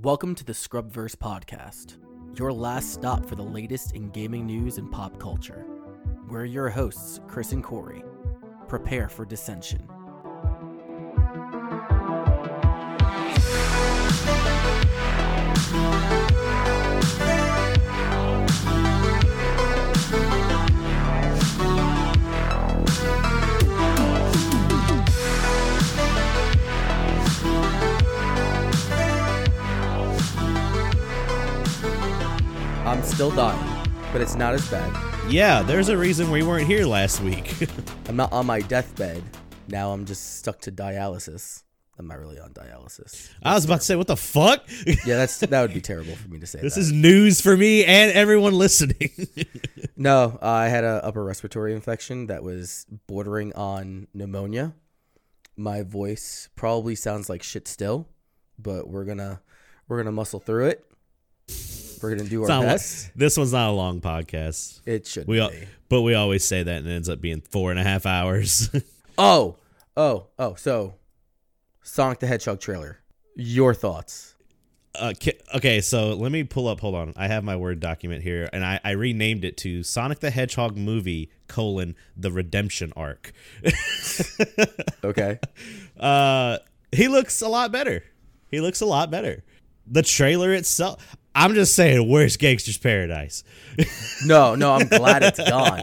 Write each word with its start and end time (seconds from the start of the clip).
Welcome 0.00 0.34
to 0.34 0.44
the 0.44 0.52
Scrubverse 0.52 1.14
podcast, 1.14 1.98
your 2.36 2.52
last 2.52 2.92
stop 2.92 3.24
for 3.24 3.36
the 3.36 3.44
latest 3.44 3.94
in 3.94 4.10
gaming 4.10 4.44
news 4.44 4.76
and 4.76 4.90
pop 4.90 5.20
culture. 5.20 5.64
We're 6.28 6.46
your 6.46 6.68
hosts, 6.68 7.20
Chris 7.28 7.52
and 7.52 7.62
Corey. 7.62 8.02
Prepare 8.66 9.08
for 9.08 9.24
dissension. 9.24 9.88
Still 33.04 33.30
dying, 33.30 33.88
but 34.12 34.20
it's 34.20 34.34
not 34.34 34.54
as 34.54 34.68
bad. 34.70 35.30
Yeah, 35.30 35.62
there's 35.62 35.88
a 35.88 35.96
reason 35.96 36.30
we 36.30 36.42
weren't 36.42 36.66
here 36.66 36.84
last 36.84 37.20
week. 37.20 37.54
I'm 38.08 38.16
not 38.16 38.32
on 38.32 38.46
my 38.46 38.60
deathbed. 38.60 39.22
Now 39.68 39.92
I'm 39.92 40.04
just 40.04 40.38
stuck 40.38 40.60
to 40.62 40.72
dialysis. 40.72 41.62
I'm 41.96 42.08
not 42.08 42.18
really 42.18 42.40
on 42.40 42.52
dialysis. 42.52 43.30
I 43.42 43.54
was 43.54 43.64
about 43.64 43.80
to 43.80 43.86
say, 43.86 43.94
what 43.94 44.08
the 44.08 44.16
fuck? 44.16 44.66
Yeah, 45.06 45.16
that's 45.16 45.38
that 45.38 45.60
would 45.62 45.72
be 45.74 45.80
terrible 45.80 46.16
for 46.16 46.28
me 46.28 46.40
to 46.40 46.46
say. 46.46 46.60
this 46.60 46.74
that. 46.74 46.80
is 46.80 46.92
news 46.92 47.40
for 47.40 47.56
me 47.56 47.84
and 47.84 48.10
everyone 48.12 48.54
listening. 48.54 49.10
No, 49.96 50.36
uh, 50.42 50.46
I 50.46 50.66
had 50.68 50.82
a 50.82 51.04
upper 51.04 51.22
respiratory 51.22 51.72
infection 51.72 52.26
that 52.26 52.42
was 52.42 52.84
bordering 53.06 53.52
on 53.52 54.08
pneumonia. 54.12 54.74
My 55.56 55.82
voice 55.82 56.48
probably 56.56 56.96
sounds 56.96 57.28
like 57.28 57.44
shit 57.44 57.68
still, 57.68 58.08
but 58.58 58.88
we're 58.88 59.04
gonna 59.04 59.40
we're 59.86 59.98
gonna 59.98 60.10
muscle 60.10 60.40
through 60.40 60.66
it. 60.66 60.84
We're 62.02 62.16
gonna 62.16 62.28
do 62.28 62.42
our 62.42 62.48
best. 62.48 63.10
this 63.16 63.36
one's 63.36 63.52
not 63.52 63.70
a 63.70 63.72
long 63.72 64.00
podcast. 64.00 64.80
It 64.86 65.06
should 65.06 65.26
We 65.26 65.40
all, 65.40 65.50
but 65.88 66.02
we 66.02 66.14
always 66.14 66.44
say 66.44 66.62
that 66.62 66.76
and 66.78 66.86
it 66.88 66.92
ends 66.92 67.08
up 67.08 67.20
being 67.20 67.40
four 67.40 67.70
and 67.70 67.78
a 67.78 67.84
half 67.84 68.06
hours. 68.06 68.70
Oh, 69.16 69.58
oh, 69.96 70.26
oh. 70.40 70.56
So, 70.56 70.96
Sonic 71.84 72.18
the 72.18 72.26
Hedgehog 72.26 72.58
trailer. 72.58 72.98
Your 73.36 73.72
thoughts? 73.72 74.34
uh, 74.96 75.12
okay, 75.54 75.80
so 75.80 76.14
let 76.14 76.32
me 76.32 76.42
pull 76.42 76.66
up. 76.66 76.80
Hold 76.80 76.94
on, 76.96 77.12
I 77.16 77.28
have 77.28 77.44
my 77.44 77.54
word 77.54 77.78
document 77.78 78.22
here, 78.24 78.48
and 78.52 78.64
I, 78.64 78.80
I 78.82 78.90
renamed 78.92 79.44
it 79.44 79.56
to 79.58 79.82
Sonic 79.84 80.18
the 80.20 80.30
Hedgehog 80.30 80.76
movie 80.76 81.30
colon 81.46 81.94
the 82.16 82.32
Redemption 82.32 82.92
arc. 82.96 83.32
Okay. 85.04 85.38
uh, 86.00 86.58
he 86.92 87.08
looks 87.08 87.40
a 87.42 87.48
lot 87.48 87.70
better. 87.72 88.02
He 88.50 88.60
looks 88.60 88.80
a 88.80 88.86
lot 88.86 89.10
better. 89.10 89.44
The 89.86 90.02
trailer 90.02 90.52
itself. 90.54 91.16
I'm 91.34 91.54
just 91.54 91.74
saying, 91.74 92.08
where's 92.08 92.36
Gangster's 92.36 92.78
Paradise? 92.78 93.42
No, 94.24 94.54
no. 94.54 94.72
I'm 94.72 94.86
glad 94.86 95.22
it's 95.22 95.38
gone. 95.38 95.82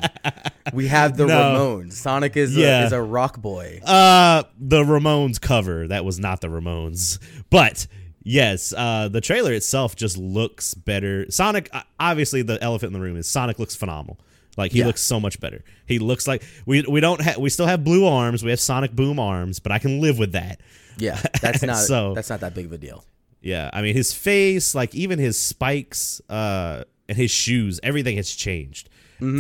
We 0.73 0.87
have 0.87 1.17
the 1.17 1.25
No. 1.25 1.33
Ramones. 1.35 1.93
Sonic 1.93 2.37
is 2.37 2.55
Yeah. 2.55 2.83
a, 2.83 2.85
is 2.85 2.91
a 2.93 3.01
rock 3.01 3.41
boy. 3.41 3.81
Uh, 3.85 4.43
the 4.59 4.83
Ramones 4.83 5.41
cover. 5.41 5.87
That 5.87 6.05
was 6.05 6.19
not 6.19 6.39
the 6.41 6.47
Ramones, 6.47 7.19
but 7.49 7.87
yes, 8.23 8.73
uh, 8.77 9.09
the 9.09 9.19
trailer 9.19 9.51
itself 9.51 9.95
just 9.95 10.17
looks 10.17 10.73
better. 10.73 11.29
Sonic, 11.29 11.69
obviously, 11.99 12.41
the 12.43 12.61
elephant 12.63 12.93
in 12.93 12.99
the 12.99 13.03
room 13.05 13.17
is 13.17 13.27
Sonic 13.27 13.59
looks 13.59 13.75
phenomenal. 13.75 14.19
Like 14.57 14.71
he 14.71 14.79
Yeah. 14.79 14.85
looks 14.87 15.01
so 15.01 15.19
much 15.19 15.39
better. 15.39 15.63
He 15.85 15.97
looks 15.99 16.27
like 16.27 16.43
we 16.65 16.81
we 16.83 16.99
don't 16.99 17.21
have 17.21 17.37
we 17.37 17.49
still 17.49 17.67
have 17.67 17.83
blue 17.83 18.05
arms. 18.05 18.43
We 18.43 18.49
have 18.51 18.59
Sonic 18.59 18.91
Boom 18.93 19.17
arms, 19.19 19.59
but 19.59 19.71
I 19.71 19.79
can 19.79 20.01
live 20.01 20.17
with 20.19 20.33
that. 20.33 20.59
Yeah, 20.97 21.19
that's 21.41 21.61
not 21.63 21.77
So- 21.77 22.13
that's 22.13 22.29
not 22.29 22.41
that 22.41 22.53
big 22.53 22.65
of 22.65 22.71
a 22.73 22.77
deal. 22.77 23.03
Yeah, 23.41 23.69
I 23.73 23.81
mean 23.81 23.95
his 23.95 24.13
face, 24.13 24.75
like 24.75 24.93
even 24.95 25.17
his 25.19 25.39
spikes, 25.39 26.21
uh, 26.29 26.83
and 27.09 27.17
his 27.17 27.31
shoes, 27.31 27.79
everything 27.83 28.17
has 28.17 28.29
changed 28.33 28.89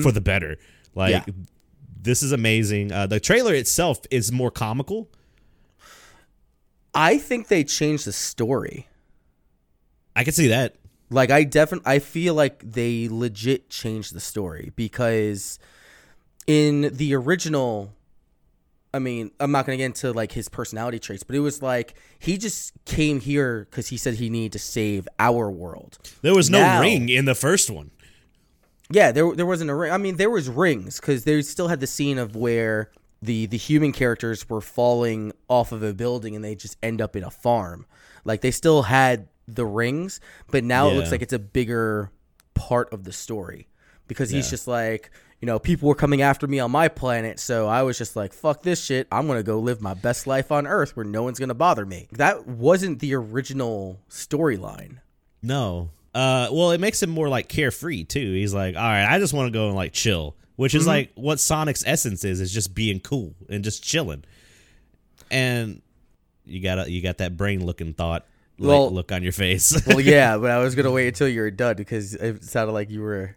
for 0.03 0.11
the 0.11 0.21
better. 0.21 0.57
Like 0.95 1.15
Mm-hmm. 1.15 1.39
Yeah. 1.39 1.45
this 2.01 2.21
is 2.23 2.31
amazing. 2.31 2.91
Uh, 2.91 3.07
the 3.07 3.19
trailer 3.19 3.53
itself 3.53 3.99
is 4.11 4.31
more 4.31 4.51
comical. 4.51 5.09
I 6.93 7.17
think 7.17 7.47
they 7.47 7.63
changed 7.63 8.05
the 8.05 8.11
story. 8.11 8.87
I 10.15 10.23
can 10.23 10.33
see 10.33 10.47
that. 10.47 10.75
Like 11.09 11.31
I 11.31 11.43
definitely 11.43 11.89
I 11.91 11.99
feel 11.99 12.33
like 12.33 12.59
they 12.71 13.07
legit 13.09 13.69
changed 13.69 14.13
the 14.13 14.19
story 14.19 14.71
because 14.75 15.59
in 16.47 16.89
the 16.93 17.13
original 17.15 17.93
I 18.93 18.99
mean, 18.99 19.31
I'm 19.39 19.51
not 19.51 19.65
going 19.65 19.77
to 19.77 19.81
get 19.81 19.85
into 19.85 20.11
like 20.11 20.33
his 20.33 20.49
personality 20.49 20.99
traits, 20.99 21.23
but 21.23 21.35
it 21.35 21.39
was 21.39 21.61
like 21.61 21.95
he 22.19 22.37
just 22.37 22.73
came 22.85 23.19
here 23.21 23.67
cuz 23.71 23.87
he 23.87 23.97
said 23.97 24.15
he 24.15 24.29
needed 24.29 24.51
to 24.53 24.59
save 24.59 25.07
our 25.17 25.49
world. 25.49 25.97
There 26.21 26.35
was 26.35 26.49
no 26.49 26.59
Now- 26.59 26.81
ring 26.81 27.07
in 27.09 27.25
the 27.25 27.35
first 27.35 27.69
one. 27.69 27.91
Yeah, 28.89 29.11
there 29.13 29.33
there 29.33 29.45
wasn't 29.45 29.69
a 29.69 29.75
ring. 29.75 29.91
I 29.91 29.97
mean, 29.97 30.17
there 30.17 30.29
was 30.29 30.49
rings 30.49 30.99
cuz 30.99 31.23
they 31.23 31.41
still 31.41 31.69
had 31.69 31.79
the 31.79 31.87
scene 31.87 32.17
of 32.17 32.35
where 32.35 32.91
the 33.21 33.45
the 33.45 33.57
human 33.57 33.93
characters 33.93 34.49
were 34.49 34.59
falling 34.61 35.31
off 35.47 35.71
of 35.71 35.81
a 35.83 35.93
building 35.93 36.35
and 36.35 36.43
they 36.43 36.55
just 36.55 36.75
end 36.83 36.99
up 37.01 37.15
in 37.15 37.23
a 37.23 37.31
farm. 37.31 37.85
Like 38.25 38.41
they 38.41 38.51
still 38.51 38.83
had 38.83 39.29
the 39.47 39.65
rings, 39.65 40.19
but 40.49 40.63
now 40.63 40.89
it 40.89 40.95
looks 40.95 41.11
like 41.11 41.21
it's 41.21 41.33
a 41.33 41.39
bigger 41.39 42.11
part 42.55 42.91
of 42.93 43.05
the 43.05 43.11
story 43.13 43.67
because 44.07 44.29
he's 44.29 44.49
just 44.49 44.67
like, 44.67 45.09
you 45.41 45.47
know, 45.47 45.57
people 45.57 45.89
were 45.89 45.95
coming 45.95 46.21
after 46.21 46.45
me 46.45 46.59
on 46.59 46.69
my 46.69 46.87
planet, 46.87 47.39
so 47.39 47.67
I 47.67 47.81
was 47.81 47.97
just 47.97 48.15
like, 48.15 48.31
fuck 48.31 48.61
this 48.61 48.83
shit. 48.83 49.07
I'm 49.11 49.25
going 49.25 49.39
to 49.39 49.43
go 49.43 49.57
live 49.59 49.81
my 49.81 49.95
best 49.95 50.27
life 50.27 50.51
on 50.51 50.67
Earth 50.67 50.95
where 50.95 51.03
no 51.03 51.23
one's 51.23 51.39
going 51.39 51.49
to 51.49 51.55
bother 51.55 51.83
me. 51.83 52.07
That 52.11 52.45
wasn't 52.47 52.99
the 52.99 53.15
original 53.15 53.99
storyline. 54.07 54.99
No. 55.41 55.89
Uh, 56.13 56.49
well, 56.51 56.71
it 56.71 56.79
makes 56.79 57.01
him 57.01 57.09
more 57.09 57.27
like 57.27 57.47
carefree 57.49 58.03
too. 58.03 58.33
He's 58.33 58.53
like, 58.53 58.75
all 58.75 58.81
right, 58.83 59.05
I 59.11 59.17
just 59.17 59.33
want 59.33 59.47
to 59.47 59.51
go 59.51 59.67
and 59.67 59.75
like 59.75 59.93
chill, 59.93 60.35
which 60.57 60.75
is 60.75 60.85
like 60.85 61.11
what 61.15 61.39
Sonic's 61.39 61.83
essence 61.87 62.23
is, 62.23 62.39
is 62.39 62.53
just 62.53 62.75
being 62.75 62.99
cool 62.99 63.33
and 63.49 63.63
just 63.63 63.83
chilling. 63.83 64.23
And 65.31 65.81
you 66.45 66.61
got 66.61 66.89
you 66.89 67.01
got 67.01 67.17
that 67.19 67.35
brain 67.37 67.65
looking 67.65 67.93
thought 67.93 68.27
like, 68.59 68.67
Well- 68.67 68.91
look 68.91 69.11
on 69.11 69.23
your 69.23 69.31
face. 69.31 69.75
Well, 69.87 70.01
yeah, 70.01 70.37
but 70.41 70.51
I 70.51 70.59
was 70.59 70.75
going 70.75 70.85
to 70.85 70.91
wait 70.91 71.07
until 71.07 71.27
you 71.27 71.41
were 71.41 71.49
done 71.49 71.77
because 71.77 72.13
it 72.13 72.43
sounded 72.43 72.73
like 72.73 72.91
you 72.91 73.01
were 73.01 73.35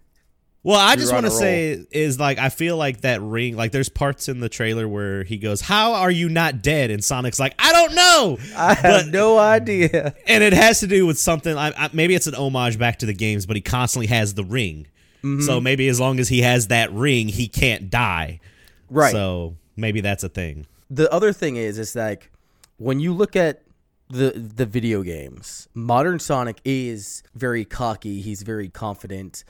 Well, 0.65 0.81
I 0.81 0.97
just 0.97 1.13
want 1.13 1.27
to 1.27 1.31
say 1.31 1.85
is 1.91 2.19
like 2.19 2.39
I 2.39 2.49
feel 2.49 2.77
like 2.79 3.03
that 3.03 3.21
ring. 3.21 3.55
Like 3.55 3.71
there's 3.71 3.91
parts 3.91 4.29
in 4.29 4.41
the 4.41 4.49
trailer 4.49 4.89
where 4.89 5.23
he 5.23 5.37
goes, 5.37 5.61
"How 5.61 5.93
are 5.93 6.11
you 6.11 6.29
not 6.31 6.63
dead?" 6.63 6.91
And 6.91 7.05
Sonic's 7.05 7.39
like, 7.39 7.55
"I 7.59 7.71
don't 7.73 7.95
know." 7.95 8.39
I 8.57 8.75
have 8.75 9.09
no 9.09 9.39
idea. 9.39 10.15
and 10.27 10.43
it 10.43 10.55
has 10.55 10.81
to 10.81 10.87
do 10.87 11.07
with 11.07 11.19
something. 11.19 11.55
I, 11.57 11.69
I, 11.77 11.91
maybe 11.93 12.15
it's 12.15 12.27
an 12.27 12.35
homage 12.35 12.79
back 12.79 12.99
to 13.01 13.07
the 13.07 13.13
games, 13.13 13.45
but 13.45 13.57
he 13.57 13.61
constantly 13.63 14.07
has 14.07 14.33
the 14.35 14.43
ring. 14.45 14.87
Mm-hmm. 15.19 15.43
So 15.43 15.61
maybe 15.61 15.87
as 15.89 16.01
long 16.01 16.19
as 16.19 16.29
he 16.29 16.41
has 16.41 16.69
that 16.69 16.91
ring, 16.93 17.29
he 17.29 17.47
can't 17.47 17.91
die. 17.91 18.41
Right. 18.89 19.13
So 19.13 19.57
maybe 19.77 20.01
that's 20.01 20.25
a 20.25 20.29
thing. 20.31 20.67
the 20.89 21.13
other 21.13 21.33
thing 21.33 21.57
is, 21.57 21.79
is 21.79 21.95
like 21.95 22.31
when 22.79 23.01
you 23.01 23.13
look 23.13 23.37
at 23.37 23.63
the 24.09 24.31
the 24.31 24.67
video 24.67 25.03
games, 25.03 25.69
modern 25.75 26.19
Sonic 26.19 26.61
is 26.65 27.23
very 27.35 27.65
cocky. 27.65 28.21
He's 28.21 28.43
very 28.43 28.69
confident, 28.69 29.45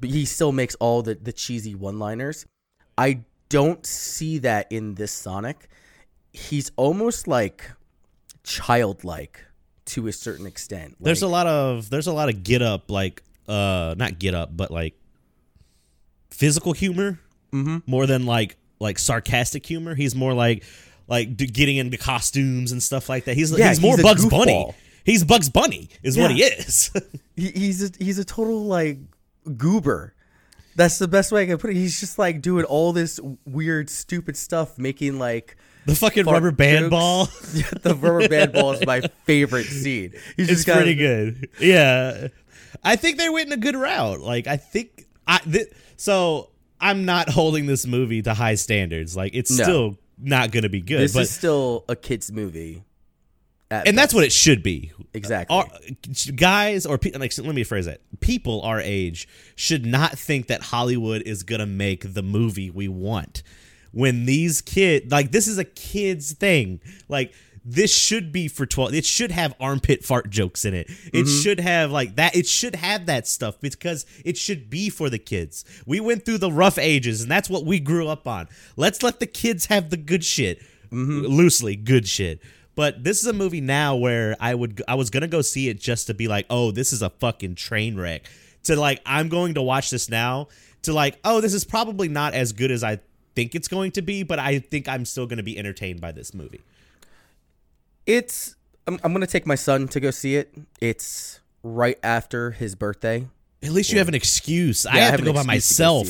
but 0.00 0.10
he 0.10 0.24
still 0.24 0.52
makes 0.52 0.74
all 0.76 1.02
the 1.02 1.14
the 1.14 1.32
cheesy 1.32 1.74
one 1.74 1.98
liners. 1.98 2.46
I 2.96 3.20
don't 3.48 3.84
see 3.86 4.38
that 4.38 4.70
in 4.70 4.94
this 4.94 5.12
Sonic. 5.12 5.68
He's 6.32 6.70
almost 6.76 7.26
like 7.26 7.70
childlike 8.44 9.44
to 9.86 10.06
a 10.06 10.12
certain 10.12 10.46
extent. 10.46 10.96
There's 11.00 11.22
a 11.22 11.28
lot 11.28 11.46
of 11.46 11.90
there's 11.90 12.06
a 12.06 12.12
lot 12.12 12.28
of 12.28 12.42
get 12.42 12.62
up 12.62 12.90
like 12.90 13.22
uh 13.48 13.94
not 13.96 14.18
get 14.18 14.34
up 14.34 14.54
but 14.56 14.70
like 14.70 14.94
physical 16.30 16.72
humor 16.72 17.18
Mhm. 17.52 17.82
more 17.86 18.06
than 18.06 18.26
like 18.26 18.56
like 18.78 18.98
sarcastic 18.98 19.64
humor. 19.64 19.94
He's 19.94 20.14
more 20.14 20.34
like 20.34 20.64
like 21.08 21.36
getting 21.36 21.76
into 21.78 21.96
costumes 21.96 22.72
and 22.72 22.82
stuff 22.82 23.08
like 23.08 23.24
that. 23.24 23.34
He's 23.36 23.50
Yeah, 23.56 23.70
he's 23.70 23.80
more 23.80 23.92
he's 23.92 24.00
a 24.00 24.02
Bugs 24.02 24.26
Bunny. 24.26 24.70
He's 25.04 25.24
Bugs 25.24 25.48
Bunny 25.48 25.88
is 26.02 26.18
what 26.18 26.30
he 26.30 26.42
is. 26.42 26.90
he, 27.36 27.50
he's 27.50 27.82
a, 27.82 27.90
he's 27.98 28.18
a 28.18 28.24
total 28.24 28.64
like 28.66 28.98
goober. 29.56 30.14
That's 30.76 30.98
the 30.98 31.08
best 31.08 31.32
way 31.32 31.42
I 31.42 31.46
can 31.46 31.58
put 31.58 31.70
it. 31.70 31.76
He's 31.76 31.98
just 31.98 32.18
like 32.18 32.40
doing 32.40 32.64
all 32.64 32.92
this 32.92 33.18
weird, 33.44 33.90
stupid 33.90 34.36
stuff, 34.36 34.78
making 34.78 35.18
like 35.18 35.56
the 35.86 35.94
fucking 35.94 36.24
rubber 36.26 36.52
band 36.52 36.84
jokes. 36.84 36.90
ball. 36.90 37.28
Yeah, 37.54 37.70
the 37.82 37.94
rubber 37.96 38.28
band 38.28 38.52
ball 38.52 38.72
is 38.72 38.86
my 38.86 39.00
favorite 39.24 39.64
scene. 39.64 40.12
He's 40.36 40.48
It's 40.48 40.58
just 40.58 40.66
got 40.66 40.76
pretty 40.76 40.94
good. 40.94 41.48
Yeah, 41.60 42.28
I 42.84 42.94
think 42.96 43.18
they 43.18 43.28
went 43.28 43.48
in 43.48 43.52
a 43.54 43.56
good 43.56 43.74
route. 43.74 44.20
Like 44.20 44.46
I 44.46 44.56
think 44.56 45.06
I 45.26 45.38
th- 45.38 45.72
so. 45.96 46.50
I'm 46.80 47.04
not 47.04 47.28
holding 47.28 47.66
this 47.66 47.88
movie 47.88 48.22
to 48.22 48.34
high 48.34 48.54
standards. 48.54 49.16
Like 49.16 49.34
it's 49.34 49.50
No. 49.50 49.64
still 49.64 49.98
not 50.16 50.52
going 50.52 50.62
to 50.62 50.68
be 50.68 50.80
good. 50.80 51.00
This 51.00 51.12
but 51.12 51.22
is 51.22 51.30
still 51.32 51.84
a 51.88 51.96
kids 51.96 52.30
movie, 52.30 52.84
at 53.70 53.86
and 53.86 53.96
that's 53.98 54.14
what 54.14 54.24
it 54.24 54.32
should 54.32 54.62
be. 54.62 54.92
exactly. 55.14 55.56
Our, 55.56 55.66
guys 56.34 56.86
or 56.86 56.98
pe- 56.98 57.12
like 57.12 57.36
let 57.38 57.54
me 57.54 57.64
phrase 57.64 57.86
that. 57.86 58.00
People 58.20 58.62
our 58.62 58.80
age 58.80 59.28
should 59.56 59.84
not 59.84 60.18
think 60.18 60.46
that 60.46 60.62
Hollywood 60.62 61.22
is 61.22 61.42
going 61.42 61.60
to 61.60 61.66
make 61.66 62.14
the 62.14 62.22
movie 62.22 62.70
we 62.70 62.88
want. 62.88 63.42
When 63.92 64.26
these 64.26 64.60
kids 64.60 65.10
like 65.10 65.32
this 65.32 65.48
is 65.48 65.58
a 65.58 65.64
kids 65.64 66.32
thing. 66.32 66.80
Like 67.08 67.32
this 67.70 67.94
should 67.94 68.32
be 68.32 68.48
for 68.48 68.64
12 68.64 68.94
it 68.94 69.04
should 69.04 69.30
have 69.30 69.54
armpit 69.60 70.02
fart 70.02 70.30
jokes 70.30 70.64
in 70.64 70.72
it 70.72 70.86
it 70.88 71.26
Mm-hmm. 71.26 71.42
should 71.42 71.60
have 71.60 71.90
like 71.90 72.16
that 72.16 72.34
it 72.34 72.46
should 72.46 72.74
have 72.76 73.04
that 73.06 73.26
stuff 73.26 73.60
because 73.60 74.06
it 74.24 74.38
should 74.38 74.70
be 74.70 74.88
for 74.88 75.10
the 75.10 75.18
kids 75.18 75.66
we 75.84 76.00
went 76.00 76.24
through 76.24 76.38
the 76.38 76.50
rough 76.52 76.78
ages 76.78 77.20
and 77.20 77.30
that's 77.30 77.50
what 77.50 77.66
we 77.66 77.78
grew 77.78 78.08
up 78.08 78.26
on 78.26 78.48
let's 78.76 79.02
let 79.02 79.20
the 79.20 79.26
kids 79.26 79.66
have 79.66 79.90
the 79.90 79.98
good 79.98 80.24
shit 80.24 80.62
Mm-hmm. 80.90 81.26
loosely 81.26 81.76
good 81.76 82.08
shit 82.08 82.40
but 82.78 83.02
this 83.02 83.20
is 83.20 83.26
a 83.26 83.32
movie 83.32 83.60
now 83.60 83.96
where 83.96 84.36
i 84.38 84.54
would 84.54 84.80
i 84.86 84.94
was 84.94 85.10
gonna 85.10 85.26
go 85.26 85.42
see 85.42 85.68
it 85.68 85.80
just 85.80 86.06
to 86.06 86.14
be 86.14 86.28
like 86.28 86.46
oh 86.48 86.70
this 86.70 86.92
is 86.92 87.02
a 87.02 87.10
fucking 87.10 87.56
train 87.56 87.96
wreck 87.96 88.22
to 88.62 88.76
like 88.76 89.02
i'm 89.04 89.28
going 89.28 89.52
to 89.52 89.60
watch 89.60 89.90
this 89.90 90.08
now 90.08 90.46
to 90.82 90.92
like 90.92 91.18
oh 91.24 91.40
this 91.40 91.52
is 91.52 91.64
probably 91.64 92.06
not 92.06 92.34
as 92.34 92.52
good 92.52 92.70
as 92.70 92.84
i 92.84 92.96
think 93.34 93.56
it's 93.56 93.66
going 93.66 93.90
to 93.90 94.00
be 94.00 94.22
but 94.22 94.38
i 94.38 94.60
think 94.60 94.88
i'm 94.88 95.04
still 95.04 95.26
going 95.26 95.38
to 95.38 95.42
be 95.42 95.58
entertained 95.58 96.00
by 96.00 96.12
this 96.12 96.32
movie 96.32 96.60
It's. 98.06 98.54
I'm, 98.86 98.98
I'm 99.02 99.12
gonna 99.12 99.26
take 99.26 99.46
my 99.46 99.56
son 99.56 99.88
to 99.88 100.00
go 100.00 100.10
see 100.10 100.36
it. 100.36 100.54
It's 100.80 101.40
right 101.62 101.98
after 102.02 102.52
his 102.52 102.74
birthday. 102.74 103.26
At 103.62 103.72
least 103.72 103.92
you 103.92 103.98
have 103.98 104.08
an 104.08 104.14
excuse. 104.14 104.86
I 104.86 104.94
Yeah, 104.94 104.96
I 104.96 105.02
have, 105.02 105.10
have 105.10 105.20
to 105.20 105.26
go 105.26 105.32
by 105.34 105.40
to 105.40 105.46
go 105.46 105.52
myself. 105.52 106.06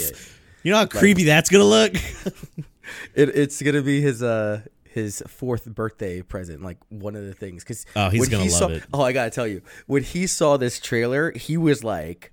You 0.63 0.73
know 0.73 0.79
how 0.79 0.87
creepy 0.87 1.25
that's 1.25 1.51
gonna 1.51 1.65
look. 1.65 1.95
It, 3.15 3.31
it's 3.37 3.61
gonna 3.63 3.83
be 3.83 4.01
his 4.01 4.23
uh 4.23 4.63
his 4.93 5.23
fourth 5.27 5.67
birthday 5.67 6.23
present, 6.23 6.63
like 6.63 6.79
one 6.89 7.15
of 7.17 7.25
the 7.25 7.35
things. 7.35 7.63
Because 7.65 7.87
Oh, 7.97 8.09
he's 8.11 8.29
gonna 8.29 8.51
love 8.51 8.71
it. 8.73 8.85
Oh, 8.93 9.03
I 9.03 9.13
gotta 9.13 9.31
tell 9.31 9.47
you, 9.47 9.63
when 9.87 10.03
he 10.03 10.27
saw 10.27 10.57
this 10.57 10.81
trailer, 10.81 11.33
he 11.33 11.57
was 11.57 11.85
like 11.85 12.33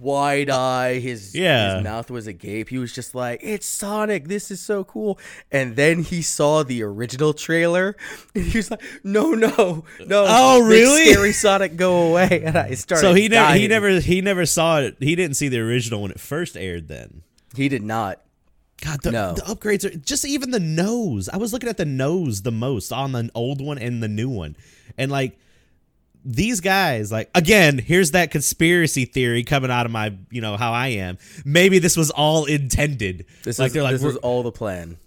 wide 0.00 0.50
eye. 0.50 0.98
His 0.98 1.32
Yeah. 1.34 1.76
his 1.76 1.84
mouth 1.84 2.10
was 2.10 2.26
agape. 2.26 2.68
He 2.70 2.78
was 2.78 2.92
just 2.92 3.14
like, 3.14 3.38
"It's 3.42 3.66
Sonic. 3.66 4.26
This 4.26 4.50
is 4.50 4.60
so 4.60 4.82
cool." 4.82 5.16
And 5.52 5.76
then 5.76 6.02
he 6.02 6.22
saw 6.22 6.64
the 6.64 6.82
original 6.82 7.32
trailer, 7.32 7.94
and 8.34 8.44
he 8.46 8.58
was 8.58 8.68
like, 8.70 8.82
"No, 9.04 9.30
no, 9.30 9.84
no! 10.04 10.24
Oh, 10.28 10.66
really? 10.66 11.12
Scary 11.12 11.32
Sonic, 11.32 11.76
go 11.76 12.08
away!" 12.10 12.42
And 12.44 12.56
I 12.58 12.74
started. 12.74 13.00
so 13.02 13.14
he 13.14 13.28
never 13.28 13.54
he 13.54 13.68
never 13.68 14.00
he 14.00 14.20
never 14.20 14.44
saw 14.44 14.80
it. 14.80 14.96
He 14.98 15.14
didn't 15.14 15.36
see 15.36 15.46
the 15.48 15.60
original 15.60 16.02
when 16.02 16.10
it 16.10 16.18
first 16.18 16.56
aired. 16.56 16.88
Then 16.88 17.22
he 17.54 17.68
did 17.68 17.84
not. 17.84 18.20
God, 18.86 19.02
the, 19.02 19.10
No. 19.12 19.34
the 19.34 19.42
upgrades 19.42 19.84
are 19.84 19.96
just 19.96 20.24
even 20.24 20.50
the 20.50 20.60
nose. 20.60 21.28
I 21.28 21.36
was 21.36 21.52
looking 21.52 21.68
at 21.68 21.76
the 21.76 21.84
nose 21.84 22.42
the 22.42 22.52
most 22.52 22.92
on 22.92 23.12
the 23.12 23.30
old 23.34 23.60
one 23.60 23.78
and 23.78 24.02
the 24.02 24.08
new 24.08 24.28
one, 24.28 24.56
and 24.96 25.10
like 25.10 25.38
these 26.24 26.60
guys, 26.60 27.12
like 27.12 27.30
again, 27.34 27.78
here's 27.78 28.10
that 28.12 28.30
conspiracy 28.30 29.04
theory 29.04 29.44
coming 29.44 29.70
out 29.70 29.86
of 29.86 29.92
my, 29.92 30.12
you 30.30 30.40
know, 30.40 30.56
how 30.56 30.72
I 30.72 30.88
am. 30.88 31.18
Maybe 31.44 31.78
this 31.78 31.96
was 31.96 32.10
all 32.10 32.44
intended. 32.46 33.26
This 33.44 33.58
like 33.58 33.68
is 33.68 33.72
they're 33.74 33.82
like, 33.82 33.92
this 33.92 34.02
was 34.02 34.16
all 34.16 34.42
the 34.42 34.52
plan. 34.52 34.98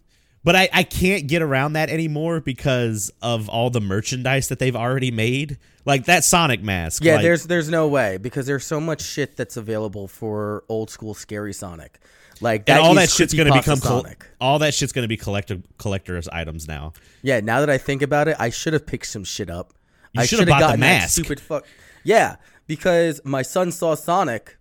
But 0.41 0.55
I, 0.55 0.69
I 0.71 0.83
can't 0.83 1.27
get 1.27 1.41
around 1.41 1.73
that 1.73 1.89
anymore 1.89 2.39
because 2.39 3.11
of 3.21 3.49
all 3.49 3.69
the 3.69 3.81
merchandise 3.81 4.47
that 4.47 4.57
they've 4.59 4.75
already 4.75 5.11
made. 5.11 5.57
Like 5.83 6.05
that 6.05 6.23
Sonic 6.23 6.63
mask. 6.63 7.03
Yeah, 7.03 7.15
like- 7.15 7.23
there's 7.23 7.43
there's 7.45 7.67
no 7.69 7.87
way 7.89 8.15
because 8.17 8.45
there's 8.45 8.65
so 8.65 8.79
much 8.79 9.01
shit 9.01 9.35
that's 9.35 9.57
available 9.57 10.07
for 10.07 10.63
old 10.69 10.89
school 10.89 11.13
scary 11.13 11.51
Sonic. 11.53 11.99
Like 12.41 12.65
that 12.65 12.77
and 12.77 12.86
all 12.88 12.94
that 12.95 13.09
shit's 13.09 13.33
gonna 13.33 13.53
become 13.53 13.80
col- 13.80 14.06
all 14.39 14.59
that 14.59 14.74
shit's 14.74 14.94
gonna 14.94 15.07
be 15.07 15.18
collector 15.18 15.62
collector's 15.77 16.27
items 16.30 16.68
now. 16.68 16.94
Yeah, 17.21 17.39
now 17.41 17.59
that 17.59 17.69
I 17.69 17.77
think 17.77 18.01
about 18.01 18.27
it, 18.27 18.38
I 18.39 18.50
should 18.50 18.74
have 18.74 18.86
picked 18.86 19.07
some 19.07 19.24
shit 19.24 19.50
up. 19.50 19.74
You 20.13 20.21
I 20.21 20.25
should 20.25 20.39
have 20.39 20.47
shoulda 20.47 20.62
the 20.62 20.68
gotten 20.68 20.80
that. 20.81 21.09
Stupid 21.09 21.39
fuck. 21.39 21.65
Yeah, 22.03 22.38
because 22.68 23.19
my 23.24 23.41
son 23.41 23.71
saw 23.71 23.95
Sonic. 23.95 24.57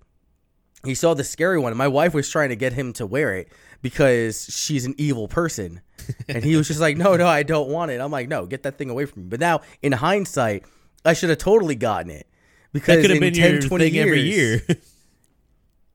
He 0.85 0.95
saw 0.95 1.15
the 1.15 1.25
scary 1.25 1.59
one. 1.59 1.73
and 1.73 1.79
My 1.79 1.89
wife 1.89 2.15
was 2.15 2.29
trying 2.31 2.51
to 2.51 2.57
get 2.57 2.73
him 2.73 2.93
to 2.95 3.07
wear 3.07 3.35
it 3.35 3.49
because 3.83 4.47
she's 4.51 4.85
an 4.85 4.95
evil 4.99 5.29
person, 5.29 5.81
and 6.29 6.45
he 6.45 6.57
was 6.57 6.69
just 6.69 6.81
like, 6.81 6.97
"No, 6.97 7.17
no, 7.17 7.27
I 7.27 7.43
don't 7.43 7.69
want 7.69 7.91
it." 7.91 8.01
I'm 8.01 8.11
like, 8.11 8.29
"No, 8.29 8.47
get 8.47 8.63
that 8.65 8.77
thing 8.79 8.91
away 8.91 9.07
from 9.07 9.23
me." 9.25 9.29
But 9.29 9.41
now, 9.41 9.61
in 9.83 9.93
hindsight, 9.93 10.65
I 11.05 11.13
should 11.15 11.31
have 11.31 11.39
totally 11.39 11.75
gotten 11.75 12.11
it 12.11 12.27
because 12.73 12.97
That 12.97 13.03
could 13.03 13.11
have 13.11 13.21
been 13.21 13.35
10, 13.35 13.53
your 13.53 13.61
20 13.63 13.85
thing 13.85 13.95
years, 13.95 14.07
every 14.07 14.21
year. 14.23 14.63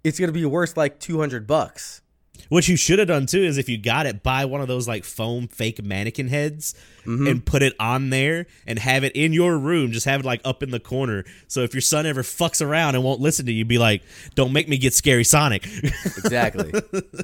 it's 0.04 0.20
gonna 0.20 0.32
be 0.32 0.46
worth 0.46 0.76
like 0.78 1.00
two 1.00 1.20
hundred 1.20 1.48
bucks. 1.48 2.02
what 2.50 2.68
you 2.68 2.76
should 2.76 3.00
have 3.00 3.08
done 3.08 3.26
too 3.26 3.42
is 3.44 3.58
if 3.58 3.70
you 3.70 3.78
got 3.78 4.06
it, 4.06 4.22
buy 4.24 4.46
one 4.46 4.62
of 4.62 4.68
those 4.68 4.88
like 4.88 5.04
foam 5.04 5.48
fake 5.48 5.84
mannequin 5.84 6.28
heads 6.28 6.74
Mm-hmm. 7.06 7.28
and 7.28 7.46
put 7.46 7.62
it 7.62 7.74
on 7.82 8.12
there 8.12 8.46
and 8.66 8.80
have 8.80 9.04
it 9.04 9.12
in 9.14 9.34
your 9.34 9.58
room. 9.58 9.92
Just 9.92 10.06
have 10.06 10.22
it 10.22 10.26
like 10.26 10.40
up 10.46 10.64
in 10.64 10.72
the 10.72 10.80
corner. 10.80 11.26
So 11.50 11.60
if 11.64 11.74
your 11.74 11.82
son 11.82 12.06
ever 12.06 12.22
fucks 12.24 12.66
around 12.66 12.96
and 12.96 13.04
won't 13.04 13.20
listen 13.20 13.46
to 13.48 13.52
you, 13.52 13.66
be 13.66 13.78
like, 13.78 14.04
"Don't 14.36 14.54
make 14.54 14.70
me 14.70 14.78
get 14.78 14.94
scary 14.94 15.26
Sonic." 15.26 15.66
Exactly. 15.66 16.72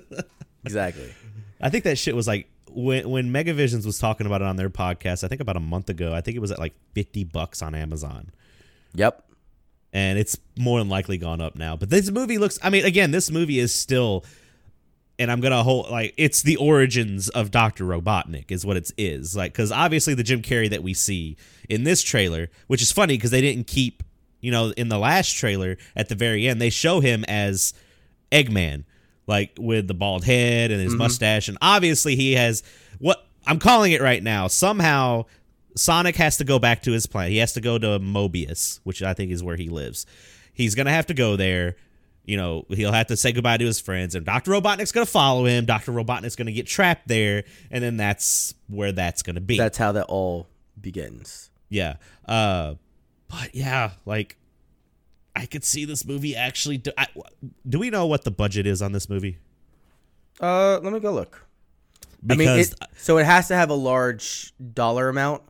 exactly. 0.65 1.13
I 1.61 1.69
think 1.69 1.83
that 1.85 1.97
shit 1.97 2.13
was 2.13 2.27
like 2.27 2.49
when 2.69 3.09
when 3.09 3.31
Megavisions 3.31 3.85
was 3.85 3.99
talking 3.99 4.27
about 4.27 4.41
it 4.41 4.47
on 4.47 4.57
their 4.57 4.69
podcast. 4.69 5.23
I 5.23 5.29
think 5.29 5.39
about 5.39 5.55
a 5.55 5.61
month 5.61 5.89
ago. 5.89 6.13
I 6.13 6.19
think 6.19 6.35
it 6.35 6.41
was 6.41 6.51
at 6.51 6.59
like 6.59 6.73
fifty 6.93 7.23
bucks 7.23 7.61
on 7.61 7.73
Amazon, 7.73 8.31
Yep. 8.95 9.23
And 9.93 10.19
it's 10.19 10.37
more 10.57 10.79
than 10.79 10.89
likely 10.89 11.17
gone 11.17 11.41
up 11.41 11.55
now. 11.55 11.75
But 11.75 11.89
this 11.89 12.11
movie 12.11 12.37
looks. 12.37 12.59
I 12.61 12.69
mean, 12.69 12.85
again, 12.85 13.11
this 13.11 13.31
movie 13.31 13.59
is 13.59 13.73
still, 13.73 14.23
and 15.17 15.31
I'm 15.31 15.41
gonna 15.41 15.63
hold 15.63 15.89
like 15.89 16.13
it's 16.17 16.41
the 16.41 16.57
origins 16.57 17.29
of 17.29 17.51
Doctor 17.51 17.85
Robotnik 17.85 18.51
is 18.51 18.65
what 18.65 18.77
it 18.77 18.91
is 18.97 19.35
like 19.35 19.53
because 19.53 19.71
obviously 19.71 20.13
the 20.13 20.23
Jim 20.23 20.41
Carrey 20.41 20.69
that 20.69 20.83
we 20.83 20.93
see 20.93 21.37
in 21.67 21.83
this 21.83 22.01
trailer, 22.01 22.49
which 22.67 22.81
is 22.81 22.91
funny 22.91 23.15
because 23.15 23.31
they 23.31 23.41
didn't 23.41 23.67
keep 23.67 24.03
you 24.41 24.51
know 24.51 24.71
in 24.77 24.89
the 24.89 24.99
last 24.99 25.35
trailer 25.35 25.77
at 25.95 26.09
the 26.09 26.15
very 26.15 26.47
end 26.47 26.61
they 26.61 26.69
show 26.69 26.99
him 26.99 27.25
as 27.27 27.73
Eggman, 28.31 28.83
like 29.27 29.51
with 29.57 29.87
the 29.87 29.93
bald 29.93 30.23
head 30.23 30.71
and 30.71 30.79
his 30.81 30.91
mm-hmm. 30.91 30.99
mustache, 30.99 31.47
and 31.47 31.57
obviously 31.61 32.15
he 32.15 32.33
has 32.33 32.63
what 32.99 33.25
I'm 33.47 33.59
calling 33.59 33.93
it 33.93 34.01
right 34.01 34.21
now. 34.21 34.47
Somehow, 34.47 35.25
Sonic 35.75 36.15
has 36.17 36.37
to 36.37 36.43
go 36.43 36.59
back 36.59 36.83
to 36.83 36.91
his 36.91 37.05
planet. 37.05 37.31
He 37.31 37.37
has 37.37 37.53
to 37.53 37.61
go 37.61 37.77
to 37.77 37.99
Mobius, 37.99 38.79
which 38.83 39.01
I 39.01 39.13
think 39.13 39.31
is 39.31 39.43
where 39.43 39.55
he 39.55 39.69
lives. 39.69 40.05
He's 40.53 40.75
gonna 40.75 40.91
have 40.91 41.07
to 41.07 41.13
go 41.13 41.35
there. 41.35 41.75
You 42.25 42.37
know, 42.37 42.65
he'll 42.69 42.91
have 42.91 43.07
to 43.07 43.17
say 43.17 43.31
goodbye 43.31 43.57
to 43.57 43.65
his 43.65 43.79
friends, 43.79 44.13
and 44.13 44.25
Doctor 44.25 44.51
Robotnik's 44.51 44.91
gonna 44.91 45.05
follow 45.05 45.45
him. 45.45 45.65
Doctor 45.65 45.91
Robotnik's 45.91 46.35
gonna 46.35 46.51
get 46.51 46.67
trapped 46.67 47.07
there, 47.07 47.43
and 47.71 47.83
then 47.83 47.97
that's 47.97 48.53
where 48.67 48.91
that's 48.91 49.23
gonna 49.23 49.41
be. 49.41 49.57
That's 49.57 49.77
how 49.77 49.93
that 49.93 50.05
all 50.05 50.47
begins. 50.79 51.49
Yeah. 51.69 51.95
Uh, 52.27 52.75
but 53.27 53.53
yeah, 53.53 53.91
like 54.05 54.37
I 55.35 55.45
could 55.45 55.63
see 55.63 55.85
this 55.85 56.05
movie 56.05 56.35
actually. 56.35 56.77
Do, 56.77 56.91
I, 56.97 57.07
do 57.67 57.79
we 57.79 57.89
know 57.89 58.05
what 58.05 58.23
the 58.23 58.31
budget 58.31 58.67
is 58.67 58.81
on 58.81 58.91
this 58.91 59.09
movie? 59.09 59.37
Uh, 60.41 60.79
let 60.81 60.91
me 60.91 60.99
go 60.99 61.13
look. 61.13 61.45
I 62.29 62.35
mean, 62.35 62.49
it, 62.49 62.73
so 62.97 63.17
it 63.17 63.25
has 63.25 63.47
to 63.47 63.55
have 63.55 63.69
a 63.69 63.75
large 63.75 64.53
dollar 64.73 65.07
amount 65.07 65.43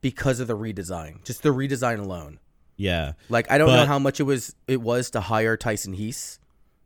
because 0.00 0.40
of 0.40 0.46
the 0.46 0.56
redesign, 0.56 1.24
just 1.24 1.42
the 1.42 1.50
redesign 1.50 1.98
alone. 1.98 2.38
yeah, 2.76 3.12
Like 3.28 3.50
I 3.50 3.58
don't 3.58 3.68
know 3.68 3.86
how 3.86 3.98
much 3.98 4.20
it 4.20 4.24
was 4.24 4.54
it 4.66 4.80
was 4.80 5.10
to 5.10 5.20
hire 5.20 5.56
Tyson 5.56 5.94
Hesse, 5.94 6.38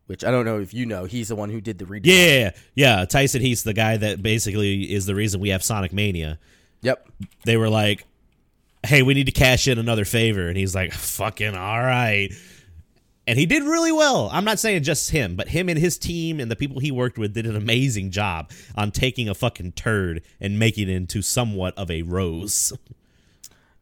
which 0.06 0.24
I 0.24 0.30
don't 0.30 0.44
know 0.44 0.60
if 0.60 0.72
you 0.74 0.86
know. 0.86 1.04
He's 1.04 1.28
the 1.28 1.36
one 1.36 1.50
who 1.50 1.60
did 1.60 1.78
the 1.78 1.84
redesign. 1.84 2.02
yeah, 2.04 2.50
yeah. 2.74 3.04
Tyson 3.04 3.40
He's 3.42 3.62
the 3.62 3.74
guy 3.74 3.96
that 3.96 4.22
basically 4.22 4.82
is 4.92 5.06
the 5.06 5.14
reason 5.14 5.40
we 5.40 5.50
have 5.50 5.62
Sonic 5.62 5.92
Mania. 5.92 6.38
Yep. 6.82 7.08
They 7.44 7.56
were 7.56 7.68
like, 7.68 8.04
"Hey, 8.84 9.02
we 9.02 9.14
need 9.14 9.26
to 9.26 9.32
cash 9.32 9.68
in 9.68 9.78
another 9.78 10.04
favor," 10.04 10.48
and 10.48 10.56
he's 10.56 10.74
like, 10.74 10.92
"Fucking 10.92 11.54
all 11.54 11.80
right." 11.80 12.30
And 13.24 13.38
he 13.38 13.46
did 13.46 13.62
really 13.62 13.92
well. 13.92 14.28
I'm 14.32 14.44
not 14.44 14.58
saying 14.58 14.82
just 14.82 15.10
him, 15.10 15.36
but 15.36 15.46
him 15.46 15.68
and 15.68 15.78
his 15.78 15.96
team 15.96 16.40
and 16.40 16.50
the 16.50 16.56
people 16.56 16.80
he 16.80 16.90
worked 16.90 17.18
with 17.18 17.34
did 17.34 17.46
an 17.46 17.54
amazing 17.54 18.10
job 18.10 18.50
on 18.74 18.90
taking 18.90 19.28
a 19.28 19.34
fucking 19.34 19.72
turd 19.72 20.22
and 20.40 20.58
making 20.58 20.88
it 20.88 20.92
into 20.96 21.22
somewhat 21.22 21.72
of 21.78 21.88
a 21.88 22.02
rose. 22.02 22.72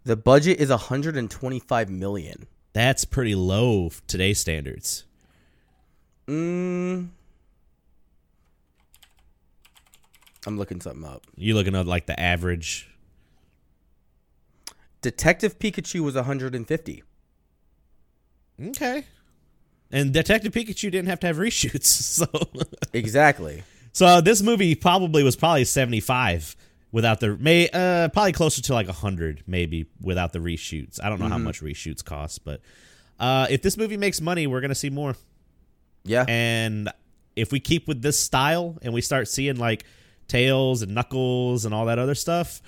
The 0.05 0.17
budget 0.17 0.59
is 0.61 0.71
125 0.71 1.91
million. 1.91 2.47
That's 2.73 3.05
pretty 3.05 3.35
low 3.35 3.91
today's 4.07 4.39
standards. 4.39 5.05
Mm. 6.27 7.09
I'm 10.47 10.59
looking 10.59 10.81
something 10.81 11.05
up. 11.05 11.27
You 11.37 11.55
looking 11.55 11.75
at 11.75 11.87
like 11.87 12.07
the 12.07 12.19
average? 12.19 12.89
Detective 15.03 15.59
Pikachu 15.59 16.01
was 16.01 16.15
150. 16.15 17.03
Okay. 18.69 19.05
And 19.91 20.13
Detective 20.13 20.53
Pikachu 20.53 20.91
didn't 20.91 21.07
have 21.09 21.21
to 21.21 21.27
have 21.27 21.37
reshoots, 21.39 21.85
so 21.87 22.27
Exactly. 22.93 23.65
so 23.93 24.21
this 24.21 24.41
movie 24.43 24.75
probably 24.75 25.23
was 25.25 25.35
probably 25.37 25.65
seventy 25.65 26.01
five 26.01 26.55
without 26.93 27.21
the 27.21 27.37
may 27.37 27.69
uh 27.73 28.09
probably 28.09 28.33
closer 28.33 28.63
to 28.63 28.75
like 28.75 28.89
hundred 28.89 29.43
maybe 29.47 29.87
without 30.01 30.33
the 30.33 30.39
reshoots. 30.39 31.03
I 31.03 31.09
don't 31.09 31.21
know 31.21 31.29
how 31.29 31.39
much 31.39 31.61
reshoots 31.61 32.05
cost, 32.05 32.45
but 32.45 32.61
uh 33.19 33.47
if 33.51 33.63
this 33.63 33.77
movie 33.77 33.97
makes 33.97 34.21
money, 34.21 34.47
we're 34.47 34.61
gonna 34.61 34.75
see 34.75 34.91
more. 34.91 35.15
Yeah. 36.05 36.25
And 36.29 36.91
if 37.37 37.53
we 37.53 37.61
keep 37.61 37.87
with 37.89 38.03
this 38.03 38.19
style 38.19 38.79
and 38.83 38.93
we 38.93 39.01
start 39.01 39.29
seeing 39.29 39.57
like 39.57 39.85
Tails 40.29 40.83
and 40.83 40.95
Knuckles 40.95 41.65
and 41.65 41.75
all 41.75 41.87
that 41.87 41.99
other 41.99 42.15
stuff, 42.15 42.63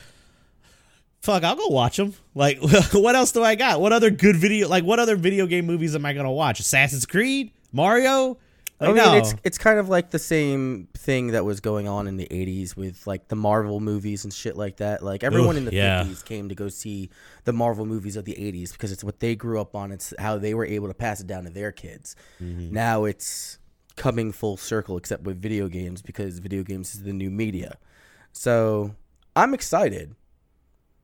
fuck, 1.20 1.44
I'll 1.44 1.56
go 1.56 1.68
watch 1.68 1.96
them. 1.96 2.14
Like, 2.34 2.58
what 2.92 3.14
else 3.14 3.32
do 3.32 3.42
I 3.42 3.54
got? 3.54 3.80
What 3.80 3.92
other 3.92 4.10
good 4.10 4.36
video? 4.36 4.68
Like, 4.68 4.84
what 4.84 4.98
other 4.98 5.16
video 5.16 5.46
game 5.46 5.66
movies 5.66 5.94
am 5.94 6.04
I 6.04 6.12
gonna 6.12 6.32
watch? 6.32 6.60
Assassin's 6.60 7.06
Creed, 7.06 7.52
Mario. 7.72 8.38
I 8.82 8.86
mean, 8.88 8.96
no. 8.96 9.14
it's 9.16 9.34
it's 9.44 9.58
kind 9.58 9.78
of 9.78 9.88
like 9.88 10.10
the 10.10 10.18
same 10.18 10.88
thing 10.94 11.28
that 11.28 11.44
was 11.44 11.60
going 11.60 11.88
on 11.88 12.06
in 12.06 12.16
the 12.16 12.26
'80s 12.26 12.76
with 12.76 13.06
like 13.06 13.28
the 13.28 13.36
Marvel 13.36 13.80
movies 13.80 14.24
and 14.24 14.32
shit 14.32 14.56
like 14.56 14.78
that. 14.78 15.02
Like 15.02 15.22
everyone 15.22 15.50
Ugh, 15.50 15.58
in 15.58 15.64
the 15.66 15.74
yeah. 15.74 16.04
'50s 16.04 16.24
came 16.24 16.48
to 16.48 16.54
go 16.54 16.68
see 16.68 17.10
the 17.44 17.52
Marvel 17.52 17.86
movies 17.86 18.16
of 18.16 18.24
the 18.24 18.34
'80s 18.34 18.72
because 18.72 18.92
it's 18.92 19.04
what 19.04 19.20
they 19.20 19.34
grew 19.36 19.60
up 19.60 19.74
on. 19.74 19.92
It's 19.92 20.12
how 20.18 20.38
they 20.38 20.54
were 20.54 20.66
able 20.66 20.88
to 20.88 20.94
pass 20.94 21.20
it 21.20 21.26
down 21.26 21.44
to 21.44 21.50
their 21.50 21.72
kids. 21.72 22.16
Mm-hmm. 22.40 22.72
Now 22.72 23.04
it's 23.04 23.58
coming 23.96 24.32
full 24.32 24.56
circle, 24.56 24.96
except 24.96 25.24
with 25.24 25.40
video 25.40 25.68
games 25.68 26.02
because 26.02 26.38
video 26.38 26.62
games 26.62 26.94
is 26.94 27.02
the 27.02 27.12
new 27.12 27.30
media. 27.30 27.78
So 28.32 28.94
I'm 29.36 29.54
excited. 29.54 30.14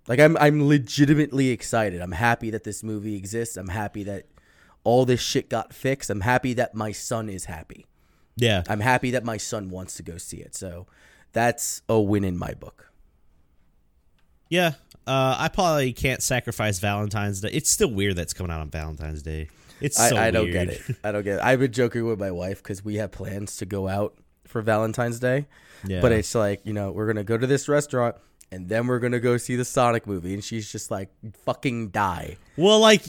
Like 0.09 0.21
I'm 0.21 0.37
I'm 0.39 0.67
legitimately 0.67 1.51
excited. 1.51 2.01
I'm 2.01 2.13
happy 2.13 2.51
that 2.51 2.65
this 2.65 2.83
movie 2.83 3.17
exists. 3.17 3.57
I'm 3.57 3.69
happy 3.69 4.05
that 4.05 4.27
all 4.85 5.05
this 5.05 5.21
shit 5.21 5.49
got 5.49 5.73
fixed. 5.73 6.11
I'm 6.11 6.21
happy 6.23 6.55
that 6.55 6.75
my 6.75 6.93
son 6.93 7.29
is 7.29 7.47
happy. 7.47 7.87
yeah. 8.37 8.63
I'm 8.69 8.81
happy 8.81 9.11
that 9.13 9.25
my 9.25 9.37
son 9.37 9.71
wants 9.71 9.95
to 9.97 10.03
go 10.03 10.17
see 10.19 10.39
it. 10.39 10.55
So 10.55 10.87
that's 11.33 11.83
a 11.89 12.01
win 12.01 12.25
in 12.25 12.37
my 12.39 12.55
book. 12.55 12.91
Yeah, 14.51 14.73
uh, 15.07 15.37
I 15.39 15.49
probably 15.49 15.93
can't 15.93 16.23
sacrifice 16.23 16.79
Valentine's 16.79 17.43
Day. 17.43 17.51
It's 17.53 17.69
still 17.69 17.91
weird 17.91 18.17
that's 18.17 18.33
coming 18.33 18.51
out 18.51 18.61
on 18.63 18.71
Valentine's 18.71 19.23
Day. 19.23 19.49
It's 19.81 19.97
so 19.97 20.17
I, 20.17 20.29
I 20.29 20.31
don't 20.31 20.45
weird. 20.51 20.69
get 20.69 20.89
it. 20.91 20.97
I 21.05 21.13
don't 21.13 21.23
get 21.23 21.37
it. 21.37 21.45
I've 21.45 21.61
been 21.61 21.73
joking 21.73 22.07
with 22.07 22.19
my 22.19 22.31
wife 22.31 22.63
because 22.63 22.83
we 22.85 22.97
have 22.97 23.13
plans 23.13 23.57
to 23.59 23.67
go 23.67 23.89
out 23.89 24.17
for 24.47 24.63
Valentine's 24.63 25.21
Day. 25.21 25.47
Yeah. 25.87 26.01
But 26.01 26.13
it's 26.13 26.35
like, 26.35 26.63
you 26.65 26.73
know, 26.73 26.91
we're 26.91 27.05
going 27.07 27.17
to 27.17 27.25
go 27.25 27.37
to 27.37 27.47
this 27.47 27.69
restaurant 27.69 28.17
and 28.51 28.69
then 28.69 28.87
we're 28.87 28.99
going 28.99 29.13
to 29.13 29.21
go 29.21 29.37
see 29.37 29.55
the 29.55 29.65
Sonic 29.65 30.07
movie. 30.07 30.33
And 30.35 30.43
she's 30.43 30.73
just 30.73 30.91
like, 30.91 31.11
fucking 31.45 31.91
die. 31.91 32.39
Well, 32.57 32.81
like 32.81 33.03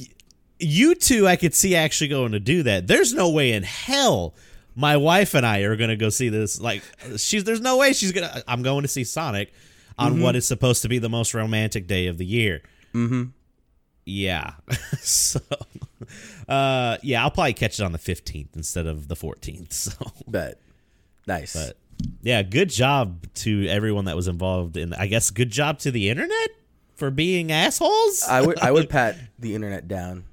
you 0.60 0.96
two, 0.96 1.28
I 1.28 1.36
could 1.36 1.54
see 1.56 1.76
actually 1.76 2.10
going 2.10 2.34
to 2.34 2.40
do 2.40 2.64
that. 2.64 2.88
There's 2.88 3.14
no 3.14 3.30
way 3.30 3.54
in 3.54 3.64
hell 3.64 4.36
my 4.76 4.96
wife 4.98 5.34
and 5.34 5.46
I 5.46 5.60
are 5.62 5.76
gonna 5.76 5.96
go 5.98 6.10
see 6.10 6.30
this. 6.30 6.60
Like, 6.62 6.84
she's 7.18 7.44
there's 7.44 7.60
no 7.62 7.78
way 7.78 7.92
she's 7.94 8.12
gonna. 8.14 8.42
I'm 8.48 8.62
going 8.62 8.84
to 8.84 8.88
see 8.88 9.04
Sonic 9.04 9.52
on 9.98 10.14
Mm-hmm. 10.14 10.22
what 10.22 10.36
is 10.38 10.48
supposed 10.48 10.82
to 10.84 10.88
be 10.90 11.00
the 11.00 11.10
most 11.10 11.34
romantic 11.34 11.86
day 11.88 12.08
of 12.08 12.18
the 12.18 12.26
year. 12.26 12.62
Mm-hmm. 12.94 13.24
Yeah. 14.06 14.54
so, 15.00 15.40
uh, 16.48 16.98
yeah, 17.04 17.22
I'll 17.24 17.32
probably 17.32 17.54
catch 17.54 17.80
it 17.80 17.84
on 17.84 17.92
the 17.92 17.98
15th 18.00 18.56
instead 18.56 18.86
of 18.88 19.08
the 19.08 19.16
14th. 19.16 19.74
So, 19.74 19.92
But 20.28 20.60
nice. 21.28 21.54
but 21.54 21.78
yeah, 22.22 22.42
good 22.44 22.70
job 22.70 23.26
to 23.36 23.68
everyone 23.68 24.06
that 24.06 24.16
was 24.16 24.28
involved 24.28 24.78
in. 24.78 24.94
I 24.94 25.08
guess 25.08 25.30
good 25.32 25.52
job 25.52 25.80
to 25.80 25.92
the 25.92 26.10
internet 26.10 26.50
for 26.96 27.12
being 27.12 27.52
assholes. 27.52 28.24
I 28.28 28.42
would 28.42 28.58
I 28.60 28.72
would 28.72 28.90
pat 28.98 29.18
the 29.38 29.54
internet 29.56 29.88
down. 29.88 30.24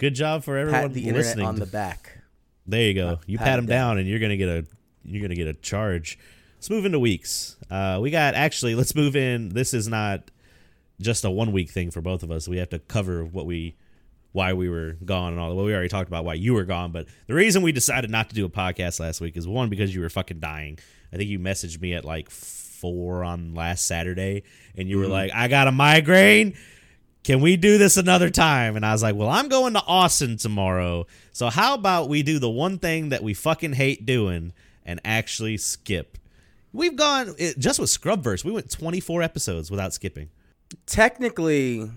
Good 0.00 0.14
job 0.14 0.42
for 0.42 0.56
everyone 0.56 0.80
Pat 0.80 0.94
the 0.94 1.02
internet 1.02 1.26
listening. 1.26 1.46
on 1.46 1.56
the 1.56 1.66
back. 1.66 2.18
There 2.66 2.82
you 2.82 2.94
go. 2.94 3.20
You 3.26 3.38
pat 3.38 3.46
pat 3.46 3.58
him 3.58 3.66
down, 3.66 3.98
and 3.98 4.08
you're 4.08 4.18
gonna 4.18 4.36
get 4.36 4.48
a 4.48 4.64
you're 5.04 5.22
gonna 5.22 5.34
get 5.34 5.46
a 5.46 5.54
charge. 5.54 6.18
Let's 6.56 6.70
move 6.70 6.84
into 6.84 6.98
weeks. 6.98 7.56
Uh, 7.70 7.98
we 8.02 8.10
got 8.10 8.34
actually. 8.34 8.74
Let's 8.74 8.94
move 8.94 9.14
in. 9.14 9.50
This 9.50 9.74
is 9.74 9.88
not 9.88 10.30
just 11.00 11.24
a 11.24 11.30
one 11.30 11.52
week 11.52 11.70
thing 11.70 11.90
for 11.90 12.00
both 12.00 12.22
of 12.22 12.30
us. 12.30 12.48
We 12.48 12.56
have 12.56 12.70
to 12.70 12.78
cover 12.78 13.24
what 13.24 13.46
we 13.46 13.76
why 14.32 14.52
we 14.52 14.68
were 14.68 14.96
gone 15.04 15.32
and 15.32 15.40
all. 15.40 15.50
That. 15.50 15.56
Well, 15.56 15.64
we 15.66 15.72
already 15.72 15.88
talked 15.88 16.08
about 16.08 16.24
why 16.24 16.34
you 16.34 16.54
were 16.54 16.64
gone, 16.64 16.92
but 16.92 17.06
the 17.26 17.34
reason 17.34 17.62
we 17.62 17.72
decided 17.72 18.10
not 18.10 18.28
to 18.30 18.34
do 18.34 18.44
a 18.44 18.50
podcast 18.50 19.00
last 19.00 19.20
week 19.20 19.36
is 19.36 19.46
one 19.46 19.68
because 19.68 19.94
you 19.94 20.00
were 20.00 20.08
fucking 20.08 20.40
dying. 20.40 20.78
I 21.12 21.16
think 21.16 21.28
you 21.28 21.38
messaged 21.38 21.80
me 21.80 21.94
at 21.94 22.04
like 22.04 22.30
four 22.30 23.24
on 23.24 23.54
last 23.54 23.86
Saturday, 23.86 24.44
and 24.76 24.88
you 24.88 24.98
were 24.98 25.08
like, 25.08 25.32
"I 25.34 25.48
got 25.48 25.66
a 25.66 25.72
migraine." 25.72 26.56
Can 27.24 27.40
we 27.40 27.56
do 27.56 27.76
this 27.78 27.96
another 27.96 28.30
time? 28.30 28.76
And 28.76 28.84
I 28.86 28.92
was 28.92 29.02
like, 29.02 29.14
well, 29.14 29.28
I'm 29.28 29.48
going 29.48 29.74
to 29.74 29.82
Austin 29.86 30.36
tomorrow. 30.36 31.06
So 31.32 31.48
how 31.50 31.74
about 31.74 32.08
we 32.08 32.22
do 32.22 32.38
the 32.38 32.48
one 32.50 32.78
thing 32.78 33.10
that 33.10 33.22
we 33.22 33.34
fucking 33.34 33.74
hate 33.74 34.06
doing 34.06 34.52
and 34.84 35.00
actually 35.04 35.56
skip? 35.58 36.16
We've 36.72 36.96
gone 36.96 37.34
it, 37.38 37.58
just 37.58 37.78
with 37.80 37.90
Scrubverse. 37.90 38.44
We 38.44 38.52
went 38.52 38.70
24 38.70 39.22
episodes 39.22 39.70
without 39.70 39.92
skipping. 39.92 40.30
Technically, 40.86 41.90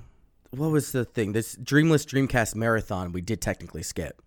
what 0.52 0.72
was 0.72 0.92
the 0.92 1.06
thing? 1.06 1.32
This 1.34 1.56
Dreamless 1.56 2.06
Dreamcast 2.06 2.56
marathon 2.56 3.12
we 3.12 3.22
did 3.22 3.42
technically 3.42 3.84
skip. 3.84 4.22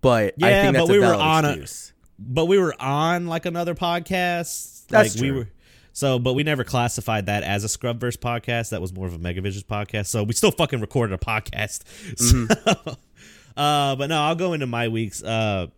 But 0.00 0.34
I 0.42 0.50
Yeah, 0.50 0.62
think 0.62 0.74
that's 0.76 0.86
but 0.86 0.92
we 0.92 0.98
a 0.98 1.08
were 1.08 1.14
on 1.14 1.44
a- 1.44 1.66
But 2.18 2.46
we 2.46 2.58
were 2.58 2.74
on 2.80 3.26
like 3.26 3.46
another 3.46 3.74
podcast. 3.74 4.86
That's 4.88 5.14
like 5.16 5.20
we 5.22 5.28
true. 5.28 5.38
were 5.40 5.48
so, 5.96 6.18
but 6.18 6.34
we 6.34 6.42
never 6.42 6.62
classified 6.62 7.24
that 7.24 7.42
as 7.42 7.64
a 7.64 7.68
Scrubverse 7.68 8.18
podcast. 8.18 8.68
That 8.68 8.82
was 8.82 8.92
more 8.92 9.06
of 9.06 9.14
a 9.14 9.18
Megavisions 9.18 9.64
podcast. 9.64 10.08
So 10.08 10.24
we 10.24 10.34
still 10.34 10.50
fucking 10.50 10.82
recorded 10.82 11.14
a 11.14 11.24
podcast. 11.24 11.84
So, 12.18 12.96
uh, 13.56 13.96
but 13.96 14.08
no, 14.10 14.20
I'll 14.20 14.34
go 14.34 14.52
into 14.52 14.66
my 14.66 14.88
weeks. 14.88 15.22
Uh, 15.22 15.68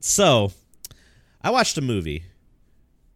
so 0.00 0.52
I 1.40 1.50
watched 1.50 1.78
a 1.78 1.80
movie, 1.80 2.24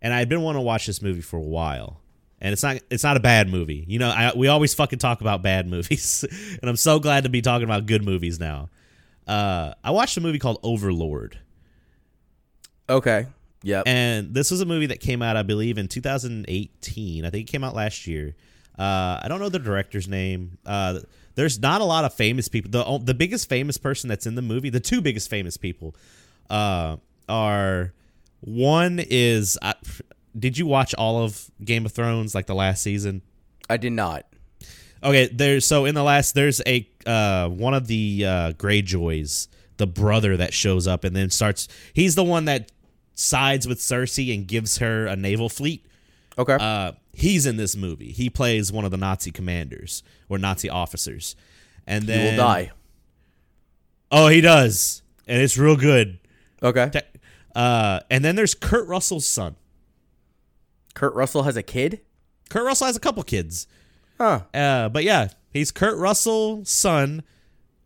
and 0.00 0.14
I 0.14 0.20
had 0.20 0.30
been 0.30 0.40
wanting 0.40 0.60
to 0.60 0.64
watch 0.64 0.86
this 0.86 1.02
movie 1.02 1.20
for 1.20 1.36
a 1.36 1.42
while. 1.42 2.00
And 2.40 2.54
it's 2.54 2.62
not 2.62 2.78
it's 2.88 3.04
not 3.04 3.18
a 3.18 3.20
bad 3.20 3.50
movie. 3.50 3.84
You 3.86 3.98
know, 3.98 4.08
I, 4.08 4.32
we 4.34 4.48
always 4.48 4.72
fucking 4.72 5.00
talk 5.00 5.20
about 5.20 5.42
bad 5.42 5.66
movies, 5.70 6.24
and 6.62 6.70
I'm 6.70 6.76
so 6.76 6.98
glad 6.98 7.24
to 7.24 7.28
be 7.28 7.42
talking 7.42 7.64
about 7.64 7.84
good 7.84 8.02
movies 8.02 8.40
now. 8.40 8.70
Uh, 9.26 9.74
I 9.84 9.90
watched 9.90 10.16
a 10.16 10.22
movie 10.22 10.38
called 10.38 10.60
Overlord. 10.62 11.38
Okay. 12.88 13.26
Yep. 13.62 13.84
And 13.86 14.34
this 14.34 14.50
was 14.50 14.60
a 14.60 14.66
movie 14.66 14.86
that 14.86 15.00
came 15.00 15.22
out, 15.22 15.36
I 15.36 15.42
believe, 15.42 15.78
in 15.78 15.88
2018. 15.88 17.24
I 17.24 17.30
think 17.30 17.48
it 17.48 17.50
came 17.50 17.64
out 17.64 17.74
last 17.74 18.06
year. 18.06 18.36
Uh, 18.78 19.18
I 19.22 19.26
don't 19.28 19.40
know 19.40 19.48
the 19.48 19.58
director's 19.58 20.06
name. 20.06 20.58
Uh, 20.64 21.00
there's 21.34 21.60
not 21.60 21.80
a 21.80 21.84
lot 21.84 22.04
of 22.04 22.14
famous 22.14 22.48
people. 22.48 22.70
The 22.70 22.98
the 23.04 23.14
biggest 23.14 23.48
famous 23.48 23.76
person 23.76 24.08
that's 24.08 24.26
in 24.26 24.34
the 24.36 24.42
movie, 24.42 24.70
the 24.70 24.80
two 24.80 25.00
biggest 25.00 25.28
famous 25.28 25.56
people, 25.56 25.94
uh, 26.48 26.96
are 27.28 27.92
one 28.40 29.00
is. 29.00 29.58
Uh, 29.60 29.74
did 30.38 30.56
you 30.56 30.66
watch 30.66 30.94
all 30.94 31.24
of 31.24 31.50
Game 31.64 31.84
of 31.86 31.92
Thrones, 31.92 32.34
like 32.34 32.46
the 32.46 32.54
last 32.54 32.82
season? 32.82 33.22
I 33.68 33.76
did 33.76 33.92
not. 33.92 34.26
Okay, 35.02 35.28
there's 35.28 35.64
so 35.64 35.84
in 35.84 35.94
the 35.94 36.02
last 36.02 36.34
there's 36.34 36.60
a 36.66 36.88
uh 37.06 37.48
one 37.48 37.74
of 37.74 37.86
the 37.86 38.24
uh 38.26 38.52
Greyjoys, 38.52 39.48
the 39.76 39.86
brother 39.86 40.36
that 40.36 40.52
shows 40.52 40.86
up 40.86 41.04
and 41.04 41.14
then 41.14 41.30
starts 41.30 41.68
he's 41.92 42.14
the 42.14 42.24
one 42.24 42.46
that 42.46 42.72
sides 43.18 43.66
with 43.66 43.78
Cersei 43.78 44.34
and 44.34 44.46
gives 44.46 44.78
her 44.78 45.06
a 45.06 45.16
naval 45.16 45.48
fleet. 45.48 45.84
Okay. 46.38 46.56
Uh 46.58 46.92
he's 47.12 47.46
in 47.46 47.56
this 47.56 47.76
movie. 47.76 48.12
He 48.12 48.30
plays 48.30 48.70
one 48.70 48.84
of 48.84 48.90
the 48.90 48.96
Nazi 48.96 49.30
commanders 49.30 50.02
or 50.28 50.38
Nazi 50.38 50.70
officers. 50.70 51.34
And 51.86 52.04
then 52.04 52.36
will 52.36 52.44
die. 52.44 52.70
Oh, 54.12 54.28
he 54.28 54.40
does. 54.40 55.02
And 55.26 55.42
it's 55.42 55.58
real 55.58 55.76
good. 55.76 56.18
Okay. 56.62 56.90
Uh 57.54 58.00
and 58.10 58.24
then 58.24 58.36
there's 58.36 58.54
Kurt 58.54 58.86
Russell's 58.86 59.26
son. 59.26 59.56
Kurt 60.94 61.14
Russell 61.14 61.44
has 61.44 61.56
a 61.56 61.62
kid? 61.62 62.00
Kurt 62.50 62.64
Russell 62.64 62.86
has 62.86 62.96
a 62.96 63.00
couple 63.00 63.22
kids. 63.22 63.66
Huh. 64.18 64.40
Uh, 64.52 64.88
but 64.88 65.04
yeah, 65.04 65.28
he's 65.52 65.70
Kurt 65.70 65.96
Russell's 65.96 66.68
son, 66.68 67.22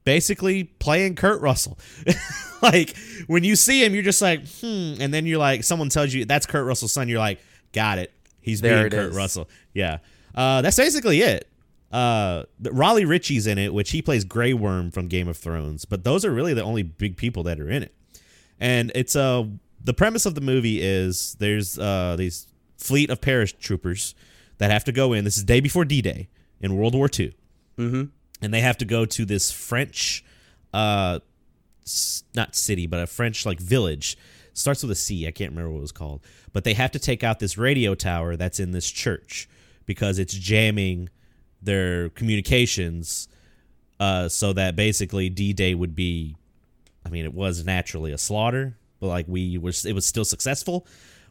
basically 0.04 0.64
playing 0.64 1.14
Kurt 1.14 1.40
Russell. 1.40 1.78
like 2.62 2.96
when 3.26 3.44
you 3.44 3.56
see 3.56 3.84
him, 3.84 3.94
you're 3.94 4.02
just 4.02 4.22
like, 4.22 4.40
hmm, 4.60 4.94
and 5.00 5.12
then 5.12 5.26
you're 5.26 5.38
like, 5.38 5.64
someone 5.64 5.88
tells 5.88 6.12
you 6.12 6.24
that's 6.24 6.46
Kurt 6.46 6.66
Russell's 6.66 6.92
son. 6.92 7.08
You're 7.08 7.18
like, 7.18 7.40
got 7.72 7.98
it. 7.98 8.12
He's 8.40 8.60
There 8.60 8.88
being 8.88 8.90
Kurt 8.90 9.10
is. 9.10 9.16
Russell. 9.16 9.48
Yeah. 9.72 9.98
Uh, 10.34 10.62
that's 10.62 10.76
basically 10.76 11.20
it. 11.20 11.48
Uh, 11.92 12.44
Raleigh 12.70 13.04
Ritchie's 13.04 13.46
in 13.46 13.58
it, 13.58 13.74
which 13.74 13.90
he 13.90 14.00
plays 14.00 14.24
Grey 14.24 14.54
Worm 14.54 14.90
from 14.90 15.08
Game 15.08 15.28
of 15.28 15.36
Thrones. 15.36 15.84
But 15.84 16.04
those 16.04 16.24
are 16.24 16.30
really 16.32 16.54
the 16.54 16.62
only 16.62 16.82
big 16.82 17.16
people 17.16 17.42
that 17.44 17.60
are 17.60 17.68
in 17.68 17.82
it. 17.82 17.94
And 18.58 18.92
it's 18.94 19.16
uh 19.16 19.44
the 19.84 19.92
premise 19.92 20.24
of 20.24 20.34
the 20.36 20.40
movie 20.40 20.80
is 20.80 21.36
there's 21.40 21.78
uh 21.78 22.14
these 22.16 22.46
fleet 22.78 23.10
of 23.10 23.20
paratroopers 23.20 24.14
that 24.58 24.70
have 24.70 24.84
to 24.84 24.92
go 24.92 25.12
in. 25.12 25.24
This 25.24 25.36
is 25.36 25.44
day 25.44 25.60
before 25.60 25.84
D-Day 25.84 26.28
in 26.60 26.76
World 26.76 26.94
War 26.94 27.08
II, 27.18 27.34
Mm-hmm. 27.78 28.04
And 28.42 28.52
they 28.52 28.60
have 28.60 28.76
to 28.78 28.84
go 28.84 29.04
to 29.06 29.24
this 29.24 29.50
French, 29.50 30.24
uh, 30.74 31.20
not 32.34 32.54
city, 32.54 32.86
but 32.86 33.00
a 33.00 33.06
French 33.06 33.46
like 33.46 33.60
village. 33.60 34.18
Starts 34.54 34.82
with 34.82 34.90
a 34.90 34.94
C. 34.96 35.26
I 35.26 35.30
can't 35.30 35.52
remember 35.52 35.70
what 35.70 35.78
it 35.78 35.82
was 35.82 35.92
called, 35.92 36.20
but 36.52 36.64
they 36.64 36.74
have 36.74 36.90
to 36.90 36.98
take 36.98 37.24
out 37.24 37.38
this 37.38 37.56
radio 37.56 37.94
tower 37.94 38.36
that's 38.36 38.60
in 38.60 38.72
this 38.72 38.90
church 38.90 39.48
because 39.86 40.18
it's 40.18 40.34
jamming 40.34 41.08
their 41.62 42.10
communications. 42.10 43.28
Uh, 43.98 44.28
so 44.28 44.52
that 44.52 44.74
basically 44.76 45.30
D-Day 45.30 45.74
would 45.74 45.94
be 45.94 46.34
I 47.04 47.08
mean, 47.08 47.24
it 47.24 47.34
was 47.34 47.64
naturally 47.64 48.12
a 48.12 48.18
slaughter, 48.18 48.76
but 49.00 49.08
like 49.08 49.26
we 49.28 49.58
was, 49.58 49.84
it 49.84 49.92
was 49.92 50.06
still 50.06 50.24
successful. 50.24 50.86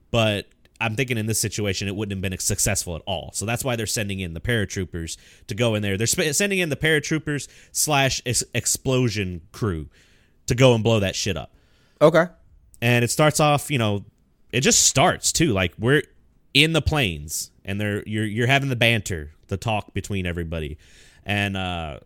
But 0.10 0.48
I'm 0.82 0.96
thinking 0.96 1.18
in 1.18 1.28
this 1.28 1.40
situation, 1.40 1.88
it 1.88 1.96
wouldn't 1.96 2.12
have 2.12 2.30
been 2.30 2.38
successful 2.40 2.96
at 2.96 3.02
all. 3.06 3.32
So 3.34 3.46
that's 3.46 3.64
why 3.64 3.76
they're 3.76 3.86
sending 3.86 4.20
in 4.20 4.34
the 4.34 4.42
paratroopers 4.42 5.18
to 5.48 5.56
go 5.56 5.76
in 5.76 5.82
there. 5.82 5.98
They're 5.98 6.08
sp- 6.08 6.34
sending 6.34 6.60
in 6.60 6.70
the 6.70 6.76
paratroopers 6.76 7.48
slash 7.72 8.22
ex- 8.26 8.44
explosion 8.54 9.42
crew 9.52 9.88
to 10.48 10.56
go 10.56 10.74
and 10.74 10.84
blow 10.84 11.00
that 11.00 11.16
shit 11.16 11.38
up. 11.38 11.54
Okay. 12.02 12.26
And 12.82 13.06
it 13.06 13.12
starts 13.12 13.40
off, 13.40 13.70
you 13.70 13.78
know, 13.78 14.06
it 14.52 14.62
just 14.62 14.84
starts 14.84 15.32
too. 15.32 15.54
Like 15.54 15.74
we're 15.78 16.04
in 16.54 16.74
the 16.74 16.82
planes, 16.82 17.52
and 17.64 17.80
they're 17.80 18.04
you're 18.06 18.26
you're 18.26 18.48
having 18.48 18.70
the 18.70 18.76
banter, 18.76 19.32
the 19.48 19.58
talk 19.58 19.94
between 19.94 20.26
everybody, 20.26 20.78
and 21.26 21.56
uh, 21.56 22.00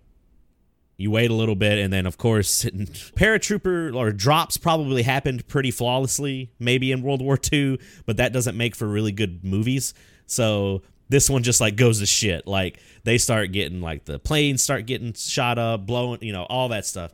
you 0.97 1.11
wait 1.11 1.29
a 1.29 1.33
little 1.33 1.55
bit, 1.55 1.77
and 1.77 1.91
then 1.91 2.05
of 2.05 2.17
course, 2.17 2.63
paratrooper 3.15 3.93
or 3.95 4.11
drops 4.11 4.57
probably 4.57 5.03
happened 5.03 5.47
pretty 5.47 5.71
flawlessly, 5.71 6.51
maybe 6.59 6.91
in 6.91 7.01
World 7.01 7.21
War 7.21 7.37
II, 7.51 7.79
but 8.05 8.17
that 8.17 8.31
doesn't 8.31 8.55
make 8.55 8.75
for 8.75 8.87
really 8.87 9.11
good 9.11 9.43
movies. 9.43 9.93
So 10.25 10.83
this 11.09 11.29
one 11.29 11.43
just 11.43 11.61
like 11.61 11.75
goes 11.75 11.99
to 11.99 12.05
shit. 12.05 12.47
Like 12.47 12.79
they 13.03 13.17
start 13.17 13.51
getting 13.51 13.81
like 13.81 14.05
the 14.05 14.19
planes 14.19 14.63
start 14.63 14.85
getting 14.85 15.13
shot 15.13 15.57
up, 15.57 15.85
blowing, 15.85 16.19
you 16.21 16.33
know, 16.33 16.43
all 16.43 16.69
that 16.69 16.85
stuff. 16.85 17.11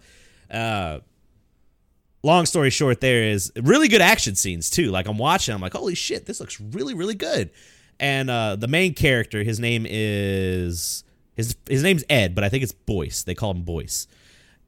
Uh, 0.50 1.00
long 2.24 2.46
story 2.46 2.70
short, 2.70 3.02
there 3.02 3.24
is 3.24 3.52
really 3.56 3.88
good 3.88 4.02
action 4.02 4.36
scenes 4.36 4.70
too. 4.70 4.92
Like 4.92 5.08
I'm 5.08 5.18
watching, 5.18 5.54
I'm 5.54 5.62
like, 5.62 5.74
holy 5.74 5.96
shit, 5.96 6.26
this 6.26 6.40
looks 6.40 6.60
really, 6.60 6.94
really 6.94 7.16
good. 7.16 7.50
And 8.00 8.30
uh, 8.30 8.56
the 8.56 8.68
main 8.68 8.94
character, 8.94 9.44
his 9.44 9.60
name 9.60 9.86
is 9.88 11.04
his 11.36 11.56
his 11.70 11.84
name's 11.84 12.04
Ed, 12.10 12.36
but 12.36 12.44
I 12.44 12.50
think 12.50 12.64
it's 12.64 12.72
Boyce. 12.72 13.24
They 13.24 13.36
call 13.36 13.52
him 13.52 13.64
Boyce, 13.64 14.08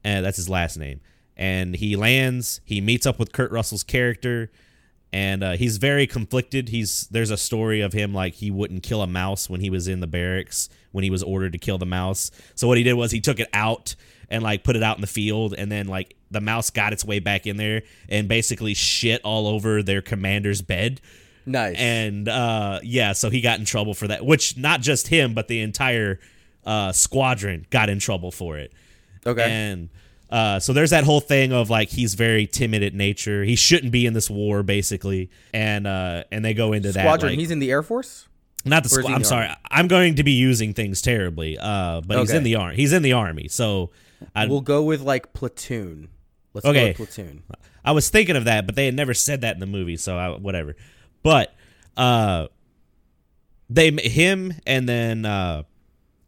and 0.02 0.24
that's 0.24 0.36
his 0.36 0.48
last 0.48 0.76
name. 0.76 1.00
And 1.36 1.74
he 1.74 1.96
lands. 1.96 2.60
He 2.64 2.80
meets 2.80 3.06
up 3.06 3.18
with 3.18 3.32
Kurt 3.32 3.50
Russell's 3.50 3.82
character, 3.82 4.50
and 5.12 5.42
uh, 5.42 5.52
he's 5.52 5.76
very 5.78 6.06
conflicted. 6.06 6.68
He's 6.68 7.06
there's 7.08 7.30
a 7.30 7.36
story 7.36 7.80
of 7.80 7.92
him 7.92 8.14
like 8.14 8.34
he 8.34 8.50
wouldn't 8.50 8.82
kill 8.82 9.02
a 9.02 9.06
mouse 9.06 9.50
when 9.50 9.60
he 9.60 9.70
was 9.70 9.88
in 9.88 10.00
the 10.00 10.06
barracks 10.06 10.68
when 10.92 11.04
he 11.04 11.10
was 11.10 11.22
ordered 11.22 11.52
to 11.52 11.58
kill 11.58 11.78
the 11.78 11.86
mouse. 11.86 12.30
So 12.54 12.68
what 12.68 12.78
he 12.78 12.84
did 12.84 12.94
was 12.94 13.10
he 13.10 13.20
took 13.20 13.40
it 13.40 13.48
out 13.52 13.96
and 14.28 14.42
like 14.42 14.64
put 14.64 14.76
it 14.76 14.82
out 14.82 14.96
in 14.96 15.00
the 15.00 15.06
field, 15.06 15.54
and 15.56 15.70
then 15.70 15.86
like 15.86 16.16
the 16.30 16.40
mouse 16.40 16.70
got 16.70 16.92
its 16.92 17.04
way 17.04 17.18
back 17.18 17.46
in 17.46 17.56
there 17.56 17.82
and 18.08 18.28
basically 18.28 18.74
shit 18.74 19.20
all 19.22 19.46
over 19.46 19.82
their 19.82 20.02
commander's 20.02 20.62
bed. 20.62 21.00
Nice. 21.46 21.76
And 21.78 22.28
uh, 22.28 22.80
yeah, 22.82 23.12
so 23.12 23.28
he 23.28 23.40
got 23.40 23.58
in 23.58 23.64
trouble 23.64 23.94
for 23.94 24.08
that. 24.08 24.24
Which 24.24 24.56
not 24.56 24.80
just 24.80 25.08
him, 25.08 25.34
but 25.34 25.48
the 25.48 25.60
entire 25.60 26.18
uh, 26.66 26.92
squadron 26.92 27.66
got 27.70 27.88
in 27.88 27.98
trouble 27.98 28.30
for 28.30 28.58
it. 28.58 28.72
okay. 29.26 29.42
And 29.50 29.88
uh, 30.30 30.58
so 30.58 30.72
there's 30.72 30.90
that 30.90 31.04
whole 31.04 31.20
thing 31.20 31.52
of 31.52 31.70
like 31.70 31.88
he's 31.90 32.14
very 32.14 32.46
timid 32.46 32.82
at 32.82 32.94
nature. 32.94 33.44
He 33.44 33.56
shouldn't 33.56 33.92
be 33.92 34.06
in 34.06 34.14
this 34.14 34.28
war, 34.30 34.62
basically. 34.62 35.30
And 35.52 35.86
uh, 35.86 36.24
and 36.32 36.44
they 36.44 36.54
go 36.54 36.72
into 36.72 36.90
Squadron. 36.92 37.18
that. 37.18 37.26
Like, 37.32 37.38
he's 37.38 37.50
in 37.50 37.58
the 37.60 37.70
Air 37.70 37.82
Force. 37.82 38.26
not 38.64 38.82
the 38.82 38.88
or 38.88 39.00
is 39.00 39.04
squad. 39.04 39.08
he 39.08 39.12
in 39.12 39.14
I'm 39.16 39.24
sorry. 39.24 39.48
I'm 39.70 39.86
going 39.88 40.16
to 40.16 40.24
be 40.24 40.32
using 40.32 40.74
things 40.74 41.02
terribly. 41.02 41.56
Uh, 41.58 42.00
but 42.00 42.18
he's 42.18 42.30
in 42.32 42.42
the 42.42 42.56
army. 42.56 42.76
He's 42.76 42.92
in 42.92 43.02
the 43.02 43.12
army. 43.12 43.48
So 43.48 43.90
I, 44.34 44.46
We'll 44.46 44.60
go 44.62 44.82
with 44.82 45.02
like 45.02 45.32
platoon. 45.34 46.08
Let's 46.54 46.66
Okay. 46.66 46.80
go 46.80 46.86
with 47.00 47.14
platoon. 47.14 47.42
I 47.84 47.92
was 47.92 48.08
thinking 48.08 48.34
of 48.36 48.46
that, 48.46 48.64
but 48.64 48.74
they 48.76 48.86
had 48.86 48.94
never 48.94 49.12
said 49.12 49.42
that 49.42 49.54
in 49.54 49.60
the 49.60 49.66
movie, 49.66 49.98
so 49.98 50.16
I, 50.16 50.30
whatever. 50.38 50.74
But 51.22 51.54
uh, 51.96 52.46
they 53.68 53.90
him 53.90 54.54
and 54.66 54.88
then 54.88 55.26
uh, 55.26 55.64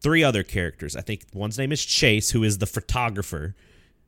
three 0.07 0.23
other 0.23 0.45
characters. 0.45 0.95
I 0.95 1.01
think 1.01 1.25
one's 1.35 1.59
name 1.59 1.73
is 1.73 1.85
Chase, 1.85 2.31
who 2.31 2.45
is 2.45 2.59
the 2.59 2.67
photographer. 2.67 3.57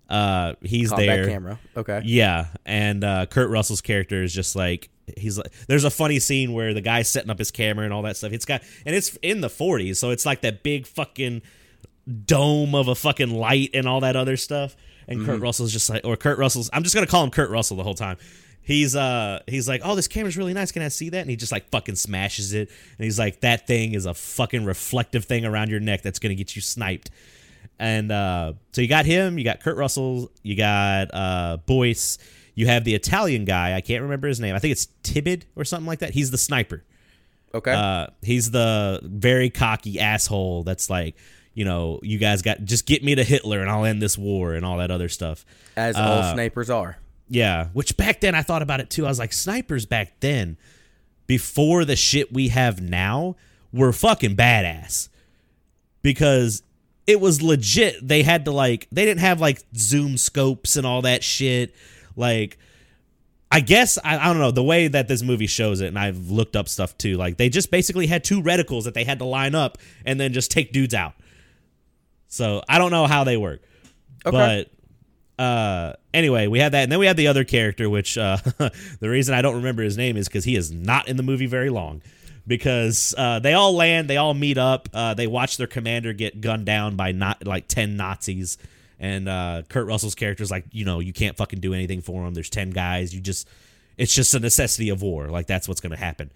Uh, 0.09 0.55
he's 0.62 0.90
Combat 0.90 1.07
there. 1.09 1.26
camera. 1.26 1.59
Okay. 1.76 2.02
Yeah, 2.05 2.47
and 2.64 3.02
uh, 3.02 3.26
Kurt 3.26 3.50
Russell's 3.50 3.81
character 3.81 4.23
is 4.23 4.33
just 4.33 4.55
like 4.55 4.90
he's 5.17 5.38
like. 5.38 5.52
There's 5.67 5.83
a 5.83 5.90
funny 5.90 6.21
scene 6.21 6.52
where 6.52 6.73
the 6.73 6.81
guy's 6.81 7.09
setting 7.09 7.31
up 7.31 7.38
his 7.40 7.50
camera 7.50 7.85
and 7.85 7.93
all 7.93 8.02
that 8.02 8.17
stuff. 8.17 8.33
It's 8.33 8.45
got 8.45 8.62
and 8.87 8.95
it's 8.95 9.17
in 9.23 9.40
the 9.40 9.49
40s, 9.49 9.97
so 9.97 10.11
it's 10.11 10.25
like 10.25 10.43
that 10.43 10.62
big 10.62 10.87
fucking 10.87 11.43
dome 12.25 12.76
of 12.76 12.87
a 12.87 12.95
fucking 12.95 13.31
light 13.31 13.71
and 13.75 13.88
all 13.88 13.99
that 14.02 14.14
other 14.14 14.37
stuff. 14.37 14.76
And 15.09 15.26
Kurt 15.26 15.40
Russell's 15.40 15.73
just 15.73 15.90
like, 15.90 16.05
or 16.05 16.17
Kurt 16.17 16.38
Russell's. 16.38 16.71
I'm 16.73 16.85
just 16.85 16.95
gonna 16.95 17.09
call 17.09 17.25
him 17.25 17.31
Kurt 17.31 17.50
Russell 17.50 17.76
the 17.76 17.83
whole 17.83 17.95
time. 17.95 18.19
He's 18.69 18.95
uh 18.95 19.41
he's 19.47 19.67
like, 19.67 19.81
oh, 19.83 19.95
this 19.95 20.09
camera's 20.09 20.37
really 20.37 20.53
nice. 20.53 20.73
Can 20.73 20.83
I 20.83 20.89
see 20.89 21.09
that? 21.09 21.23
And 21.23 21.31
he 21.31 21.37
just 21.37 21.53
like 21.53 21.71
fucking 21.71 21.95
smashes 21.95 22.53
it. 22.53 22.69
And 22.99 23.05
he's 23.05 23.19
like, 23.19 23.41
that 23.41 23.67
thing 23.67 23.95
is 23.95 24.05
a 24.05 24.13
fucking 24.13 24.67
reflective 24.67 25.25
thing 25.25 25.47
around 25.47 25.71
your 25.71 25.81
neck 25.81 26.03
that's 26.03 26.19
gonna 26.19 26.35
get 26.35 26.55
you 26.55 26.61
sniped. 26.61 27.11
And 27.79 28.13
uh, 28.13 28.53
so 28.73 28.83
you 28.83 28.87
got 28.87 29.07
him, 29.07 29.39
you 29.39 29.45
got 29.45 29.61
Kurt 29.61 29.79
Russell, 29.79 30.31
you 30.43 30.55
got 30.55 31.15
uh, 31.15 31.57
Boyce, 31.65 32.19
you 32.55 32.67
have 32.67 32.85
the 32.85 32.95
Italian 32.95 33.47
guy. 33.47 33.75
I 33.75 33.81
can't 33.81 34.03
remember 34.03 34.29
his 34.29 34.39
name. 34.39 34.55
I 34.55 34.59
think 34.59 34.73
it's 34.73 34.89
Tibid 35.03 35.45
or 35.57 35.65
something 35.65 35.87
like 35.87 36.01
that. 36.01 36.11
He's 36.11 36.31
the 36.31 36.37
sniper. 36.37 36.85
Okay. 37.55 37.73
Uh, 37.73 38.09
he's 38.21 38.51
the 38.51 39.01
very 39.03 39.49
cocky 39.49 39.99
asshole 39.99 40.65
that's 40.65 40.91
like, 40.91 41.17
you 41.55 41.65
know, 41.65 42.01
you 42.03 42.19
guys 42.19 42.43
got 42.43 42.63
just 42.65 42.85
get 42.85 43.03
me 43.03 43.15
to 43.15 43.25
Hitler 43.25 43.61
and 43.61 43.71
I'll 43.71 43.87
end 43.87 44.03
this 44.03 44.19
war 44.19 44.53
and 44.53 44.67
all 44.67 44.77
that 44.77 44.91
other 44.91 45.09
stuff. 45.09 45.47
As 45.75 45.97
uh, 45.97 46.01
all 46.01 46.35
snipers 46.35 46.69
are. 46.69 46.99
Yeah, 47.28 47.66
which 47.73 47.97
back 47.97 48.20
then 48.20 48.35
I 48.35 48.42
thought 48.42 48.62
about 48.62 48.80
it 48.80 48.91
too. 48.91 49.04
I 49.04 49.08
was 49.08 49.19
like, 49.19 49.32
snipers 49.32 49.84
back 49.86 50.21
then, 50.21 50.56
before 51.26 51.84
the 51.84 51.97
shit 51.97 52.32
we 52.32 52.49
have 52.49 52.80
now, 52.80 53.36
were 53.73 53.93
fucking 53.93 54.34
badass. 54.36 55.08
Because 56.02 56.62
it 57.06 57.21
was 57.21 57.43
legit. 57.43 58.06
They 58.06 58.23
had 58.23 58.45
to 58.47 58.50
like 58.52 58.86
they 58.93 59.04
didn't 59.04 59.21
have 59.21 59.41
like 59.41 59.62
zoom 59.76 60.17
scopes 60.17 60.76
and 60.76 60.86
all 60.86 61.02
that 61.02 61.23
shit. 61.25 61.75
Like 62.17 62.56
I 63.50 63.60
guess 63.60 63.99
I, 64.04 64.19
I 64.19 64.26
don't 64.26 64.38
know 64.38 64.50
the 64.50 64.62
way 64.62 64.88
that 64.88 65.08
this 65.08 65.23
movie 65.23 65.47
shows 65.47 65.80
it, 65.80 65.88
and 65.88 65.99
I've 65.99 66.30
looked 66.30 66.54
up 66.54 66.69
stuff 66.69 66.97
too. 66.99 67.17
Like 67.17 67.36
they 67.36 67.49
just 67.49 67.71
basically 67.71 68.06
had 68.06 68.25
two 68.25 68.43
reticles 68.43 68.84
that 68.84 68.95
they 68.95 69.04
had 69.04 69.19
to 69.19 69.25
line 69.25 69.54
up 69.54 69.78
and 70.04 70.21
then 70.21 70.32
just 70.32 70.50
take 70.50 70.73
dudes 70.73 70.95
out. 70.95 71.14
So 72.28 72.62
I 72.69 72.78
don't 72.78 72.91
know 72.91 73.06
how 73.06 73.25
they 73.25 73.36
work, 73.38 73.62
Okay. 74.26 74.36
but 74.36 74.71
uh, 75.39 75.93
anyway, 76.13 76.49
we 76.49 76.59
had 76.59 76.73
that, 76.73 76.83
and 76.83 76.93
then 76.93 76.99
we 76.99 77.07
had 77.07 77.17
the 77.17 77.29
other 77.29 77.45
character, 77.45 77.89
which 77.89 78.19
uh, 78.19 78.39
the 78.59 79.09
reason 79.09 79.35
I 79.35 79.43
don't 79.43 79.57
remember 79.57 79.83
his 79.83 79.97
name 79.97 80.17
is 80.17 80.29
because 80.29 80.45
he 80.45 80.57
is 80.57 80.73
not 80.73 81.09
in 81.09 81.17
the 81.17 81.23
movie 81.23 81.47
very 81.47 81.71
long. 81.71 82.03
Because 82.47 83.15
uh, 83.19 83.41
they 83.41 83.53
all 83.53 83.75
land, 83.75 84.09
they 84.09 84.17
all 84.17 84.33
meet 84.33 84.57
up, 84.57 84.89
uh, 84.95 85.13
they 85.13 85.27
watch 85.27 85.59
their 85.59 85.67
commander 85.67 86.15
get 86.15 86.41
gunned 86.41 86.65
down 86.65 86.97
by 86.97 87.13
not 87.13 87.47
like 87.47 87.69
ten 87.69 87.99
Nazis, 87.99 88.57
and 88.99 89.29
uh, 89.29 89.63
Kurt 89.69 89.87
Russell's 89.87 90.15
character 90.15 90.43
is 90.43 90.51
like, 90.51 90.65
you 90.73 90.87
know, 90.87 90.99
you 90.99 91.13
can't 91.13 91.37
fucking 91.37 91.61
do 91.61 91.75
anything 91.75 92.01
for 92.01 92.27
him. 92.27 92.33
There's 92.33 92.49
ten 92.49 92.71
guys, 92.71 93.15
you 93.15 93.21
just, 93.21 93.47
it's 93.99 94.15
just 94.15 94.33
a 94.33 94.41
necessity 94.41 94.89
of 94.89 95.03
war. 95.03 95.29
Like 95.29 95.47
that's 95.47 95.69
what's 95.69 95.83
gonna 95.83 95.99
happen. 95.99 96.31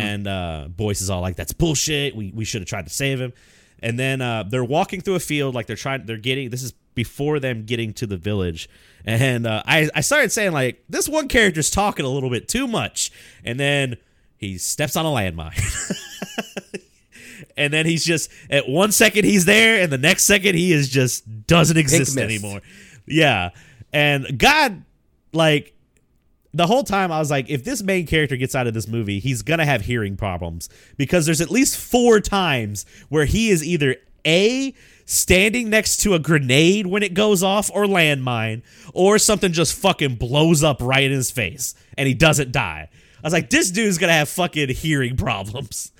And 0.00 0.26
uh, 0.26 0.68
Boyce 0.68 1.00
is 1.00 1.08
all 1.08 1.20
like, 1.20 1.36
that's 1.36 1.52
bullshit. 1.52 2.16
We 2.16 2.32
we 2.34 2.44
should 2.44 2.60
have 2.62 2.68
tried 2.68 2.86
to 2.86 2.92
save 2.92 3.20
him. 3.20 3.32
And 3.80 3.98
then 3.98 4.20
uh, 4.20 4.44
they're 4.44 4.64
walking 4.64 5.02
through 5.02 5.16
a 5.16 5.20
field, 5.20 5.54
like 5.54 5.66
they're 5.66 5.76
trying, 5.76 6.06
they're 6.06 6.16
getting. 6.16 6.50
This 6.50 6.62
is 6.62 6.72
before 6.94 7.40
them 7.40 7.64
getting 7.64 7.92
to 7.94 8.06
the 8.06 8.16
village, 8.16 8.68
and 9.04 9.46
uh, 9.46 9.62
I 9.66 9.90
I 9.94 10.00
started 10.00 10.32
saying 10.32 10.52
like, 10.52 10.82
this 10.88 11.08
one 11.08 11.28
character's 11.28 11.70
talking 11.70 12.04
a 12.04 12.08
little 12.08 12.30
bit 12.30 12.48
too 12.48 12.66
much, 12.66 13.10
and 13.44 13.58
then 13.58 13.96
he 14.36 14.58
steps 14.58 14.96
on 14.96 15.06
a 15.06 15.08
landmine. 15.08 15.58
and 17.56 17.72
then 17.72 17.86
he's 17.86 18.04
just 18.04 18.30
at 18.50 18.68
one 18.68 18.92
second 18.92 19.24
he's 19.24 19.44
there 19.44 19.80
and 19.80 19.92
the 19.92 19.98
next 19.98 20.24
second 20.24 20.54
he 20.54 20.72
is 20.72 20.88
just 20.88 21.46
doesn't 21.46 21.76
exist 21.76 22.16
anymore. 22.18 22.60
Yeah. 23.06 23.50
And 23.92 24.38
god 24.38 24.84
like 25.32 25.72
the 26.52 26.66
whole 26.66 26.84
time 26.84 27.10
i 27.10 27.18
was 27.18 27.30
like 27.30 27.50
if 27.50 27.64
this 27.64 27.82
main 27.82 28.06
character 28.06 28.36
gets 28.36 28.54
out 28.54 28.68
of 28.68 28.74
this 28.74 28.86
movie 28.86 29.18
he's 29.18 29.42
gonna 29.42 29.64
have 29.64 29.82
hearing 29.82 30.16
problems. 30.16 30.68
Because 30.96 31.26
there's 31.26 31.40
at 31.40 31.50
least 31.50 31.76
four 31.76 32.20
times 32.20 32.86
where 33.08 33.24
he 33.24 33.50
is 33.50 33.64
either 33.64 33.96
a 34.26 34.74
standing 35.06 35.70
next 35.70 35.98
to 35.98 36.14
a 36.14 36.18
grenade 36.18 36.86
when 36.86 37.02
it 37.02 37.14
goes 37.14 37.42
off 37.42 37.70
or 37.72 37.84
landmine 37.84 38.62
or 38.92 39.18
something 39.18 39.52
just 39.52 39.74
fucking 39.74 40.16
blows 40.16 40.62
up 40.62 40.78
right 40.80 41.04
in 41.04 41.12
his 41.12 41.30
face 41.30 41.74
and 41.96 42.08
he 42.08 42.14
doesn't 42.14 42.52
die. 42.52 42.88
I 42.92 43.26
was 43.26 43.32
like 43.32 43.50
this 43.50 43.70
dude's 43.70 43.98
gonna 43.98 44.12
have 44.12 44.28
fucking 44.28 44.70
hearing 44.70 45.16
problems. 45.18 45.92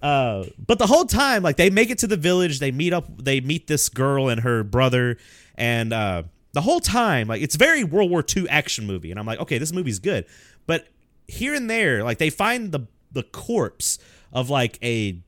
Uh, 0.00 0.44
but 0.58 0.78
the 0.78 0.86
whole 0.86 1.04
time, 1.04 1.44
like 1.44 1.56
they 1.56 1.70
make 1.70 1.88
it 1.88 1.98
to 1.98 2.08
the 2.08 2.16
village, 2.16 2.58
they 2.58 2.72
meet 2.72 2.92
up, 2.92 3.06
they 3.22 3.40
meet 3.40 3.68
this 3.68 3.88
girl 3.88 4.28
and 4.28 4.40
her 4.40 4.64
brother, 4.64 5.16
and 5.54 5.92
uh, 5.92 6.24
the 6.52 6.60
whole 6.60 6.80
time, 6.80 7.28
like 7.28 7.40
it's 7.40 7.54
very 7.54 7.84
World 7.84 8.10
War 8.10 8.24
II 8.36 8.48
action 8.48 8.84
movie, 8.84 9.12
and 9.12 9.20
I'm 9.20 9.26
like, 9.26 9.38
okay, 9.38 9.58
this 9.58 9.72
movie's 9.72 10.00
good, 10.00 10.26
but 10.66 10.88
here 11.28 11.54
and 11.54 11.70
there, 11.70 12.02
like 12.02 12.18
they 12.18 12.30
find 12.30 12.72
the 12.72 12.88
the 13.12 13.22
corpse 13.22 13.98
of 14.32 14.50
like 14.50 14.78
a 14.82 15.18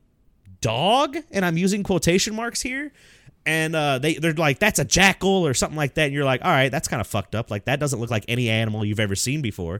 dog, 0.65 1.15
and 1.29 1.45
I'm 1.45 1.57
using 1.57 1.83
quotation 1.83 2.35
marks 2.35 2.59
here, 2.59 2.91
and 3.45 3.75
uh, 3.75 3.99
they 3.99 4.15
they're 4.15 4.33
like 4.33 4.57
that's 4.57 4.79
a 4.79 4.85
jackal 4.85 5.45
or 5.45 5.53
something 5.53 5.77
like 5.77 5.93
that, 5.93 6.05
and 6.05 6.13
you're 6.13 6.25
like, 6.25 6.43
all 6.43 6.49
right, 6.49 6.71
that's 6.71 6.87
kind 6.87 7.01
of 7.01 7.05
fucked 7.05 7.35
up, 7.35 7.51
like 7.51 7.65
that 7.65 7.79
doesn't 7.79 7.99
look 7.99 8.09
like 8.09 8.25
any 8.27 8.49
animal 8.49 8.83
you've 8.83 8.99
ever 8.99 9.15
seen 9.15 9.43
before. 9.43 9.79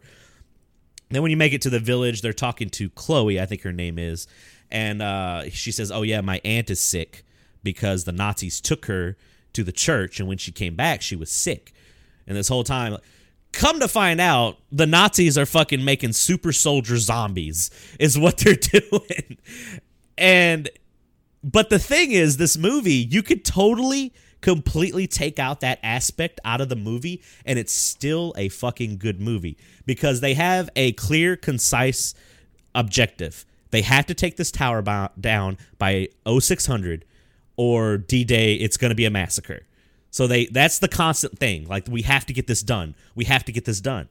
Then 1.09 1.23
when 1.23 1.31
you 1.31 1.37
make 1.37 1.53
it 1.53 1.61
to 1.63 1.71
the 1.71 1.79
village, 1.79 2.21
they're 2.21 2.33
talking 2.33 2.69
to 2.71 2.89
Chloe, 2.91 3.41
I 3.41 3.47
think 3.47 3.63
her 3.63 3.71
name 3.71 3.97
is, 3.97 4.27
and 4.69 5.01
uh, 5.01 5.49
she 5.49 5.71
says, 5.71 5.91
"Oh 5.91 6.03
yeah, 6.03 6.21
my 6.21 6.39
aunt 6.45 6.69
is 6.69 6.79
sick 6.79 7.25
because 7.63 8.03
the 8.03 8.11
Nazis 8.11 8.61
took 8.61 8.85
her 8.85 9.17
to 9.53 9.63
the 9.63 9.71
church, 9.71 10.19
and 10.19 10.29
when 10.29 10.37
she 10.37 10.51
came 10.51 10.75
back, 10.75 11.01
she 11.01 11.15
was 11.15 11.31
sick." 11.31 11.73
And 12.27 12.37
this 12.37 12.47
whole 12.47 12.63
time, 12.63 12.97
come 13.51 13.79
to 13.79 13.87
find 13.87 14.21
out, 14.21 14.57
the 14.71 14.85
Nazis 14.85 15.35
are 15.37 15.45
fucking 15.47 15.83
making 15.83 16.13
super 16.13 16.51
soldier 16.51 16.97
zombies, 16.97 17.71
is 17.99 18.19
what 18.19 18.37
they're 18.37 18.55
doing. 18.55 19.37
And 20.17 20.69
but 21.43 21.69
the 21.69 21.80
thing 21.80 22.12
is, 22.12 22.38
this 22.38 22.58
movie, 22.58 22.93
you 22.93 23.21
could 23.21 23.45
totally, 23.45 24.13
completely 24.41 25.08
take 25.08 25.38
out 25.38 25.60
that 25.60 25.80
aspect 25.84 26.39
out 26.43 26.62
of 26.62 26.69
the 26.69 26.75
movie, 26.75 27.21
and 27.45 27.60
it's 27.60 27.73
still 27.73 28.34
a 28.36 28.49
fucking 28.49 28.97
good 28.97 29.21
movie 29.21 29.58
because 29.86 30.21
they 30.21 30.34
have 30.34 30.69
a 30.75 30.93
clear, 30.93 31.36
concise 31.36 32.15
objective. 32.73 33.45
They 33.71 33.82
have 33.82 34.06
to 34.08 34.13
take 34.13 34.38
this 34.38 34.51
tower 34.51 34.82
down 35.19 35.58
by 35.78 36.10
0600 36.28 37.06
or 37.58 37.97
D 37.97 38.23
Day, 38.23 38.56
it's 38.56 38.78
going 38.78 38.89
to 38.89 38.95
be 38.95 39.06
a 39.06 39.10
massacre. 39.10 39.65
So 40.12 40.28
they 40.28 40.45
that's 40.45 40.80
the 40.80 40.88
constant 40.88 41.38
thing. 41.39 41.67
Like 41.67 41.88
we 41.89 42.04
have 42.04 42.25
to 42.28 42.34
get 42.34 42.47
this 42.47 42.63
done. 42.63 42.95
We 43.15 43.25
have 43.25 43.43
to 43.45 43.51
get 43.51 43.65
this 43.65 43.82
done. 43.82 44.08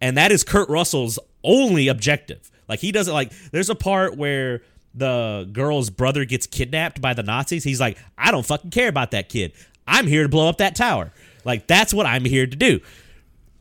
And 0.00 0.16
that 0.16 0.30
is 0.30 0.44
Kurt 0.44 0.68
Russell's 0.68 1.18
only 1.42 1.88
objective. 1.88 2.50
Like 2.68 2.80
he 2.80 2.92
doesn't 2.92 3.12
like 3.12 3.32
there's 3.50 3.70
a 3.70 3.74
part 3.74 4.16
where 4.16 4.62
the 4.98 5.48
girl's 5.52 5.90
brother 5.90 6.24
gets 6.24 6.46
kidnapped 6.46 7.00
by 7.00 7.14
the 7.14 7.22
Nazis. 7.22 7.64
He's 7.64 7.80
like, 7.80 7.98
"I 8.16 8.30
don't 8.30 8.44
fucking 8.44 8.70
care 8.70 8.88
about 8.88 9.12
that 9.12 9.28
kid. 9.28 9.52
I'm 9.86 10.06
here 10.06 10.22
to 10.24 10.28
blow 10.28 10.48
up 10.48 10.58
that 10.58 10.74
tower." 10.74 11.12
Like 11.44 11.66
that's 11.66 11.94
what 11.94 12.06
I'm 12.06 12.24
here 12.24 12.46
to 12.46 12.56
do. 12.56 12.80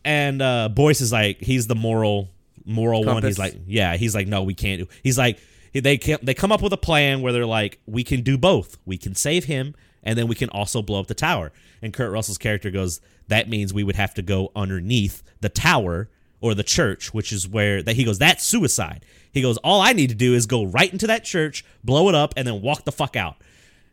And 0.04 0.41
uh 0.41 0.69
Boyce 0.69 1.02
is 1.02 1.12
like 1.12 1.39
he's 1.41 1.67
the 1.67 1.76
moral 1.76 2.30
moral 2.65 3.04
one. 3.04 3.23
He's 3.23 3.39
like, 3.39 3.56
"Yeah, 3.67 3.97
he's 3.97 4.13
like, 4.15 4.28
"No, 4.28 4.43
we 4.43 4.54
can't 4.54 4.82
do." 4.82 4.88
He's 5.04 5.17
like 5.17 5.39
they 5.73 5.97
can, 5.97 6.17
they 6.23 6.34
come 6.34 6.52
up 6.52 6.62
with 6.62 6.73
a 6.73 6.78
plan 6.78 7.21
where 7.21 7.32
they're 7.32 7.45
like, 7.45 7.80
"We 7.86 8.04
can 8.04 8.21
do 8.21 8.38
both. 8.38 8.78
We 8.86 8.97
can 8.97 9.15
save 9.15 9.45
him 9.45 9.76
and 10.04 10.17
then 10.17 10.28
we 10.28 10.36
can 10.36 10.50
also 10.50 10.82
blow 10.82 11.00
up 11.00 11.08
the 11.08 11.13
tower." 11.13 11.52
And 11.82 11.93
Kurt 11.93 12.12
Russell's 12.12 12.38
character 12.38 12.71
goes, 12.71 13.00
"That 13.28 13.47
means 13.50 13.73
we 13.73 13.84
would 13.84 13.95
have 13.95 14.13
to 14.15 14.21
go 14.21 14.52
underneath 14.56 15.23
the 15.41 15.50
tower 15.50 16.10
or 16.41 16.54
the 16.54 16.63
church, 16.63 17.13
which 17.13 17.32
is 17.32 17.47
where 17.47 17.82
that 17.84 17.95
he 17.95 18.04
goes, 18.04 18.17
that's 18.17 18.43
suicide." 18.43 19.06
He 19.38 19.41
goes, 19.43 19.58
"All 19.58 19.82
I 19.82 19.93
need 19.93 20.10
to 20.10 20.15
do 20.15 20.34
is 20.34 20.45
go 20.45 20.65
right 20.65 20.91
into 20.91 21.08
that 21.08 21.23
church, 21.23 21.63
blow 21.84 22.10
it 22.10 22.15
up 22.15 22.34
and 22.36 22.47
then 22.47 22.62
walk 22.62 22.84
the 22.84 22.91
fuck 22.91 23.15
out." 23.15 23.38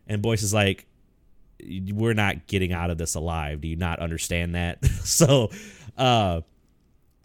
And 0.07 0.21
Boyce 0.21 0.43
is 0.43 0.53
like, 0.53 0.85
we're 1.59 2.13
not 2.13 2.47
getting 2.47 2.73
out 2.73 2.89
of 2.89 2.97
this 2.97 3.15
alive. 3.15 3.61
Do 3.61 3.67
you 3.67 3.75
not 3.75 3.99
understand 3.99 4.55
that? 4.55 4.83
so, 5.03 5.51
uh, 5.97 6.41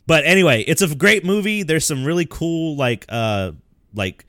but 0.07 0.25
anyway, 0.25 0.63
it's 0.63 0.83
a 0.83 0.95
great 0.95 1.25
movie. 1.25 1.63
There's 1.63 1.87
some 1.87 2.05
really 2.05 2.27
cool 2.27 2.77
like 2.77 3.07
uh 3.09 3.53
like 3.95 4.25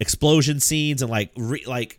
explosion 0.00 0.60
scenes 0.60 1.02
and 1.02 1.10
like 1.10 1.30
re- 1.36 1.64
like 1.66 1.98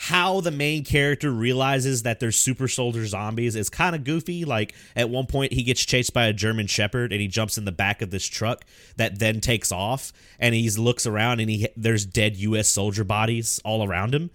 how 0.00 0.40
the 0.40 0.52
main 0.52 0.84
character 0.84 1.30
realizes 1.30 2.04
that 2.04 2.20
they're 2.20 2.30
super 2.30 2.68
soldier 2.68 3.04
zombies 3.04 3.56
is 3.56 3.68
kind 3.68 3.96
of 3.96 4.04
goofy. 4.04 4.44
Like 4.44 4.74
at 4.94 5.10
one 5.10 5.26
point 5.26 5.52
he 5.52 5.64
gets 5.64 5.84
chased 5.84 6.14
by 6.14 6.26
a 6.26 6.32
German 6.32 6.68
shepherd 6.68 7.12
and 7.12 7.20
he 7.20 7.26
jumps 7.26 7.58
in 7.58 7.64
the 7.64 7.72
back 7.72 8.00
of 8.00 8.10
this 8.10 8.24
truck 8.24 8.64
that 8.96 9.18
then 9.18 9.40
takes 9.40 9.72
off 9.72 10.12
and 10.38 10.54
he 10.54 10.70
looks 10.70 11.04
around 11.04 11.40
and 11.40 11.50
he 11.50 11.68
there's 11.76 12.06
dead 12.06 12.36
US 12.36 12.68
soldier 12.68 13.02
bodies 13.02 13.60
all 13.64 13.84
around 13.86 14.14
him. 14.14 14.30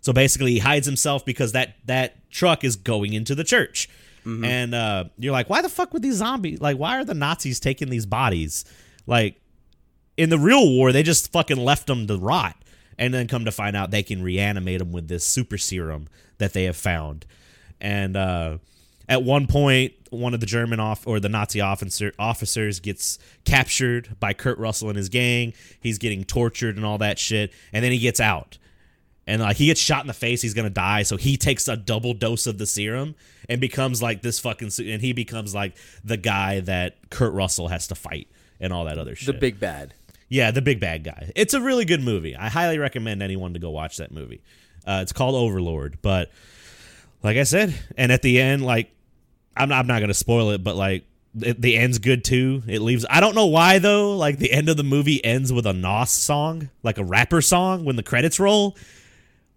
So 0.00 0.12
basically 0.12 0.52
he 0.52 0.58
hides 0.60 0.86
himself 0.86 1.24
because 1.24 1.50
that 1.52 1.74
that 1.86 2.30
truck 2.30 2.62
is 2.62 2.76
going 2.76 3.12
into 3.12 3.34
the 3.34 3.44
church. 3.44 3.88
And 4.44 4.74
uh, 4.74 5.04
you're 5.18 5.32
like, 5.32 5.50
why 5.50 5.62
the 5.62 5.68
fuck 5.68 5.92
would 5.92 6.02
these 6.02 6.16
zombies 6.16 6.60
like 6.60 6.76
why 6.76 6.96
are 6.96 7.04
the 7.04 7.14
Nazis 7.14 7.58
taking 7.58 7.90
these 7.90 8.06
bodies? 8.06 8.64
Like 9.06 9.40
in 10.16 10.30
the 10.30 10.38
real 10.38 10.70
war, 10.70 10.92
they 10.92 11.02
just 11.02 11.32
fucking 11.32 11.56
left 11.56 11.88
them 11.88 12.06
to 12.06 12.16
rot, 12.16 12.56
and 12.98 13.14
then 13.14 13.28
come 13.28 13.44
to 13.44 13.52
find 13.52 13.76
out 13.76 13.90
they 13.90 14.02
can 14.02 14.22
reanimate 14.22 14.80
them 14.80 14.92
with 14.92 15.08
this 15.08 15.24
super 15.24 15.58
serum 15.58 16.08
that 16.38 16.52
they 16.52 16.64
have 16.64 16.76
found. 16.76 17.24
And 17.80 18.16
uh, 18.16 18.58
at 19.08 19.22
one 19.22 19.46
point, 19.46 19.92
one 20.10 20.34
of 20.34 20.40
the 20.40 20.46
German 20.46 20.80
off 20.80 21.06
or 21.06 21.20
the 21.20 21.28
Nazi 21.28 21.60
officer 21.60 22.12
officers 22.18 22.80
gets 22.80 23.18
captured 23.44 24.16
by 24.18 24.32
Kurt 24.32 24.58
Russell 24.58 24.88
and 24.88 24.96
his 24.96 25.08
gang. 25.08 25.52
He's 25.80 25.98
getting 25.98 26.24
tortured 26.24 26.76
and 26.76 26.84
all 26.84 26.98
that 26.98 27.18
shit, 27.18 27.52
and 27.72 27.84
then 27.84 27.92
he 27.92 27.98
gets 27.98 28.20
out. 28.20 28.58
And 29.26 29.42
like 29.42 29.58
he 29.58 29.66
gets 29.66 29.80
shot 29.80 30.00
in 30.00 30.06
the 30.06 30.14
face, 30.14 30.40
he's 30.40 30.54
gonna 30.54 30.70
die. 30.70 31.02
So 31.02 31.16
he 31.16 31.36
takes 31.36 31.68
a 31.68 31.76
double 31.76 32.14
dose 32.14 32.46
of 32.46 32.56
the 32.56 32.66
serum 32.66 33.14
and 33.48 33.60
becomes 33.60 34.02
like 34.02 34.22
this 34.22 34.40
fucking. 34.40 34.70
And 34.78 35.02
he 35.02 35.12
becomes 35.12 35.54
like 35.54 35.76
the 36.02 36.16
guy 36.16 36.60
that 36.60 37.10
Kurt 37.10 37.34
Russell 37.34 37.68
has 37.68 37.86
to 37.88 37.94
fight 37.94 38.28
and 38.58 38.72
all 38.72 38.86
that 38.86 38.98
other 38.98 39.14
shit. 39.14 39.26
The 39.26 39.38
big 39.38 39.60
bad. 39.60 39.92
Yeah, 40.28 40.50
the 40.50 40.62
big 40.62 40.80
bad 40.80 41.04
guy. 41.04 41.32
It's 41.34 41.54
a 41.54 41.60
really 41.60 41.84
good 41.84 42.02
movie. 42.02 42.36
I 42.36 42.48
highly 42.48 42.78
recommend 42.78 43.22
anyone 43.22 43.54
to 43.54 43.58
go 43.58 43.70
watch 43.70 43.96
that 43.96 44.12
movie. 44.12 44.42
Uh, 44.86 45.00
it's 45.02 45.12
called 45.12 45.34
Overlord, 45.34 45.98
but 46.02 46.30
like 47.22 47.36
I 47.36 47.44
said, 47.44 47.74
and 47.96 48.12
at 48.12 48.22
the 48.22 48.40
end, 48.40 48.64
like 48.64 48.90
I'm 49.56 49.68
not, 49.68 49.80
I'm 49.80 49.86
not 49.86 50.00
gonna 50.00 50.14
spoil 50.14 50.50
it, 50.50 50.62
but 50.62 50.76
like 50.76 51.04
it, 51.40 51.60
the 51.60 51.76
end's 51.76 51.98
good 51.98 52.24
too. 52.24 52.62
It 52.66 52.80
leaves. 52.80 53.04
I 53.08 53.20
don't 53.20 53.34
know 53.34 53.46
why 53.46 53.78
though. 53.78 54.16
Like 54.16 54.38
the 54.38 54.52
end 54.52 54.68
of 54.68 54.76
the 54.76 54.84
movie 54.84 55.24
ends 55.24 55.52
with 55.52 55.66
a 55.66 55.72
Nas 55.72 56.10
song, 56.10 56.70
like 56.82 56.98
a 56.98 57.04
rapper 57.04 57.40
song, 57.40 57.84
when 57.84 57.96
the 57.96 58.02
credits 58.02 58.38
roll. 58.38 58.76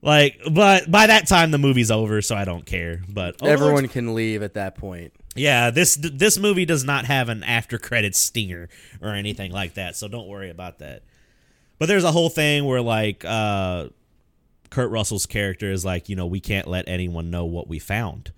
Like, 0.02 0.40
but 0.52 0.90
by 0.90 1.08
that 1.08 1.28
time 1.28 1.52
the 1.52 1.60
movie's 1.60 1.92
over, 1.92 2.22
so 2.22 2.36
I 2.36 2.46
don't 2.46 2.66
care. 2.66 3.02
But 3.08 3.36
Overlord's 3.42 3.62
Everyone 3.62 3.88
can 3.88 4.14
leave 4.16 4.42
at 4.42 4.56
that 4.56 4.76
point. 4.76 5.14
Yeah, 5.36 5.72
this 5.72 5.96
this 5.96 6.38
movie 6.38 6.66
does 6.66 6.84
not 6.84 7.06
have 7.06 7.30
an 7.30 7.44
after 7.44 7.78
credits 7.78 8.20
stinger 8.20 8.70
or 9.02 9.10
anything 9.10 9.52
like 9.52 9.76
that, 9.76 9.96
so 9.96 10.08
don't 10.08 10.28
worry 10.28 10.50
about 10.50 10.80
that. 10.80 11.04
But 11.80 11.88
there's 11.88 12.04
a 12.04 12.12
whole 12.12 12.30
thing 12.30 12.66
where 12.66 12.82
like 12.82 13.24
uh 13.26 13.88
Kurt 14.70 14.92
Russell's 14.92 15.26
character 15.26 15.72
is 15.72 15.86
like, 15.86 16.10
you 16.10 16.16
know, 16.16 16.26
we 16.26 16.40
can't 16.40 16.68
let 16.68 16.88
anyone 16.88 17.30
know 17.30 17.46
what 17.46 17.68
we 17.68 17.80
found. 17.80 18.32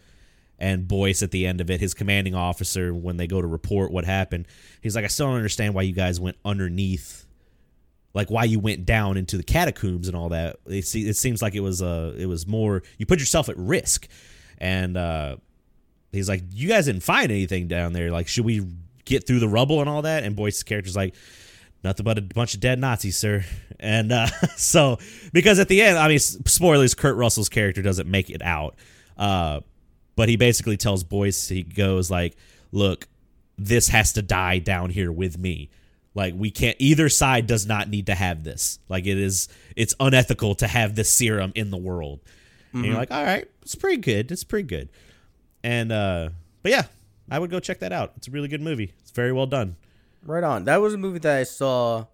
And 0.60 0.88
Boyce 0.88 1.22
at 1.24 1.32
the 1.32 1.46
end 1.46 1.62
of 1.62 1.70
it, 1.70 1.82
his 1.82 1.94
commanding 1.94 2.36
officer, 2.36 2.94
when 2.94 3.18
they 3.18 3.28
go 3.28 3.42
to 3.42 3.48
report 3.48 3.92
what 3.92 4.06
happened, 4.06 4.48
he's 4.82 4.96
like, 4.96 5.04
I 5.04 5.10
still 5.10 5.28
don't 5.28 5.36
understand 5.36 5.74
why 5.74 5.82
you 5.82 5.94
guys 5.94 6.20
went 6.20 6.38
underneath 6.46 7.26
like 8.14 8.30
why 8.30 8.44
you 8.44 8.60
went 8.60 8.86
down 8.86 9.18
into 9.18 9.38
the 9.38 9.44
catacombs 9.44 10.08
and 10.08 10.16
all 10.16 10.30
that. 10.30 10.58
It 10.68 10.84
seems 10.86 11.42
like 11.42 11.56
it 11.56 11.62
was 11.62 11.82
uh 11.82 12.14
it 12.18 12.28
was 12.28 12.46
more 12.46 12.84
you 12.98 13.06
put 13.06 13.20
yourself 13.20 13.50
at 13.50 13.58
risk. 13.58 14.08
And 14.60 14.96
uh 14.96 15.38
he's 16.14 16.30
like, 16.30 16.44
"You 16.52 16.68
guys 16.68 16.86
didn't 16.86 17.04
find 17.04 17.32
anything 17.32 17.68
down 17.68 17.94
there. 17.94 18.12
Like, 18.12 18.28
should 18.28 18.46
we 18.46 18.66
get 19.06 19.28
through 19.28 19.40
the 19.40 19.48
rubble 19.48 19.82
and 19.82 19.90
all 19.90 20.04
that?" 20.04 20.24
And 20.24 20.36
Boyce's 20.36 20.64
character's 20.64 20.96
like, 20.96 21.16
"Nothing 21.84 22.04
but 22.04 22.18
a 22.18 22.22
bunch 22.22 22.54
of 22.54 22.60
dead 22.60 22.80
Nazis, 22.80 23.18
sir." 23.18 23.44
And 23.80 24.14
uh, 24.14 24.28
so, 24.56 24.98
because 25.34 25.60
at 25.60 25.68
the 25.68 25.82
end, 25.82 25.98
I 25.98 26.08
mean, 26.08 26.20
spoilers: 26.20 26.94
Kurt 26.94 27.18
Russell's 27.18 27.50
character 27.50 27.82
doesn't 27.82 28.10
make 28.10 28.30
it 28.30 28.42
out, 28.42 28.76
uh, 29.18 29.60
but 30.16 30.30
he 30.30 30.38
basically 30.38 30.78
tells 30.78 31.04
Boyce, 31.04 31.50
he 31.50 31.64
goes 31.64 32.10
like, 32.10 32.38
"Look, 32.72 33.10
this 33.58 33.90
has 33.90 34.14
to 34.14 34.22
die 34.22 34.60
down 34.60 34.90
here 34.90 35.12
with 35.12 35.38
me." 35.38 35.70
Like 36.16 36.34
we 36.38 36.52
can't 36.52 36.78
either 36.80 37.10
side 37.10 37.48
does 37.48 37.66
not 37.66 37.90
need 37.90 38.06
to 38.06 38.16
have 38.16 38.44
this. 38.44 38.80
Like 38.88 39.06
it 39.06 39.18
is 39.18 39.48
it's 39.76 39.96
unethical 40.00 40.56
to 40.56 40.68
have 40.68 40.96
this 40.96 41.12
serum 41.12 41.52
in 41.56 41.72
the 41.72 41.78
world. 41.78 42.20
And 42.72 42.86
you're 42.86 42.96
like, 42.96 43.12
all 43.12 43.24
right, 43.24 43.48
it's 43.62 43.76
pretty 43.76 43.98
good. 43.98 44.32
It's 44.32 44.44
pretty 44.44 44.68
good. 44.68 44.90
And 45.64 45.92
uh 45.92 46.30
but 46.62 46.72
yeah, 46.72 46.84
I 47.30 47.40
would 47.40 47.50
go 47.52 47.60
check 47.60 47.80
that 47.80 47.92
out. 47.92 48.14
It's 48.18 48.28
a 48.28 48.32
really 48.32 48.48
good 48.48 48.62
movie. 48.62 48.94
It's 49.02 49.12
very 49.12 49.32
well 49.32 49.46
done. 49.46 49.76
Right 50.26 50.44
on. 50.44 50.64
That 50.66 50.82
was 50.82 50.94
a 50.94 50.98
movie 50.98 51.20
that 51.20 51.38
I 51.38 51.44
saw 51.44 52.06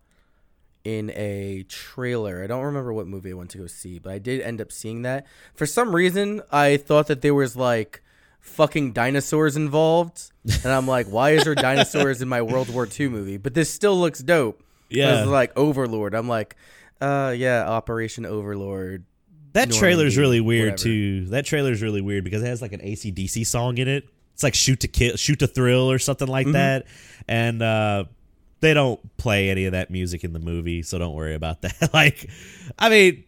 in 0.83 1.11
a 1.11 1.63
trailer. 1.67 2.43
I 2.43 2.47
don't 2.47 2.63
remember 2.63 2.93
what 2.93 3.07
movie 3.07 3.31
I 3.31 3.33
went 3.33 3.51
to 3.51 3.57
go 3.59 3.67
see, 3.67 3.99
but 3.99 4.11
I 4.11 4.17
did 4.19 4.41
end 4.41 4.61
up 4.61 4.71
seeing 4.71 5.03
that. 5.03 5.25
For 5.53 5.65
some 5.65 5.95
reason, 5.95 6.41
I 6.51 6.77
thought 6.77 7.07
that 7.07 7.21
there 7.21 7.35
was 7.35 7.55
like 7.55 8.01
fucking 8.39 8.93
dinosaurs 8.93 9.55
involved, 9.55 10.31
and 10.63 10.71
I'm 10.71 10.87
like, 10.87 11.07
why 11.07 11.31
is 11.31 11.43
there 11.43 11.55
dinosaurs 11.69 12.21
in 12.21 12.29
my 12.29 12.41
World 12.41 12.69
War 12.73 12.87
II 12.99 13.09
movie? 13.09 13.37
But 13.37 13.53
this 13.53 13.71
still 13.71 13.99
looks 13.99 14.19
dope. 14.19 14.63
Yeah. 14.89 15.19
it's 15.19 15.27
like 15.29 15.55
Overlord. 15.55 16.15
I'm 16.15 16.27
like, 16.27 16.55
uh, 17.01 17.33
yeah, 17.37 17.67
Operation 17.69 18.25
Overlord. 18.25 19.03
That 19.53 19.71
trailer's 19.71 20.15
Normandy, 20.15 20.19
really 20.19 20.41
weird 20.41 20.71
whatever. 20.73 20.83
too. 20.83 21.25
That 21.27 21.45
trailer's 21.45 21.81
really 21.81 22.01
weird 22.01 22.23
because 22.23 22.43
it 22.43 22.47
has 22.47 22.61
like 22.61 22.73
an 22.73 22.81
ACDC 22.81 23.45
song 23.45 23.77
in 23.77 23.87
it. 23.87 24.07
It's 24.33 24.43
like 24.43 24.53
shoot 24.53 24.79
to 24.81 24.87
kill 24.87 25.15
shoot 25.15 25.39
to 25.39 25.47
thrill 25.47 25.91
or 25.91 25.99
something 25.99 26.27
like 26.27 26.51
that. 26.53 26.85
And 27.27 27.61
uh 27.61 28.05
they 28.61 28.73
don't 28.73 29.17
play 29.17 29.49
any 29.49 29.65
of 29.65 29.71
that 29.71 29.89
music 29.89 30.23
in 30.23 30.33
the 30.33 30.39
movie, 30.39 30.81
so 30.81 30.97
don't 30.99 31.13
worry 31.13 31.35
about 31.35 31.61
that. 31.63 31.93
like 31.93 32.29
I 32.77 32.89
mean 32.89 33.23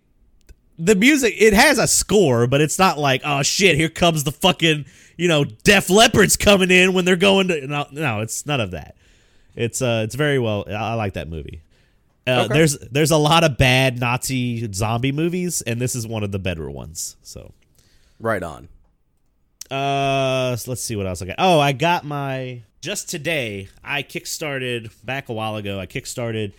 the 0.78 0.96
music 0.96 1.36
it 1.38 1.54
has 1.54 1.78
a 1.78 1.88
score, 1.88 2.48
but 2.48 2.62
it's 2.62 2.80
not 2.80 2.98
like, 2.98 3.22
oh 3.26 3.44
shit, 3.44 3.76
here 3.76 3.90
comes 3.90 4.24
the 4.24 4.32
fucking, 4.32 4.86
you 5.18 5.28
know, 5.28 5.44
Def 5.44 5.90
Leppard's 5.90 6.38
coming 6.38 6.72
in 6.72 6.94
when 6.94 7.06
they're 7.06 7.16
going 7.16 7.48
to 7.50 7.68
no, 7.68 7.88
no, 7.92 8.22
it's 8.22 8.46
none 8.46 8.62
of 8.62 8.72
that. 8.72 8.96
It's 9.56 9.82
uh 9.82 10.04
it's 10.06 10.16
very 10.16 10.40
well 10.40 10.66
I 10.68 10.74
I 10.74 10.94
like 10.94 11.14
that 11.14 11.28
movie. 11.28 11.62
Uh, 12.28 12.44
Okay. 12.46 12.54
There's 12.54 12.78
there's 12.80 13.12
a 13.12 13.18
lot 13.18 13.44
of 13.44 13.58
bad 13.58 14.00
Nazi 14.00 14.72
zombie 14.74 15.12
movies, 15.12 15.62
and 15.64 15.82
this 15.82 15.96
is 15.96 16.06
one 16.06 16.24
of 16.24 16.32
the 16.32 16.40
better 16.40 16.70
ones. 16.70 17.16
So, 17.24 17.54
Right 18.20 18.44
on. 18.44 18.68
uh, 19.70 20.56
so 20.56 20.72
let's 20.72 20.82
see 20.82 20.96
what 20.96 21.08
else 21.08 21.22
I 21.22 21.26
got. 21.28 21.36
Oh, 21.40 21.60
I 21.60 21.72
got 21.72 22.06
my 22.06 22.62
just 22.82 23.10
today. 23.10 23.70
I 23.84 24.04
kickstarted 24.04 24.92
back 25.04 25.30
a 25.30 25.34
while 25.34 25.56
ago. 25.56 25.80
I 25.80 25.86
kickstarted 25.88 26.54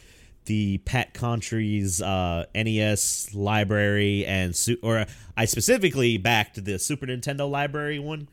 the 0.46 0.79
Pat 0.79 1.14
Contri's 1.14 2.03
uh, 2.03 2.46
NES 2.55 3.33
library 3.35 4.27
and 4.27 4.57
su- 4.57 4.79
or 4.83 5.07
I 5.37 5.44
specifically 5.44 6.16
backed 6.18 6.64
the 6.64 6.79
Super 6.81 7.07
Nintendo 7.07 7.48
library 7.48 7.98
one, 8.01 8.29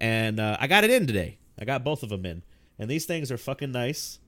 and 0.00 0.40
uh, 0.40 0.56
I 0.58 0.66
got 0.66 0.82
it 0.84 0.90
in 0.90 1.06
today. 1.06 1.38
I 1.60 1.64
got 1.64 1.84
both 1.84 2.02
of 2.02 2.08
them 2.08 2.26
in, 2.26 2.42
and 2.78 2.90
these 2.90 3.04
things 3.04 3.30
are 3.30 3.38
fucking 3.38 3.70
nice. 3.70 4.18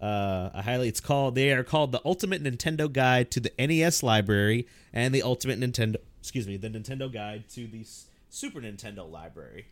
Uh, 0.00 0.50
I 0.52 0.62
highly. 0.62 0.88
It's 0.88 1.00
called. 1.00 1.34
They 1.34 1.52
are 1.52 1.64
called 1.64 1.92
the 1.92 2.00
Ultimate 2.04 2.42
Nintendo 2.42 2.92
Guide 2.92 3.30
to 3.32 3.40
the 3.40 3.52
NES 3.58 4.02
Library 4.02 4.66
and 4.92 5.14
the 5.14 5.22
Ultimate 5.22 5.58
Nintendo. 5.58 5.96
Excuse 6.20 6.46
me, 6.46 6.56
the 6.56 6.68
Nintendo 6.68 7.10
Guide 7.12 7.48
to 7.50 7.66
the 7.66 7.80
S- 7.80 8.06
Super 8.28 8.60
Nintendo 8.60 9.10
Library. 9.10 9.66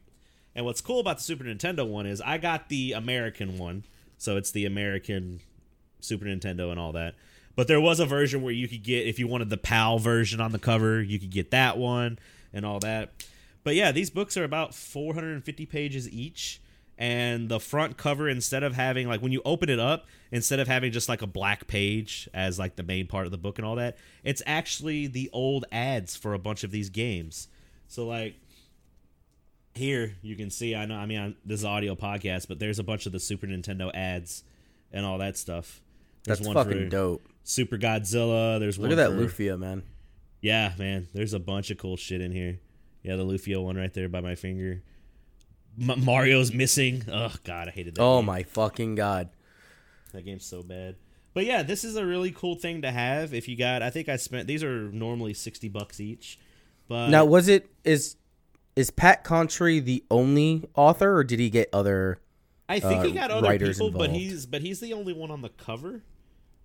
And 0.55 0.65
what's 0.65 0.81
cool 0.81 1.01
about 1.01 1.19
the 1.19 1.23
Super 1.25 1.45
Nintendo 1.45 1.87
one 1.87 2.07
is 2.07 2.21
I 2.21 2.39
got 2.39 2.69
the 2.69 2.93
American 2.93 3.59
one, 3.59 3.85
so 4.19 4.37
it's 4.37 4.51
the 4.53 4.65
American 4.65 5.41
Super 6.01 6.25
Nintendo 6.27 6.71
and 6.71 6.79
all 6.81 6.93
that. 6.93 7.15
But 7.57 7.69
there 7.69 7.81
was 7.81 8.01
a 8.01 8.07
version 8.07 8.41
where 8.43 8.53
you 8.53 8.67
could 8.67 8.83
get 8.83 9.07
if 9.07 9.19
you 9.19 9.27
wanted 9.29 9.51
the 9.51 9.57
PAL 9.59 9.99
version 9.99 10.41
on 10.41 10.53
the 10.53 10.59
cover, 10.59 11.03
you 11.03 11.19
could 11.19 11.31
get 11.31 11.51
that 11.51 11.77
one 11.77 12.19
and 12.53 12.65
all 12.65 12.79
that. 12.81 13.13
but 13.65 13.75
yeah, 13.75 13.91
these 13.93 14.11
books 14.11 14.37
are 14.37 14.45
about 14.45 14.75
450 14.75 15.67
pages 15.67 16.09
each. 16.11 16.61
And 16.97 17.49
the 17.49 17.59
front 17.59 17.97
cover, 17.97 18.29
instead 18.29 18.63
of 18.63 18.75
having 18.75 19.09
like 19.09 19.21
when 19.21 19.33
you 19.33 19.43
open 19.45 19.69
it 19.69 19.81
up, 19.81 20.07
instead 20.31 20.61
of 20.61 20.69
having 20.69 20.93
just 20.93 21.09
like 21.09 21.23
a 21.23 21.27
black 21.27 21.67
page 21.67 22.29
as 22.33 22.59
like 22.59 22.77
the 22.77 22.83
main 22.85 23.07
part 23.09 23.27
of 23.27 23.33
the 23.33 23.39
book 23.39 23.59
and 23.59 23.67
all 23.67 23.77
that, 23.77 23.97
it's 24.23 24.43
actually 24.47 25.09
the 25.09 25.29
old 25.33 25.65
ads 25.73 26.15
for 26.17 26.35
a 26.35 26.39
bunch 26.39 26.63
of 26.63 26.71
these 26.71 26.91
games. 26.91 27.49
So 27.89 28.07
like 28.07 28.37
here 29.75 30.15
you 30.23 30.37
can 30.37 30.51
see 30.51 30.75
i 30.75 30.87
know 30.87 30.95
i 30.95 31.05
mean 31.05 31.19
I, 31.19 31.35
this 31.45 31.61
is 31.61 31.65
audio 31.65 31.97
podcast 31.97 32.47
but 32.47 32.59
there's 32.61 32.79
a 32.79 32.85
bunch 32.85 33.07
of 33.07 33.13
the 33.13 33.19
super 33.19 33.47
nintendo 33.47 33.93
ads 33.93 34.45
and 34.93 35.05
all 35.05 35.19
that 35.19 35.37
stuff 35.37 35.81
there's 36.25 36.39
That's 36.39 36.53
fucking 36.53 36.91
dope. 36.91 37.27
super 37.43 37.77
godzilla 37.77 38.61
there's 38.61 38.79
Look 38.79 38.91
one 38.91 38.99
at 38.99 39.11
that 39.11 39.17
for, 39.19 39.25
Lufia, 39.27 39.59
man. 39.59 39.83
yeah 40.41 40.73
man 40.79 41.09
there's 41.13 41.35
a 41.35 41.41
bunch 41.41 41.73
of 41.73 41.79
cool 41.79 41.97
shit 41.97 42.21
in 42.21 42.31
here 42.31 42.61
yeah 43.03 43.17
the 43.17 43.25
lufia 43.25 43.61
one 43.63 43.77
right 43.77 43.93
there 43.93 44.09
by 44.09 44.21
my 44.21 44.37
finger 44.37 44.83
M- 45.81 46.05
mario's 46.05 46.53
missing 46.53 47.03
oh 47.11 47.33
god 47.45 47.69
i 47.69 47.71
hated 47.71 47.95
that 47.97 48.03
Oh 48.03 48.19
game. 48.19 48.27
my 48.27 48.43
fucking 48.45 48.95
god. 48.95 49.29
that 50.13 50.25
game's 50.25 50.47
so 50.47 50.63
bad 50.63 50.97
but 51.33 51.45
yeah 51.45 51.63
this 51.63 51.83
is 51.85 51.97
a 51.97 52.05
really 52.07 52.31
cool 52.31 52.55
thing 52.55 52.83
to 52.83 52.91
have 52.91 53.35
if 53.35 53.49
you 53.49 53.57
got 53.57 53.83
i 53.83 53.91
think 53.91 54.09
i 54.09 54.17
spent 54.17 54.47
these 54.47 54.63
are 54.63 54.91
normally 54.93 55.35
60 55.35 55.69
bucks 55.69 56.01
each 56.01 56.39
but 56.87 57.09
now, 57.09 57.25
was 57.25 57.49
it 57.49 57.71
is 57.85 58.17
is 58.77 58.91
Pat 58.91 59.25
Contri 59.25 59.83
the 59.83 60.05
only 60.11 60.65
author, 60.75 61.17
or 61.17 61.23
did 61.25 61.39
he 61.39 61.49
get 61.49 61.71
other? 61.73 62.19
I 62.69 62.79
think 62.81 63.01
uh, 63.01 63.03
he 63.05 63.13
got 63.13 63.31
other 63.31 63.57
people, 63.59 63.91
but 63.91 64.11
he's 64.11 64.45
but 64.47 64.61
he's 64.63 64.81
the 64.81 64.93
only 64.93 65.13
one 65.15 65.31
on 65.31 65.41
the 65.43 65.49
cover. 65.49 66.03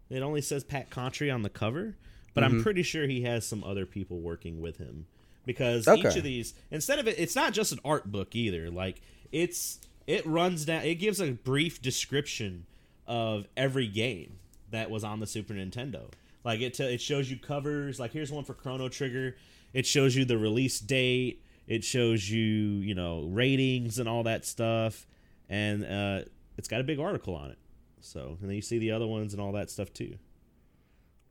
It 0.10 0.22
only 0.22 0.41
says 0.41 0.63
Pat 0.65 0.89
Contri 0.89 1.34
on 1.34 1.43
the 1.43 1.50
cover, 1.50 1.95
but 2.34 2.43
Mm-hmm. 2.43 2.56
I'm 2.58 2.63
pretty 2.63 2.84
sure 2.84 3.06
he 3.08 3.22
has 3.22 3.45
some 3.48 3.63
other 3.63 3.86
people 3.86 4.19
working 4.19 4.60
with 4.60 4.78
him 4.78 5.06
because 5.50 5.88
Okay. 5.88 6.08
each 6.08 6.16
of 6.16 6.24
these 6.24 6.54
instead 6.70 7.00
of 7.00 7.08
it, 7.08 7.18
it's 7.18 7.36
not 7.36 7.54
just 7.54 7.72
an 7.72 7.80
art 7.84 8.12
book 8.12 8.36
either. 8.36 8.70
Like 8.70 9.02
it's 9.32 9.80
it 10.06 10.24
runs 10.28 10.64
down. 10.66 10.84
It 10.84 10.96
gives 10.96 11.20
a 11.20 11.32
brief 11.32 11.82
description 11.82 12.68
of 13.08 13.48
every 13.58 13.88
game 13.88 14.38
that 14.70 14.92
was 14.92 15.04
on 15.04 15.20
the 15.20 15.26
Super 15.26 15.56
Nintendo. 15.56 16.12
Like 16.44 16.62
it, 16.62 16.76
t- 16.76 16.84
it 16.84 17.02
shows 17.02 17.32
you 17.32 17.38
covers. 17.38 18.00
Like 18.00 18.12
here's 18.12 18.32
one 18.32 18.44
for 18.44 18.54
Chrono 18.54 18.90
Trigger. 18.90 19.38
It 19.74 19.88
shows 19.88 20.16
you 20.16 20.24
the 20.24 20.38
release 20.38 20.80
date. 20.80 21.44
It 21.68 21.84
shows 21.84 22.30
you, 22.30 22.46
you 22.46 22.94
know, 22.94 23.24
ratings 23.32 23.98
and 23.98 24.08
all 24.08 24.22
that 24.24 24.46
stuff, 24.46 25.08
and 25.50 25.84
uh, 25.84 26.22
it's 26.60 26.68
got 26.68 26.80
a 26.82 26.84
big 26.84 27.00
article 27.00 27.34
on 27.36 27.50
it. 27.50 27.58
So, 28.02 28.38
and 28.40 28.50
then 28.50 28.56
you 28.56 28.62
see 28.62 28.78
the 28.78 28.92
other 28.92 29.08
ones 29.08 29.34
and 29.34 29.42
all 29.42 29.52
that 29.54 29.72
stuff 29.72 29.92
too. 29.94 30.18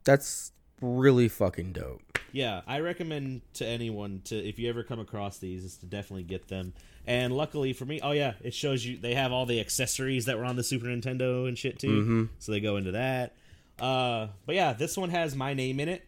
That's 0.05 0.51
really 0.81 1.29
fucking 1.29 1.73
dope. 1.73 2.03
Yeah, 2.33 2.61
I 2.67 2.81
recommend 2.81 3.41
to 3.55 3.67
anyone 3.67 4.21
to 4.25 4.37
if 4.37 4.59
you 4.59 4.69
ever 4.69 4.83
come 4.83 5.01
across 5.01 5.38
these 5.38 5.64
is 5.64 5.77
to 5.79 5.87
definitely 5.87 6.25
get 6.25 6.49
them. 6.49 6.75
And 7.07 7.33
luckily 7.35 7.73
for 7.73 7.87
me, 7.87 8.01
oh 8.03 8.11
yeah, 8.12 8.35
it 8.43 8.53
shows 8.53 8.85
you 8.85 8.99
they 8.99 9.14
have 9.14 9.33
all 9.33 9.47
the 9.47 9.61
accessories 9.61 10.27
that 10.27 10.37
were 10.38 10.45
on 10.45 10.57
the 10.57 10.62
Super 10.62 10.87
Nintendo 10.87 11.49
and 11.49 11.57
shit 11.57 11.79
too. 11.79 12.29
So 12.38 12.53
they 12.53 12.61
go 12.61 12.77
into 12.77 12.93
that. 12.93 13.33
Uh, 13.81 14.29
but 14.45 14.55
yeah, 14.57 14.73
this 14.75 14.97
one 14.97 15.09
has 15.11 15.35
my 15.35 15.55
name 15.55 15.81
in 15.81 15.88
it 15.88 16.05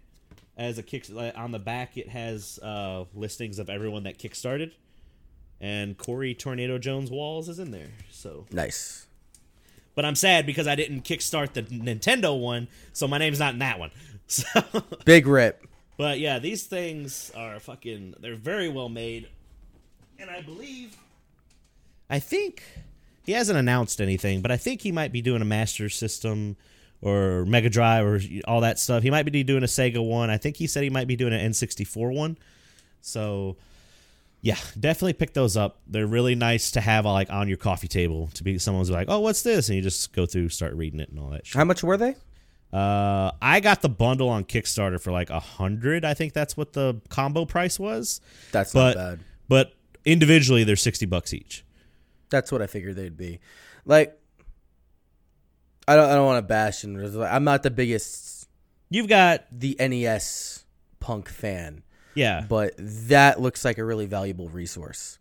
as 0.58 0.76
a 0.76 0.82
kick 0.82 1.06
on 1.36 1.52
the 1.52 1.58
back. 1.58 1.96
It 1.96 2.08
has 2.10 2.58
uh, 2.62 3.04
listings 3.14 3.58
of 3.58 3.70
everyone 3.70 4.02
that 4.02 4.18
kickstarted, 4.18 4.72
and 5.60 5.96
Corey 5.96 6.34
Tornado 6.34 6.76
Jones 6.78 7.10
Walls 7.10 7.48
is 7.48 7.58
in 7.58 7.70
there. 7.70 7.88
So, 8.10 8.44
Nice. 8.50 9.06
but 9.94 10.04
I'm 10.04 10.16
sad 10.16 10.44
because 10.46 10.66
I 10.66 10.74
didn't 10.74 11.04
kickstart 11.04 11.52
the 11.54 11.62
Nintendo 11.62 12.38
one, 12.38 12.68
so 12.92 13.06
my 13.08 13.16
name's 13.18 13.38
not 13.38 13.52
in 13.54 13.60
that 13.60 13.78
one. 13.78 13.90
So. 14.30 14.60
Big 15.04 15.26
rip. 15.26 15.66
But 15.96 16.20
yeah, 16.20 16.38
these 16.38 16.64
things 16.64 17.30
are 17.36 17.58
fucking. 17.60 18.14
They're 18.20 18.36
very 18.36 18.68
well 18.68 18.88
made, 18.88 19.28
and 20.18 20.30
I 20.30 20.40
believe. 20.40 20.96
I 22.08 22.20
think 22.20 22.62
he 23.24 23.32
hasn't 23.32 23.58
announced 23.58 24.00
anything, 24.00 24.40
but 24.40 24.50
I 24.50 24.56
think 24.56 24.80
he 24.82 24.92
might 24.92 25.12
be 25.12 25.20
doing 25.20 25.42
a 25.42 25.44
Master 25.44 25.88
System 25.88 26.56
or 27.02 27.44
Mega 27.44 27.68
Drive 27.68 28.06
or 28.06 28.20
all 28.46 28.60
that 28.62 28.78
stuff. 28.78 29.02
He 29.02 29.10
might 29.10 29.24
be 29.24 29.42
doing 29.42 29.62
a 29.62 29.66
Sega 29.66 30.04
one. 30.04 30.30
I 30.30 30.36
think 30.36 30.56
he 30.56 30.66
said 30.66 30.84
he 30.84 30.90
might 30.90 31.06
be 31.06 31.16
doing 31.16 31.32
an 31.32 31.50
N64 31.50 32.14
one. 32.14 32.38
So 33.02 33.56
yeah, 34.42 34.56
definitely 34.78 35.14
pick 35.14 35.34
those 35.34 35.56
up. 35.56 35.80
They're 35.86 36.06
really 36.06 36.34
nice 36.34 36.70
to 36.72 36.80
have 36.80 37.04
like 37.04 37.30
on 37.30 37.48
your 37.48 37.58
coffee 37.58 37.88
table 37.88 38.30
to 38.34 38.44
be 38.44 38.58
someone's 38.58 38.90
like, 38.90 39.08
"Oh, 39.10 39.20
what's 39.20 39.42
this?" 39.42 39.68
and 39.68 39.76
you 39.76 39.82
just 39.82 40.12
go 40.12 40.24
through, 40.24 40.48
start 40.48 40.74
reading 40.74 41.00
it 41.00 41.10
and 41.10 41.18
all 41.18 41.30
that 41.30 41.46
shit. 41.46 41.56
How 41.56 41.64
much 41.64 41.82
were 41.82 41.96
they? 41.96 42.16
Uh, 42.72 43.32
I 43.42 43.60
got 43.60 43.82
the 43.82 43.88
bundle 43.88 44.28
on 44.28 44.44
Kickstarter 44.44 45.00
for 45.00 45.10
like 45.10 45.30
a 45.30 45.40
hundred. 45.40 46.04
I 46.04 46.14
think 46.14 46.32
that's 46.32 46.56
what 46.56 46.72
the 46.72 47.00
combo 47.08 47.44
price 47.44 47.78
was. 47.80 48.20
That's 48.52 48.72
But 48.72 48.96
not 48.96 49.10
bad. 49.10 49.20
but 49.48 49.72
individually, 50.04 50.62
they're 50.64 50.76
sixty 50.76 51.06
bucks 51.06 51.34
each. 51.34 51.64
That's 52.30 52.52
what 52.52 52.62
I 52.62 52.68
figured 52.68 52.94
they'd 52.96 53.16
be. 53.16 53.40
Like, 53.84 54.16
I 55.88 55.96
don't. 55.96 56.08
I 56.10 56.14
don't 56.14 56.26
want 56.26 56.38
to 56.44 56.46
bash 56.48 56.84
and 56.84 57.00
I'm 57.24 57.44
not 57.44 57.62
the 57.62 57.70
biggest 57.70 58.48
You've 58.88 59.08
got 59.08 59.44
the 59.52 59.76
NES 59.78 60.64
punk 61.00 61.28
fan, 61.28 61.82
yeah 62.14 62.44
but 62.48 62.74
that 62.78 63.40
looks 63.40 63.64
like 63.64 63.78
a 63.78 63.84
really 63.84 64.06
valuable 64.06 64.48
resource. 64.48 65.18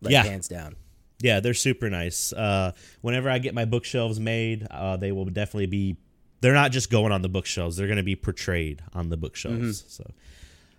Like, 0.00 0.12
Yeah. 0.12 0.22
hands 0.24 0.48
down. 0.48 0.76
yeah 1.20 1.40
they're 1.40 1.54
super 1.54 1.90
nice. 1.90 2.32
Uh, 2.32 2.72
whenever 3.02 3.28
I 3.30 3.38
get 3.38 3.54
my 3.54 3.64
bookshelves 3.66 4.18
made, 4.18 4.66
uh, 4.70 4.96
they 4.96 5.12
will 5.12 5.26
definitely 5.26 5.66
be. 5.66 5.96
They're 6.40 6.54
not 6.54 6.70
just 6.72 6.90
going 6.90 7.12
on 7.12 7.22
the 7.22 7.28
bookshelves; 7.28 7.76
they're 7.76 7.86
going 7.86 7.96
to 7.98 8.02
be 8.02 8.16
portrayed 8.16 8.82
on 8.94 9.08
the 9.10 9.16
bookshelves. 9.16 9.82
Mm-hmm. 9.82 9.88
So 9.88 10.10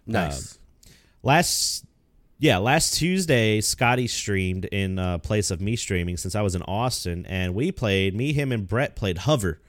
Nice. 0.08 0.58
last 1.22 1.86
yeah 2.40 2.58
last 2.58 2.96
tuesday 2.96 3.62
scotty 3.62 4.08
streamed 4.08 4.66
in 4.66 4.98
uh, 4.98 5.18
place 5.20 5.52
of 5.52 5.62
me 5.62 5.76
streaming 5.76 6.18
since 6.18 6.34
i 6.36 6.42
was 6.42 6.56
in 6.56 6.62
austin 6.64 7.26
and 7.28 7.54
we 7.54 7.72
played 7.72 8.16
me 8.16 8.34
him 8.34 8.52
and 8.52 8.68
brett 8.68 8.96
played 8.96 9.20
hover 9.20 9.60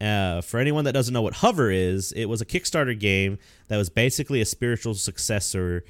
uh, 0.00 0.42
for 0.42 0.58
anyone 0.60 0.84
that 0.84 0.92
doesn't 0.92 1.14
know 1.14 1.22
what 1.22 1.34
hover 1.34 1.70
is 1.70 2.12
it 2.12 2.26
was 2.26 2.42
a 2.42 2.44
kickstarter 2.44 2.98
game 2.98 3.38
that 3.68 3.76
was 3.78 3.88
basically 3.88 4.40
a 4.42 4.44
spiritual 4.44 4.92
successor 4.94 5.84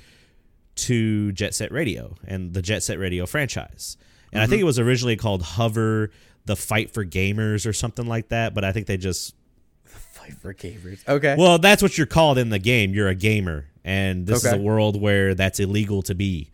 to 0.77 1.33
jet 1.33 1.55
set 1.55 1.73
radio 1.73 2.15
and 2.27 2.53
the 2.55 2.63
jet 2.63 2.83
set 2.85 2.99
radio 3.01 3.27
franchise 3.27 3.97
and 4.33 4.43
i 4.43 4.47
think 4.47 4.61
it 4.61 4.65
was 4.65 4.79
originally 4.79 5.17
called 5.17 5.43
hover 5.43 6.11
the 6.47 6.57
fight 6.57 6.93
for 6.93 7.05
gamers 7.05 7.67
or 7.67 7.73
something 7.73 8.07
like 8.07 8.29
that 8.29 8.55
but 8.55 8.65
i 8.65 8.73
think 8.73 8.87
they 8.87 8.97
just 8.97 9.35
the 9.85 9.91
Fight 9.91 10.35
for 10.41 10.53
gamers. 10.55 11.07
Okay. 11.09 11.37
well, 11.39 11.59
that's 11.59 11.83
what 11.83 11.97
you're 11.97 12.07
called 12.07 12.39
in 12.39 12.49
the 12.49 12.59
game. 12.59 12.93
You're 12.95 13.07
a 13.09 13.15
gamer, 13.15 13.67
and 13.85 14.27
this 14.27 14.45
is 14.45 14.53
a 14.53 14.57
world 14.57 15.01
where 15.01 15.35
that's 15.37 15.61
illegal 15.61 16.03
to 16.03 16.15
be. 16.17 16.51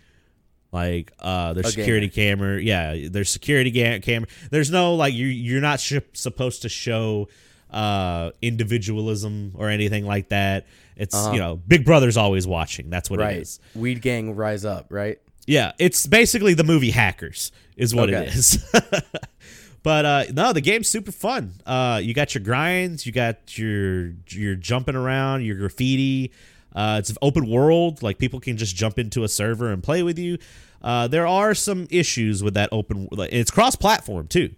Like, 0.73 1.13
uh, 1.19 1.53
there's 1.55 1.69
A 1.69 1.71
security 1.71 2.09
camera. 2.11 2.61
Yeah, 2.61 3.09
there's 3.09 3.31
security 3.31 3.71
ga- 3.71 4.01
camera. 4.01 4.29
There's 4.51 4.71
no 4.71 4.95
like 4.95 5.15
you. 5.15 5.27
You're 5.27 5.61
not 5.63 5.81
sh- 5.81 5.99
supposed 6.13 6.63
to 6.63 6.69
show 6.69 7.29
uh 7.71 8.33
individualism 8.43 9.53
or 9.55 9.71
anything 9.71 10.05
like 10.05 10.29
that. 10.29 10.67
It's 10.97 11.17
you 11.33 11.39
know, 11.39 11.57
Big 11.57 11.85
Brother's 11.87 12.17
always 12.19 12.47
watching. 12.47 12.91
That's 12.91 13.09
what 13.09 13.21
it 13.21 13.25
right. 13.25 13.37
is. 13.39 13.59
Weed 13.75 14.03
gang 14.03 14.37
rise 14.37 14.65
up. 14.67 14.87
Right. 14.91 15.19
Yeah, 15.47 15.73
it's 15.79 16.07
basically 16.07 16.55
the 16.55 16.65
movie 16.65 16.91
Hackers 16.91 17.53
is 17.77 17.95
what 17.95 18.11
Okay. 18.11 18.27
it 18.27 18.35
is. 18.35 18.65
but 19.83 20.05
uh 20.05 20.25
no, 20.33 20.53
the 20.53 20.61
game's 20.61 20.89
super 20.89 21.13
fun. 21.13 21.55
Uh 21.67 22.01
you 22.03 22.15
got 22.15 22.35
your 22.35 22.43
grinds, 22.45 23.07
you 23.07 23.13
got 23.13 23.57
your 23.59 24.13
your 24.29 24.55
jumping 24.55 24.95
around, 24.97 25.45
your 25.45 25.57
graffiti. 25.57 26.33
Uh 26.75 26.97
it's 26.99 27.11
an 27.11 27.17
open 27.23 27.49
world, 27.49 28.03
like 28.03 28.19
people 28.19 28.41
can 28.41 28.57
just 28.57 28.77
jump 28.77 28.99
into 28.99 29.25
a 29.25 29.29
server 29.29 29.71
and 29.73 29.83
play 29.83 30.03
with 30.03 30.19
you. 30.19 30.39
Uh 30.83 31.09
there 31.09 31.27
are 31.27 31.55
some 31.55 31.87
issues 31.91 32.43
with 32.43 32.55
that 32.55 32.69
open 32.73 33.09
like, 33.11 33.33
it's 33.33 33.51
cross-platform 33.51 34.29
too. 34.29 34.55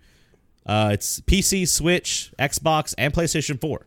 Uh 0.66 0.90
it's 0.92 1.20
PC, 1.20 1.66
Switch, 1.68 2.32
Xbox, 2.38 2.94
and 2.96 3.12
PlayStation 3.12 3.60
4. 3.60 3.86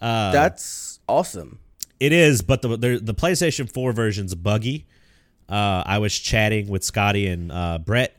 Uh, 0.00 0.30
That's 0.32 1.00
awesome. 1.08 1.58
It 1.98 2.12
is, 2.12 2.42
but 2.42 2.60
the 2.62 2.76
the, 2.76 2.98
the 3.02 3.14
PlayStation 3.14 3.70
4 3.70 3.92
version's 3.92 4.34
buggy. 4.34 4.86
Uh, 5.48 5.82
I 5.86 5.98
was 5.98 6.18
chatting 6.18 6.68
with 6.68 6.82
Scotty 6.84 7.28
and 7.28 7.52
uh, 7.52 7.78
Brett, 7.78 8.16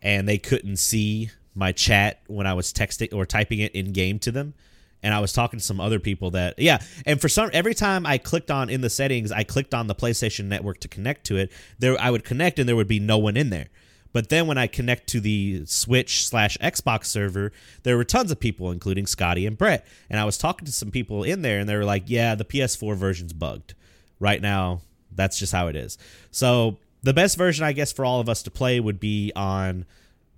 and 0.00 0.26
they 0.26 0.38
couldn't 0.38 0.78
see 0.78 1.30
my 1.54 1.72
chat 1.72 2.20
when 2.26 2.46
I 2.46 2.54
was 2.54 2.72
texting 2.72 3.14
or 3.14 3.26
typing 3.26 3.60
it 3.60 3.74
in 3.74 3.92
game 3.92 4.18
to 4.20 4.32
them. 4.32 4.54
And 5.02 5.14
I 5.14 5.20
was 5.20 5.32
talking 5.32 5.58
to 5.58 5.64
some 5.64 5.80
other 5.80 5.98
people 5.98 6.32
that, 6.32 6.58
yeah. 6.58 6.82
And 7.06 7.20
for 7.20 7.28
some, 7.28 7.48
every 7.54 7.74
time 7.74 8.04
I 8.04 8.18
clicked 8.18 8.50
on 8.50 8.68
in 8.68 8.82
the 8.82 8.90
settings, 8.90 9.32
I 9.32 9.44
clicked 9.44 9.72
on 9.72 9.86
the 9.86 9.94
PlayStation 9.94 10.44
Network 10.44 10.78
to 10.80 10.88
connect 10.88 11.24
to 11.26 11.36
it. 11.38 11.50
There, 11.78 11.98
I 11.98 12.10
would 12.10 12.22
connect, 12.22 12.58
and 12.58 12.68
there 12.68 12.76
would 12.76 12.88
be 12.88 13.00
no 13.00 13.16
one 13.16 13.36
in 13.36 13.48
there. 13.48 13.68
But 14.12 14.28
then 14.28 14.46
when 14.46 14.58
I 14.58 14.66
connect 14.66 15.08
to 15.10 15.20
the 15.20 15.64
Switch 15.66 16.26
slash 16.26 16.58
Xbox 16.58 17.06
server, 17.06 17.52
there 17.82 17.96
were 17.96 18.04
tons 18.04 18.30
of 18.30 18.40
people, 18.40 18.70
including 18.70 19.06
Scotty 19.06 19.46
and 19.46 19.56
Brett. 19.56 19.86
And 20.10 20.18
I 20.18 20.24
was 20.24 20.36
talking 20.36 20.66
to 20.66 20.72
some 20.72 20.90
people 20.90 21.22
in 21.22 21.42
there, 21.42 21.60
and 21.60 21.68
they 21.68 21.76
were 21.76 21.84
like, 21.84 22.04
"Yeah, 22.06 22.34
the 22.34 22.44
PS4 22.44 22.96
version's 22.96 23.32
bugged 23.32 23.74
right 24.18 24.42
now. 24.42 24.80
That's 25.14 25.38
just 25.38 25.52
how 25.52 25.68
it 25.68 25.76
is." 25.76 25.96
So 26.32 26.78
the 27.02 27.14
best 27.14 27.36
version, 27.36 27.64
I 27.64 27.72
guess, 27.72 27.92
for 27.92 28.04
all 28.04 28.20
of 28.20 28.28
us 28.28 28.42
to 28.42 28.50
play 28.50 28.80
would 28.80 29.00
be 29.00 29.32
on 29.36 29.86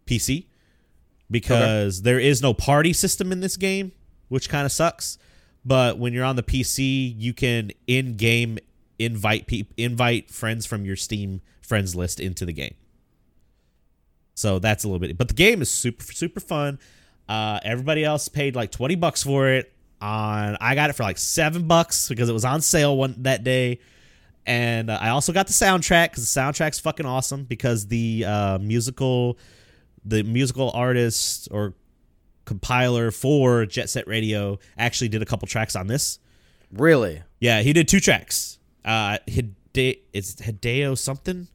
PC 0.06 0.44
because 1.32 2.02
there 2.02 2.20
is 2.20 2.42
no 2.42 2.54
party 2.54 2.92
system 2.92 3.32
in 3.32 3.40
this 3.40 3.56
game, 3.56 3.92
which 4.28 4.48
kind 4.48 4.66
of 4.66 4.72
sucks. 4.72 5.18
But 5.64 5.98
when 5.98 6.12
you're 6.12 6.24
on 6.24 6.36
the 6.36 6.42
PC, 6.42 7.14
you 7.18 7.32
can 7.32 7.72
in 7.86 8.16
game 8.16 8.58
invite 8.98 9.46
peop- 9.46 9.72
invite 9.76 10.30
friends 10.30 10.66
from 10.66 10.84
your 10.84 10.96
Steam 10.96 11.40
friends 11.60 11.94
list 11.96 12.20
into 12.20 12.44
the 12.44 12.52
game. 12.52 12.74
So 14.34 14.58
that's 14.58 14.84
a 14.84 14.88
little 14.88 14.98
bit, 14.98 15.16
but 15.18 15.28
the 15.28 15.34
game 15.34 15.62
is 15.62 15.70
super 15.70 16.04
super 16.04 16.40
fun. 16.40 16.78
Uh, 17.28 17.60
everybody 17.64 18.04
else 18.04 18.28
paid 18.28 18.56
like 18.56 18.70
twenty 18.70 18.94
bucks 18.94 19.22
for 19.22 19.48
it. 19.48 19.72
On 20.00 20.56
I 20.60 20.74
got 20.74 20.90
it 20.90 20.94
for 20.94 21.04
like 21.04 21.18
seven 21.18 21.68
bucks 21.68 22.08
because 22.08 22.28
it 22.28 22.32
was 22.32 22.44
on 22.44 22.60
sale 22.60 22.96
one 22.96 23.14
that 23.22 23.44
day, 23.44 23.78
and 24.46 24.90
uh, 24.90 24.98
I 25.00 25.10
also 25.10 25.32
got 25.32 25.46
the 25.46 25.52
soundtrack 25.52 26.10
because 26.10 26.32
the 26.32 26.40
soundtrack's 26.40 26.80
fucking 26.80 27.06
awesome 27.06 27.44
because 27.44 27.86
the 27.86 28.24
uh, 28.26 28.58
musical, 28.60 29.38
the 30.04 30.22
musical 30.22 30.70
artist 30.72 31.48
or 31.50 31.74
compiler 32.44 33.10
for 33.10 33.66
Jet 33.66 33.88
Set 33.90 34.06
Radio 34.06 34.58
actually 34.76 35.08
did 35.08 35.22
a 35.22 35.24
couple 35.24 35.46
tracks 35.46 35.76
on 35.76 35.86
this. 35.86 36.18
Really? 36.72 37.22
Yeah, 37.40 37.62
he 37.62 37.72
did 37.72 37.88
two 37.88 38.00
tracks. 38.00 38.58
Uh, 38.84 39.18
Hide- 39.32 39.54
it's 39.74 40.34
Hideo 40.36 40.98
something. 40.98 41.48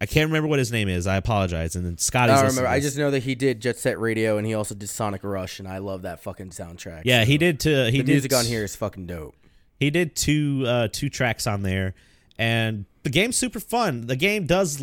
I 0.00 0.06
can't 0.06 0.28
remember 0.28 0.48
what 0.48 0.58
his 0.58 0.70
name 0.72 0.88
is. 0.88 1.06
I 1.06 1.16
apologize. 1.16 1.76
And 1.76 1.86
then 1.86 1.96
Scotty's. 1.96 2.36
I 2.36 2.46
remember. 2.46 2.66
I 2.68 2.80
just 2.80 2.98
know 2.98 3.10
that 3.10 3.22
he 3.22 3.34
did 3.34 3.60
Jet 3.60 3.78
Set 3.78 3.98
Radio 3.98 4.36
and 4.36 4.46
he 4.46 4.52
also 4.52 4.74
did 4.74 4.88
Sonic 4.90 5.24
Rush, 5.24 5.58
and 5.60 5.68
I 5.68 5.78
love 5.78 6.02
that 6.02 6.22
fucking 6.22 6.50
soundtrack. 6.50 7.02
Yeah, 7.04 7.24
he 7.24 7.38
did. 7.38 7.60
To 7.60 7.86
he 7.86 7.98
The 7.98 8.04
did 8.04 8.08
music 8.08 8.34
on 8.34 8.44
here 8.44 8.64
is 8.64 8.76
fucking 8.76 9.06
dope. 9.06 9.34
He 9.78 9.90
did 9.90 10.14
two 10.16 10.64
uh, 10.66 10.88
two 10.92 11.08
tracks 11.08 11.46
on 11.46 11.62
there, 11.62 11.94
and 12.38 12.84
the 13.02 13.10
game's 13.10 13.36
super 13.36 13.60
fun. 13.60 14.06
The 14.06 14.16
game 14.16 14.46
does. 14.46 14.82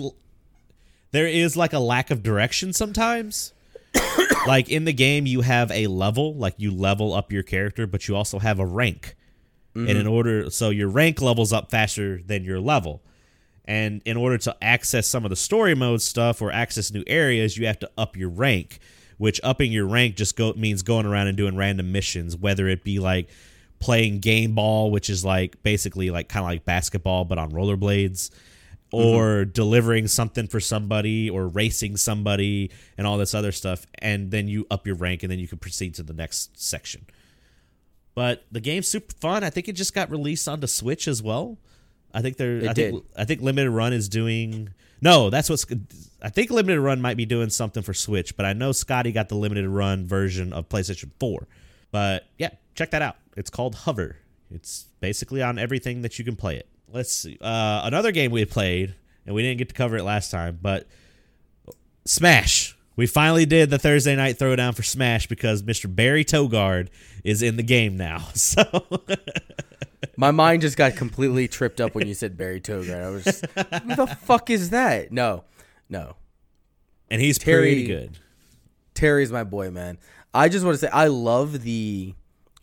There 1.12 1.28
is 1.28 1.58
like 1.58 1.74
a 1.74 1.80
lack 1.80 2.12
of 2.12 2.24
direction 2.24 2.74
sometimes. 2.74 3.54
like 4.47 4.69
in 4.69 4.86
the 4.86 4.93
game, 4.93 5.26
you 5.26 5.41
have 5.41 5.69
a 5.71 5.88
level, 5.88 6.34
like 6.36 6.56
you 6.58 6.71
level 6.71 7.13
up 7.13 7.32
your 7.32 7.43
character, 7.43 7.86
but 7.86 8.08
you 8.08 8.15
also 8.15 8.39
have 8.39 8.60
a 8.60 8.65
rank. 8.65 9.15
And 9.74 9.88
mm-hmm. 9.88 10.00
in 10.00 10.08
order, 10.08 10.50
so 10.50 10.69
your 10.69 10.89
rank 10.89 11.21
levels 11.21 11.54
up 11.54 11.71
faster 11.71 12.21
than 12.26 12.43
your 12.43 12.60
level. 12.60 13.02
And 13.65 14.02
in 14.06 14.17
order 14.17 14.38
to 14.39 14.56
access 14.62 15.08
some 15.08 15.24
of 15.24 15.30
the 15.30 15.36
story 15.36 15.76
mode 15.76 16.02
stuff 16.02 16.41
or 16.41 16.52
access 16.52 16.91
new 16.91 17.04
areas, 17.08 17.58
you 17.58 17.67
have 17.67 17.80
to 17.80 17.91
up 17.97 18.17
your 18.17 18.30
rank. 18.30 18.80
Which 19.17 19.39
upping 19.43 19.71
your 19.71 19.86
rank 19.86 20.15
just 20.15 20.36
go 20.36 20.52
means 20.54 20.82
going 20.82 21.06
around 21.06 21.28
and 21.28 21.38
doing 21.38 21.56
random 21.56 21.91
missions, 21.91 22.36
whether 22.36 22.67
it 22.67 22.84
be 22.84 22.97
like 22.97 23.30
playing 23.80 24.19
game 24.19 24.56
ball, 24.56 24.89
which 24.89 25.10
is 25.10 25.24
like 25.24 25.62
basically 25.62 26.10
like 26.10 26.28
kind 26.28 26.43
of 26.43 26.50
like 26.50 26.65
basketball 26.65 27.24
but 27.26 27.38
on 27.38 27.52
rollerblades, 27.52 28.32
Mm-hmm. 28.94 29.06
or 29.06 29.46
delivering 29.46 30.08
something 30.08 30.48
for 30.48 30.60
somebody 30.60 31.30
or 31.30 31.48
racing 31.48 31.96
somebody 31.96 32.72
and 32.98 33.08
all 33.08 33.18
this 33.18 33.34
other 33.34 33.54
stuff, 33.54 33.86
and 34.00 34.32
then 34.32 34.50
you 34.50 34.68
up 34.70 34.86
your 34.86 34.98
rank 34.98 35.24
and 35.24 35.32
then 35.32 35.40
you 35.40 35.48
can 35.48 35.60
proceed 35.60 35.96
to 35.96 36.04
the 36.04 36.12
next 36.12 36.62
section. 36.62 37.06
But 38.16 38.44
the 38.52 38.60
game's 38.60 38.90
super 38.90 39.14
fun. 39.22 39.46
I 39.46 39.50
think 39.50 39.70
it 39.70 39.74
just 39.74 39.94
got 39.94 40.12
released 40.12 40.46
onto 40.48 40.68
Switch 40.68 41.08
as 41.08 41.24
well. 41.24 41.58
I 42.14 42.22
think 42.22 42.36
they're. 42.36 42.58
It 42.58 42.70
I 42.70 42.74
did. 42.74 42.92
think 42.92 43.06
I 43.18 43.24
think 43.24 43.42
Limited 43.42 43.72
Run 43.72 43.94
is 43.94 44.10
doing. 44.10 44.74
No, 45.00 45.30
that's 45.30 45.50
what's. 45.50 45.66
I 46.22 46.28
think 46.28 46.52
Limited 46.52 46.82
Run 46.82 47.02
might 47.02 47.16
be 47.16 47.26
doing 47.26 47.50
something 47.50 47.84
for 47.84 47.94
Switch, 47.94 48.36
but 48.36 48.46
I 48.46 48.52
know 48.52 48.74
Scotty 48.74 49.14
got 49.14 49.30
the 49.30 49.36
Limited 49.36 49.70
Run 49.70 50.06
version 50.06 50.52
of 50.52 50.68
PlayStation 50.68 51.12
Four. 51.20 51.48
But 51.92 52.28
yeah, 52.38 52.50
check 52.76 52.92
that 52.92 53.02
out. 53.02 53.16
It's 53.38 53.50
called 53.50 53.76
Hover. 53.76 54.18
It's 54.54 54.88
basically 55.00 55.42
on 55.42 55.58
everything 55.58 56.02
that 56.02 56.20
you 56.20 56.26
can 56.26 56.36
play 56.36 56.58
it. 56.58 56.68
Let's 56.94 57.12
see. 57.12 57.38
Uh, 57.40 57.82
another 57.84 58.12
game 58.12 58.32
we 58.32 58.44
played, 58.46 58.96
and 59.26 59.34
we 59.36 59.42
didn't 59.42 59.58
get 59.58 59.70
to 59.70 59.76
cover 59.76 59.98
it 59.98 60.04
last 60.04 60.32
time, 60.32 60.60
but 60.62 60.88
Smash. 62.06 62.76
We 62.98 63.08
finally 63.08 63.46
did 63.46 63.70
the 63.70 63.80
Thursday 63.80 64.16
night 64.16 64.38
throwdown 64.38 64.76
for 64.76 64.84
Smash 64.84 65.28
because 65.28 65.64
Mr. 65.64 65.94
Barry 65.94 66.26
Togard 66.26 66.90
is 67.24 67.42
in 67.42 67.56
the 67.56 67.64
game 67.64 67.98
now. 67.98 68.28
So 68.36 68.64
My 70.18 70.32
mind 70.32 70.62
just 70.62 70.78
got 70.78 70.96
completely 70.96 71.48
tripped 71.48 71.80
up 71.80 71.96
when 71.96 72.08
you 72.08 72.14
said 72.14 72.38
Barry 72.38 72.60
Togard. 72.60 73.04
I 73.04 73.10
was, 73.10 73.24
just, 73.24 73.46
who 73.46 73.96
the 73.96 74.08
fuck 74.22 74.50
is 74.50 74.72
that? 74.72 75.12
No, 75.12 75.46
no. 75.90 76.16
and 77.10 77.22
he's 77.22 77.38
Terry- 77.38 77.62
pretty 77.74 77.88
good. 77.88 78.20
Terry's 78.94 79.32
my 79.32 79.44
boy, 79.44 79.72
man. 79.72 79.98
I 80.34 80.50
just 80.50 80.66
want 80.66 80.76
to 80.76 80.80
say 80.80 80.90
I 80.92 81.08
love 81.08 81.64
the 81.64 82.14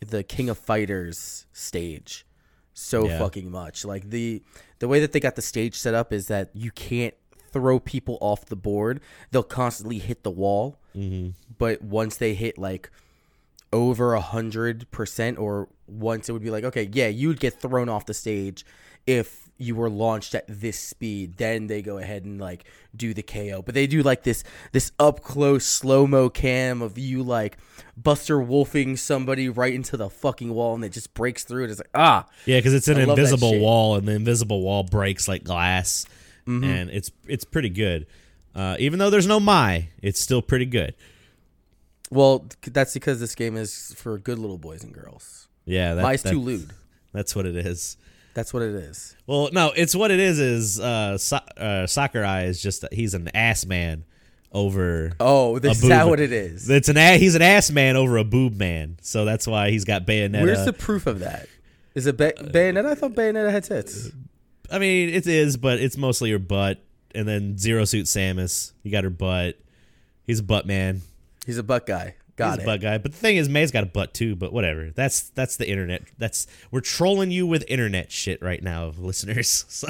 the 0.05 0.23
King 0.23 0.47
of 0.49 0.57
Fighters 0.57 1.45
stage 1.51 2.25
so 2.73 3.07
Yeah. 3.07 3.17
fucking 3.19 3.51
much. 3.51 3.85
Like 3.85 4.09
the 4.09 4.41
the 4.79 4.87
way 4.87 4.99
that 4.99 5.11
they 5.11 5.19
got 5.19 5.35
the 5.35 5.41
stage 5.41 5.75
set 5.75 5.93
up 5.93 6.13
is 6.13 6.27
that 6.27 6.49
you 6.53 6.71
can't 6.71 7.13
throw 7.51 7.79
people 7.79 8.17
off 8.21 8.45
the 8.45 8.55
board. 8.55 9.01
They'll 9.31 9.43
constantly 9.43 9.99
hit 9.99 10.23
the 10.23 10.31
wall. 10.31 10.77
Mm-hmm. 10.95 11.31
But 11.57 11.81
once 11.81 12.17
they 12.17 12.33
hit 12.33 12.57
like 12.57 12.89
over 13.73 14.13
a 14.13 14.21
hundred 14.21 14.89
percent, 14.91 15.37
or 15.37 15.67
once 15.87 16.29
it 16.29 16.31
would 16.31 16.43
be 16.43 16.49
like, 16.51 16.63
okay, 16.63 16.89
yeah, 16.91 17.07
you 17.07 17.27
would 17.27 17.39
get 17.39 17.59
thrown 17.59 17.89
off 17.89 18.05
the 18.05 18.13
stage 18.13 18.65
if 19.05 19.48
you 19.61 19.75
were 19.75 19.89
launched 19.89 20.33
at 20.33 20.45
this 20.47 20.79
speed. 20.79 21.35
Then 21.37 21.67
they 21.67 21.81
go 21.81 21.97
ahead 21.97 22.23
and 22.25 22.39
like 22.39 22.63
do 22.95 23.13
the 23.13 23.21
KO. 23.21 23.61
But 23.61 23.75
they 23.75 23.85
do 23.87 24.01
like 24.01 24.23
this 24.23 24.43
this 24.71 24.91
up 24.97 25.21
close 25.21 25.65
slow 25.65 26.07
mo 26.07 26.29
cam 26.29 26.81
of 26.81 26.97
you 26.97 27.21
like 27.21 27.57
Buster 27.97 28.39
Wolfing 28.41 28.95
somebody 28.95 29.49
right 29.49 29.73
into 29.73 29.97
the 29.97 30.09
fucking 30.09 30.53
wall, 30.53 30.75
and 30.75 30.83
it 30.85 30.93
just 30.93 31.13
breaks 31.13 31.43
through 31.43 31.65
it. 31.65 31.69
It's 31.71 31.79
like 31.79 31.89
ah, 31.93 32.25
Yeah, 32.45 32.57
because 32.59 32.73
it's 32.73 32.87
an 32.87 32.97
I 32.97 33.03
invisible 33.03 33.59
wall, 33.59 33.95
and 33.95 34.07
the 34.07 34.13
invisible 34.13 34.61
wall 34.61 34.83
breaks 34.83 35.27
like 35.27 35.43
glass, 35.43 36.05
Mm-hmm. 36.47 36.63
and 36.63 36.89
it's 36.89 37.11
it's 37.27 37.43
pretty 37.45 37.69
good. 37.69 38.07
Uh, 38.55 38.75
even 38.79 38.97
though 38.97 39.09
there's 39.11 39.27
no 39.27 39.39
my 39.39 39.89
it's 40.01 40.19
still 40.19 40.41
pretty 40.41 40.65
good. 40.65 40.95
well, 42.11 42.47
that's 42.65 42.93
because 42.93 43.19
this 43.19 43.35
game 43.35 43.55
is 43.55 43.93
for 43.95 44.17
good 44.17 44.39
little 44.39 44.57
boys 44.57 44.83
and 44.83 44.93
girls. 44.93 45.47
Yeah, 45.65 45.93
that, 45.95 46.23
that- 46.23 46.31
too 46.31 46.39
lewd. 46.39 46.71
That's 47.13 47.35
what 47.35 47.45
it 47.45 47.55
is. 47.55 47.97
That's 48.39 48.53
what 48.53 48.63
it 48.63 48.73
is. 48.73 49.17
Well, 49.27 49.49
no, 49.51 49.73
it's 49.75 49.93
what 49.93 50.11
it 50.11 50.19
is. 50.21 50.39
Is 50.39 50.79
uh, 50.79 51.17
so- 51.17 51.41
uh, 51.57 51.85
Sakurai 51.87 52.45
is 52.45 52.61
just 52.61 52.85
he's 52.93 53.13
an 53.13 53.27
ass 53.35 53.65
man 53.65 54.05
over. 54.53 55.11
Oh, 55.19 55.59
this 55.59 55.83
is 55.83 55.89
that 55.89 56.07
what 56.07 56.21
it 56.21 56.31
is? 56.31 56.69
It's 56.69 56.87
an 56.87 56.95
a- 56.95 57.17
he's 57.17 57.35
an 57.35 57.41
ass 57.41 57.69
man 57.69 57.97
over 57.97 58.15
a 58.15 58.23
boob 58.23 58.55
man, 58.55 58.95
so 59.01 59.25
that's 59.25 59.45
why 59.45 59.71
he's 59.71 59.83
got 59.83 60.05
Bayonetta. 60.07 60.41
Where's 60.41 60.63
the 60.63 60.71
proof 60.71 61.05
of 61.05 61.19
that? 61.19 61.49
Is 61.95 62.07
it 62.07 62.15
ba- 62.15 62.31
Bayonetta? 62.37 62.85
I 62.85 62.95
thought 62.95 63.11
Bayonetta 63.13 63.51
had 63.51 63.65
tits. 63.65 64.09
I 64.71 64.79
mean, 64.79 65.09
it 65.09 65.27
is, 65.27 65.57
but 65.57 65.81
it's 65.81 65.97
mostly 65.97 66.31
her 66.31 66.39
butt, 66.39 66.81
and 67.13 67.27
then 67.27 67.57
Zero 67.57 67.83
Suit 67.83 68.05
Samus. 68.05 68.71
You 68.83 68.91
got 68.91 69.03
her 69.03 69.09
butt. 69.09 69.59
He's 70.25 70.39
a 70.39 70.43
butt 70.43 70.65
man. 70.65 71.01
He's 71.45 71.57
a 71.57 71.63
butt 71.63 71.85
guy. 71.85 72.15
Got 72.39 72.51
He's 72.51 72.59
it. 72.59 72.63
a 72.63 72.65
butt 72.65 72.81
guy. 72.81 72.97
But 72.97 73.11
the 73.11 73.17
thing 73.17 73.35
is, 73.35 73.49
May's 73.49 73.69
got 73.69 73.83
a 73.83 73.87
butt 73.87 74.13
too. 74.13 74.33
But 74.35 74.53
whatever. 74.53 74.91
That's 74.91 75.29
that's 75.31 75.57
the 75.57 75.69
internet. 75.69 76.03
That's 76.17 76.47
we're 76.71 76.79
trolling 76.79 77.31
you 77.31 77.45
with 77.45 77.65
internet 77.67 78.13
shit 78.13 78.41
right 78.41 78.63
now, 78.63 78.93
listeners. 78.97 79.65
So 79.69 79.89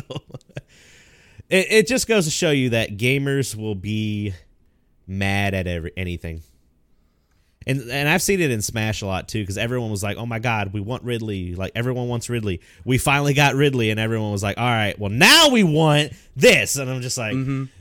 it 1.48 1.68
it 1.70 1.88
just 1.88 2.08
goes 2.08 2.26
to 2.26 2.32
show 2.32 2.50
you 2.52 2.72
that 2.72 2.98
gamers 2.98 3.56
will 3.56 3.76
be 3.76 4.34
mad 5.08 5.54
at 5.54 5.68
every 5.68 5.92
anything. 5.96 6.42
And 7.70 7.90
and 7.92 8.10
I've 8.10 8.22
seen 8.22 8.42
it 8.42 8.50
in 8.50 8.62
Smash 8.62 9.02
a 9.02 9.06
lot 9.06 9.28
too, 9.28 9.42
because 9.42 9.58
everyone 9.58 9.92
was 9.92 10.02
like, 10.02 10.18
"Oh 10.18 10.26
my 10.26 10.40
God, 10.40 10.74
we 10.74 10.82
want 10.82 11.04
Ridley!" 11.04 11.54
Like 11.56 11.72
everyone 11.76 12.08
wants 12.08 12.28
Ridley. 12.30 12.62
We 12.84 12.98
finally 12.98 13.34
got 13.36 13.54
Ridley, 13.56 13.92
and 13.92 14.00
everyone 14.00 14.32
was 14.32 14.42
like, 14.42 14.58
"All 14.58 14.64
right, 14.66 14.98
well 14.98 15.12
now 15.12 15.50
we 15.50 15.64
want 15.64 16.14
this." 16.36 16.76
And 16.78 16.90
I'm 16.90 17.02
just 17.02 17.18
like, 17.18 17.36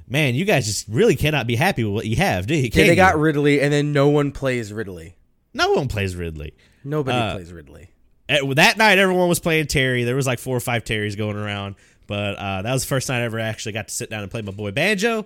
"Man, 0.07 0.35
you 0.35 0.45
guys 0.45 0.67
just 0.67 0.87
really 0.89 1.17
cannot 1.17 1.47
be 1.47 1.57
happy 1.57 1.85
with 1.85 1.95
what 1.95 2.07
you 2.07 2.17
have, 2.17 2.47
do 2.47 2.55
you?" 2.55 2.65
Yeah, 2.65 2.85
they 2.85 2.95
got 2.97 3.19
Ridley, 3.19 3.61
and 3.63 3.73
then 3.73 3.93
no 3.93 4.09
one 4.09 4.31
plays 4.31 4.73
Ridley. 4.73 5.15
no 5.55 5.73
one 5.73 5.89
plays 5.89 6.15
Ridley. 6.15 6.53
Nobody 6.85 7.17
Uh, 7.17 7.35
plays 7.35 7.53
Ridley. 7.53 7.89
At- 8.29 8.43
that 8.57 8.77
night 8.77 8.99
everyone 8.99 9.29
was 9.31 9.41
playing 9.41 9.69
Terry. 9.69 10.05
There 10.05 10.15
was 10.17 10.27
like 10.27 10.39
four 10.39 10.55
or 10.57 10.61
five 10.61 10.85
Terrys 10.85 11.17
going 11.17 11.37
around, 11.37 11.77
but 12.07 12.37
uh, 12.37 12.61
that 12.63 12.73
was 12.75 12.83
the 12.83 12.89
first 12.89 13.09
night 13.09 13.21
I 13.21 13.25
ever 13.25 13.39
actually 13.41 13.73
got 13.73 13.89
to 13.89 13.95
sit 13.95 14.11
down 14.11 14.23
and 14.23 14.31
play 14.31 14.43
my 14.43 14.53
boy 14.53 14.71
Banjo. 14.71 15.25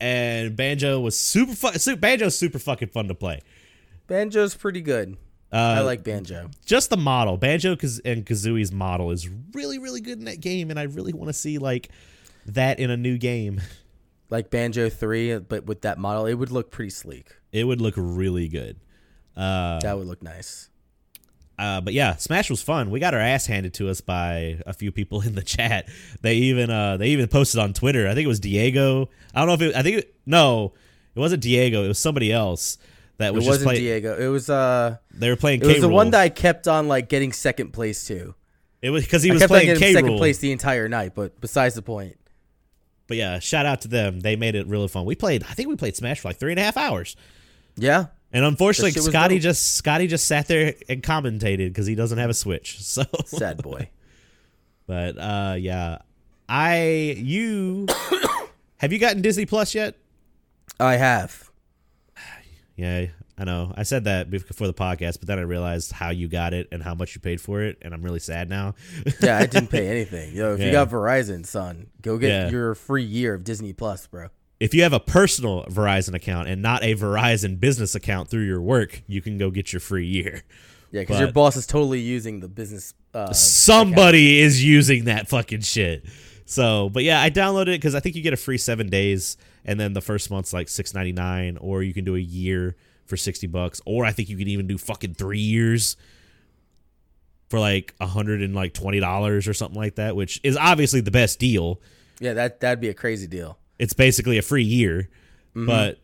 And 0.00 0.54
Banjo 0.54 1.00
was 1.00 1.18
super 1.18 1.54
fun. 1.54 1.74
Banjo's 1.98 2.38
super 2.38 2.58
fucking 2.58 2.88
fun 2.88 3.08
to 3.08 3.14
play. 3.14 3.40
Banjo's 4.06 4.54
pretty 4.54 4.80
good. 4.80 5.16
Uh, 5.52 5.56
I 5.78 5.80
like 5.80 6.02
Banjo. 6.02 6.50
just 6.64 6.90
the 6.90 6.96
model. 6.96 7.36
Banjo 7.36 7.70
and 7.70 8.26
Kazooie's 8.26 8.72
model 8.72 9.10
is 9.12 9.28
really 9.52 9.78
really 9.78 10.00
good 10.00 10.18
in 10.18 10.24
that 10.24 10.40
game, 10.40 10.70
and 10.70 10.78
I 10.78 10.84
really 10.84 11.12
want 11.12 11.28
to 11.28 11.32
see 11.32 11.58
like 11.58 11.88
that 12.46 12.78
in 12.80 12.90
a 12.90 12.96
new 12.96 13.18
game. 13.18 13.60
Like 14.28 14.50
Banjo 14.50 14.88
3, 14.88 15.38
but 15.38 15.66
with 15.66 15.82
that 15.82 15.98
model, 15.98 16.26
it 16.26 16.34
would 16.34 16.50
look 16.50 16.72
pretty 16.72 16.90
sleek. 16.90 17.28
It 17.52 17.62
would 17.62 17.80
look 17.80 17.94
really 17.96 18.48
good. 18.48 18.76
Uh, 19.36 19.78
That 19.78 19.96
would 19.96 20.08
look 20.08 20.20
nice. 20.20 20.68
Uh, 21.56 21.80
but 21.80 21.92
yeah, 21.94 22.16
Smash 22.16 22.50
was 22.50 22.60
fun. 22.60 22.90
We 22.90 22.98
got 22.98 23.14
our 23.14 23.20
ass 23.20 23.46
handed 23.46 23.72
to 23.74 23.88
us 23.88 24.00
by 24.00 24.60
a 24.66 24.72
few 24.72 24.90
people 24.90 25.20
in 25.26 25.36
the 25.36 25.42
chat. 25.44 25.88
They 26.22 26.34
even 26.34 26.70
uh, 26.70 26.96
they 26.96 27.10
even 27.10 27.28
posted 27.28 27.60
on 27.60 27.72
Twitter. 27.72 28.08
I 28.08 28.14
think 28.14 28.24
it 28.24 28.28
was 28.28 28.40
Diego. 28.40 29.10
I 29.32 29.38
don't 29.38 29.46
know 29.46 29.54
if 29.54 29.62
it. 29.62 29.76
I 29.76 29.82
think 29.84 29.98
it, 29.98 30.14
no, 30.26 30.74
it 31.14 31.20
wasn't 31.20 31.42
Diego. 31.44 31.84
It 31.84 31.88
was 31.88 31.98
somebody 32.00 32.32
else 32.32 32.78
that 33.18 33.34
was 33.34 33.44
just 33.44 33.50
wasn't 33.50 33.66
playing. 33.68 33.80
Diego. 33.80 34.16
It 34.18 34.28
was 34.28 34.50
uh, 34.50 34.96
They 35.12 35.28
were 35.30 35.36
playing. 35.36 35.60
it 35.62 35.66
was 35.66 35.74
K. 35.76 35.80
the 35.80 35.88
one 35.88 36.10
that 36.10 36.20
I 36.20 36.28
kept 36.28 36.68
on 36.68 36.88
like 36.88 37.08
getting 37.08 37.32
second 37.32 37.72
place 37.72 38.06
to. 38.08 38.34
it 38.82 38.90
was 38.90 39.04
because 39.04 39.22
he 39.22 39.30
I 39.30 39.34
was 39.34 39.42
kept 39.42 39.50
playing 39.50 39.66
getting 39.66 39.82
K. 39.82 39.92
second 39.94 40.16
place 40.18 40.38
the 40.38 40.52
entire 40.52 40.88
night. 40.88 41.14
But 41.14 41.40
besides 41.40 41.74
the 41.74 41.82
point, 41.82 42.16
But 43.06 43.16
yeah, 43.16 43.38
shout 43.38 43.64
out 43.66 43.80
to 43.82 43.88
them. 43.88 44.20
They 44.20 44.36
made 44.36 44.54
it 44.54 44.66
really 44.66 44.88
fun. 44.88 45.04
We 45.06 45.14
played. 45.14 45.42
I 45.44 45.54
think 45.54 45.68
we 45.68 45.76
played 45.76 45.96
Smash 45.96 46.20
for 46.20 46.28
like 46.28 46.36
three 46.38 46.52
and 46.52 46.60
a 46.60 46.62
half 46.62 46.76
hours. 46.76 47.16
yeah, 47.76 48.06
And 48.32 48.44
unfortunately, 48.44 48.92
was 48.94 49.06
Scotty 49.06 49.38
just 49.38 49.74
Scotty 49.74 50.06
just 50.08 50.26
sat 50.26 50.46
there 50.48 50.74
and 50.88 51.02
commentated 51.02 51.68
because 51.68 51.86
he 51.86 51.94
doesn't 51.94 52.18
have 52.18 52.30
a 52.30 52.34
Switch. 52.34 52.78
So 52.82 53.04
sad 53.24 53.62
boy. 53.62 53.88
But 54.86 55.16
uh, 55.18 55.56
yeah, 55.58 55.98
I 56.48 57.14
you 57.18 57.86
have 58.76 58.92
you 58.92 58.98
gotten 58.98 59.22
Disney 59.22 59.46
Plus 59.46 59.74
yet? 59.74 59.94
I 60.78 60.96
have. 60.96 61.45
Yeah, 62.76 63.06
I 63.38 63.44
know. 63.44 63.72
I 63.76 63.84
said 63.84 64.04
that 64.04 64.30
before 64.30 64.66
the 64.66 64.74
podcast, 64.74 65.18
but 65.18 65.26
then 65.28 65.38
I 65.38 65.42
realized 65.42 65.92
how 65.92 66.10
you 66.10 66.28
got 66.28 66.52
it 66.52 66.68
and 66.70 66.82
how 66.82 66.94
much 66.94 67.14
you 67.14 67.20
paid 67.22 67.40
for 67.40 67.62
it, 67.62 67.78
and 67.82 67.94
I'm 67.94 68.02
really 68.02 68.18
sad 68.20 68.48
now. 68.50 68.74
Yeah, 69.22 69.38
I 69.38 69.46
didn't 69.46 69.68
pay 69.70 69.88
anything. 69.88 70.34
Yo, 70.34 70.52
if 70.54 70.60
Yeah. 70.60 70.66
you 70.66 70.72
got 70.72 70.90
Verizon, 70.90 71.46
son, 71.46 71.86
go 72.02 72.18
get 72.18 72.28
Yeah. 72.28 72.50
your 72.50 72.74
free 72.74 73.02
year 73.04 73.34
of 73.34 73.44
Disney 73.44 73.72
Plus, 73.72 74.06
bro. 74.06 74.28
if 74.60 74.74
you 74.74 74.82
have 74.82 74.92
a 74.92 75.00
personal 75.00 75.64
Verizon 75.70 76.14
account 76.14 76.48
and 76.48 76.60
not 76.62 76.82
a 76.82 76.94
Verizon 76.94 77.58
business 77.60 77.94
account 77.94 78.28
through 78.28 78.44
your 78.46 78.60
work, 78.60 79.02
you 79.06 79.20
can 79.22 79.36
go 79.38 79.50
get 79.50 79.72
your 79.72 79.80
free 79.80 80.06
year. 80.06 80.42
Yeah, 80.92 81.00
because 81.02 81.18
your 81.18 81.32
boss 81.32 81.56
is 81.56 81.66
totally 81.66 82.00
using 82.00 82.40
the 82.40 82.48
business. 82.48 82.94
Uh, 83.12 83.32
Somebody 83.32 84.38
is 84.40 84.62
using 84.62 85.04
that 85.06 85.28
fucking 85.28 85.60
shit. 85.62 86.04
So, 86.46 86.88
but 86.90 87.02
yeah, 87.02 87.20
I 87.20 87.28
downloaded 87.28 87.68
it 87.68 87.80
because 87.80 87.94
I 87.94 88.00
think 88.00 88.14
you 88.16 88.22
get 88.22 88.32
a 88.32 88.36
free 88.36 88.56
seven 88.58 88.88
days, 88.88 89.36
and 89.66 89.78
then 89.78 89.92
the 89.92 90.00
first 90.00 90.30
month's 90.30 90.54
like 90.54 90.70
six 90.70 90.94
ninety 90.94 91.12
nine, 91.12 91.58
or 91.58 91.82
you 91.82 91.92
can 91.92 92.04
do 92.04 92.16
a 92.16 92.20
year 92.20 92.76
for 93.04 93.18
sixty 93.18 93.46
bucks, 93.46 93.82
or 93.84 94.06
I 94.06 94.12
think 94.12 94.30
you 94.30 94.38
can 94.38 94.48
even 94.48 94.66
do 94.66 94.78
fucking 94.78 95.14
three 95.14 95.40
years 95.40 95.96
for 97.50 97.60
like 97.60 97.94
a 98.00 98.06
hundred 98.06 98.40
and 98.40 98.54
like 98.54 98.72
twenty 98.72 99.00
dollars 99.00 99.46
or 99.46 99.52
something 99.52 99.78
like 99.78 99.96
that, 99.96 100.16
which 100.16 100.40
is 100.42 100.56
obviously 100.56 101.00
the 101.00 101.10
best 101.10 101.38
deal. 101.38 101.80
yeah, 102.20 102.32
that 102.32 102.60
that'd 102.60 102.80
be 102.80 102.88
a 102.88 102.94
crazy 102.94 103.26
deal. 103.26 103.58
It's 103.78 103.92
basically 103.92 104.38
a 104.38 104.42
free 104.42 104.64
year, 104.64 105.10
but 105.54 105.98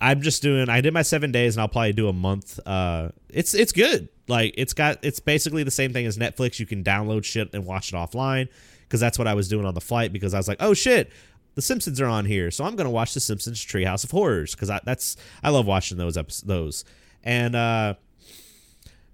I'm 0.00 0.22
just 0.22 0.42
doing. 0.42 0.68
I 0.68 0.80
did 0.80 0.92
my 0.92 1.02
seven 1.02 1.30
days, 1.30 1.54
and 1.54 1.60
I'll 1.60 1.68
probably 1.68 1.92
do 1.92 2.08
a 2.08 2.12
month. 2.12 2.58
Uh, 2.66 3.10
it's 3.28 3.54
it's 3.54 3.72
good. 3.72 4.08
Like 4.26 4.54
it's 4.56 4.72
got 4.72 4.98
it's 5.04 5.20
basically 5.20 5.62
the 5.62 5.70
same 5.70 5.92
thing 5.92 6.06
as 6.06 6.18
Netflix. 6.18 6.58
You 6.58 6.66
can 6.66 6.82
download 6.82 7.24
shit 7.24 7.50
and 7.54 7.64
watch 7.66 7.92
it 7.92 7.96
offline 7.96 8.48
because 8.82 9.00
that's 9.00 9.18
what 9.18 9.28
I 9.28 9.34
was 9.34 9.48
doing 9.48 9.64
on 9.64 9.74
the 9.74 9.80
flight. 9.80 10.12
Because 10.12 10.34
I 10.34 10.38
was 10.38 10.48
like, 10.48 10.58
oh 10.60 10.74
shit, 10.74 11.12
The 11.54 11.62
Simpsons 11.62 12.00
are 12.00 12.06
on 12.06 12.24
here, 12.24 12.50
so 12.50 12.64
I'm 12.64 12.76
gonna 12.76 12.90
watch 12.90 13.14
The 13.14 13.20
Simpsons 13.20 13.64
Treehouse 13.64 14.04
of 14.04 14.10
Horrors 14.10 14.54
because 14.54 14.70
that's 14.84 15.16
I 15.42 15.50
love 15.50 15.66
watching 15.66 15.98
those 15.98 16.16
episodes. 16.16 16.46
Those 16.46 16.84
and 17.24 17.54
uh, 17.54 17.94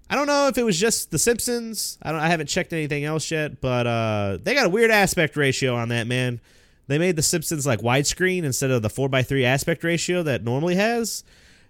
I 0.09 0.15
don't 0.15 0.27
know 0.27 0.47
if 0.47 0.57
it 0.57 0.63
was 0.63 0.79
just 0.79 1.11
The 1.11 1.19
Simpsons. 1.19 1.97
I 2.01 2.11
don't. 2.11 2.21
I 2.21 2.27
haven't 2.29 2.47
checked 2.47 2.73
anything 2.73 3.03
else 3.03 3.29
yet, 3.29 3.61
but 3.61 3.85
uh, 3.85 4.37
they 4.41 4.55
got 4.55 4.65
a 4.65 4.69
weird 4.69 4.91
aspect 4.91 5.35
ratio 5.35 5.75
on 5.75 5.89
that 5.89 6.07
man. 6.07 6.41
They 6.87 6.97
made 6.97 7.15
The 7.15 7.21
Simpsons 7.21 7.67
like 7.67 7.81
widescreen 7.81 8.43
instead 8.43 8.71
of 8.71 8.81
the 8.81 8.89
four 8.89 9.13
x 9.13 9.29
three 9.29 9.45
aspect 9.45 9.83
ratio 9.83 10.23
that 10.23 10.43
normally 10.43 10.75
has. 10.75 11.23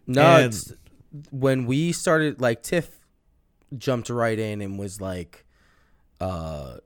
No, 0.08 0.50
when 1.32 1.66
we 1.66 1.92
started, 1.92 2.40
like 2.40 2.64
Tiff 2.64 2.90
jumped 3.78 4.10
right 4.10 4.38
in 4.38 4.62
and 4.62 4.80
was 4.80 5.02
like, 5.02 5.46
uh, 6.22 6.78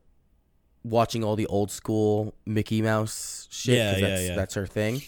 watching 0.84 1.24
all 1.24 1.36
the 1.36 1.46
old 1.48 1.72
school 1.72 2.34
Mickey 2.46 2.82
Mouse 2.82 3.48
shit. 3.52 3.78
Yeah, 3.78 3.96
yeah, 3.98 4.08
that's, 4.08 4.22
yeah. 4.24 4.36
That's 4.36 4.54
her 4.56 4.68
thing. 4.68 5.02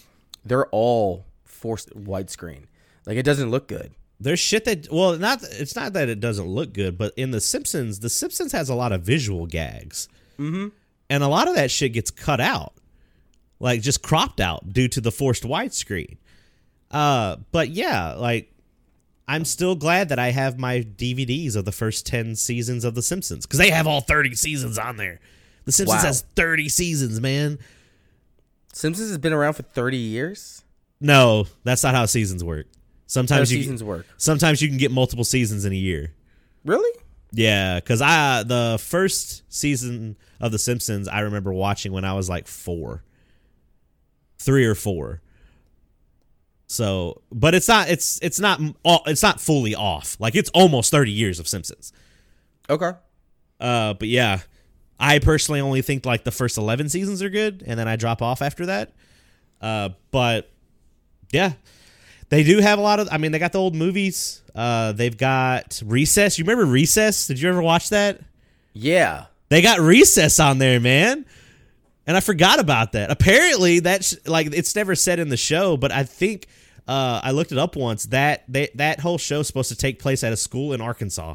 They're 0.44 0.66
all 0.66 1.24
forced 1.44 1.90
widescreen. 1.96 2.64
Like 3.06 3.16
it 3.16 3.24
doesn't 3.24 3.50
look 3.50 3.68
good. 3.68 3.92
There's 4.18 4.40
shit 4.40 4.64
that 4.64 4.88
well, 4.90 5.18
not 5.18 5.42
it's 5.42 5.76
not 5.76 5.92
that 5.92 6.08
it 6.08 6.20
doesn't 6.20 6.46
look 6.46 6.72
good, 6.72 6.96
but 6.96 7.12
in 7.16 7.30
The 7.32 7.40
Simpsons, 7.40 8.00
The 8.00 8.08
Simpsons 8.08 8.52
has 8.52 8.68
a 8.68 8.74
lot 8.74 8.92
of 8.92 9.02
visual 9.02 9.46
gags, 9.46 10.08
Mm-hmm. 10.38 10.68
and 11.10 11.22
a 11.22 11.28
lot 11.28 11.48
of 11.48 11.54
that 11.54 11.70
shit 11.70 11.92
gets 11.92 12.10
cut 12.10 12.40
out, 12.40 12.72
like 13.60 13.80
just 13.82 14.02
cropped 14.02 14.40
out 14.40 14.72
due 14.72 14.88
to 14.88 15.00
the 15.00 15.10
forced 15.12 15.42
widescreen. 15.44 16.16
Uh, 16.90 17.36
but 17.52 17.68
yeah, 17.70 18.12
like 18.14 18.50
I'm 19.28 19.44
still 19.44 19.74
glad 19.74 20.08
that 20.10 20.18
I 20.18 20.30
have 20.30 20.58
my 20.58 20.80
DVDs 20.80 21.56
of 21.56 21.64
the 21.64 21.72
first 21.72 22.06
ten 22.06 22.36
seasons 22.36 22.84
of 22.84 22.94
The 22.94 23.02
Simpsons 23.02 23.44
because 23.44 23.58
they 23.58 23.70
have 23.70 23.86
all 23.86 24.00
thirty 24.00 24.34
seasons 24.34 24.78
on 24.78 24.96
there. 24.96 25.20
The 25.66 25.72
Simpsons 25.72 26.02
Wow. 26.02 26.06
has 26.06 26.22
thirty 26.34 26.68
seasons, 26.68 27.20
man. 27.20 27.58
Simpsons 28.72 29.08
has 29.10 29.18
been 29.18 29.32
around 29.32 29.52
for 29.54 29.62
thirty 29.62 29.96
years. 29.98 30.64
No, 31.00 31.46
that's 31.64 31.82
not 31.82 31.94
how 31.94 32.06
seasons 32.06 32.42
work. 32.42 32.66
Sometimes 33.06 33.52
you 33.52 33.58
seasons 33.62 33.84
work. 33.84 34.06
sometimes 34.16 34.60
you 34.62 34.68
can 34.68 34.78
get 34.78 34.90
multiple 34.90 35.24
seasons 35.24 35.64
in 35.64 35.72
a 35.72 35.76
year. 35.76 36.12
Really? 36.64 36.90
Yeah, 37.32 37.76
because 37.80 38.00
I 38.00 38.42
the 38.44 38.78
first 38.80 39.42
season 39.52 40.16
of 40.40 40.52
The 40.52 40.58
Simpsons 40.58 41.06
I 41.08 41.20
remember 41.20 41.52
watching 41.52 41.92
when 41.92 42.04
I 42.04 42.14
was 42.14 42.28
like 42.28 42.46
four, 42.46 43.02
three 44.38 44.64
or 44.64 44.74
four. 44.74 45.20
So, 46.68 47.22
but 47.30 47.54
it's 47.54 47.68
not 47.68 47.88
it's 47.88 48.18
it's 48.22 48.40
not 48.40 48.60
all 48.84 49.02
it's 49.06 49.22
not 49.22 49.40
fully 49.40 49.74
off. 49.74 50.16
Like 50.18 50.34
it's 50.34 50.50
almost 50.50 50.90
thirty 50.90 51.12
years 51.12 51.38
of 51.38 51.46
Simpsons. 51.46 51.92
Okay. 52.68 52.90
Uh, 53.60 53.94
but 53.94 54.08
yeah, 54.08 54.40
I 54.98 55.18
personally 55.18 55.60
only 55.60 55.82
think 55.82 56.06
like 56.06 56.24
the 56.24 56.30
first 56.30 56.56
eleven 56.56 56.88
seasons 56.88 57.22
are 57.22 57.30
good, 57.30 57.62
and 57.66 57.78
then 57.78 57.88
I 57.88 57.96
drop 57.96 58.22
off 58.22 58.42
after 58.42 58.66
that. 58.66 58.92
Uh, 59.60 59.90
but 60.10 60.50
yeah, 61.32 61.52
they 62.28 62.42
do 62.42 62.58
have 62.58 62.78
a 62.78 62.82
lot 62.82 63.00
of. 63.00 63.08
I 63.10 63.18
mean, 63.18 63.32
they 63.32 63.38
got 63.38 63.52
the 63.52 63.60
old 63.60 63.74
movies. 63.74 64.42
Uh, 64.54 64.92
they've 64.92 65.16
got 65.16 65.82
Recess. 65.84 66.38
You 66.38 66.44
remember 66.44 66.64
Recess? 66.64 67.26
Did 67.26 67.40
you 67.40 67.48
ever 67.48 67.62
watch 67.62 67.90
that? 67.90 68.20
Yeah. 68.72 69.26
They 69.48 69.62
got 69.62 69.80
Recess 69.80 70.40
on 70.40 70.58
there, 70.58 70.80
man. 70.80 71.26
And 72.06 72.16
I 72.16 72.20
forgot 72.20 72.58
about 72.58 72.92
that. 72.92 73.10
Apparently, 73.10 73.80
that's 73.80 74.16
like 74.26 74.48
it's 74.52 74.74
never 74.74 74.94
said 74.94 75.18
in 75.18 75.28
the 75.28 75.36
show, 75.36 75.76
but 75.76 75.92
I 75.92 76.04
think 76.04 76.46
uh, 76.86 77.20
I 77.22 77.32
looked 77.32 77.52
it 77.52 77.58
up 77.58 77.76
once. 77.76 78.04
That 78.06 78.44
they, 78.48 78.70
that 78.76 79.00
whole 79.00 79.18
show's 79.18 79.46
supposed 79.46 79.68
to 79.70 79.76
take 79.76 79.98
place 79.98 80.22
at 80.24 80.32
a 80.32 80.36
school 80.36 80.72
in 80.72 80.80
Arkansas. 80.80 81.34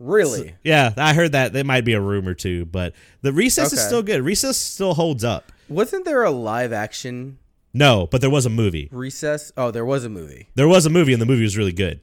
Really? 0.00 0.54
Yeah, 0.64 0.92
I 0.96 1.12
heard 1.14 1.32
that. 1.32 1.52
There 1.52 1.62
might 1.62 1.84
be 1.84 1.92
a 1.92 2.00
rumor 2.00 2.34
too, 2.34 2.64
but 2.64 2.94
the 3.22 3.32
Recess 3.32 3.72
is 3.72 3.80
still 3.84 4.02
good. 4.02 4.22
Recess 4.22 4.56
still 4.56 4.94
holds 4.94 5.22
up. 5.22 5.52
Wasn't 5.68 6.04
there 6.04 6.24
a 6.24 6.30
live 6.30 6.72
action 6.72 7.38
No, 7.72 8.08
but 8.10 8.20
there 8.22 8.30
was 8.30 8.46
a 8.46 8.50
movie. 8.50 8.88
recess? 8.90 9.52
Oh, 9.56 9.70
there 9.70 9.84
was 9.84 10.04
a 10.04 10.08
movie. 10.08 10.48
There 10.56 10.66
was 10.66 10.86
a 10.86 10.90
movie, 10.90 11.12
and 11.12 11.22
the 11.22 11.26
movie 11.26 11.42
was 11.44 11.56
really 11.56 11.72
good. 11.72 12.00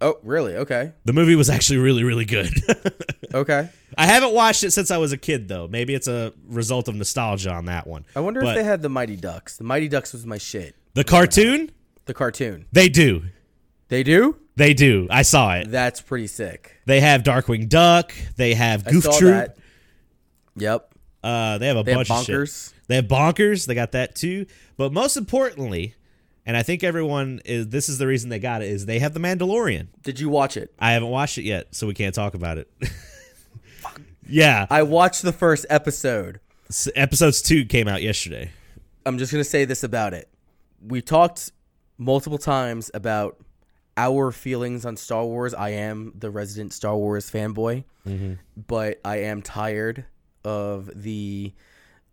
Oh, 0.00 0.18
really? 0.24 0.56
Okay. 0.56 0.92
The 1.04 1.12
movie 1.12 1.36
was 1.36 1.48
actually 1.48 1.78
really, 1.78 2.04
really 2.04 2.24
good. 2.26 2.52
Okay. 3.34 3.70
I 3.96 4.04
haven't 4.04 4.34
watched 4.34 4.62
it 4.62 4.72
since 4.72 4.90
I 4.90 4.98
was 4.98 5.10
a 5.12 5.16
kid, 5.16 5.48
though. 5.48 5.66
Maybe 5.66 5.94
it's 5.94 6.06
a 6.06 6.34
result 6.48 6.86
of 6.86 6.94
nostalgia 6.94 7.50
on 7.50 7.64
that 7.64 7.86
one. 7.86 8.04
I 8.14 8.20
wonder 8.20 8.42
But 8.42 8.50
if 8.50 8.56
they 8.56 8.64
had 8.64 8.82
the 8.82 8.90
Mighty 8.90 9.16
Ducks. 9.16 9.56
The 9.56 9.64
Mighty 9.64 9.88
Ducks 9.88 10.12
was 10.12 10.26
my 10.26 10.36
shit. 10.36 10.76
the 10.92 11.02
cartoon. 11.02 11.70
The 12.04 12.12
cartoon. 12.12 12.66
They 12.72 12.90
do. 12.90 13.22
They 13.88 14.02
do? 14.02 14.36
They 14.56 14.74
do. 14.74 15.06
I 15.10 15.22
saw 15.22 15.54
it. 15.56 15.70
That's 15.70 16.00
pretty 16.00 16.26
sick. 16.26 16.76
They 16.86 17.00
have 17.00 17.22
Darkwing 17.22 17.68
Duck. 17.68 18.12
They 18.36 18.54
have 18.54 18.86
I 18.86 18.90
Goof 18.90 19.04
saw 19.04 19.18
Troop. 19.18 19.32
that. 19.34 19.56
Yep. 20.56 20.94
Uh, 21.24 21.58
they 21.58 21.68
have 21.68 21.76
a 21.78 21.82
They 21.82 21.92
have 21.92 22.06
bunch 22.08 22.10
of 22.10 22.26
shit. 22.26 22.34
bonkers. 22.36 22.72
They 22.88 22.96
have 22.96 23.06
bonkers. 23.06 23.66
They 23.66 23.74
got 23.74 23.92
that 23.92 24.14
too. 24.14 24.46
But 24.76 24.92
most 24.92 25.16
importantly, 25.16 25.94
and 26.44 26.56
I 26.56 26.62
think 26.64 26.82
everyone 26.84 27.40
is. 27.44 27.68
This 27.68 27.88
is 27.88 27.98
the 27.98 28.06
reason 28.06 28.28
they 28.28 28.40
got 28.40 28.60
it 28.62 28.68
is 28.68 28.84
they 28.84 28.98
have 28.98 29.14
the 29.14 29.20
Mandalorian. 29.20 29.86
Did 30.02 30.18
you 30.20 30.28
watch 30.28 30.56
it? 30.56 30.74
I 30.78 30.92
haven't 30.92 31.08
watched 31.10 31.38
it 31.38 31.44
yet, 31.44 31.74
so 31.74 31.86
we 31.86 31.94
can't 31.94 32.14
talk 32.14 32.34
about 32.34 32.58
it. 32.58 32.68
yeah, 34.28 34.66
I 34.70 34.82
watched 34.82 35.22
the 35.22 35.32
first 35.32 35.66
episode. 35.70 36.40
S- 36.68 36.88
episodes 36.94 37.42
two 37.42 37.64
came 37.64 37.88
out 37.88 38.02
yesterday. 38.02 38.50
I'm 39.06 39.18
just 39.18 39.32
gonna 39.32 39.44
say 39.44 39.64
this 39.64 39.82
about 39.84 40.14
it. 40.14 40.28
We 40.84 41.00
talked 41.02 41.52
multiple 41.98 42.38
times 42.38 42.90
about 42.94 43.36
our 43.96 44.32
feelings 44.32 44.84
on 44.86 44.96
Star 44.96 45.24
Wars. 45.24 45.54
I 45.54 45.70
am 45.70 46.12
the 46.18 46.30
resident 46.30 46.72
Star 46.72 46.96
Wars 46.96 47.30
fanboy, 47.30 47.84
but 48.66 49.00
I 49.04 49.16
am 49.18 49.42
tired 49.42 50.04
of 50.44 50.90
the 50.94 51.52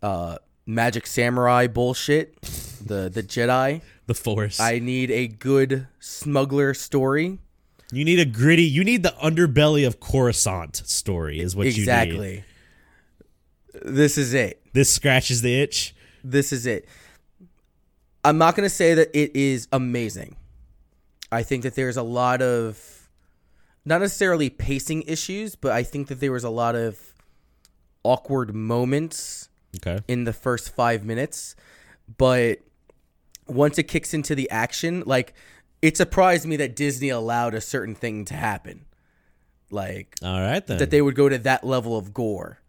uh, 0.03 0.37
magic 0.65 1.07
samurai 1.07 1.67
bullshit. 1.67 2.41
The 2.41 3.09
the 3.09 3.23
Jedi. 3.23 3.81
The 4.09 4.15
Force. 4.15 4.59
I 4.59 4.79
need 4.79 5.11
a 5.11 5.27
good 5.27 5.85
smuggler 5.99 6.73
story. 6.73 7.37
you 7.91 8.03
need 8.03 8.17
a 8.19 8.25
gritty. 8.25 8.63
You 8.63 8.83
need 8.83 9.03
the 9.03 9.13
underbelly 9.23 9.85
of 9.85 9.99
Coruscant 9.99 10.77
story. 10.77 11.39
Is 11.39 11.55
what 11.55 11.67
you 11.67 11.73
need. 11.73 11.79
exactly. 11.81 12.43
This 13.83 14.17
is 14.17 14.33
it. 14.33 14.61
This 14.73 14.91
scratches 14.91 15.43
the 15.43 15.61
itch. 15.61 15.93
this 16.23 16.51
is 16.51 16.65
it. 16.65 16.87
I'm 18.23 18.39
not 18.39 18.55
going 18.55 18.65
to 18.67 18.73
say 18.73 18.95
that 18.95 19.09
it 19.13 19.35
is 19.35 19.67
amazing. 19.71 20.35
I 21.31 21.43
think 21.43 21.63
that 21.63 21.75
there's 21.75 21.97
a 21.97 22.03
lot 22.03 22.41
of 22.41 23.09
not 23.85 24.01
necessarily 24.01 24.49
pacing 24.49 25.03
issues, 25.03 25.55
but 25.55 25.71
I 25.71 25.83
think 25.83 26.07
that 26.07 26.19
there 26.19 26.31
was 26.31 26.43
a 26.43 26.49
lot 26.49 26.75
of 26.75 26.99
awkward 28.03 28.53
moments 28.55 29.49
Okay. 29.77 29.99
in 30.07 30.23
the 30.23 30.33
first 30.33 30.73
5 30.75 31.05
minutes, 31.05 31.55
but 32.17 32.59
once 33.47 33.77
it 33.77 33.83
kicks 33.83 34.13
into 34.13 34.33
the 34.35 34.49
action, 34.49 35.03
like 35.05 35.33
it 35.81 35.95
surprised 35.97 36.45
me 36.47 36.55
that 36.57 36.75
Disney 36.75 37.09
allowed 37.09 37.53
a 37.53 37.61
certain 37.61 37.95
thing 37.95 38.25
to 38.25 38.33
happen. 38.33 38.85
Like 39.71 40.15
All 40.23 40.39
right 40.41 40.65
then. 40.65 40.77
that 40.79 40.89
they 40.89 41.01
would 41.01 41.15
go 41.15 41.29
to 41.29 41.37
that 41.37 41.63
level 41.63 41.95
of 41.97 42.13
gore. 42.13 42.59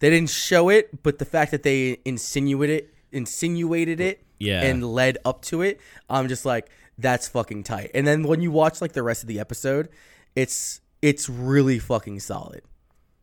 They 0.00 0.10
didn't 0.10 0.28
show 0.30 0.68
it, 0.68 1.02
but 1.02 1.18
the 1.18 1.24
fact 1.24 1.50
that 1.52 1.62
they 1.62 1.98
insinuated 2.04 2.76
it, 2.84 2.94
insinuated 3.12 3.98
it, 4.00 4.22
Yeah. 4.38 4.62
and 4.62 4.84
led 4.84 5.16
up 5.24 5.40
to 5.46 5.62
it, 5.62 5.80
I'm 6.10 6.28
just 6.28 6.44
like, 6.44 6.68
that's 6.98 7.28
fucking 7.28 7.64
tight. 7.64 7.90
And 7.94 8.06
then 8.06 8.22
when 8.24 8.40
you 8.40 8.50
watch 8.50 8.80
like 8.80 8.92
the 8.92 9.02
rest 9.02 9.22
of 9.22 9.28
the 9.28 9.40
episode, 9.40 9.88
it's 10.34 10.80
it's 11.02 11.28
really 11.28 11.78
fucking 11.78 12.20
solid. 12.20 12.62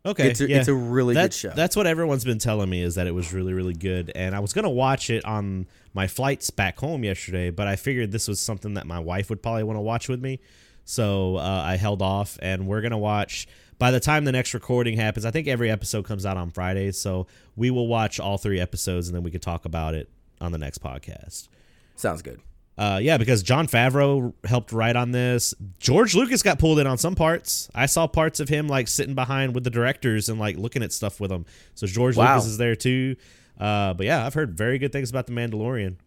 Okay, 0.06 0.30
It's 0.30 0.42
a, 0.42 0.50
yeah. 0.50 0.58
it's 0.58 0.68
a 0.68 0.74
really 0.74 1.14
that's, 1.14 1.42
good 1.42 1.50
show. 1.52 1.56
That's 1.56 1.78
what 1.78 1.88
everyone's 1.88 2.26
been 2.26 2.38
telling 2.38 2.70
me 2.70 2.82
is 2.82 2.96
that 2.96 3.08
it 3.08 3.14
was 3.14 3.32
really, 3.32 3.54
really 3.54 3.74
good. 3.74 4.12
And 4.14 4.36
I 4.36 4.42
was 4.42 4.52
gonna 4.52 4.70
watch 4.70 5.10
it 5.10 5.24
on 5.24 5.68
my 5.94 6.08
flights 6.08 6.50
back 6.50 6.78
home 6.80 7.04
yesterday, 7.04 7.52
but 7.52 7.68
I 7.68 7.78
figured 7.78 8.12
this 8.12 8.28
was 8.28 8.40
something 8.42 8.74
that 8.74 8.86
my 8.86 9.00
wife 9.00 9.30
would 9.30 9.42
probably 9.42 9.64
want 9.64 9.78
to 9.78 9.82
watch 9.82 10.10
with 10.10 10.22
me, 10.22 10.40
so 10.84 11.38
uh, 11.38 11.64
I 11.66 11.78
held 11.78 12.02
off. 12.02 12.38
And 12.42 12.68
we're 12.68 12.82
gonna 12.82 12.98
watch. 12.98 13.48
By 13.80 13.92
the 13.92 14.00
time 14.00 14.24
the 14.24 14.32
next 14.32 14.54
recording 14.54 14.98
happens, 14.98 15.26
I 15.26 15.32
think 15.32 15.48
every 15.48 15.70
episode 15.72 16.06
comes 16.06 16.26
out 16.26 16.38
on 16.38 16.52
Friday, 16.52 16.92
so 16.92 17.28
we 17.56 17.72
will 17.72 17.88
watch 17.88 18.20
all 18.20 18.38
three 18.38 18.60
episodes, 18.60 19.08
and 19.08 19.16
then 19.16 19.24
we 19.24 19.32
can 19.32 19.42
talk 19.42 19.66
about 19.66 19.96
it 19.96 20.10
on 20.40 20.52
the 20.52 20.58
next 20.58 20.82
podcast. 20.82 21.48
Sounds 21.96 22.22
good. 22.22 22.40
Uh, 22.78 23.00
yeah, 23.02 23.18
because 23.18 23.44
Jon 23.44 23.68
Favreau 23.68 24.34
helped 24.46 24.72
write 24.72 24.96
on 24.96 25.12
this. 25.12 25.54
George 25.80 26.16
Lucas 26.16 26.42
got 26.42 26.58
pulled 26.58 26.80
in 26.80 26.88
on 26.88 26.98
some 26.98 27.14
parts. 27.14 27.70
I 27.76 27.86
saw 27.86 28.08
parts 28.08 28.40
of 28.40 28.50
him 28.50 28.68
like 28.68 28.88
sitting 28.88 29.14
behind 29.14 29.54
with 29.54 29.64
the 29.64 29.70
directors 29.70 30.28
and 30.28 30.40
like 30.40 30.58
looking 30.58 30.82
at 30.82 30.92
stuff 30.92 31.20
with 31.20 31.30
them. 31.30 31.46
So 31.76 31.86
George 31.86 32.18
Wow. 32.18 32.34
Lucas 32.34 32.48
is 32.48 32.58
there 32.58 32.76
too. 32.76 33.16
Uh, 33.60 33.94
but 33.94 34.08
yeah, 34.08 34.26
I've 34.26 34.34
heard 34.34 34.58
very 34.58 34.80
good 34.80 34.92
things 34.92 35.12
about 35.12 35.28
the 35.28 35.34
Mandalorian. 35.34 35.98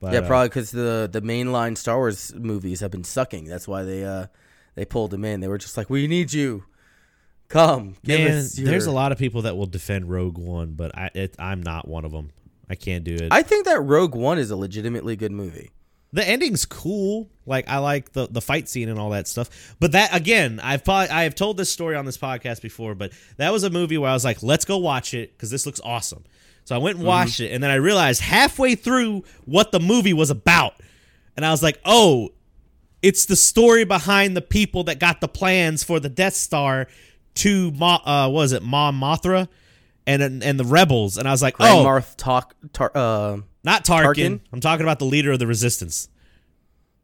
But, 0.00 0.12
yeah, 0.12 0.20
uh, 0.20 0.26
probably 0.26 0.48
because 0.48 0.72
the 0.72 1.08
the 1.10 1.22
mainline 1.22 1.78
Star 1.78 1.96
Wars 1.96 2.34
movies 2.34 2.80
have 2.80 2.90
been 2.90 3.04
sucking. 3.04 3.44
That's 3.44 3.66
why 3.66 3.82
they 3.84 4.04
uh 4.04 4.26
they 4.74 4.84
pulled 4.84 5.14
him 5.14 5.24
in. 5.24 5.40
They 5.40 5.48
were 5.48 5.58
just 5.58 5.76
like, 5.76 5.88
"We 5.88 6.06
need 6.06 6.32
you, 6.32 6.64
come." 7.48 7.96
Give 8.04 8.20
man, 8.20 8.38
us 8.38 8.58
your-" 8.58 8.68
there's 8.68 8.86
a 8.86 8.92
lot 8.92 9.12
of 9.12 9.18
people 9.18 9.42
that 9.42 9.56
will 9.56 9.66
defend 9.66 10.10
Rogue 10.10 10.36
One, 10.36 10.74
but 10.74 10.96
I 10.98 11.10
it, 11.14 11.36
I'm 11.38 11.62
not 11.62 11.88
one 11.88 12.04
of 12.04 12.12
them. 12.12 12.30
I 12.68 12.74
can't 12.74 13.04
do 13.04 13.14
it. 13.14 13.28
I 13.30 13.42
think 13.42 13.64
that 13.64 13.80
Rogue 13.80 14.14
One 14.14 14.38
is 14.38 14.50
a 14.50 14.56
legitimately 14.56 15.16
good 15.16 15.32
movie. 15.32 15.70
The 16.12 16.26
ending's 16.26 16.64
cool. 16.64 17.28
Like 17.44 17.68
I 17.68 17.78
like 17.78 18.12
the 18.12 18.26
the 18.28 18.40
fight 18.40 18.68
scene 18.68 18.88
and 18.88 18.98
all 18.98 19.10
that 19.10 19.28
stuff. 19.28 19.74
But 19.80 19.92
that 19.92 20.14
again, 20.14 20.60
I've 20.62 20.84
probably 20.84 21.10
I 21.10 21.24
have 21.24 21.34
told 21.34 21.56
this 21.56 21.70
story 21.70 21.96
on 21.96 22.04
this 22.04 22.18
podcast 22.18 22.62
before, 22.62 22.94
but 22.94 23.12
that 23.36 23.52
was 23.52 23.64
a 23.64 23.70
movie 23.70 23.98
where 23.98 24.10
I 24.10 24.14
was 24.14 24.24
like, 24.24 24.42
let's 24.42 24.64
go 24.64 24.78
watch 24.78 25.14
it 25.14 25.32
because 25.32 25.50
this 25.50 25.66
looks 25.66 25.80
awesome. 25.84 26.24
So 26.64 26.74
I 26.74 26.78
went 26.78 26.98
and 26.98 27.06
watched 27.06 27.38
it, 27.38 27.52
and 27.52 27.62
then 27.62 27.70
I 27.70 27.76
realized 27.76 28.20
halfway 28.20 28.74
through 28.74 29.22
what 29.44 29.70
the 29.70 29.78
movie 29.78 30.12
was 30.12 30.30
about, 30.30 30.74
and 31.36 31.46
I 31.46 31.52
was 31.52 31.62
like, 31.62 31.78
oh, 31.84 32.30
it's 33.02 33.26
the 33.26 33.36
story 33.36 33.84
behind 33.84 34.36
the 34.36 34.42
people 34.42 34.82
that 34.84 34.98
got 34.98 35.20
the 35.20 35.28
plans 35.28 35.84
for 35.84 36.00
the 36.00 36.08
Death 36.08 36.34
Star 36.34 36.88
to 37.36 37.70
Ma, 37.70 38.00
uh, 38.04 38.28
what 38.28 38.40
was 38.40 38.52
it 38.52 38.64
Mom 38.64 39.00
Mothra, 39.00 39.46
and 40.06 40.42
and 40.42 40.58
the 40.60 40.64
rebels, 40.64 41.18
and 41.18 41.26
I 41.26 41.30
was 41.32 41.42
like, 41.42 41.54
Grand 41.56 41.78
oh, 41.80 41.84
Marth 41.84 42.16
talk, 42.16 42.54
tar, 42.72 42.90
uh, 42.94 43.38
not 43.64 43.84
Tarkin. 43.84 44.04
Tarkin? 44.14 44.40
I'm 44.52 44.60
talking 44.60 44.84
about 44.84 44.98
the 44.98 45.04
leader 45.04 45.32
of 45.32 45.38
the 45.38 45.46
resistance. 45.46 46.08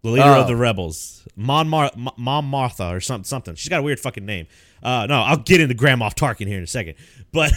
The 0.02 0.10
leader 0.10 0.26
Oh. 0.26 0.40
of 0.42 0.46
the 0.48 0.56
rebels. 0.56 1.26
Mon 1.36 1.68
Mar- 1.68 1.92
Mom 2.16 2.44
Martha 2.46 2.88
or 2.88 3.00
something 3.00 3.24
something. 3.24 3.54
She's 3.54 3.68
got 3.68 3.80
a 3.80 3.82
weird 3.82 4.00
fucking 4.00 4.26
name. 4.26 4.46
Uh 4.82 5.06
no, 5.08 5.20
I'll 5.20 5.36
get 5.36 5.60
into 5.60 5.74
Grand 5.74 6.00
Moff 6.00 6.14
Tarkin 6.14 6.46
here 6.48 6.58
in 6.58 6.64
a 6.64 6.66
second. 6.66 6.94
But 7.32 7.52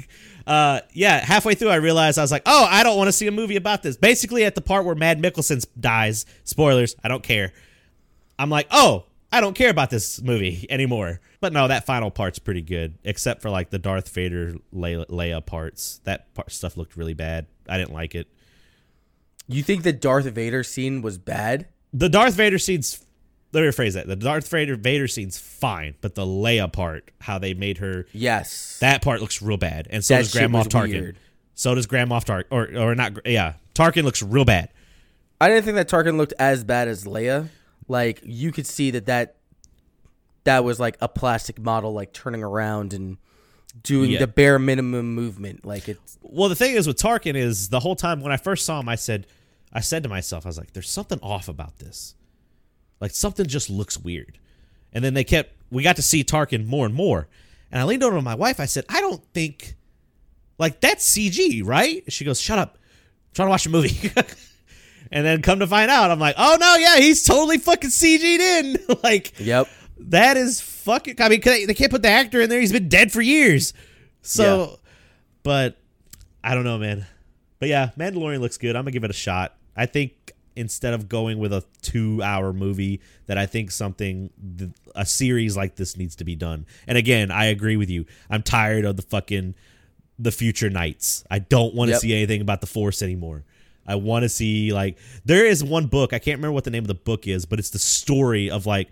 uh 0.46 0.80
yeah, 0.92 1.24
halfway 1.24 1.54
through 1.54 1.70
I 1.70 1.76
realized 1.76 2.18
I 2.18 2.22
was 2.22 2.30
like, 2.32 2.42
"Oh, 2.46 2.66
I 2.70 2.82
don't 2.82 2.96
want 2.98 3.08
to 3.08 3.12
see 3.12 3.26
a 3.26 3.32
movie 3.32 3.56
about 3.56 3.82
this." 3.82 3.96
Basically 3.96 4.44
at 4.44 4.54
the 4.54 4.60
part 4.60 4.84
where 4.84 4.94
Mad 4.94 5.20
Mikkelsen 5.22 5.64
dies, 5.80 6.26
spoilers, 6.44 6.94
I 7.02 7.08
don't 7.08 7.22
care. 7.22 7.52
I'm 8.38 8.50
like, 8.50 8.66
"Oh, 8.70 9.06
I 9.32 9.40
don't 9.40 9.54
care 9.54 9.70
about 9.70 9.90
this 9.90 10.20
movie 10.22 10.66
anymore." 10.70 11.20
But 11.40 11.52
no, 11.52 11.68
that 11.68 11.84
final 11.86 12.10
part's 12.10 12.38
pretty 12.38 12.62
good, 12.62 12.94
except 13.04 13.42
for 13.42 13.50
like 13.50 13.70
the 13.70 13.78
Darth 13.78 14.08
Vader 14.10 14.54
Leia, 14.74 15.06
Leia 15.08 15.44
parts. 15.44 16.00
That 16.04 16.32
part, 16.34 16.50
stuff 16.52 16.76
looked 16.76 16.96
really 16.96 17.14
bad. 17.14 17.46
I 17.68 17.76
didn't 17.78 17.92
like 17.94 18.14
it. 18.14 18.28
you 19.48 19.62
think 19.62 19.82
the 19.82 19.92
Darth 19.92 20.24
Vader 20.26 20.62
scene 20.62 21.02
was 21.02 21.18
bad? 21.18 21.68
the 21.92 22.08
Darth 22.08 22.34
Vader 22.34 22.58
scene's 22.58 23.02
let 23.52 23.62
me 23.62 23.68
rephrase 23.68 23.94
that. 23.94 24.06
The 24.06 24.16
Darth 24.16 24.48
Vader 24.48 24.76
Vader 24.76 25.08
scene's 25.08 25.38
fine, 25.38 25.94
but 26.02 26.14
the 26.14 26.26
Leia 26.26 26.70
part, 26.70 27.10
how 27.20 27.38
they 27.38 27.54
made 27.54 27.78
her 27.78 28.04
Yes. 28.12 28.78
that 28.80 29.02
part 29.02 29.20
looks 29.20 29.40
real 29.40 29.56
bad. 29.56 29.86
And 29.88 30.04
so 30.04 30.14
That 30.14 30.22
does 30.24 30.32
Grand 30.32 30.52
Moff 30.52 30.66
Tarkin. 30.68 30.90
weird. 31.00 31.18
So 31.54 31.74
does 31.74 31.86
Grand 31.86 32.10
Moff 32.10 32.24
Tarkin 32.24 32.44
or 32.50 32.68
or 32.76 32.94
not 32.94 33.18
yeah. 33.24 33.54
Tarkin 33.74 34.02
looks 34.02 34.22
real 34.22 34.44
bad. 34.44 34.68
I 35.40 35.48
didn't 35.48 35.64
think 35.64 35.76
that 35.76 35.88
Tarkin 35.88 36.16
looked 36.16 36.34
as 36.38 36.64
bad 36.64 36.88
as 36.88 37.04
Leia. 37.04 37.48
Like 37.88 38.20
you 38.24 38.52
could 38.52 38.66
see 38.66 38.90
that 38.92 39.06
that 39.06 39.36
that 40.44 40.64
was 40.64 40.78
like 40.80 40.96
a 41.00 41.08
plastic 41.08 41.58
model, 41.58 41.92
like 41.92 42.12
turning 42.12 42.42
around 42.42 42.92
and 42.92 43.16
doing 43.82 44.10
Yeah. 44.12 44.20
the 44.20 44.26
bare 44.26 44.58
minimum 44.58 45.14
movement. 45.14 45.64
Like 45.64 45.88
it's 45.88 46.18
Well, 46.22 46.48
the 46.48 46.54
thing 46.54 46.74
is 46.74 46.86
with 46.86 46.96
Tarkin 46.98 47.34
is 47.34 47.68
the 47.68 47.80
whole 47.80 47.96
time 47.96 48.20
when 48.20 48.32
I 48.32 48.36
first 48.36 48.64
saw 48.64 48.80
him, 48.80 48.88
I 48.88 48.94
said 48.96 49.26
I 49.72 49.80
said 49.80 50.02
to 50.04 50.08
myself, 50.08 50.46
I 50.46 50.48
was 50.48 50.56
like, 50.58 50.72
there's 50.72 50.88
something 50.88 51.18
off 51.22 51.48
about 51.48 51.78
this. 51.78 52.14
Like 53.00 53.10
something 53.10 53.46
just 53.46 53.68
looks 53.68 53.98
weird. 53.98 54.38
And 54.92 55.04
then 55.04 55.14
they 55.14 55.24
kept 55.24 55.52
we 55.70 55.82
got 55.82 55.96
to 55.96 56.02
see 56.02 56.24
Tarkin 56.24 56.66
more 56.66 56.86
and 56.86 56.94
more. 56.94 57.28
And 57.70 57.80
I 57.80 57.84
leaned 57.84 58.02
over 58.04 58.16
to 58.16 58.22
my 58.22 58.36
wife, 58.36 58.60
I 58.60 58.66
said, 58.66 58.84
I 58.88 59.00
don't 59.00 59.22
think 59.34 59.74
like 60.58 60.80
that's 60.80 61.06
CG, 61.16 61.62
right? 61.64 62.02
She 62.10 62.24
goes, 62.24 62.40
Shut 62.40 62.58
up. 62.58 62.78
I'm 62.78 63.34
trying 63.34 63.46
to 63.46 63.50
watch 63.50 63.66
a 63.66 63.70
movie. 63.70 64.10
and 65.12 65.24
then 65.26 65.42
come 65.42 65.60
to 65.60 65.66
find 65.66 65.90
out, 65.90 66.10
I'm 66.10 66.18
like, 66.18 66.34
oh 66.38 66.56
no, 66.60 66.76
yeah, 66.76 66.96
he's 66.98 67.24
totally 67.24 67.58
fucking 67.58 67.90
CG'd 67.90 68.40
in. 68.40 68.78
like 69.02 69.38
yep. 69.38 69.68
that 69.98 70.36
is 70.36 70.60
fucking. 70.60 71.16
I 71.20 71.28
mean, 71.28 71.40
they 71.40 71.64
they 71.64 71.74
can't 71.74 71.90
put 71.90 72.02
the 72.02 72.08
actor 72.08 72.40
in 72.40 72.50
there. 72.50 72.60
He's 72.60 72.72
been 72.72 72.88
dead 72.88 73.12
for 73.12 73.20
years. 73.22 73.72
So, 74.22 74.80
but 75.42 75.76
I 76.42 76.54
don't 76.54 76.64
know, 76.64 76.78
man. 76.78 77.06
But 77.58 77.68
yeah, 77.68 77.90
Mandalorian 77.98 78.40
looks 78.40 78.58
good. 78.58 78.76
I'm 78.76 78.82
gonna 78.82 78.90
give 78.92 79.04
it 79.04 79.10
a 79.10 79.14
shot. 79.14 79.56
I 79.76 79.86
think 79.86 80.32
instead 80.56 80.94
of 80.94 81.08
going 81.08 81.38
with 81.38 81.52
a 81.52 81.62
two-hour 81.82 82.52
movie, 82.52 83.00
that 83.26 83.36
I 83.36 83.44
think 83.46 83.70
something 83.70 84.30
a 84.94 85.04
series 85.04 85.56
like 85.56 85.76
this 85.76 85.96
needs 85.96 86.16
to 86.16 86.24
be 86.24 86.34
done. 86.34 86.66
And 86.86 86.96
again, 86.96 87.30
I 87.30 87.46
agree 87.46 87.76
with 87.76 87.90
you. 87.90 88.06
I'm 88.30 88.42
tired 88.42 88.84
of 88.84 88.96
the 88.96 89.02
fucking 89.02 89.54
the 90.18 90.32
future 90.32 90.70
knights. 90.70 91.24
I 91.30 91.38
don't 91.40 91.74
want 91.74 91.88
to 91.88 91.92
Yep. 91.92 92.00
see 92.00 92.14
anything 92.14 92.40
about 92.40 92.62
the 92.62 92.66
Force 92.66 93.02
anymore. 93.02 93.44
I 93.86 93.94
want 93.96 94.22
to 94.24 94.28
see 94.28 94.72
like 94.72 94.98
there 95.24 95.46
is 95.46 95.62
one 95.62 95.86
book 95.86 96.12
I 96.12 96.18
can't 96.18 96.38
remember 96.38 96.52
what 96.52 96.64
the 96.64 96.70
name 96.70 96.82
of 96.84 96.88
the 96.88 96.94
book 96.94 97.26
is, 97.26 97.44
but 97.46 97.58
it's 97.58 97.70
the 97.70 97.78
story 97.78 98.50
of 98.50 98.66
like 98.66 98.88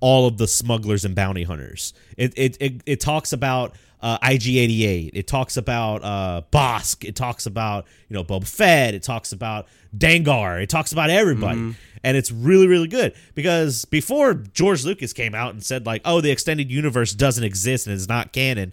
all 0.00 0.26
of 0.26 0.36
the 0.38 0.46
smugglers 0.46 1.04
and 1.04 1.14
bounty 1.14 1.42
hunters. 1.44 1.94
It 2.16 2.34
it 2.36 2.56
it, 2.60 2.82
it 2.86 3.00
talks 3.00 3.32
about 3.32 3.74
uh, 4.02 4.18
IG88. 4.18 5.10
It 5.14 5.26
talks 5.26 5.56
about 5.56 6.04
uh, 6.04 6.42
Bossk. 6.52 7.04
It 7.08 7.16
talks 7.16 7.46
about 7.46 7.86
you 8.08 8.14
know 8.14 8.22
Boba 8.24 8.46
Fett. 8.46 8.94
It 8.94 9.02
talks 9.02 9.32
about 9.32 9.66
Dengar. 9.96 10.62
It 10.62 10.68
talks 10.68 10.92
about 10.92 11.08
everybody, 11.08 11.74
and 12.04 12.16
it's 12.16 12.30
really 12.30 12.66
really 12.66 12.88
good 12.88 13.14
because 13.34 13.84
before 13.86 14.34
George 14.34 14.84
Lucas 14.84 15.12
came 15.12 15.34
out 15.34 15.54
and 15.54 15.64
said 15.64 15.86
like, 15.86 16.02
oh, 16.04 16.20
the 16.20 16.30
extended 16.30 16.70
universe 16.70 17.14
doesn't 17.14 17.42
exist 17.44 17.86
and 17.86 17.96
it's 17.96 18.08
not 18.08 18.32
canon. 18.32 18.72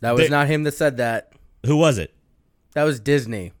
That 0.00 0.12
was 0.14 0.24
They- 0.24 0.30
not 0.30 0.48
him 0.48 0.64
that 0.64 0.74
said 0.74 0.96
that. 0.98 1.32
Who 1.64 1.76
was 1.76 1.98
it? 1.98 2.12
That 2.74 2.84
was 2.84 3.00
Disney. 3.00 3.52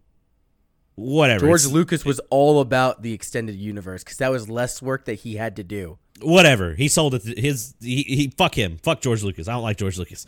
Whatever. 0.96 1.46
George 1.46 1.60
It's- 1.62 1.72
Lucas 1.72 2.04
was 2.04 2.20
all 2.30 2.60
about 2.60 3.02
the 3.02 3.12
extended 3.12 3.54
universe 3.56 4.02
because 4.02 4.16
that 4.18 4.30
was 4.30 4.48
less 4.48 4.80
work 4.82 5.04
that 5.04 5.14
he 5.20 5.36
had 5.36 5.56
to 5.56 5.62
do. 5.64 5.98
whatever. 6.22 6.74
He 6.74 6.88
sold 6.88 7.14
it. 7.14 7.38
His 7.38 7.74
he, 7.80 8.02
he 8.02 8.32
fuck 8.36 8.54
him. 8.56 8.78
Fuck 8.82 9.02
George 9.02 9.22
Lucas. 9.22 9.46
I 9.48 9.52
don't 9.52 9.62
like 9.62 9.76
George 9.76 9.98
Lucas. 9.98 10.24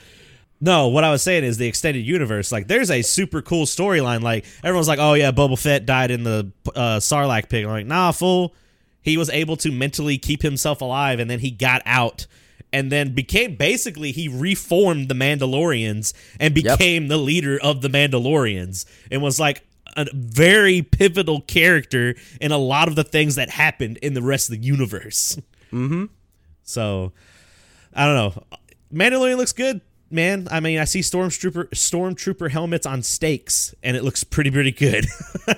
No, 0.60 0.88
what 0.88 1.04
I 1.04 1.10
was 1.10 1.22
saying 1.22 1.44
is 1.44 1.56
the 1.56 1.66
extended 1.68 2.00
universe. 2.04 2.50
Like, 2.52 2.66
there's 2.66 2.90
a 2.90 3.00
super 3.02 3.40
cool 3.40 3.64
storyline. 3.64 4.20
Like, 4.22 4.44
everyone's 4.62 4.88
like, 4.88 4.98
"Oh 4.98 5.14
yeah, 5.14 5.30
Boba 5.32 5.58
Fett 5.58 5.86
died 5.86 6.10
in 6.10 6.24
the 6.24 6.52
uh, 6.74 6.98
Sarlacc 6.98 7.48
pit." 7.48 7.64
I'm 7.64 7.70
like, 7.70 7.86
nah, 7.86 8.10
fool. 8.12 8.54
He 9.00 9.16
was 9.16 9.30
able 9.30 9.56
to 9.58 9.70
mentally 9.72 10.18
keep 10.18 10.42
himself 10.42 10.82
alive, 10.82 11.20
and 11.20 11.30
then 11.30 11.38
he 11.38 11.50
got 11.52 11.80
out, 11.86 12.26
and 12.72 12.92
then 12.92 13.14
became 13.14 13.54
basically 13.54 14.10
he 14.12 14.28
reformed 14.28 15.08
the 15.08 15.14
Mandalorians 15.14 16.12
and 16.38 16.54
Yep. 16.54 16.78
became 16.78 17.06
the 17.08 17.16
leader 17.16 17.58
of 17.62 17.80
the 17.80 17.88
Mandalorians, 17.88 18.84
and 19.10 19.22
was 19.22 19.38
like 19.40 19.62
a 19.98 20.06
very 20.14 20.82
pivotal 20.82 21.40
character 21.42 22.14
in 22.40 22.52
a 22.52 22.58
lot 22.58 22.88
of 22.88 22.94
the 22.96 23.04
things 23.04 23.34
that 23.34 23.50
happened 23.50 23.98
in 23.98 24.14
the 24.14 24.22
rest 24.22 24.48
of 24.48 24.56
the 24.58 24.64
universe. 24.64 25.38
Mm-hmm. 25.72 26.06
So 26.62 27.12
I 27.92 28.06
don't 28.06 28.14
know. 28.14 28.44
Mandalorian 28.92 29.36
looks 29.36 29.52
good, 29.52 29.80
man. 30.10 30.48
I 30.50 30.60
mean, 30.60 30.78
I 30.78 30.84
see 30.84 31.00
stormtrooper 31.00 31.68
stormtrooper 31.70 32.50
helmets 32.50 32.86
on 32.86 33.02
stakes, 33.02 33.74
and 33.82 33.96
it 33.96 34.04
looks 34.04 34.24
pretty 34.24 34.50
pretty 34.50 34.72
good. 34.72 35.06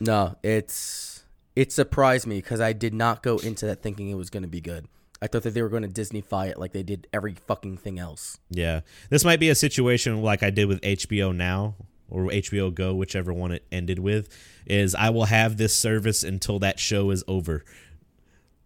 No, 0.00 0.34
it's 0.42 1.22
it 1.54 1.70
surprised 1.70 2.26
me 2.26 2.38
because 2.38 2.60
I 2.60 2.72
did 2.72 2.92
not 2.92 3.22
go 3.22 3.38
into 3.38 3.66
that 3.66 3.82
thinking 3.82 4.08
it 4.10 4.16
was 4.16 4.30
going 4.30 4.42
to 4.42 4.48
be 4.48 4.60
good. 4.60 4.88
I 5.20 5.28
thought 5.28 5.44
that 5.44 5.54
they 5.54 5.62
were 5.62 5.68
going 5.68 5.84
to 5.84 5.88
Disneyfy 5.88 6.48
it 6.48 6.58
like 6.58 6.72
they 6.72 6.82
did 6.82 7.06
every 7.12 7.34
fucking 7.46 7.76
thing 7.76 8.00
else. 8.00 8.38
yeah, 8.50 8.80
this 9.10 9.24
might 9.24 9.38
be 9.38 9.48
a 9.48 9.54
situation 9.54 10.20
like 10.22 10.42
I 10.42 10.50
did 10.50 10.66
with 10.66 10.80
HBO 10.80 11.32
Now 11.34 11.76
or 12.12 12.24
HBO 12.26 12.72
Go, 12.72 12.94
whichever 12.94 13.32
one 13.32 13.50
it 13.52 13.64
ended 13.72 13.98
with. 13.98 14.28
Is 14.66 14.94
I 14.94 15.10
will 15.10 15.24
have 15.24 15.56
this 15.56 15.74
service 15.74 16.22
until 16.22 16.58
that 16.60 16.78
show 16.78 17.10
is 17.10 17.24
over, 17.26 17.64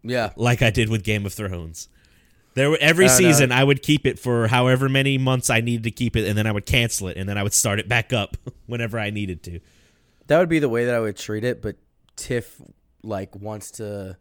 Yeah, 0.03 0.31
like 0.35 0.61
I 0.61 0.69
did 0.69 0.89
with 0.89 1.03
Game 1.03 1.25
of 1.25 1.33
Thrones. 1.33 1.89
There, 2.53 2.69
were, 2.71 2.77
every 2.81 3.05
know. 3.05 3.11
season, 3.11 3.51
I 3.51 3.63
would 3.63 3.81
keep 3.83 4.05
it 4.07 4.17
for 4.17 4.47
however 4.47 4.89
many 4.89 5.17
months 5.17 5.49
I 5.49 5.61
needed 5.61 5.83
to 5.83 5.91
keep 5.91 6.15
it, 6.15 6.27
and 6.27 6.35
then 6.37 6.47
I 6.47 6.51
would 6.51 6.65
cancel 6.65 7.07
it, 7.07 7.15
and 7.17 7.27
then 7.29 7.37
I 7.37 7.43
would 7.43 7.53
start 7.53 7.79
it 7.79 7.87
back 7.87 8.11
up 8.13 8.35
whenever 8.67 8.97
I 8.99 9.09
needed 9.11 9.43
to. 9.43 9.59
that 10.27 10.39
would 10.39 10.49
be 10.49 10.59
the 10.59 10.69
way 10.69 10.85
that 10.85 10.93
I 10.95 10.99
would 10.99 11.17
treat 11.17 11.43
it. 11.43 11.61
But 11.61 11.75
Tiff 12.15 12.59
like 13.03 13.35
wants 13.35 13.71
to 13.71 14.17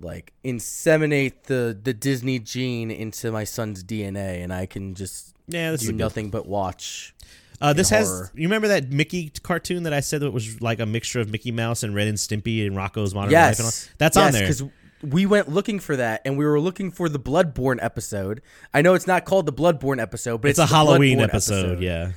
like 0.00 0.32
inseminate 0.44 1.44
the 1.44 1.78
the 1.80 1.92
Disney 1.94 2.38
gene 2.38 2.90
into 2.90 3.30
my 3.30 3.44
son's 3.44 3.84
DNA, 3.84 4.42
and 4.42 4.52
I 4.52 4.64
can 4.66 4.94
just 4.94 5.34
Yeah, 5.46 5.76
do 5.76 5.92
nothing 5.92 6.30
but 6.30 6.46
watch. 6.46 7.14
Uh, 7.62 7.72
this 7.72 7.90
has. 7.90 8.08
horror. 8.08 8.30
You 8.34 8.42
remember 8.42 8.68
that 8.68 8.90
Mickey 8.90 9.30
cartoon 9.42 9.84
that 9.84 9.92
I 9.92 10.00
said 10.00 10.20
that 10.22 10.30
was 10.32 10.60
like 10.60 10.80
a 10.80 10.86
mixture 10.86 11.20
of 11.20 11.30
Mickey 11.30 11.52
Mouse 11.52 11.82
and 11.82 11.94
Ren 11.94 12.08
and 12.08 12.18
Stimpy 12.18 12.66
and 12.66 12.76
Rocko's 12.76 13.14
Modern 13.14 13.32
Life? 13.32 13.58
And 13.58 13.60
all? 13.60 13.66
Yes, 13.66 13.90
That's 13.98 14.16
yes, 14.16 14.26
on 14.26 14.32
there. 14.32 14.42
because 14.42 14.64
we 15.02 15.26
went 15.26 15.48
looking 15.48 15.78
for 15.80 15.96
that, 15.96 16.22
and 16.24 16.36
we 16.38 16.44
were 16.44 16.60
looking 16.60 16.90
for 16.90 17.08
the 17.08 17.18
Bloodborne 17.18 17.78
episode. 17.82 18.40
I 18.74 18.82
know 18.82 18.94
it's 18.94 19.06
not 19.06 19.24
called 19.24 19.46
the 19.46 19.52
Bloodborne 19.52 20.00
episode, 20.00 20.40
but 20.42 20.48
It's 20.50 20.58
it's, 20.58 20.70
a 20.70 20.74
Halloween 20.74 21.18
Bloodborne 21.18 21.24
episode, 21.24 21.80
yeah. 21.80 22.12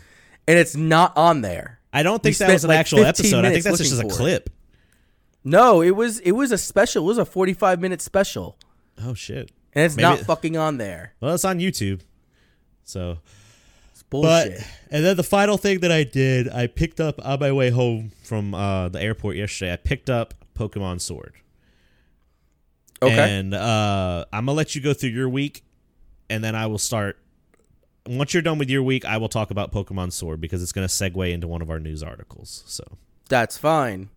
and 0.47 0.57
it's 0.59 0.75
not 0.75 1.15
on 1.17 1.41
there. 1.41 1.79
I 1.93 2.03
don't 2.03 2.21
think 2.21 2.37
that 2.37 2.51
was 2.51 2.63
an 2.63 2.69
like, 2.69 2.79
actual 2.79 3.05
episode. 3.05 3.45
I 3.45 3.51
think 3.51 3.63
that's 3.63 3.77
just 3.77 3.93
a 3.93 4.01
for 4.01 4.07
it. 4.07 4.11
clip. 4.11 4.49
No, 5.43 5.81
it 5.81 5.91
was 5.95 6.19
it 6.19 6.31
was 6.31 6.51
a 6.51 6.57
special. 6.57 7.03
It 7.03 7.07
was 7.07 7.17
a 7.17 7.25
forty 7.25 7.53
five 7.53 7.79
minute 7.79 8.01
special, 8.01 8.57
Oh 9.03 9.13
shit. 9.13 9.51
and 9.73 9.85
it's 9.85 9.95
Maybe 9.95 10.03
not 10.03 10.19
fucking 10.19 10.57
on 10.57 10.77
there. 10.77 11.13
Well, 11.21 11.35
it's 11.35 11.45
on 11.45 11.59
YouTube. 11.59 12.01
So, 12.83 13.19
It's 14.11 14.21
but 14.21 14.67
and 14.91 15.03
then 15.03 15.17
the 15.17 15.23
final 15.23 15.57
thing 15.57 15.79
that 15.79 15.91
I 15.91 16.03
did, 16.03 16.47
I 16.49 16.67
picked 16.67 16.99
up 16.99 17.19
on 17.25 17.39
my 17.39 17.51
way 17.51 17.69
home 17.69 18.11
from 18.23 18.53
uh, 18.53 18.89
the 18.89 19.01
airport 19.01 19.35
yesterday. 19.35 19.73
I 19.73 19.75
picked 19.77 20.09
up 20.09 20.33
Pokemon 20.57 21.01
Sword. 21.01 21.33
okay, 23.01 23.37
And 23.37 23.53
uh, 23.53 24.25
I'm 24.31 24.45
gonna 24.45 24.55
let 24.55 24.75
you 24.75 24.81
go 24.81 24.93
through 24.93 25.09
your 25.09 25.27
week, 25.29 25.63
and 26.29 26.43
then 26.43 26.55
I 26.55 26.67
will 26.67 26.77
start. 26.77 27.17
Once 28.07 28.33
you're 28.33 28.43
done 28.43 28.59
with 28.59 28.69
your 28.69 28.83
week, 28.83 29.03
I 29.03 29.17
will 29.17 29.29
talk 29.29 29.49
about 29.51 29.71
Pokemon 29.71 30.13
Sword 30.13 30.39
because 30.39 30.61
it's 30.61 30.71
gonna 30.71 30.87
segue 30.87 31.31
into 31.31 31.47
one 31.47 31.61
of 31.61 31.69
our 31.69 31.79
news 31.79 32.03
articles. 32.03 32.63
So 32.67 32.83
that's 33.27 33.57
fine. 33.57 34.09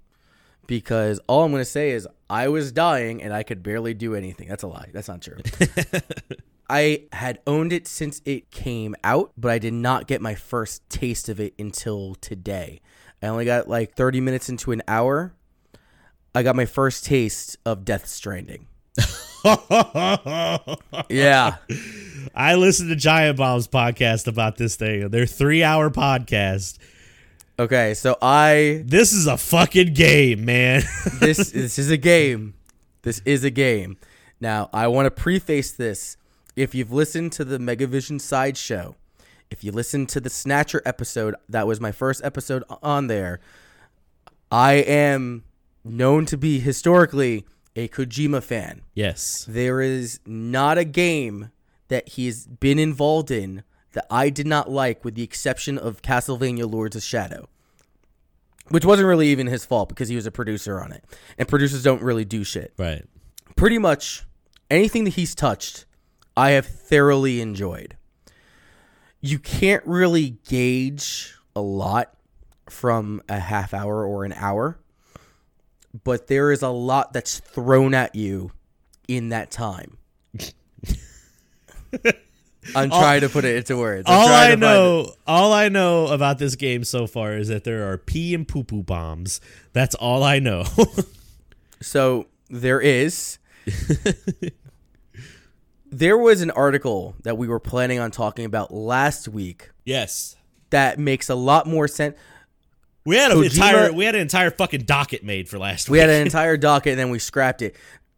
Because 0.66 1.18
all 1.26 1.44
I'm 1.44 1.50
gonna 1.50 1.64
say 1.64 1.90
is 1.92 2.06
I 2.28 2.48
was 2.48 2.70
dying 2.72 3.22
and 3.22 3.32
I 3.32 3.42
could 3.42 3.62
barely 3.62 3.94
do 3.94 4.14
anything. 4.14 4.48
That's 4.48 4.62
a 4.62 4.66
lie. 4.68 4.90
That's 4.92 5.08
not 5.08 5.22
true. 5.22 5.38
I 6.70 7.04
had 7.12 7.40
owned 7.46 7.72
it 7.72 7.86
since 7.86 8.20
it 8.24 8.50
came 8.50 8.94
out, 9.02 9.32
but 9.36 9.50
I 9.50 9.58
did 9.58 9.72
not 9.74 10.06
get 10.06 10.20
my 10.20 10.34
first 10.34 10.88
taste 10.90 11.28
of 11.28 11.40
it 11.40 11.54
until 11.58 12.14
today. 12.16 12.80
I 13.22 13.26
only 13.28 13.44
got 13.44 13.68
like 13.68 13.94
30 13.94 14.20
minutes 14.20 14.48
into 14.48 14.72
an 14.72 14.82
hour. 14.86 15.34
I 16.34 16.42
got 16.42 16.54
my 16.56 16.66
first 16.66 17.04
taste 17.04 17.56
of 17.64 17.84
Death 17.84 18.06
Stranding. 18.06 18.66
Yeah. 21.08 21.56
I 22.34 22.54
listened 22.56 22.90
to 22.90 22.96
Giant 22.96 23.38
Bomb's 23.38 23.68
podcast 23.68 24.26
about 24.26 24.56
this 24.56 24.76
thing. 24.76 25.08
Their 25.08 25.26
three 25.26 25.62
hour 25.62 25.90
podcast. 25.90 26.78
Okay, 27.58 27.94
so 27.94 28.16
I 28.20 28.82
This 28.84 29.12
is 29.12 29.26
a 29.26 29.36
fucking 29.36 29.94
game, 29.94 30.44
man. 30.44 30.82
this 31.20 31.50
this 31.52 31.78
is 31.78 31.90
a 31.90 31.96
game. 31.96 32.54
This 33.02 33.22
is 33.24 33.44
a 33.44 33.50
game. 33.50 33.96
Now, 34.40 34.70
I 34.72 34.88
want 34.88 35.06
to 35.06 35.10
preface 35.10 35.72
this. 35.72 36.16
If 36.58 36.74
you've 36.74 36.90
listened 36.90 37.30
to 37.34 37.44
the 37.44 37.58
Megavision 37.58 38.20
sideshow, 38.20 38.96
if 39.48 39.62
you 39.62 39.70
listened 39.70 40.08
to 40.08 40.20
the 40.20 40.28
Snatcher 40.28 40.82
episode, 40.84 41.36
that 41.48 41.68
was 41.68 41.80
my 41.80 41.92
first 41.92 42.20
episode 42.24 42.64
on 42.82 43.06
there. 43.06 43.38
I 44.50 44.72
am 44.72 45.44
known 45.84 46.26
to 46.26 46.36
be 46.36 46.58
historically 46.58 47.46
a 47.76 47.86
Kojima 47.86 48.42
fan. 48.42 48.82
yes. 48.92 49.46
There 49.48 49.80
is 49.80 50.18
not 50.26 50.78
a 50.78 50.84
game 50.84 51.52
that 51.86 52.08
he's 52.08 52.48
been 52.48 52.80
involved 52.80 53.30
in 53.30 53.62
that 53.92 54.06
I 54.10 54.28
did 54.28 54.48
not 54.48 54.68
like, 54.68 55.04
with 55.04 55.14
the 55.14 55.22
exception 55.22 55.78
of 55.78 56.02
Castlevania 56.02 56.68
Lords 56.68 56.96
of 56.96 57.04
Shadow, 57.04 57.48
which 58.66 58.84
wasn't 58.84 59.06
really 59.06 59.28
even 59.28 59.46
his 59.46 59.64
fault 59.64 59.88
because 59.90 60.08
he 60.08 60.16
was 60.16 60.26
a 60.26 60.32
producer 60.32 60.80
on 60.80 60.90
it, 60.90 61.04
and 61.38 61.46
producers 61.46 61.84
don't 61.84 62.02
really 62.02 62.24
do 62.24 62.42
shit. 62.42 62.74
Right. 62.76 63.04
Pretty 63.54 63.78
much 63.78 64.24
anything 64.68 65.04
that 65.04 65.14
he's 65.14 65.36
touched, 65.36 65.84
I 66.38 66.50
have 66.50 66.66
thoroughly 66.66 67.40
enjoyed. 67.40 67.96
You 69.20 69.40
can't 69.40 69.84
really 69.84 70.38
gauge 70.48 71.34
a 71.56 71.60
lot 71.60 72.14
from 72.70 73.20
a 73.28 73.40
half 73.40 73.74
hour 73.74 74.04
or 74.04 74.24
an 74.24 74.32
hour, 74.34 74.78
but 76.04 76.28
there 76.28 76.52
is 76.52 76.62
a 76.62 76.68
lot 76.68 77.12
that's 77.12 77.40
thrown 77.40 77.92
at 77.92 78.14
you 78.14 78.52
in 79.08 79.30
that 79.30 79.50
time. 79.50 79.98
I'm 82.76 82.90
trying 82.90 83.22
to 83.22 83.28
put 83.28 83.44
it 83.44 83.56
into 83.56 83.76
words. 83.76 84.04
I'm 84.06 84.18
all 84.18 84.28
I 84.28 84.54
know, 84.54 85.12
all 85.26 85.52
I 85.52 85.68
know 85.68 86.06
about 86.06 86.38
this 86.38 86.54
game 86.54 86.84
so 86.84 87.06
far 87.08 87.32
is 87.32 87.48
that 87.48 87.64
there 87.64 87.90
are 87.90 87.98
pee 87.98 88.34
and 88.34 88.46
poo 88.46 88.62
poo 88.62 88.82
bombs. 88.84 89.40
That's 89.72 89.94
all 89.96 90.22
I 90.22 90.38
know. 90.38 90.64
So 91.80 92.26
there 92.50 92.80
is. 92.80 93.38
there 95.90 96.18
was 96.18 96.42
an 96.42 96.50
article 96.50 97.14
that 97.22 97.38
we 97.38 97.48
were 97.48 97.60
planning 97.60 97.98
on 97.98 98.10
talking 98.10 98.44
about 98.44 98.72
last 98.72 99.28
week 99.28 99.70
yes. 99.84 100.36
that 100.70 100.98
makes 100.98 101.28
a 101.28 101.34
lot 101.34 101.66
more 101.66 101.88
sense. 101.88 102.16
We 103.04 103.16
had 103.16 103.32
an 103.32 103.38
Kojima- 103.38 103.44
entire 103.54 103.92
we 103.92 104.04
had 104.04 104.14
an 104.14 104.20
entire 104.20 104.50
fucking 104.50 104.82
docket 104.82 105.24
made 105.24 105.48
for 105.48 105.58
last 105.58 105.88
We 105.88 105.94
week. 105.98 106.06
We 106.06 106.10
had 106.12 106.20
an 106.20 106.22
entire 106.26 106.56
docket 106.56 106.90
and 106.92 106.98
then 107.00 107.10
we 107.10 107.18
scrapped 107.18 107.62
it. 107.62 107.74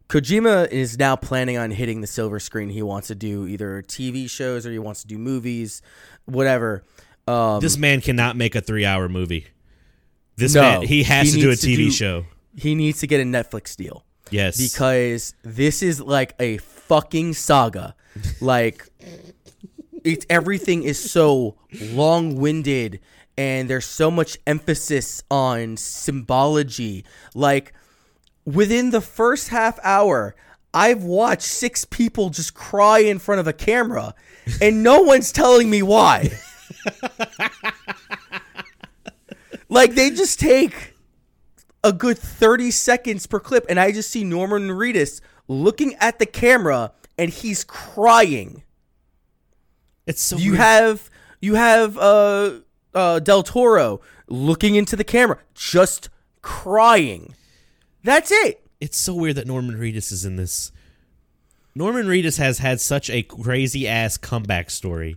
Kojima 0.08 0.68
is 0.72 0.98
now 0.98 1.14
planning 1.14 1.56
on 1.56 1.70
hitting 1.70 2.00
the 2.00 2.08
silver 2.08 2.40
screen. 2.40 2.68
He 2.70 2.82
wants 2.82 3.06
to 3.08 3.14
do 3.14 3.46
either 3.46 3.82
TV 3.82 4.28
shows 4.28 4.66
or 4.66 4.72
he 4.72 4.78
wants 4.80 5.02
to 5.02 5.06
do 5.06 5.16
movies, 5.18 5.82
whatever. 6.24 6.82
Um, 7.28 7.60
this 7.60 7.76
man 7.76 8.00
cannot 8.00 8.36
make 8.36 8.56
a 8.56 8.60
three 8.60 8.84
hour 8.84 9.08
movie. 9.08 9.46
This 10.36 10.54
No, 10.54 10.62
man 10.62 10.82
he 10.82 11.04
has 11.04 11.32
he 11.32 11.40
to 11.40 11.46
do 11.46 11.50
a 11.50 11.54
TV 11.54 11.76
do- 11.76 11.90
show. 11.92 12.24
he 12.56 12.74
needs 12.74 12.98
to 13.00 13.06
get 13.06 13.20
a 13.20 13.24
Netflix 13.24 13.76
deal. 13.76 14.04
Yes. 14.32 14.56
because 14.58 15.34
this 15.42 15.82
is 15.82 16.00
like 16.00 16.34
a 16.40 16.58
fucking 16.90 17.32
saga. 17.32 17.94
Like 18.40 18.88
it's 20.02 20.26
everything 20.28 20.82
is 20.82 20.98
so 20.98 21.54
long-winded 21.80 22.98
and 23.38 23.70
there's 23.70 23.86
so 23.86 24.10
much 24.10 24.36
emphasis 24.44 25.22
on 25.30 25.76
symbology. 25.76 27.04
Like 27.32 27.72
within 28.44 28.90
the 28.90 29.00
first 29.00 29.50
half 29.50 29.78
hour, 29.84 30.34
I've 30.74 31.04
watched 31.04 31.42
six 31.42 31.84
people 31.84 32.30
just 32.30 32.54
cry 32.54 32.98
in 32.98 33.20
front 33.20 33.40
of 33.40 33.46
a 33.46 33.52
camera 33.52 34.16
and 34.60 34.82
no 34.82 35.02
one's 35.02 35.30
telling 35.30 35.70
me 35.70 35.84
why. 35.84 36.32
like 39.68 39.94
they 39.94 40.10
just 40.10 40.40
take 40.40 40.94
a 41.84 41.92
good 41.92 42.18
30 42.18 42.72
seconds 42.72 43.28
per 43.28 43.38
clip 43.38 43.64
and 43.68 43.78
I 43.78 43.92
just 43.92 44.10
see 44.10 44.24
Norman 44.24 44.70
Reedus 44.70 45.20
looking 45.50 45.94
at 45.96 46.18
the 46.20 46.26
camera 46.26 46.92
and 47.18 47.28
he's 47.30 47.64
crying. 47.64 48.62
it's 50.06 50.22
so 50.22 50.36
You 50.36 50.52
weird. 50.52 50.60
have 50.60 51.10
you 51.40 51.54
have 51.56 51.98
uh 51.98 52.60
uh 52.94 53.18
Del 53.18 53.42
Toro 53.42 54.00
looking 54.28 54.76
into 54.76 54.94
the 54.94 55.02
camera 55.04 55.38
just 55.54 56.08
crying. 56.40 57.34
That's 58.04 58.30
it. 58.30 58.64
it's 58.80 58.96
so 58.96 59.14
weird 59.14 59.36
that 59.36 59.46
Norman 59.48 59.76
Reedus 59.76 60.12
is 60.12 60.24
in 60.24 60.36
this. 60.36 60.70
Norman 61.74 62.06
Reedus 62.06 62.38
has 62.38 62.58
had 62.58 62.80
such 62.80 63.10
a 63.10 63.22
crazy 63.24 63.86
ass 63.88 64.16
comeback 64.16 64.70
story. 64.70 65.16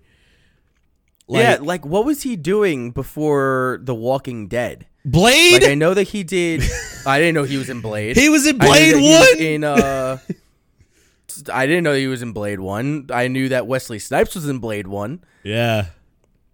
yeah, 1.28 1.58
like 1.62 1.86
what 1.86 2.06
was 2.06 2.24
he 2.24 2.36
doing 2.36 2.92
before 2.92 3.80
The 3.84 3.96
Walking 3.96 4.48
Dead? 4.48 4.88
Blade. 5.06 5.62
Like 5.64 5.72
I 5.72 5.76
know 5.76 5.94
that 5.94 6.04
he 6.04 6.24
did 6.24 6.62
I 7.06 7.20
didn't 7.20 7.36
know 7.36 7.44
he 7.44 7.58
was 7.58 7.70
in 7.70 7.82
Blade. 7.82 8.16
he 8.16 8.30
was 8.30 8.46
in 8.48 8.58
Blade 8.58 8.94
that 8.96 9.00
he 9.00 9.10
was 9.10 9.36
One. 9.36 9.42
in 9.46 9.64
uh 9.64 10.18
I 11.54 11.66
didn't 11.66 11.84
know 11.84 11.94
he 11.94 12.08
was 12.08 12.22
in 12.22 12.32
Blade 12.32 12.60
1. 12.60 13.10
I 13.12 13.28
knew 13.28 13.50
that 13.50 13.66
Wesley 13.66 13.98
Snipes 14.00 14.36
was 14.36 14.48
in 14.48 14.60
Blade 14.60 14.88
1. 14.88 15.24
yeah. 15.44 15.88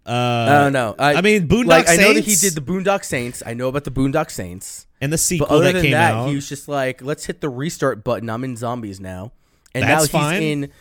I 0.05 0.11
Uh, 0.11 0.63
don't 0.63 0.73
know. 0.73 0.95
I, 0.97 1.15
I 1.15 1.21
mean, 1.21 1.47
Boondock 1.47 1.65
like, 1.67 1.89
I 1.89 1.97
know 1.97 2.13
that 2.13 2.23
he 2.23 2.33
did 2.35 2.55
the 2.55 2.61
Boondock 2.61 3.03
Saints. 3.03 3.43
I 3.45 3.53
know 3.53 3.67
about 3.67 3.83
the 3.83 3.91
Boondock 3.91 4.31
Saints. 4.31 4.87
and 5.01 5.11
the 5.11 5.15
But 5.15 5.19
sequel 5.19 5.47
other 5.51 5.65
that 5.65 5.73
than 5.73 5.81
came 5.83 5.91
that, 5.91 6.13
out. 6.13 6.29
he 6.29 6.35
was 6.35 6.49
just 6.49 6.67
like, 6.67 7.03
let's 7.03 7.25
hit 7.25 7.41
the 7.41 7.49
restart 7.49 8.03
button. 8.03 8.27
I'm 8.29 8.43
in 8.43 8.55
zombies 8.55 8.99
now. 8.99 9.33
And 9.75 9.83
That's 9.83 9.91
now 9.91 10.01
he's 10.01 10.09
fine. 10.31 10.41
in 10.41 10.71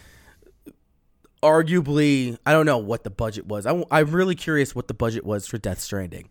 arguably, 1.42 2.38
I 2.46 2.52
don't 2.52 2.66
know 2.66 2.78
what 2.78 3.04
the 3.04 3.10
budget 3.10 3.46
was. 3.46 3.66
I, 3.66 3.72
am 3.90 4.10
really 4.10 4.34
curious 4.34 4.74
what 4.74 4.88
the 4.88 4.94
budget 4.94 5.24
was 5.26 5.46
for 5.46 5.58
Death 5.58 5.80
Stranding 5.80 6.28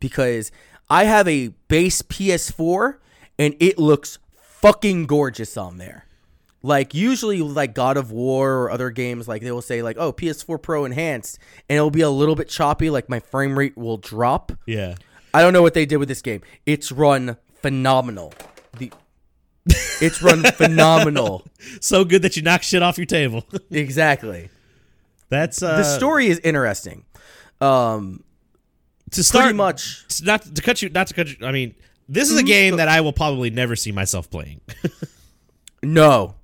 because 0.00 0.50
I 0.92 1.04
have 1.04 1.26
a 1.26 1.48
base 1.68 2.02
PS4 2.02 2.98
and 3.38 3.56
it 3.60 3.78
looks 3.78 4.18
fucking 4.42 5.06
gorgeous 5.06 5.56
on 5.56 5.78
there. 5.78 6.04
Like 6.62 6.92
usually 6.92 7.40
like 7.40 7.74
God 7.74 7.96
of 7.96 8.12
War 8.12 8.64
or 8.64 8.70
other 8.70 8.90
games 8.90 9.26
like 9.26 9.40
they 9.40 9.50
will 9.50 9.62
say 9.62 9.82
like 9.82 9.96
oh 9.98 10.12
PS4 10.12 10.60
Pro 10.60 10.84
enhanced 10.84 11.38
and 11.70 11.78
it'll 11.78 11.90
be 11.90 12.02
a 12.02 12.10
little 12.10 12.34
bit 12.36 12.50
choppy 12.50 12.90
like 12.90 13.08
my 13.08 13.20
frame 13.20 13.58
rate 13.58 13.74
will 13.74 13.96
drop. 13.96 14.52
yeah. 14.66 14.96
I 15.34 15.40
don't 15.40 15.54
know 15.54 15.62
what 15.62 15.72
they 15.72 15.86
did 15.86 15.96
with 15.96 16.08
this 16.08 16.20
game. 16.20 16.42
It's 16.66 16.92
run 16.92 17.38
phenomenal. 17.62 18.34
The 18.76 18.92
It's 19.64 20.20
run 20.22 20.42
phenomenal. 20.56 21.46
So 21.80 22.04
good 22.04 22.20
that 22.20 22.36
you 22.36 22.42
knock 22.42 22.62
shit 22.62 22.82
off 22.82 22.98
your 22.98 23.06
table. 23.06 23.46
Exactly. 23.70 24.50
That's 25.30 25.62
uh, 25.62 25.78
The 25.78 25.84
story 25.84 26.26
is 26.26 26.38
interesting. 26.40 27.06
Um 27.62 28.24
to 29.12 29.22
start 29.24 29.44
pretty 29.44 29.56
much 29.56 30.06
to- 30.18 30.24
not 30.24 30.54
to 30.54 30.62
cut 30.62 30.82
you 30.82 30.88
not 30.90 31.06
to 31.06 31.14
cut 31.14 31.28
you 31.28 31.46
I 31.46 31.52
mean 31.52 31.74
this 32.08 32.30
is 32.30 32.36
a 32.36 32.40
Mm-hmm. 32.40 32.46
game 32.46 32.76
that 32.76 32.88
I 32.88 33.00
will 33.00 33.12
probably 33.12 33.48
never 33.50 33.76
see 33.76 33.92
myself 33.92 34.28
playing. 34.30 34.60
no. 35.82 36.34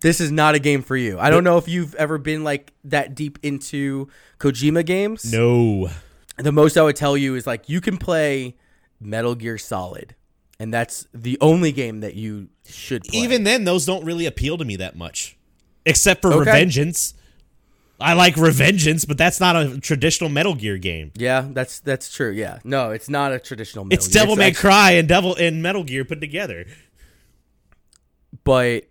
this 0.00 0.20
is 0.20 0.30
not 0.30 0.54
a 0.54 0.58
game 0.58 0.82
for 0.82 0.96
you. 0.96 1.18
I 1.18 1.30
don't 1.30 1.44
know 1.44 1.58
if 1.58 1.68
you've 1.68 1.94
ever 1.96 2.18
been 2.18 2.44
like 2.44 2.72
that 2.84 3.14
deep 3.14 3.38
into 3.42 4.08
Kojima 4.38 4.84
games. 4.84 5.30
No. 5.32 5.88
The 6.36 6.52
most 6.52 6.76
I 6.76 6.82
would 6.82 6.96
tell 6.96 7.16
you 7.16 7.34
is 7.36 7.46
like 7.46 7.68
you 7.68 7.80
can 7.80 7.96
play 7.96 8.56
Metal 9.00 9.34
Gear 9.34 9.56
Solid, 9.58 10.14
and 10.58 10.72
that's 10.74 11.06
the 11.14 11.38
only 11.40 11.72
game 11.72 12.00
that 12.00 12.14
you 12.14 12.48
should 12.68 13.04
play. 13.04 13.20
Even 13.20 13.44
then, 13.44 13.64
those 13.64 13.86
don't 13.86 14.04
really 14.04 14.26
appeal 14.26 14.58
to 14.58 14.64
me 14.64 14.76
that 14.76 14.96
much, 14.96 15.36
except 15.86 16.22
for 16.22 16.32
Okay. 16.32 16.50
Revengeance. 16.50 17.14
I 18.00 18.14
like 18.14 18.34
Revengeance, 18.34 19.06
but 19.06 19.16
that's 19.16 19.38
not 19.40 19.54
a 19.56 19.78
traditional 19.80 20.28
Metal 20.28 20.54
Gear 20.54 20.78
game. 20.78 21.12
yeah, 21.14 21.46
that's 21.50 21.78
that's 21.80 22.12
true. 22.12 22.30
Yeah, 22.30 22.58
no, 22.64 22.90
it's 22.90 23.08
not 23.08 23.32
a 23.32 23.38
traditional. 23.38 23.84
Metal 23.84 23.96
It's 23.96 24.08
Gear. 24.08 24.22
Devil 24.22 24.36
May 24.36 24.48
actually- 24.48 24.60
Cry 24.60 24.90
and 24.92 25.08
Devil 25.08 25.34
and 25.36 25.62
Metal 25.62 25.84
Gear 25.84 26.04
put 26.04 26.20
together. 26.20 26.66
but 28.44 28.84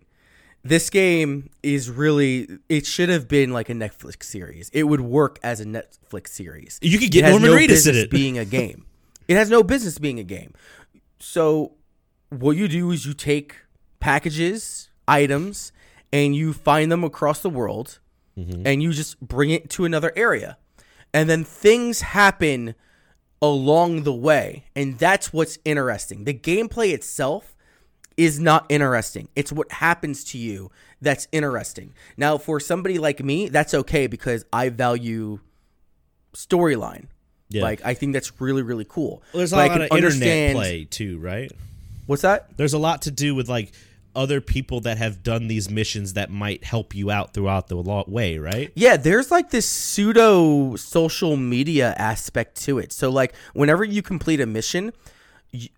this 0.62 0.88
game 0.90 1.50
is 1.62 1.90
really 1.90 2.48
it 2.68 2.86
should 2.86 3.08
have 3.08 3.28
been 3.28 3.52
like 3.52 3.68
a 3.68 3.74
Netflix 3.74 4.24
series. 4.24 4.70
It 4.72 4.84
would 4.84 5.00
work 5.02 5.38
as 5.42 5.60
a 5.60 5.64
Netflix 5.66 6.28
series. 6.28 6.78
You 6.82 6.98
could 6.98 7.10
get 7.10 7.28
Norman 7.28 7.50
no 7.50 7.56
Reedus 7.56 7.88
in 7.88 7.94
it. 7.96 8.10
being 8.10 8.38
a 8.38 8.44
game. 8.44 8.86
It 9.28 9.36
has 9.36 9.50
no 9.50 9.62
business 9.62 9.98
being 9.98 10.18
a 10.18 10.24
game. 10.24 10.52
So 11.18 11.72
what 12.30 12.56
you 12.56 12.68
do 12.68 12.90
is 12.90 13.06
you 13.06 13.14
take 13.14 13.56
packages, 14.00 14.88
items, 15.06 15.72
and 16.12 16.34
you 16.34 16.52
find 16.52 16.90
them 16.90 17.04
across 17.04 17.40
the 17.40 17.50
world, 17.50 17.98
Mm-hmm. 18.38 18.66
and 18.66 18.82
you 18.82 18.92
just 18.92 19.20
bring 19.20 19.50
it 19.50 19.70
to 19.70 19.84
another 19.84 20.12
area, 20.16 20.58
and 21.12 21.30
then 21.30 21.44
things 21.44 22.00
happen 22.00 22.74
along 23.40 24.02
the 24.02 24.12
way, 24.12 24.64
and 24.74 24.98
that's 24.98 25.32
what's 25.32 25.58
interesting. 25.64 26.24
The 26.24 26.34
gameplay 26.34 26.92
itself 26.92 27.54
is 28.16 28.40
not 28.40 28.66
interesting. 28.68 29.28
It's 29.36 29.52
what 29.52 29.70
happens 29.70 30.24
to 30.24 30.38
you 30.38 30.70
that's 31.00 31.28
interesting. 31.30 31.94
Now, 32.16 32.38
for 32.38 32.58
somebody 32.58 32.98
like 32.98 33.22
me, 33.22 33.48
that's 33.48 33.74
okay 33.74 34.06
because 34.06 34.44
I 34.52 34.68
value 34.70 35.40
storyline. 36.34 37.06
Yeah. 37.48 37.62
Like 37.62 37.82
I 37.84 37.94
think 37.94 38.12
that's 38.14 38.40
really 38.40 38.62
really 38.62 38.86
cool. 38.88 39.22
Well, 39.32 39.38
there's 39.38 39.52
a 39.52 39.56
But 39.56 39.68
lot 39.68 39.80
of 39.82 39.96
internet 39.96 40.56
play 40.56 40.84
too, 40.84 41.18
right? 41.18 41.52
What's 42.06 42.22
that? 42.22 42.56
There's 42.56 42.72
a 42.72 42.78
lot 42.78 43.02
to 43.02 43.10
do 43.10 43.34
with 43.34 43.48
like 43.48 43.72
other 44.16 44.40
people 44.40 44.80
that 44.80 44.98
have 44.98 45.22
done 45.22 45.48
these 45.48 45.70
missions 45.70 46.14
that 46.14 46.30
might 46.30 46.64
help 46.64 46.94
you 46.94 47.10
out 47.10 47.34
throughout 47.34 47.68
the 47.68 47.76
way, 48.06 48.38
right? 48.38 48.70
Yeah, 48.74 48.96
there's 48.96 49.30
like 49.30 49.50
this 49.50 49.66
pseudo 49.66 50.76
social 50.76 51.36
media 51.36 51.94
aspect 51.98 52.56
to 52.64 52.78
it. 52.78 52.92
So 52.92 53.10
like 53.10 53.34
whenever 53.52 53.84
you 53.84 54.02
complete 54.02 54.40
a 54.40 54.46
mission, 54.46 54.92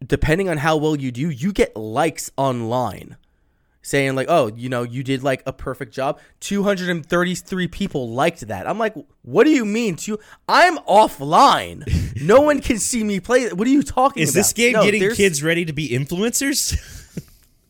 depending 0.07 0.49
on 0.49 0.59
how 0.59 0.77
well 0.77 0.97
you 0.97 1.11
do, 1.13 1.29
you 1.31 1.53
get 1.53 1.77
likes 1.77 2.31
online 2.37 3.17
saying 3.83 4.17
like, 4.17 4.27
"Oh, 4.29 4.51
you 4.57 4.69
know, 4.69 4.83
you 4.83 5.05
did 5.05 5.23
like 5.23 5.43
a 5.47 5.53
perfect 5.53 5.95
job." 5.95 6.19
233 6.41 7.69
people 7.69 8.11
liked 8.11 8.41
that. 8.49 8.69
I'm 8.69 8.79
like, 8.79 8.95
"What 9.23 9.45
do 9.45 9.51
you 9.51 9.65
mean? 9.65 9.95
To 9.97 10.19
I'm 10.49 10.79
offline. 10.79 11.85
no 12.21 12.41
one 12.41 12.61
can 12.61 12.79
see 12.79 13.05
me 13.05 13.21
play. 13.21 13.49
What 13.51 13.67
are 13.67 13.71
you 13.71 13.83
talking 13.85 14.23
Is 14.25 14.31
about?" 14.31 14.41
this 14.41 14.53
game 14.53 14.73
No, 14.73 14.83
getting 14.83 15.01
there's- 15.01 15.17
kids 15.17 15.43
ready 15.43 15.65
to 15.65 15.73
be 15.73 15.89
influencers? 15.91 16.77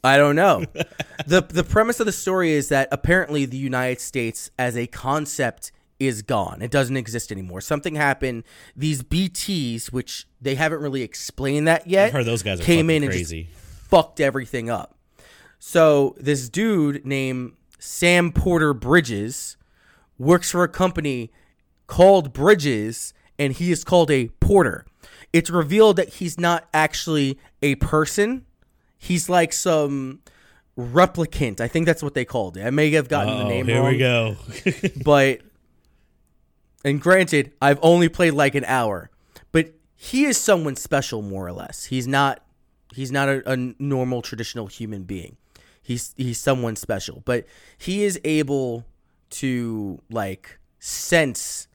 I 0.06 0.16
don't 0.16 0.36
know. 0.36 0.64
the 1.26 1.42
The 1.42 1.64
premise 1.64 2.00
of 2.00 2.06
the 2.06 2.12
story 2.12 2.52
is 2.52 2.68
that 2.68 2.88
apparently 2.92 3.44
the 3.44 3.56
United 3.56 4.00
States 4.00 4.50
as 4.58 4.76
a 4.76 4.86
concept 4.86 5.72
is 5.98 6.22
gone. 6.22 6.62
It 6.62 6.70
doesn't 6.70 6.96
exist 6.96 7.32
anymore. 7.32 7.60
Something 7.60 7.94
happened. 7.94 8.44
These 8.76 9.02
BTs, 9.02 9.92
which 9.92 10.26
they 10.40 10.54
haven't 10.54 10.80
really 10.80 11.02
explained 11.02 11.66
that 11.68 11.86
yet, 11.86 12.08
I've 12.08 12.12
heard 12.12 12.26
those 12.26 12.42
guys 12.42 12.60
came 12.60 12.90
in 12.90 13.02
and 13.02 13.12
just 13.12 13.34
fucked 13.88 14.20
everything 14.20 14.70
up. 14.70 14.94
So 15.58 16.14
this 16.18 16.48
dude 16.48 17.04
named 17.06 17.54
Sam 17.78 18.30
Porter 18.30 18.74
Bridges 18.74 19.56
works 20.18 20.50
for 20.50 20.62
a 20.62 20.68
company 20.68 21.30
called 21.86 22.32
Bridges, 22.32 23.14
and 23.38 23.52
he 23.52 23.72
is 23.72 23.84
called 23.84 24.10
a 24.10 24.28
porter. 24.40 24.86
It's 25.32 25.50
revealed 25.50 25.96
that 25.96 26.14
he's 26.14 26.38
not 26.38 26.68
actually 26.72 27.38
a 27.62 27.74
person. 27.76 28.44
He's 28.98 29.28
like 29.28 29.52
some 29.52 30.20
replicant. 30.78 31.60
I 31.60 31.68
think 31.68 31.86
that's 31.86 32.02
what 32.02 32.14
they 32.14 32.24
called 32.24 32.56
it. 32.56 32.64
I 32.66 32.70
may 32.70 32.90
have 32.92 33.08
gotten 33.08 33.38
the 33.38 33.44
Oh, 33.44 33.48
name 33.48 33.66
here 33.66 33.80
wrong 33.80 33.94
Here 33.94 34.34
we 34.72 34.78
go. 34.78 34.90
but 35.04 35.40
and 36.84 37.00
granted, 37.00 37.52
I've 37.60 37.78
only 37.82 38.08
played 38.08 38.32
like 38.32 38.54
an 38.54 38.64
hour, 38.64 39.10
but 39.52 39.74
he 39.96 40.24
is 40.24 40.36
someone 40.38 40.76
special, 40.76 41.22
more 41.22 41.46
or 41.46 41.52
less. 41.52 41.86
He's 41.86 42.06
not 42.06 42.44
he's 42.94 43.10
not 43.10 43.28
a, 43.28 43.50
a 43.52 43.74
normal 43.78 44.22
traditional 44.22 44.66
human 44.66 45.02
being. 45.04 45.36
He's 45.82 46.14
he's 46.16 46.38
someone 46.38 46.76
special, 46.76 47.22
but 47.24 47.46
he 47.78 48.04
is 48.04 48.20
able 48.24 48.84
to 49.30 50.00
like 50.10 50.58
sense 50.78 51.66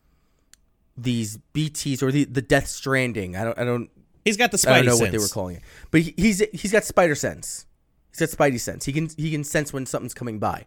these 0.97 1.39
BTs 1.53 2.01
or 2.03 2.11
the 2.11 2.25
the 2.25 2.41
Death 2.41 2.67
Stranding. 2.67 3.35
I 3.35 3.43
don't 3.43 3.57
I 3.57 3.63
don't 3.63 3.89
He's 4.23 4.37
got 4.37 4.51
the 4.51 4.57
Spidey 4.57 4.69
I 4.69 4.75
don't 4.77 4.85
know 4.85 4.91
sense. 4.91 5.01
what 5.01 5.11
they 5.11 5.17
were 5.17 5.27
calling 5.27 5.55
it, 5.57 5.63
but 5.89 6.01
he, 6.01 6.13
he's 6.17 6.43
he's 6.53 6.71
got 6.71 6.83
spider 6.83 7.15
sense. 7.15 7.65
He's 8.11 8.19
got 8.19 8.29
spidey 8.29 8.59
sense. 8.59 8.85
He 8.85 8.93
can 8.93 9.09
he 9.17 9.31
can 9.31 9.43
sense 9.43 9.73
when 9.73 9.85
something's 9.85 10.13
coming 10.13 10.37
by, 10.39 10.65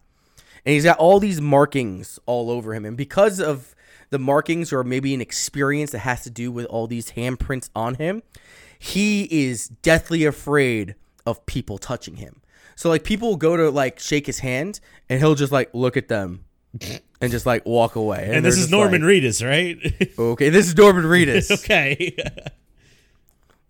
and 0.65 0.73
he's 0.73 0.85
got 0.85 0.99
all 0.99 1.21
these 1.21 1.41
markings 1.41 2.19
all 2.27 2.51
over 2.51 2.75
him. 2.75 2.85
And 2.85 2.97
because 2.97 3.41
of 3.41 3.75
the 4.11 4.19
markings, 4.19 4.73
or 4.73 4.85
maybe 4.85 5.15
an 5.15 5.21
experience 5.21 5.93
that 5.93 6.01
has 6.01 6.23
to 6.25 6.31
do 6.31 6.51
with 6.51 6.67
all 6.67 6.87
these 6.87 7.13
handprints 7.13 7.71
on 7.75 7.95
him, 7.95 8.23
he 8.79 9.25
is 9.31 9.69
deathly 9.69 10.25
afraid 10.25 10.95
of 11.27 11.45
people 11.47 11.79
touching 11.79 12.17
him. 12.17 12.41
So 12.77 12.89
like 12.89 13.05
people 13.05 13.29
will 13.29 13.37
go 13.37 13.57
to 13.57 13.71
like 13.71 13.99
shake 13.99 14.27
his 14.27 14.41
hand, 14.41 14.81
and 15.09 15.21
he'll 15.21 15.35
just 15.35 15.53
like 15.53 15.71
look 15.73 15.97
at 15.97 16.09
them. 16.09 16.45
And 17.21 17.31
just 17.31 17.47
like 17.47 17.65
walk 17.65 17.97
away. 17.97 18.29
and 18.31 18.45
this 18.45 18.59
is 18.59 18.71
Norman 18.71 19.01
like, 19.01 19.23
Reedus, 19.23 19.43
right? 19.43 20.13
Okay, 20.19 20.51
this 20.51 20.67
is 20.67 20.77
Norman 20.77 21.05
Reedus. 21.05 21.51
okay. 21.65 22.15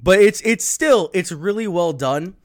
But 0.04 0.20
it's 0.20 0.40
it's 0.42 0.64
still 0.64 1.10
it's 1.14 1.32
really 1.32 1.66
well 1.66 1.92
done. 1.92 2.36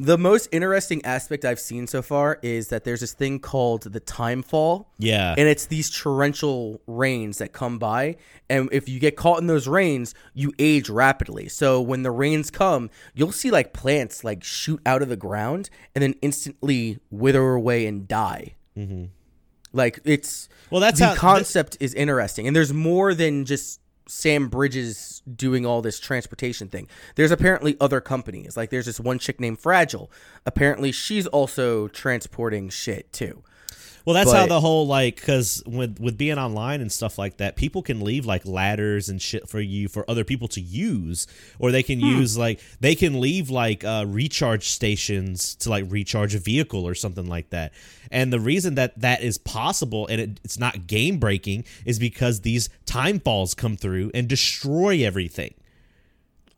The 0.00 0.16
most 0.16 0.48
interesting 0.52 1.04
aspect 1.04 1.44
I've 1.44 1.58
seen 1.58 1.88
so 1.88 2.02
far 2.02 2.38
is 2.40 2.68
that 2.68 2.84
there's 2.84 3.00
this 3.00 3.12
thing 3.14 3.40
called 3.40 3.82
the 3.82 3.98
time 3.98 4.44
fall. 4.44 4.92
yeah. 4.96 5.34
And 5.36 5.48
it's 5.48 5.66
these 5.66 5.90
torrential 5.90 6.80
rains 6.86 7.38
that 7.38 7.52
come 7.52 7.80
by. 7.80 8.14
And 8.48 8.68
if 8.70 8.88
you 8.88 9.00
get 9.00 9.16
caught 9.16 9.40
in 9.40 9.48
those 9.48 9.66
rains, 9.66 10.14
you 10.34 10.52
age 10.60 10.88
rapidly. 10.88 11.48
So 11.48 11.80
when 11.80 12.04
the 12.04 12.12
rains 12.12 12.48
come, 12.52 12.90
you'll 13.12 13.32
see 13.32 13.50
like 13.50 13.72
plants 13.72 14.22
like 14.22 14.44
shoot 14.44 14.80
out 14.86 15.02
of 15.02 15.08
the 15.08 15.16
ground 15.16 15.68
and 15.96 16.02
then 16.04 16.14
instantly 16.22 17.00
wither 17.10 17.42
away 17.54 17.84
and 17.86 18.06
die. 18.06 18.54
Mm-hmm. 18.76 19.06
Like 19.72 19.98
it's 20.04 20.48
Well, 20.70 20.80
that's 20.80 21.00
the 21.00 21.06
how- 21.08 21.14
concept 21.16 21.76
is 21.80 21.92
interesting, 21.94 22.46
and 22.46 22.54
there's 22.54 22.72
more 22.72 23.14
than 23.14 23.44
just 23.44 23.80
Sam 24.08 24.48
Bridges 24.48 25.22
doing 25.32 25.64
all 25.64 25.82
this 25.82 26.00
transportation 26.00 26.68
thing. 26.68 26.88
There's 27.14 27.30
apparently 27.30 27.76
other 27.80 28.00
companies. 28.00 28.56
Like 28.56 28.70
there's 28.70 28.86
this 28.86 28.98
one 28.98 29.18
chick 29.18 29.38
named 29.38 29.60
Fragile. 29.60 30.10
Apparently, 30.46 30.90
she's 30.92 31.26
also 31.26 31.88
transporting 31.88 32.68
shit 32.70 33.12
too. 33.12 33.42
Well, 34.08 34.14
that's 34.14 34.32
how 34.32 34.46
the 34.46 34.58
whole 34.58 34.86
like 34.86 35.16
because 35.16 35.62
with 35.66 36.00
with 36.00 36.16
being 36.16 36.38
online 36.38 36.80
and 36.80 36.90
stuff 36.90 37.18
like 37.18 37.36
that, 37.36 37.56
people 37.56 37.82
can 37.82 38.00
leave 38.00 38.24
like 38.24 38.46
ladders 38.46 39.10
and 39.10 39.20
shit 39.20 39.46
for 39.46 39.60
you 39.60 39.86
for 39.86 40.08
other 40.08 40.24
people 40.24 40.48
to 40.48 40.62
use, 40.62 41.26
or 41.58 41.70
they 41.70 41.82
can 41.82 42.00
use 42.00 42.38
like 42.38 42.58
they 42.80 42.94
can 42.94 43.20
leave 43.20 43.50
like 43.50 43.84
uh, 43.84 44.06
recharge 44.08 44.70
stations 44.70 45.54
to 45.56 45.68
like 45.68 45.84
recharge 45.90 46.34
a 46.34 46.38
vehicle 46.38 46.88
or 46.88 46.94
something 46.94 47.26
like 47.26 47.50
that. 47.50 47.74
And 48.10 48.32
the 48.32 48.40
reason 48.40 48.76
that 48.76 48.98
that 48.98 49.20
is 49.20 49.36
possible 49.36 50.06
and 50.06 50.22
it, 50.22 50.40
it's 50.42 50.58
not 50.58 50.86
game 50.86 51.18
breaking 51.18 51.66
is 51.84 51.98
because 51.98 52.40
these 52.40 52.70
time 52.86 53.20
falls 53.20 53.52
come 53.52 53.76
through 53.76 54.10
and 54.14 54.26
destroy 54.26 55.04
everything. 55.04 55.52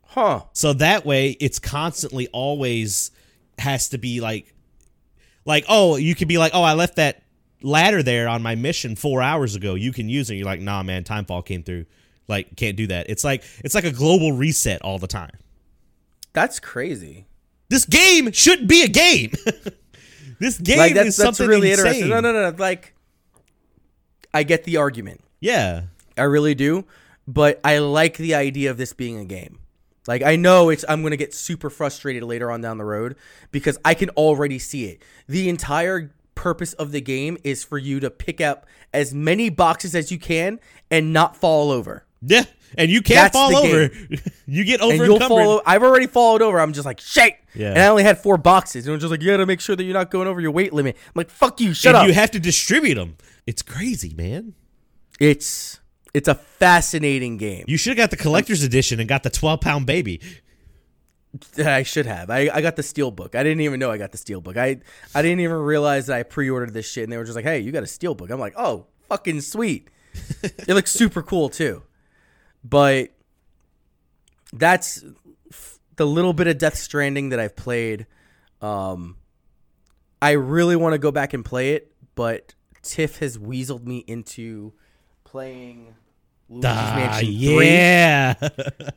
Huh. 0.05 0.43
So 0.53 0.71
that 0.71 1.05
way, 1.05 1.31
it's 1.41 1.59
constantly 1.59 2.29
always 2.29 3.11
has 3.57 3.89
to 3.89 3.97
be 3.97 4.21
like, 4.21 4.53
like 5.43 5.65
oh, 5.67 5.97
you 5.97 6.15
could 6.15 6.29
be 6.29 6.37
like, 6.37 6.53
oh, 6.55 6.63
I 6.63 6.75
left 6.75 6.95
that 6.95 7.23
ladder 7.63 8.03
there 8.03 8.27
on 8.27 8.41
my 8.41 8.55
mission 8.55 8.95
four 8.95 9.21
hours 9.21 9.55
ago. 9.55 9.75
You 9.75 9.91
can 9.91 10.09
use 10.09 10.29
it. 10.29 10.35
You're 10.35 10.45
like, 10.45 10.61
nah, 10.61 10.83
man, 10.83 11.03
timefall 11.03 11.45
came 11.45 11.63
through. 11.63 11.85
Like, 12.27 12.55
can't 12.55 12.77
do 12.77 12.87
that. 12.87 13.09
It's 13.09 13.23
like 13.23 13.43
it's 13.63 13.75
like 13.75 13.83
a 13.83 13.91
global 13.91 14.31
reset 14.31 14.81
all 14.81 14.99
the 14.99 15.07
time. 15.07 15.31
That's 16.33 16.59
crazy. 16.59 17.27
This 17.69 17.85
game 17.85 18.31
shouldn't 18.31 18.67
be 18.67 18.83
a 18.83 18.87
game. 18.87 19.31
this 20.39 20.57
game 20.57 20.77
like 20.77 20.93
that's 20.93 21.09
is 21.09 21.17
that's 21.17 21.37
something 21.37 21.47
really 21.47 21.71
insane. 21.71 21.87
interesting. 21.87 22.09
No, 22.09 22.19
no, 22.19 22.31
no, 22.31 22.51
no. 22.51 22.57
Like, 22.57 22.93
I 24.33 24.43
get 24.43 24.63
the 24.63 24.77
argument. 24.77 25.21
Yeah, 25.39 25.83
I 26.17 26.23
really 26.23 26.55
do, 26.55 26.85
but 27.27 27.59
I 27.63 27.79
like 27.79 28.17
the 28.17 28.35
idea 28.35 28.71
of 28.71 28.77
this 28.77 28.93
being 28.93 29.17
a 29.17 29.25
game. 29.25 29.59
Like 30.07 30.23
I 30.23 30.35
know 30.35 30.69
it's 30.69 30.83
I'm 30.89 31.01
going 31.01 31.11
to 31.11 31.17
get 31.17 31.33
super 31.33 31.69
frustrated 31.69 32.23
later 32.23 32.49
on 32.51 32.61
down 32.61 32.77
the 32.77 32.85
road 32.85 33.15
because 33.51 33.77
I 33.85 33.93
can 33.93 34.09
already 34.11 34.57
see 34.57 34.85
it. 34.85 35.01
The 35.27 35.47
entire 35.47 36.11
purpose 36.35 36.73
of 36.73 36.91
the 36.91 37.01
game 37.01 37.37
is 37.43 37.63
for 37.63 37.77
you 37.77 37.99
to 37.99 38.09
pick 38.09 38.41
up 38.41 38.65
as 38.93 39.13
many 39.13 39.49
boxes 39.49 39.95
as 39.95 40.11
you 40.11 40.19
can 40.19 40.59
and 40.89 41.13
not 41.13 41.35
fall 41.35 41.71
over. 41.71 42.05
Yeah, 42.21 42.43
and 42.77 42.91
you 42.91 43.01
can't 43.01 43.33
That's 43.33 43.37
fall 43.37 43.55
over. 43.55 43.89
you 44.45 44.63
get 44.63 44.81
over 44.81 44.93
and 44.93 45.03
you'll 45.03 45.19
fall. 45.19 45.61
I've 45.65 45.83
already 45.83 46.07
followed 46.07 46.41
over. 46.41 46.59
I'm 46.59 46.73
just 46.73 46.85
like 46.85 46.99
shit. 46.99 47.35
Yeah. 47.55 47.69
And 47.69 47.79
I 47.79 47.87
only 47.87 48.03
had 48.03 48.19
four 48.19 48.37
boxes, 48.37 48.85
and 48.85 48.93
I'm 48.93 48.99
just 48.99 49.11
like, 49.11 49.21
you 49.21 49.31
gotta 49.31 49.45
make 49.45 49.59
sure 49.59 49.75
that 49.75 49.83
you're 49.83 49.93
not 49.93 50.11
going 50.11 50.27
over 50.27 50.39
your 50.39 50.51
weight 50.51 50.71
limit. 50.71 50.95
I'm 51.07 51.11
like, 51.15 51.29
fuck 51.29 51.59
you, 51.59 51.73
shut 51.73 51.95
and 51.95 52.03
up. 52.03 52.07
you 52.07 52.13
have 52.13 52.31
to 52.31 52.39
distribute 52.39 52.95
them. 52.95 53.17
It's 53.47 53.61
crazy, 53.61 54.13
man. 54.13 54.53
it's 55.19 55.79
it's 56.13 56.27
a 56.27 56.35
fascinating 56.35 57.37
game. 57.37 57.65
You 57.67 57.77
should 57.77 57.91
have 57.91 57.97
got 57.97 58.11
the 58.11 58.17
collector's 58.17 58.63
edition 58.63 58.99
and 58.99 59.07
got 59.07 59.23
the 59.23 59.29
12 59.29 59.61
pound 59.61 59.85
baby. 59.85 60.21
I 61.57 61.83
should 61.83 62.05
have. 62.07 62.29
I, 62.29 62.49
I 62.53 62.61
got 62.61 62.75
the 62.75 62.83
steel 62.83 63.09
book. 63.11 63.35
I 63.35 63.43
didn't 63.43 63.61
even 63.61 63.79
know 63.79 63.89
I 63.89 63.97
got 63.97 64.11
the 64.11 64.17
steel 64.17 64.41
book. 64.41 64.57
I 64.57 64.77
I 65.15 65.21
didn't 65.21 65.39
even 65.39 65.57
realize 65.57 66.07
that 66.07 66.17
I 66.17 66.23
pre-ordered 66.23 66.73
this 66.73 66.89
shit, 66.89 67.03
and 67.05 67.11
they 67.13 67.17
were 67.17 67.23
just 67.23 67.35
like, 67.35 67.45
"Hey, 67.45 67.59
you 67.59 67.71
got 67.71 67.83
a 67.83 67.87
steel 67.87 68.15
book." 68.15 68.29
I'm 68.29 68.39
like, 68.39 68.53
"Oh, 68.57 68.87
fucking 69.07 69.41
sweet." 69.41 69.89
it 70.43 70.67
looks 70.69 70.91
super 70.91 71.21
cool 71.23 71.47
too, 71.49 71.83
but 72.63 73.11
that's 74.53 75.03
the 75.95 76.05
little 76.05 76.33
bit 76.33 76.47
of 76.47 76.57
Death 76.57 76.75
Stranding 76.75 77.29
that 77.29 77.39
I've 77.39 77.55
played. 77.55 78.07
Um, 78.61 79.17
I 80.21 80.31
really 80.31 80.75
want 80.75 80.93
to 80.93 80.99
go 80.99 81.11
back 81.11 81.33
and 81.33 81.43
play 81.45 81.71
it, 81.75 81.93
but 82.15 82.53
Tiff 82.81 83.19
has 83.19 83.37
weaseled 83.37 83.85
me 83.85 83.99
into 84.07 84.73
playing 85.23 85.95
Luigi's 86.49 86.65
Ah, 86.69 86.93
Mansion 86.95 87.27
3. 87.55 87.67
yeah. 87.67 88.33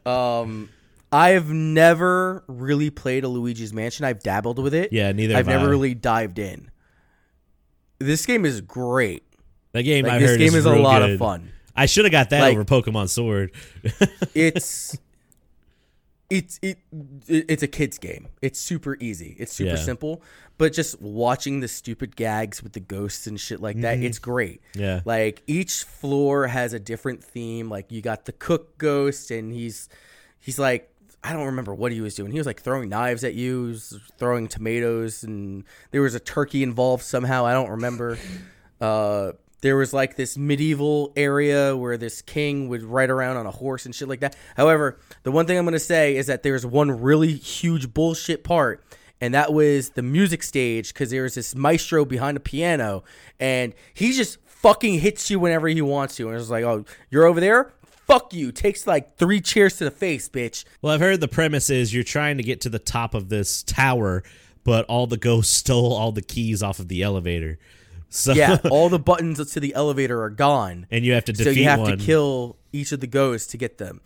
Um, 0.05 0.69
I've 1.15 1.49
never 1.51 2.45
really 2.49 2.91
played 2.91 3.23
a 3.25 3.29
Luigi's 3.29 3.73
Mansion. 3.73 4.05
I've 4.05 4.21
dabbled 4.23 4.59
with 4.59 4.75
it. 4.75 4.93
yeah, 4.93 5.13
neither 5.13 5.37
I've 5.37 5.47
never 5.47 5.67
I. 5.67 5.71
really 5.71 5.95
dived 5.95 6.39
in. 6.39 6.71
This 7.99 8.27
game 8.27 8.45
is 8.45 8.61
great. 8.61 9.23
That 9.73 9.83
game 9.83 10.05
Like 10.05 10.15
I 10.15 10.19
this 10.19 10.31
heard 10.31 10.39
game 10.41 10.49
is, 10.49 10.55
is, 10.57 10.65
a 10.67 10.75
lot 10.75 11.01
good. 11.01 11.11
of 11.13 11.19
fun. 11.19 11.51
I 11.77 11.87
should 11.87 12.05
have 12.05 12.13
got 12.13 12.31
that 12.31 12.41
Like- 12.41 12.57
over 12.57 12.65
Pokemon 12.65 13.09
Sword. 13.09 13.53
It's 14.35 14.99
it's 16.31 16.59
it, 16.63 16.79
it 17.29 17.45
it's 17.49 17.63
a 17.63 17.69
kids 17.69 17.99
game. 17.99 18.29
It's 18.43 18.59
super 18.59 18.97
easy. 18.99 19.37
It's 19.39 19.53
super 19.53 19.71
Yeah. 19.77 19.77
simple. 19.77 20.23
But 20.57 20.73
just 20.73 21.01
watching 21.01 21.61
the 21.61 21.69
stupid 21.69 22.17
gags 22.17 22.63
with 22.63 22.73
the 22.73 22.81
ghosts 22.81 23.27
and 23.27 23.39
shit 23.39 23.61
like 23.61 23.81
that, 23.83 23.99
it's 23.99 24.19
great. 24.19 24.63
Mm-hmm. 24.73 24.81
Yeah. 24.81 25.01
Like 25.05 25.43
each 25.47 25.83
floor 25.85 26.47
has 26.47 26.73
a 26.73 26.81
different 26.81 27.23
theme. 27.23 27.69
Like 27.69 27.93
you 27.93 28.01
got 28.03 28.25
the 28.25 28.33
cook 28.33 28.79
ghost, 28.79 29.31
and 29.31 29.53
he's 29.53 29.89
he's 30.41 30.59
like 30.59 30.91
I 31.25 31.33
don't 31.33 31.47
remember 31.47 31.75
what 31.75 31.91
he 31.91 32.03
was 32.03 32.15
doing. 32.15 32.33
He 32.33 32.39
was 32.39 32.47
like 32.47 32.61
throwing 32.61 32.91
knives 32.91 33.25
at 33.25 33.33
you, 33.33 33.77
throwing 34.19 34.47
tomatoes, 34.47 35.25
and 35.25 35.65
there 35.91 36.03
was 36.03 36.15
a 36.15 36.21
turkey 36.21 36.63
involved 36.63 37.03
somehow. 37.03 37.47
I 37.47 37.55
don't 37.55 37.71
remember. 37.71 38.19
Uh, 38.79 39.33
there 39.63 39.77
was 39.77 39.95
like 39.95 40.17
this 40.17 40.37
medieval 40.37 41.15
area 41.17 41.75
where 41.75 41.97
this 41.97 42.21
king 42.21 42.69
would 42.69 42.83
ride 42.83 43.09
around 43.09 43.39
on 43.39 43.47
a 43.47 43.51
horse 43.51 43.87
and 43.87 43.95
shit 43.95 44.07
like 44.07 44.21
that. 44.21 44.37
However, 44.59 44.99
the 45.23 45.33
one 45.33 45.47
thing 45.47 45.57
I'm 45.57 45.65
gonna 45.65 45.79
say 45.79 46.17
is 46.17 46.27
that 46.27 46.43
there's 46.43 46.67
one 46.67 47.01
really 47.01 47.33
huge 47.33 47.95
bullshit 47.95 48.45
part, 48.45 48.85
and 49.23 49.33
that 49.33 49.55
was 49.55 49.91
the 49.91 50.03
music 50.03 50.43
stage 50.43 50.93
because 50.93 51.09
there 51.09 51.23
was 51.23 51.37
this 51.37 51.55
maestro 51.55 52.05
behind 52.05 52.37
a 52.37 52.41
piano, 52.41 53.05
and 53.41 53.73
he 53.95 54.13
just 54.13 54.37
fucking 54.45 55.01
hits 55.01 55.31
you 55.31 55.41
whenever 55.41 55.67
he 55.69 55.81
wants 55.81 56.17
to, 56.17 56.29
and 56.29 56.39
it's 56.39 56.51
like, 56.51 56.65
oh, 56.65 56.85
you're 57.11 57.25
over 57.25 57.41
there. 57.41 57.73
Fuck 58.07 58.35
you. 58.35 58.53
Takes 58.53 58.87
like 58.87 59.17
three 59.17 59.41
cheers 59.41 59.77
to 59.79 59.85
the 59.85 59.91
face, 59.91 60.29
bitch. 60.29 60.65
Well, 60.83 60.93
I've 60.93 61.01
heard 61.01 61.21
the 61.21 61.29
premise 61.29 61.71
is 61.71 61.95
you're 61.95 62.05
trying 62.05 62.37
to 62.37 62.43
get 62.43 62.61
to 62.63 62.69
the 62.69 62.79
top 62.79 63.15
of 63.15 63.29
this 63.29 63.63
tower, 63.63 64.23
but 64.63 64.85
all 64.87 65.07
the 65.07 65.17
ghosts 65.17 65.55
stole 65.57 65.93
all 65.95 66.13
the 66.13 66.23
keys 66.23 66.63
off 66.63 66.79
of 66.79 66.89
the 66.89 67.03
elevator. 67.03 67.59
So 68.11 68.33
Yeah, 68.33 68.59
all 68.71 68.89
the 68.89 68.99
buttons 68.99 69.53
to 69.53 69.61
the 69.61 69.75
elevator 69.75 70.23
are 70.23 70.31
gone. 70.31 70.87
and 70.91 71.05
you 71.05 71.15
have 71.15 71.25
to 71.25 71.33
defeat 71.33 71.45
so 71.45 71.51
you 71.51 71.65
have 71.65 71.81
one. 71.81 71.99
to 71.99 72.05
kill 72.05 72.57
each 72.73 72.93
of 72.93 73.01
the 73.01 73.07
ghosts 73.07 73.51
to 73.53 73.57
get 73.57 73.79
them. 73.79 74.01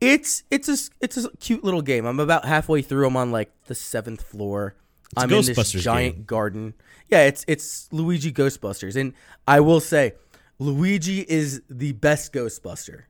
It's 0.00 0.42
it's 0.50 0.68
a 0.68 0.76
it's 1.00 1.16
a 1.16 1.30
cute 1.38 1.64
little 1.64 1.80
game. 1.80 2.04
I'm 2.04 2.20
about 2.20 2.44
halfway 2.44 2.82
through. 2.82 3.06
I'm 3.06 3.16
on 3.16 3.32
like 3.32 3.50
the 3.66 3.74
seventh 3.74 4.22
floor. 4.22 4.74
I'm 5.16 5.32
in 5.32 5.44
this 5.44 5.72
giant 5.72 6.16
game. 6.16 6.24
garden. 6.24 6.74
Yeah, 7.08 7.26
it's 7.26 7.44
it's 7.48 7.88
Luigi 7.92 8.32
Ghostbusters, 8.32 8.96
and 8.96 9.14
I 9.46 9.60
will 9.60 9.80
say, 9.80 10.14
Luigi 10.58 11.20
is 11.20 11.62
the 11.70 11.92
best 11.92 12.32
Ghostbuster. 12.32 13.04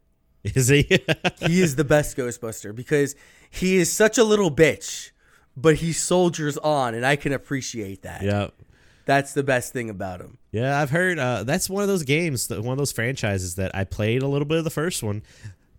Is 0.55 0.69
he? 0.69 0.83
He 1.41 1.63
is 1.63 1.77
the 1.77 1.85
best 1.85 2.17
Ghostbuster 2.17 2.75
because 2.75 3.15
he 3.51 3.77
is 3.77 3.91
such 3.93 4.19
a 4.19 4.25
little 4.25 4.51
bitch, 4.51 5.11
but 5.57 5.77
he 5.77 5.93
soldiers 5.93 6.59
on, 6.59 6.95
and 6.95 7.05
I 7.07 7.17
can 7.17 7.33
appreciate 7.33 8.03
that. 8.03 8.23
yeah. 8.23 8.49
That's 9.07 9.35
the 9.35 9.43
best 9.43 9.73
thing 9.75 9.91
about 9.91 10.21
him. 10.21 10.39
Yeah, 10.51 10.81
I've 10.81 10.89
heard 10.91 11.19
uh, 11.19 11.45
that's 11.45 11.69
one 11.69 11.83
of 11.83 11.89
those 11.89 12.05
games, 12.05 12.49
one 12.49 12.73
of 12.73 12.79
those 12.79 12.93
franchises 12.93 13.57
that 13.57 13.75
I 13.75 13.85
played 13.85 14.23
a 14.23 14.29
little 14.29 14.47
bit 14.47 14.57
of 14.59 14.65
the 14.65 14.71
first 14.71 15.03
one, 15.03 15.23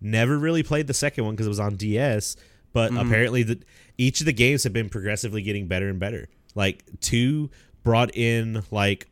never 0.00 0.38
really 0.38 0.62
played 0.62 0.86
the 0.86 0.94
second 0.94 1.24
one 1.24 1.34
because 1.34 1.46
it 1.46 1.50
was 1.50 1.58
on 1.60 1.74
DS. 1.76 2.36
But 2.72 2.92
Mm-hmm. 2.92 3.06
apparently, 3.06 3.42
the, 3.42 3.58
each 3.98 4.20
of 4.20 4.26
the 4.26 4.32
games 4.32 4.62
have 4.64 4.72
been 4.72 4.88
progressively 4.88 5.42
getting 5.42 5.66
better 5.66 5.88
and 5.88 5.98
better. 5.98 6.28
Like 6.54 6.84
two 7.00 7.50
brought 7.82 8.14
in 8.16 8.62
like, 8.70 9.08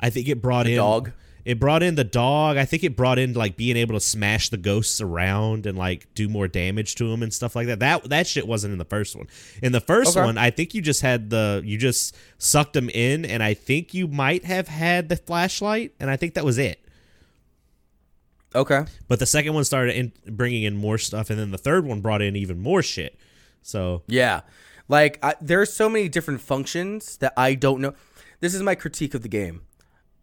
I 0.00 0.10
think 0.10 0.28
it 0.28 0.42
brought 0.42 0.66
in 0.66 0.76
dog? 0.76 1.12
It 1.44 1.58
brought 1.58 1.82
in 1.82 1.96
the 1.96 2.04
dog. 2.04 2.56
I 2.56 2.64
think 2.64 2.84
it 2.84 2.94
brought 2.96 3.18
in 3.18 3.32
like 3.32 3.56
being 3.56 3.76
able 3.76 3.94
to 3.94 4.00
smash 4.00 4.48
the 4.48 4.56
ghosts 4.56 5.00
around 5.00 5.66
and 5.66 5.76
like 5.76 6.06
do 6.14 6.28
more 6.28 6.46
damage 6.46 6.94
to 6.96 7.08
them 7.10 7.22
and 7.22 7.34
stuff 7.34 7.56
like 7.56 7.66
that. 7.66 7.80
That 7.80 8.04
that 8.10 8.26
shit 8.28 8.46
wasn't 8.46 8.72
in 8.72 8.78
the 8.78 8.84
first 8.84 9.16
one. 9.16 9.26
In 9.62 9.72
the 9.72 9.80
first 9.80 10.16
Okay. 10.16 10.24
one, 10.24 10.38
I 10.38 10.50
think 10.50 10.72
you 10.72 10.80
just 10.82 11.00
had 11.02 11.30
the 11.30 11.60
you 11.64 11.78
just 11.78 12.16
sucked 12.38 12.74
them 12.74 12.88
in, 12.90 13.24
and 13.24 13.42
I 13.42 13.54
think 13.54 13.92
you 13.92 14.06
might 14.06 14.44
have 14.44 14.68
had 14.68 15.08
the 15.08 15.16
flashlight, 15.16 15.94
and 15.98 16.08
I 16.10 16.16
think 16.16 16.34
that 16.34 16.44
was 16.44 16.58
it. 16.58 16.78
Okay. 18.54 18.84
But 19.08 19.18
the 19.18 19.26
second 19.26 19.54
one 19.54 19.64
started 19.64 19.96
in, 19.96 20.12
bringing 20.26 20.62
in 20.62 20.76
more 20.76 20.98
stuff, 20.98 21.30
and 21.30 21.38
then 21.38 21.50
the 21.50 21.58
third 21.58 21.86
one 21.86 22.00
brought 22.00 22.22
in 22.22 22.36
even 22.36 22.60
more 22.60 22.82
shit. 22.82 23.18
So 23.62 24.02
Yeah. 24.06 24.40
Like 24.88 25.18
I, 25.24 25.34
there's 25.40 25.72
so 25.72 25.88
many 25.88 26.08
different 26.08 26.40
functions 26.40 27.16
that 27.18 27.32
I 27.36 27.54
don't 27.54 27.80
know. 27.80 27.94
This 28.40 28.54
is 28.54 28.62
my 28.62 28.74
critique 28.74 29.14
of 29.14 29.22
the 29.22 29.28
game. 29.28 29.62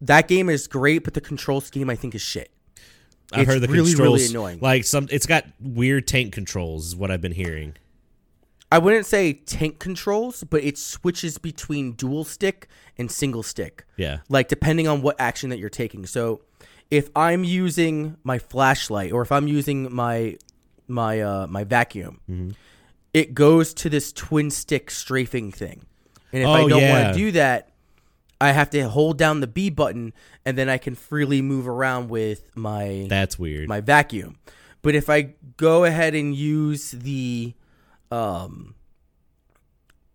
That 0.02 0.28
game 0.28 0.50
is 0.50 0.68
great, 0.68 1.04
but 1.04 1.14
the 1.14 1.22
control 1.22 1.62
scheme 1.62 1.90
I 1.90 1.96
think 1.96 2.16
is 2.16 2.22
shit. 2.22 2.52
I've 3.32 3.42
It's 3.42 3.52
heard 3.52 3.62
the 3.62 3.68
really, 3.68 3.90
controls 3.92 4.22
really 4.22 4.32
annoying. 4.34 4.60
like 4.62 4.84
some. 4.86 5.08
It's 5.12 5.26
got 5.28 5.46
weird 5.60 6.08
tank 6.08 6.34
controls, 6.34 6.88
is 6.88 6.96
what 6.96 7.12
I've 7.12 7.22
been 7.22 7.34
hearing. 7.34 7.76
I 8.72 8.78
wouldn't 8.78 9.06
say 9.08 9.34
tank 9.34 9.80
controls, 9.80 10.44
but 10.44 10.64
it 10.64 10.78
switches 10.78 11.38
between 11.40 11.94
dual 11.94 12.24
stick 12.24 12.68
and 12.98 13.12
single 13.12 13.42
stick. 13.44 13.86
Yeah. 13.98 14.20
Like 14.30 14.48
depending 14.48 14.88
on 14.88 15.02
what 15.02 15.16
action 15.20 15.50
that 15.50 15.58
you're 15.60 15.70
taking. 15.70 16.06
So 16.06 16.42
if 16.92 17.10
I'm 17.16 17.44
using 17.44 18.18
my 18.24 18.38
flashlight 18.40 19.12
or 19.12 19.22
if 19.24 19.32
I'm 19.32 19.48
using 19.48 19.94
my 19.94 20.38
my 20.88 21.20
uh 21.22 21.48
my 21.48 21.64
vacuum, 21.64 22.20
Mm-hmm. 22.30 22.52
it 23.14 23.34
goes 23.34 23.74
to 23.76 23.90
this 23.90 24.12
twin 24.12 24.50
stick 24.52 24.90
strafing 24.92 25.52
thing. 25.52 25.84
And 26.32 26.44
if 26.44 26.48
I 26.50 26.62
Oh, 26.64 26.70
don't 26.70 26.82
yeah. 26.82 27.04
want 27.04 27.14
to 27.16 27.20
do 27.20 27.32
that, 27.34 27.70
I 28.42 28.52
have 28.52 28.70
to 28.72 28.88
hold 28.88 29.18
down 29.18 29.42
the 29.42 29.48
B 29.48 29.70
button 29.70 30.14
and 30.46 30.58
then 30.58 30.70
I 30.70 30.78
can 30.78 30.96
freely 30.96 31.42
move 31.42 31.68
around 31.68 32.10
with 32.10 32.56
my 32.56 33.06
That's 33.10 33.38
weird. 33.38 33.68
my 33.68 33.82
vacuum. 33.82 34.38
But 34.82 34.96
if 34.96 35.10
I 35.10 35.34
go 35.58 35.84
ahead 35.84 36.16
and 36.16 36.34
use 36.36 36.92
the 36.92 37.54
um 38.12 38.76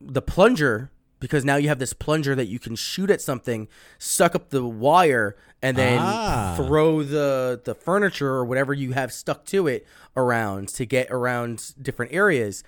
the 0.00 0.22
plunger 0.22 0.90
because 1.20 1.44
now 1.44 1.56
you 1.56 1.68
have 1.68 1.78
this 1.78 1.92
plunger 1.94 2.34
that 2.34 2.46
you 2.46 2.58
can 2.58 2.76
shoot 2.76 3.10
at 3.10 3.20
something, 3.20 3.66
suck 3.98 4.34
up 4.34 4.50
the 4.50 4.64
wire 4.64 5.36
and 5.62 5.76
then 5.76 5.98
Ah. 6.02 6.54
throw 6.56 7.02
the 7.02 7.60
the 7.64 7.74
furniture 7.74 8.28
or 8.28 8.44
whatever 8.44 8.72
you 8.74 8.92
have 8.92 9.12
stuck 9.12 9.44
to 9.46 9.66
it 9.66 9.86
around 10.16 10.68
to 10.68 10.84
get 10.84 11.08
around 11.10 11.72
different 11.80 12.12
areas. 12.12 12.64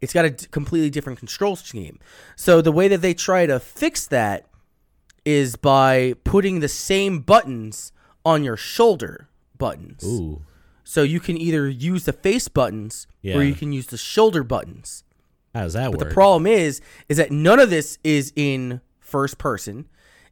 It's 0.00 0.12
got 0.12 0.24
a 0.24 0.30
completely 0.30 0.88
different 0.90 1.18
control 1.18 1.56
scheme. 1.56 1.98
So 2.34 2.60
the 2.62 2.72
way 2.72 2.88
that 2.88 3.02
they 3.02 3.12
try 3.14 3.46
to 3.46 3.60
fix 3.60 4.06
that 4.06 4.46
is 5.24 5.56
by 5.56 6.14
putting 6.24 6.60
the 6.60 6.68
same 6.68 7.20
buttons 7.20 7.92
on 8.24 8.44
your 8.44 8.56
shoulder 8.56 9.28
buttons. 9.58 10.04
Ooh. 10.04 10.42
So 10.84 11.02
you 11.02 11.20
can 11.20 11.36
either 11.36 11.68
use 11.68 12.04
the 12.04 12.12
face 12.12 12.48
buttons 12.48 13.06
Yeah. 13.22 13.36
or 13.36 13.42
you 13.44 13.54
can 13.54 13.72
use 13.72 13.86
the 13.86 13.96
shoulder 13.98 14.42
buttons. 14.42 15.04
How 15.54 15.62
does 15.62 15.72
that 15.74 15.90
But 15.90 16.00
work? 16.00 16.08
the 16.08 16.14
problem 16.14 16.46
is 16.46 16.80
is 17.08 17.16
that 17.16 17.30
none 17.30 17.58
of 17.60 17.70
this 17.70 17.98
is 18.04 18.32
in 18.36 18.80
first 18.98 19.38
person. 19.38 19.86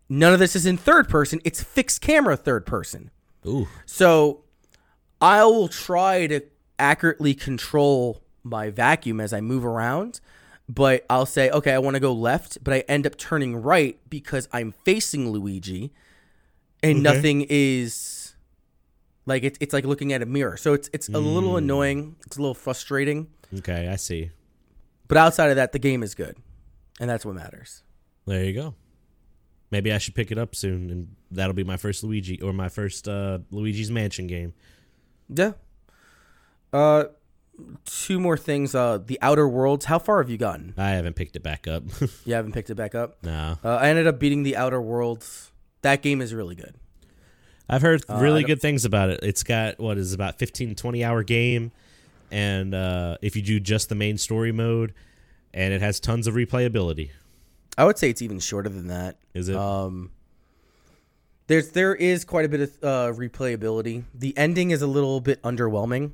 None 0.08 0.32
of 0.32 0.38
this 0.38 0.56
is 0.56 0.64
in 0.66 0.76
third 0.76 1.08
person. 1.08 1.40
It's 1.44 1.62
fixed 1.62 2.00
camera 2.00 2.36
third 2.36 2.64
person. 2.66 3.10
Ooh. 3.46 3.68
So 3.86 4.44
I 5.20 5.44
will 5.44 5.68
try 5.68 6.26
to 6.28 6.40
accurately 6.78 7.34
control 7.34 8.22
my 8.44 8.70
vacuum 8.70 9.20
as 9.20 9.32
I 9.32 9.40
move 9.40 9.64
around, 9.64 10.20
but 10.68 11.04
I'll 11.08 11.26
say, 11.26 11.50
okay, 11.50 11.72
I 11.72 11.78
want 11.78 11.94
to 11.94 12.00
go 12.00 12.12
left, 12.12 12.62
but 12.62 12.74
I 12.74 12.80
end 12.88 13.06
up 13.06 13.16
turning 13.16 13.56
right 13.56 13.98
because 14.10 14.48
I'm 14.52 14.72
facing 14.84 15.30
Luigi 15.30 15.92
and 16.82 16.98
Okay. 16.98 17.02
nothing 17.16 17.46
is 17.48 18.34
like 19.26 19.42
it's 19.44 19.58
it's 19.60 19.72
like 19.72 19.84
looking 19.84 20.12
at 20.12 20.22
a 20.22 20.26
mirror. 20.26 20.56
So 20.56 20.72
it's 20.74 20.88
it's 20.92 21.08
a 21.08 21.18
little 21.18 21.54
Mm. 21.54 21.58
annoying. 21.58 22.16
It's 22.26 22.36
a 22.36 22.40
little 22.40 22.54
frustrating. 22.54 23.28
Okay, 23.58 23.88
I 23.88 23.96
see. 23.96 24.30
But 25.06 25.16
outside 25.16 25.48
of 25.50 25.56
that, 25.56 25.72
the 25.72 25.78
game 25.78 26.02
is 26.02 26.14
good. 26.14 26.36
And 27.00 27.08
that's 27.08 27.24
what 27.24 27.34
matters. 27.34 27.82
There 28.26 28.44
you 28.44 28.52
go. 28.52 28.74
Maybe 29.70 29.92
I 29.92 29.98
should 29.98 30.14
pick 30.14 30.30
it 30.30 30.38
up 30.38 30.54
soon, 30.54 30.90
and 30.90 31.14
that'll 31.30 31.54
be 31.54 31.64
my 31.64 31.76
first 31.76 32.02
Luigi 32.04 32.40
or 32.42 32.52
my 32.52 32.68
first 32.68 33.06
uh, 33.08 33.38
Luigi's 33.50 33.90
Mansion 33.90 34.26
game. 34.26 34.52
Yeah. 35.28 35.52
Uh, 36.72 37.04
two 37.84 38.18
more 38.20 38.36
things. 38.36 38.74
Uh, 38.74 38.98
the 39.04 39.18
Outer 39.22 39.48
Worlds. 39.48 39.84
How 39.86 39.98
far 39.98 40.22
have 40.22 40.30
you 40.30 40.36
gotten? 40.38 40.74
I 40.76 40.90
haven't 40.90 41.14
picked 41.16 41.36
it 41.36 41.42
back 41.42 41.66
up. 41.68 41.84
You 42.24 42.34
haven't 42.34 42.52
picked 42.52 42.70
it 42.70 42.74
back 42.74 42.94
up. 42.94 43.18
no, 43.22 43.58
Uh, 43.64 43.76
I 43.76 43.88
ended 43.88 44.06
up 44.06 44.18
beating 44.18 44.42
the 44.42 44.56
Outer 44.56 44.80
Worlds. 44.80 45.50
That 45.82 46.02
game 46.02 46.20
is 46.20 46.34
really 46.34 46.54
good. 46.54 46.74
I've 47.68 47.82
heard 47.82 48.02
Uh, 48.08 48.18
really 48.20 48.42
don't- 48.42 48.48
good 48.48 48.60
things 48.60 48.84
about 48.84 49.10
it. 49.10 49.20
It's 49.22 49.42
got 49.42 49.78
what 49.78 49.98
is 49.98 50.12
about 50.12 50.38
15 50.38 50.74
20 50.74 51.04
hour 51.04 51.22
game 51.22 51.70
and 52.30 52.74
uh, 52.74 53.16
if 53.22 53.36
you 53.36 53.42
do 53.42 53.58
just 53.60 53.88
the 53.88 53.94
main 53.94 54.18
story 54.18 54.52
mode 54.52 54.92
and 55.54 55.72
it 55.72 55.80
has 55.80 55.98
tons 56.00 56.26
of 56.26 56.34
replayability. 56.34 57.10
I 57.76 57.84
would 57.84 57.96
say 57.98 58.10
it's 58.10 58.22
even 58.22 58.38
shorter 58.40 58.68
than 58.68 58.88
that. 58.88 59.16
Is 59.34 59.48
it? 59.48 59.56
Um, 59.56 60.10
there's 61.46 61.70
there 61.70 61.94
is 61.94 62.24
quite 62.24 62.44
a 62.44 62.48
bit 62.48 62.60
of 62.60 62.70
uh, 62.82 63.12
replayability. 63.18 64.04
The 64.14 64.36
ending 64.36 64.70
is 64.70 64.82
a 64.82 64.86
little 64.86 65.20
bit 65.20 65.40
underwhelming. 65.42 66.12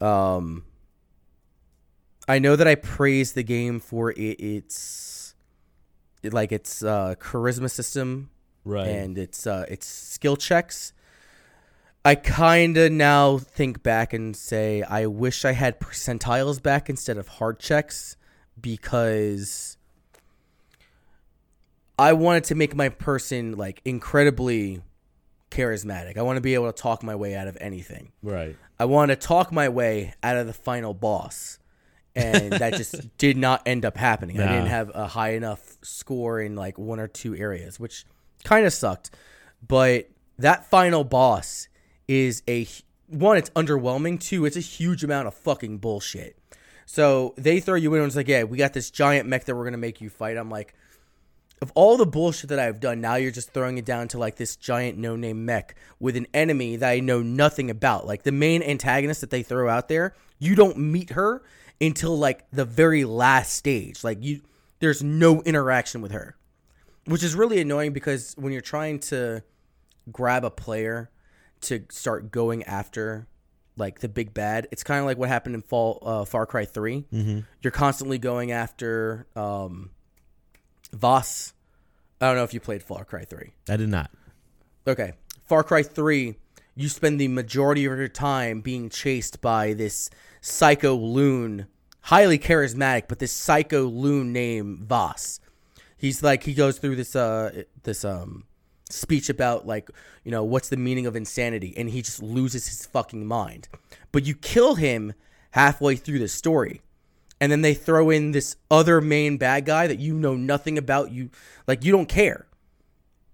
Um, 0.00 0.64
I 2.26 2.38
know 2.38 2.56
that 2.56 2.66
I 2.66 2.74
praised 2.74 3.34
the 3.34 3.42
game 3.42 3.80
for 3.80 4.10
it, 4.10 4.16
its 4.16 5.34
it, 6.22 6.32
like 6.32 6.52
its 6.52 6.82
uh, 6.82 7.14
charisma 7.18 7.70
system 7.70 8.30
right. 8.64 8.88
and 8.88 9.18
its 9.18 9.46
uh, 9.46 9.66
its 9.68 9.86
skill 9.86 10.36
checks. 10.36 10.92
I 12.04 12.14
kind 12.16 12.76
of 12.76 12.92
now 12.92 13.38
think 13.38 13.82
back 13.82 14.12
and 14.12 14.36
say 14.36 14.82
I 14.82 15.06
wish 15.06 15.44
I 15.44 15.52
had 15.52 15.80
percentiles 15.80 16.62
back 16.62 16.90
instead 16.90 17.16
of 17.16 17.28
hard 17.28 17.58
checks 17.58 18.16
because 18.60 19.78
I 21.98 22.12
wanted 22.12 22.44
to 22.44 22.54
make 22.54 22.74
my 22.74 22.90
person 22.90 23.56
like 23.56 23.80
incredibly 23.84 24.82
charismatic. 25.50 26.18
I 26.18 26.22
want 26.22 26.36
to 26.36 26.40
be 26.40 26.54
able 26.54 26.70
to 26.70 26.82
talk 26.82 27.02
my 27.02 27.14
way 27.14 27.34
out 27.34 27.48
of 27.48 27.56
anything. 27.60 28.12
right. 28.22 28.56
I 28.78 28.84
want 28.86 29.10
to 29.10 29.16
talk 29.16 29.52
my 29.52 29.68
way 29.68 30.14
out 30.22 30.36
of 30.36 30.46
the 30.46 30.52
final 30.52 30.94
boss. 30.94 31.58
And 32.16 32.52
that 32.52 32.74
just 32.74 33.16
did 33.18 33.36
not 33.36 33.62
end 33.66 33.84
up 33.84 33.96
happening. 33.96 34.40
I 34.40 34.46
didn't 34.46 34.68
have 34.68 34.90
a 34.94 35.08
high 35.08 35.32
enough 35.32 35.78
score 35.82 36.40
in 36.40 36.54
like 36.54 36.78
one 36.78 37.00
or 37.00 37.08
two 37.08 37.34
areas, 37.34 37.80
which 37.80 38.04
kind 38.44 38.66
of 38.66 38.72
sucked. 38.72 39.10
But 39.66 40.08
that 40.38 40.70
final 40.70 41.02
boss 41.02 41.68
is 42.06 42.42
a 42.48 42.68
one, 43.08 43.36
it's 43.36 43.50
underwhelming. 43.50 44.20
Two, 44.20 44.44
it's 44.44 44.56
a 44.56 44.60
huge 44.60 45.02
amount 45.02 45.28
of 45.28 45.34
fucking 45.34 45.78
bullshit. 45.78 46.38
So 46.86 47.34
they 47.36 47.60
throw 47.60 47.74
you 47.74 47.92
in 47.94 48.00
and 48.00 48.06
it's 48.06 48.16
like, 48.16 48.28
yeah, 48.28 48.44
we 48.44 48.58
got 48.58 48.72
this 48.72 48.90
giant 48.90 49.28
mech 49.28 49.44
that 49.46 49.56
we're 49.56 49.64
gonna 49.64 49.76
make 49.78 50.00
you 50.00 50.10
fight. 50.10 50.36
I'm 50.36 50.50
like, 50.50 50.74
of 51.62 51.72
all 51.74 51.96
the 51.96 52.06
bullshit 52.06 52.50
that 52.50 52.58
I've 52.58 52.80
done, 52.80 53.00
now 53.00 53.14
you're 53.14 53.30
just 53.30 53.52
throwing 53.52 53.78
it 53.78 53.84
down 53.84 54.08
to 54.08 54.18
like 54.18 54.36
this 54.36 54.56
giant 54.56 54.98
no 54.98 55.16
name 55.16 55.44
mech 55.44 55.74
with 55.98 56.16
an 56.16 56.26
enemy 56.34 56.76
that 56.76 56.90
I 56.90 57.00
know 57.00 57.22
nothing 57.22 57.70
about. 57.70 58.06
Like 58.06 58.22
the 58.22 58.32
main 58.32 58.62
antagonist 58.62 59.20
that 59.20 59.30
they 59.30 59.42
throw 59.42 59.68
out 59.68 59.88
there, 59.88 60.14
you 60.38 60.54
don't 60.54 60.76
meet 60.76 61.10
her 61.10 61.42
until 61.80 62.18
like 62.18 62.50
the 62.50 62.64
very 62.64 63.04
last 63.04 63.54
stage. 63.54 64.04
Like 64.04 64.18
you 64.22 64.40
there's 64.80 65.02
no 65.02 65.42
interaction 65.42 66.02
with 66.02 66.12
her. 66.12 66.36
Which 67.06 67.22
is 67.22 67.34
really 67.34 67.60
annoying 67.60 67.92
because 67.92 68.34
when 68.36 68.52
you're 68.52 68.62
trying 68.62 68.98
to 69.00 69.42
grab 70.10 70.44
a 70.44 70.50
player 70.50 71.10
to 71.62 71.84
start 71.90 72.30
going 72.30 72.62
after 72.64 73.26
like 73.76 74.00
the 74.00 74.08
big 74.08 74.32
bad, 74.34 74.68
it's 74.70 74.82
kind 74.82 75.00
of 75.00 75.06
like 75.06 75.18
what 75.18 75.28
happened 75.28 75.54
in 75.54 75.62
Fall 75.62 75.98
uh, 76.02 76.24
Far 76.24 76.46
Cry 76.46 76.64
3. 76.64 77.04
Mm-hmm. 77.12 77.40
You're 77.62 77.70
constantly 77.70 78.18
going 78.18 78.52
after 78.52 79.26
um 79.36 79.90
Vaas. 80.94 81.52
I 82.20 82.28
don't 82.28 82.36
know 82.36 82.44
if 82.44 82.54
you 82.54 82.60
played 82.60 82.82
Far 82.82 83.04
Cry 83.04 83.24
3. 83.24 83.52
I 83.68 83.76
did 83.76 83.88
not. 83.88 84.10
Okay. 84.86 85.12
Far 85.44 85.62
Cry 85.62 85.82
3, 85.82 86.36
you 86.74 86.88
spend 86.88 87.20
the 87.20 87.28
majority 87.28 87.84
of 87.84 87.98
your 87.98 88.08
time 88.08 88.60
being 88.60 88.88
chased 88.88 89.40
by 89.40 89.72
this 89.74 90.10
psycho 90.40 90.94
loon, 90.94 91.66
highly 92.02 92.38
charismatic, 92.38 93.04
but 93.08 93.18
this 93.18 93.32
psycho 93.32 93.84
loon 93.84 94.32
named 94.32 94.88
Vaas. 94.88 95.40
He's 95.96 96.22
like 96.22 96.42
he 96.42 96.54
goes 96.54 96.78
through 96.78 96.96
this 96.96 97.16
uh 97.16 97.62
this 97.82 98.04
um 98.04 98.44
speech 98.90 99.28
about 99.28 99.66
like, 99.66 99.88
you 100.24 100.30
know, 100.30 100.44
what's 100.44 100.68
the 100.68 100.76
meaning 100.76 101.06
of 101.06 101.16
insanity 101.16 101.72
and 101.76 101.88
he 101.90 102.02
just 102.02 102.22
loses 102.22 102.66
his 102.66 102.86
fucking 102.86 103.26
mind. 103.26 103.68
But 104.12 104.26
you 104.26 104.34
kill 104.34 104.74
him 104.74 105.14
halfway 105.52 105.96
through 105.96 106.18
the 106.18 106.28
story 106.28 106.82
and 107.44 107.52
then 107.52 107.60
they 107.60 107.74
throw 107.74 108.08
in 108.08 108.30
this 108.30 108.56
other 108.70 109.02
main 109.02 109.36
bad 109.36 109.66
guy 109.66 109.86
that 109.86 109.98
you 109.98 110.14
know 110.14 110.34
nothing 110.34 110.78
about 110.78 111.10
you 111.12 111.28
like 111.68 111.84
you 111.84 111.92
don't 111.92 112.08
care. 112.08 112.46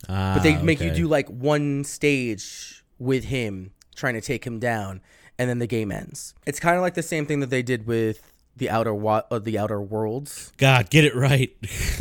Ah, 0.09 0.33
but 0.35 0.43
they 0.43 0.61
make 0.61 0.81
you 0.81 0.91
do 0.91 1.07
like 1.07 1.29
one 1.29 1.85
stage 1.85 2.85
with 2.99 3.23
him 3.25 3.71
trying 3.95 4.15
to 4.15 4.21
take 4.21 4.45
him 4.45 4.59
down 4.59 5.01
and 5.39 5.49
then 5.49 5.61
the 5.61 5.69
game 5.69 5.93
ends. 5.93 6.35
It's 6.45 6.59
kind 6.59 6.75
of 6.75 6.83
like 6.83 6.95
the 6.95 7.05
same 7.05 7.25
thing 7.25 7.39
that 7.39 7.51
they 7.51 7.63
did 7.63 7.87
with 7.87 8.33
the 8.57 8.69
outer 8.69 8.93
wa- 8.93 9.23
uh, 9.31 9.39
the 9.39 9.59
outer 9.59 9.81
worlds. 9.81 10.53
God, 10.57 10.91
get 10.91 11.05
it 11.05 11.15
right. 11.15 11.55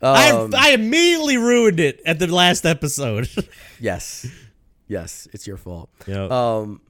um, 0.00 0.14
I 0.14 0.48
I 0.56 0.70
immediately 0.70 1.38
ruined 1.38 1.80
it 1.80 2.00
at 2.06 2.20
the 2.20 2.28
last 2.28 2.64
episode. 2.64 3.28
yes. 3.80 4.28
Yes 4.86 5.26
it's 5.32 5.44
your 5.44 5.56
fault. 5.56 5.90
Yep. 6.06 6.30
um 6.30 6.80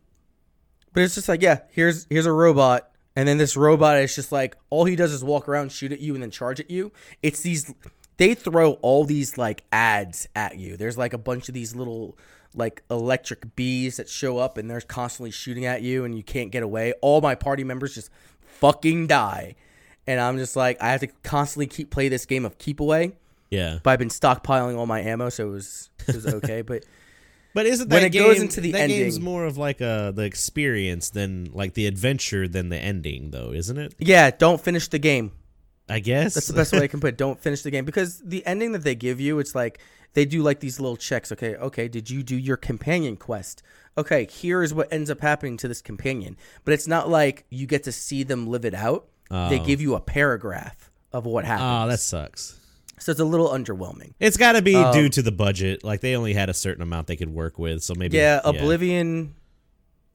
but 0.93 1.05
it's 1.05 1.15
just 1.15 1.29
like 1.29 1.41
yeah 1.41 1.61
here's 1.71 2.07
here's 2.11 2.27
a 2.27 2.33
robot 2.33 2.91
and 3.17 3.27
then 3.27 3.39
this 3.39 3.57
robot 3.57 3.99
is 3.99 4.15
just 4.15 4.33
like 4.33 4.57
all 4.71 4.85
he 4.85 4.97
does 4.97 5.13
is 5.13 5.25
walk 5.25 5.49
around 5.49 5.73
shoot 5.73 5.93
at 5.93 6.01
you 6.01 6.15
and 6.15 6.23
then 6.23 6.31
charge 6.31 6.61
at 6.61 6.71
you. 6.71 6.93
It's 7.23 7.41
these 7.41 7.73
they 8.17 8.35
throw 8.35 8.73
all 8.83 9.05
these 9.05 9.37
like 9.39 9.65
ads 9.73 10.29
at 10.37 10.59
you. 10.59 10.77
There's 10.77 10.99
like 10.99 11.13
a 11.13 11.19
bunch 11.19 11.49
of 11.49 11.55
these 11.55 11.75
little 11.75 12.17
like 12.55 12.83
electric 12.91 13.55
bees 13.57 13.97
that 13.97 14.09
show 14.09 14.39
up 14.39 14.59
and 14.59 14.71
they're 14.71 14.81
constantly 14.81 15.31
shooting 15.31 15.65
at 15.65 15.83
you 15.83 16.05
and 16.05 16.17
you 16.17 16.23
can't 16.23 16.51
get 16.51 16.63
away. 16.63 16.93
All 17.01 17.21
my 17.21 17.35
party 17.35 17.65
members 17.65 17.95
just 17.95 18.11
fucking 18.43 19.07
die. 19.07 19.57
And 20.07 20.19
i'm 20.21 20.39
just 20.39 20.57
like 20.57 20.81
i 20.81 20.91
have 20.91 21.01
to 21.01 21.07
constantly 21.23 21.67
keep 21.67 21.91
play 21.91 22.09
this 22.09 22.27
game 22.27 22.45
of 22.45 22.59
keep 22.59 22.81
away. 22.81 23.13
Yeah. 23.51 23.81
but 23.83 23.91
i've 23.91 23.99
been 23.99 24.09
stockpiling 24.09 24.79
all 24.79 24.87
my 24.87 25.01
ammo 25.01 25.29
so 25.29 25.49
it 25.49 25.51
was 25.51 25.91
it 26.07 26.15
was 26.15 26.27
okay. 26.27 26.63
But 26.67 26.85
But 27.55 27.67
isn't 27.67 27.89
that 27.89 27.97
When 27.97 28.05
it 28.05 28.11
game, 28.13 28.23
goes 28.23 28.41
into 28.41 28.61
the 28.61 28.73
that 28.73 28.89
game's 28.89 29.17
ending- 29.17 29.23
more 29.25 29.45
of 29.45 29.57
like 29.59 29.81
a 29.81 30.13
the 30.15 30.23
experience 30.23 31.11
than 31.11 31.51
like 31.53 31.75
the 31.75 31.87
adventure 31.87 32.47
than 32.47 32.69
the 32.69 32.79
ending 32.79 33.31
though, 33.33 33.53
isn't 33.53 33.77
it? 33.77 33.95
yeah 33.99 34.31
don't 34.31 34.61
finish 34.61 34.89
the 34.89 34.99
game 34.99 35.33
I 35.89 35.99
guess 35.99 36.35
That's 36.35 36.47
the 36.47 36.53
best 36.53 36.73
way 36.73 36.79
I 36.83 36.87
can 36.87 37.01
put 37.01 37.09
it. 37.09 37.17
Don't 37.27 37.41
finish 37.41 37.63
the 37.63 37.71
game 37.73 37.85
because 37.85 38.21
the 38.21 38.47
ending 38.47 38.71
that 38.73 38.85
they 38.85 38.95
give 38.95 39.19
you, 39.19 39.41
it's 39.41 39.57
like 39.57 39.81
they 40.13 40.25
do 40.25 40.41
like 40.41 40.61
these 40.61 40.79
little 40.79 40.97
checks. 40.97 41.33
Okay, 41.33 41.57
okay, 41.57 41.89
did 41.89 42.09
you 42.09 42.23
do 42.23 42.37
your 42.37 42.57
companion 42.57 43.17
quest? 43.17 43.65
Okay, 43.99 44.27
here 44.27 44.63
is 44.63 44.73
what 44.73 44.87
ends 44.93 45.11
up 45.11 45.21
happening 45.21 45.57
to 45.57 45.67
this 45.67 45.83
companion. 45.83 46.37
But 46.65 46.75
it's 46.75 46.87
not 46.87 47.09
like 47.09 47.45
you 47.51 47.67
get 47.67 47.83
to 47.85 47.93
see 47.93 48.23
them 48.23 48.47
live 48.47 48.65
it 48.65 48.73
out. 48.75 49.09
They 49.31 49.59
Oh. 49.59 49.65
give 49.65 49.81
you 49.81 49.97
a 49.97 50.01
paragraph 50.01 50.93
of 51.13 51.27
what 51.27 51.45
happens. 51.45 51.69
Oh, 51.69 51.89
that 51.89 51.99
sucks. 51.99 52.55
So 53.01 53.11
it's 53.11 53.21
a 53.21 53.25
little 53.25 53.49
underwhelming. 53.49 54.13
It's 54.21 54.37
got 54.37 54.53
to 54.53 54.63
be 54.63 54.77
Um, 54.77 54.93
due 54.95 55.09
to 55.09 55.23
the 55.23 55.33
budget. 55.33 55.83
Like 55.83 56.01
they 56.01 56.15
only 56.15 56.35
had 56.35 56.49
a 56.49 56.55
certain 56.55 56.83
amount 56.83 57.09
they 57.09 57.17
could 57.17 57.31
work 57.35 57.59
with, 57.59 57.83
so 57.83 57.95
maybe 57.97 58.17
Yeah, 58.17 58.41
Oblivion. 58.45 59.35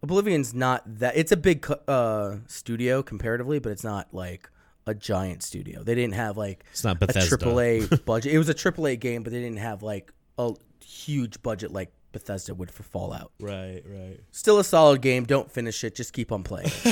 Oblivion's 0.04 0.54
not 0.54 0.84
that. 1.00 1.18
It's 1.18 1.32
a 1.32 1.38
big 1.38 1.66
uh, 1.88 2.36
studio 2.48 3.02
comparatively, 3.04 3.60
but 3.60 3.72
it's 3.72 3.84
not 3.84 4.14
like 4.14 4.50
a 4.86 4.94
giant 4.94 5.42
studio. 5.42 5.82
They 5.84 5.96
didn't 5.96 6.14
have 6.14 6.38
like 6.38 6.64
It's 6.72 6.84
not 6.84 6.98
a 6.98 7.08
Bethesda. 7.08 7.28
triple 7.28 7.60
A 7.60 7.86
budget. 8.06 8.32
It 8.34 8.38
was 8.38 8.50
a 8.50 8.54
triple 8.54 8.86
A 8.88 8.96
game, 8.96 9.24
but 9.24 9.34
they 9.34 9.40
didn't 9.42 9.58
have 9.58 9.82
like 9.82 10.14
a 10.38 10.54
huge 10.84 11.42
budget 11.42 11.72
like 11.74 11.92
Bethesda 12.12 12.54
would 12.54 12.70
for 12.70 12.84
Fallout. 12.84 13.32
Right, 13.40 13.82
right. 13.88 14.20
Still 14.32 14.60
a 14.60 14.64
solid 14.64 15.02
game. 15.02 15.24
Don't 15.26 15.52
finish 15.52 15.84
it. 15.84 15.96
Just 15.96 16.14
keep 16.14 16.32
on 16.32 16.44
playing. 16.44 16.70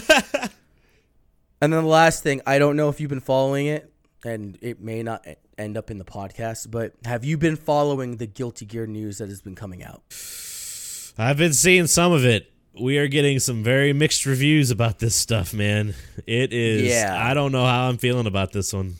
and 1.61 1.71
then 1.71 1.71
the 1.71 1.81
last 1.83 2.23
thing, 2.23 2.41
I 2.45 2.59
don't 2.59 2.75
know 2.75 2.89
if 2.89 2.99
you've 2.99 3.09
been 3.09 3.19
following 3.19 3.67
it, 3.67 3.91
and 4.25 4.57
it 4.61 4.81
may 4.81 5.03
not 5.03 5.25
end 5.58 5.78
up 5.78 5.89
in 5.91 5.97
the 5.97 6.06
podcast, 6.06 6.70
but 6.72 6.93
have 7.06 7.24
you 7.24 7.38
been 7.38 7.56
following 7.56 8.18
the 8.18 8.28
Guilty 8.28 8.66
Gear 8.66 8.88
news 8.88 9.18
that 9.20 9.30
has 9.30 9.41
been 9.41 9.56
coming 9.56 9.84
out? 9.84 10.01
I've 11.18 11.38
been 11.38 11.54
seeing 11.54 11.88
some 11.88 12.12
of 12.12 12.26
it. 12.26 12.51
We 12.80 12.97
are 12.97 13.08
getting 13.08 13.38
some 13.39 13.64
very 13.64 13.93
mixed 13.93 14.26
reviews 14.26 14.72
about 14.72 14.97
this 14.99 15.16
stuff, 15.16 15.54
man. 15.54 15.93
It 16.26 16.54
is. 16.54 16.84
Yeah. 16.89 17.16
I 17.20 17.34
don't 17.36 17.51
know 17.51 17.66
how 17.66 17.88
I'm 17.88 17.97
feeling 17.97 18.26
about 18.26 18.51
this 18.51 18.74
one. 18.74 18.95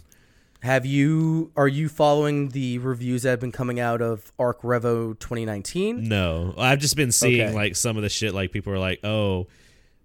Have 0.62 0.86
you 0.86 1.52
are 1.58 1.68
you 1.68 1.90
following 1.90 2.50
the 2.50 2.78
reviews 2.78 3.24
that 3.24 3.32
have 3.32 3.40
been 3.42 3.52
coming 3.52 3.80
out 3.82 4.02
of 4.02 4.32
Arc 4.40 4.62
Revo 4.62 5.18
2019? 5.20 6.08
No, 6.08 6.54
I've 6.58 6.80
just 6.80 6.96
been 6.96 7.12
seeing 7.12 7.48
Okay. 7.48 7.54
like 7.54 7.76
some 7.76 7.98
of 7.98 8.04
the 8.04 8.10
shit. 8.10 8.34
Like 8.34 8.52
people 8.52 8.72
are 8.72 8.80
like, 8.80 9.04
oh, 9.04 9.48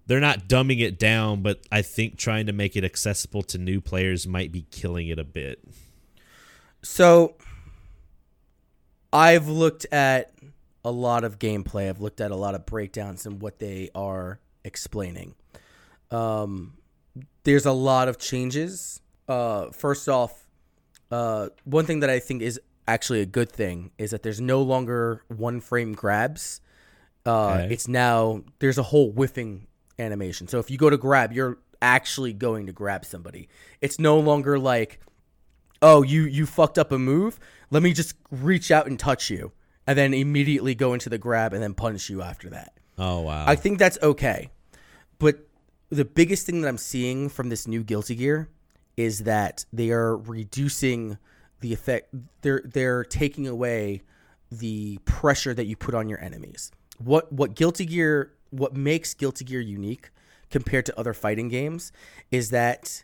they're 0.07 0.19
not 0.19 0.47
dumbing 0.49 0.81
it 0.81 0.97
down, 0.99 1.43
but 1.43 1.59
I 1.71 1.81
think 1.83 2.17
trying 2.17 2.47
to 2.47 2.51
make 2.53 2.75
it 2.75 2.83
accessible 2.83 3.43
to 3.43 3.57
new 3.57 3.79
players 3.79 4.25
might 4.27 4.51
be 4.51 4.65
killing 4.71 5.07
it 5.07 5.19
a 5.19 5.23
bit. 5.23 5.59
So 6.81 7.35
I've 9.11 9.47
looked 9.47 9.85
at 9.91 10.31
a 10.83 10.91
lot 10.91 11.23
of 11.23 11.39
gameplay. 11.39 11.89
I've 11.89 11.99
looked 12.01 12.21
at 12.21 12.31
a 12.31 12.35
lot 12.35 12.55
of 12.55 12.65
breakdowns 12.65 13.25
and 13.25 13.41
what 13.41 13.59
they 13.59 13.89
are 13.93 14.39
explaining. 14.63 15.35
Um, 16.11 16.73
there's 17.43 17.65
a 17.65 17.71
lot 17.71 18.07
of 18.07 18.17
changes. 18.17 19.01
Uh, 19.27 19.71
first 19.71 20.07
off, 20.07 20.47
uh, 21.11 21.49
one 21.63 21.85
thing 21.85 21.99
that 22.01 22.09
I 22.09 22.19
think 22.19 22.41
is 22.41 22.59
actually 22.87 23.21
a 23.21 23.25
good 23.25 23.51
thing 23.51 23.91
is 23.97 24.11
that 24.11 24.23
there's 24.23 24.41
no 24.41 24.61
longer 24.61 25.23
one 25.27 25.59
frame 25.59 25.93
grabs. 25.93 26.61
Uh, 27.25 27.49
Okay. 27.63 27.73
It's 27.73 27.87
now 27.87 28.43
there's 28.59 28.77
a 28.77 28.83
whole 28.83 29.11
whiffing 29.11 29.67
animation. 29.99 30.47
So 30.47 30.59
if 30.59 30.71
you 30.71 30.77
go 30.77 30.89
to 30.89 30.97
grab, 30.97 31.33
you're 31.33 31.57
actually 31.81 32.33
going 32.33 32.65
to 32.67 32.71
grab 32.71 33.05
somebody. 33.05 33.49
It's 33.81 33.99
no 33.99 34.19
longer 34.19 34.57
like, 34.57 34.99
oh, 35.81 36.03
you 36.03 36.23
you 36.23 36.45
fucked 36.45 36.77
up 36.77 36.91
a 36.91 36.99
move. 36.99 37.39
Let 37.71 37.83
me 37.83 37.93
just 37.93 38.15
reach 38.31 38.71
out 38.71 38.87
and 38.87 38.99
touch 38.99 39.29
you, 39.29 39.51
and 39.87 39.97
then 39.97 40.13
immediately 40.13 40.75
go 40.75 40.93
into 40.93 41.09
the 41.09 41.17
grab 41.17 41.53
and 41.53 41.61
then 41.61 41.73
punish 41.73 42.09
you 42.09 42.21
after 42.21 42.49
that. 42.49 42.73
Oh 42.97 43.21
wow. 43.21 43.45
I 43.47 43.55
think 43.55 43.79
that's 43.79 43.97
okay. 44.01 44.49
But 45.17 45.47
the 45.89 46.05
biggest 46.05 46.45
thing 46.45 46.61
that 46.61 46.67
I'm 46.67 46.77
seeing 46.77 47.29
from 47.29 47.49
this 47.49 47.67
new 47.67 47.83
Guilty 47.83 48.15
Gear 48.15 48.49
is 48.97 49.19
that 49.19 49.65
they 49.71 49.91
are 49.91 50.17
reducing 50.17 51.17
the 51.61 51.73
effect 51.73 52.13
they're 52.41 52.61
they're 52.65 53.03
taking 53.03 53.47
away 53.47 54.01
the 54.51 54.99
pressure 55.05 55.53
that 55.53 55.65
you 55.65 55.75
put 55.75 55.95
on 55.95 56.09
your 56.09 56.21
enemies. 56.21 56.71
What 56.97 57.31
what 57.31 57.55
Guilty 57.55 57.85
Gear 57.85 58.33
what 58.49 58.75
makes 58.75 59.13
Guilty 59.13 59.45
Gear 59.45 59.61
unique 59.61 60.09
compared 60.49 60.85
to 60.87 60.99
other 60.99 61.13
fighting 61.13 61.47
games 61.47 61.91
is 62.31 62.49
that 62.49 63.03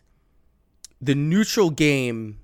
the 1.00 1.14
neutral 1.14 1.70
game 1.70 2.38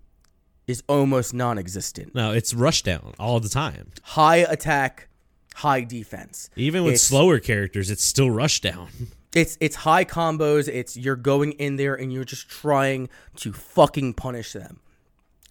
is 0.67 0.83
almost 0.89 1.35
non-existent. 1.35 2.15
no, 2.15 2.33
it's 2.33 2.55
rush 2.55 2.83
down 2.83 3.15
all 3.19 3.41
the 3.41 3.49
time. 3.49 3.91
High 4.03 4.37
attack, 4.37 5.09
high 5.57 5.83
defense. 5.85 6.51
Even 6.57 6.85
with 6.85 6.95
It's- 6.95 7.03
slower 7.03 7.39
characters, 7.41 7.91
it's 7.91 8.05
still 8.05 8.31
rush 8.31 8.61
down. 8.61 8.89
It's 9.35 9.57
it's 9.61 9.77
high 9.77 10.05
combos. 10.05 10.69
It's 10.69 10.95
you're 10.95 11.17
going 11.17 11.53
in 11.53 11.77
there 11.77 11.95
and 11.95 12.13
you're 12.13 12.23
just 12.23 12.51
trying 12.51 13.09
to 13.37 13.51
fucking 13.55 14.13
punish 14.13 14.53
them. 14.53 14.81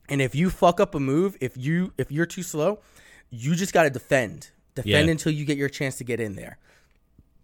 And 0.07 0.21
if 0.21 0.35
you 0.35 0.51
fuck 0.51 0.79
up 0.79 0.93
a 0.93 0.99
move, 0.99 1.35
if 1.41 1.57
you 1.57 1.91
if 1.97 2.11
you're 2.11 2.27
too 2.27 2.43
slow, 2.43 2.79
you 3.31 3.55
just 3.55 3.73
got 3.73 3.83
to 3.83 3.89
defend. 3.89 4.51
Defend 4.75 5.07
Yeah. 5.07 5.11
until 5.11 5.31
you 5.31 5.45
get 5.45 5.57
your 5.57 5.67
chance 5.67 5.95
to 5.97 6.03
get 6.03 6.19
in 6.19 6.35
there. 6.35 6.59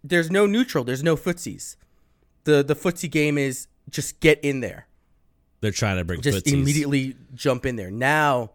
There's 0.04 0.30
no 0.30 0.46
neutral. 0.46 0.84
There's 0.84 1.02
no 1.02 1.16
footsies. 1.16 1.74
The 2.44 2.62
the 2.62 2.76
footsie 2.76 3.10
game 3.10 3.36
is 3.36 3.66
just 3.90 4.20
get 4.20 4.38
in 4.44 4.60
there. 4.60 4.86
They're 5.60 5.72
trying 5.72 5.96
to 5.96 6.04
bring 6.04 6.20
Just 6.20 6.44
footsies. 6.44 6.52
immediately 6.52 7.16
jump 7.34 7.66
in 7.66 7.76
there. 7.76 7.90
Now, 7.90 8.50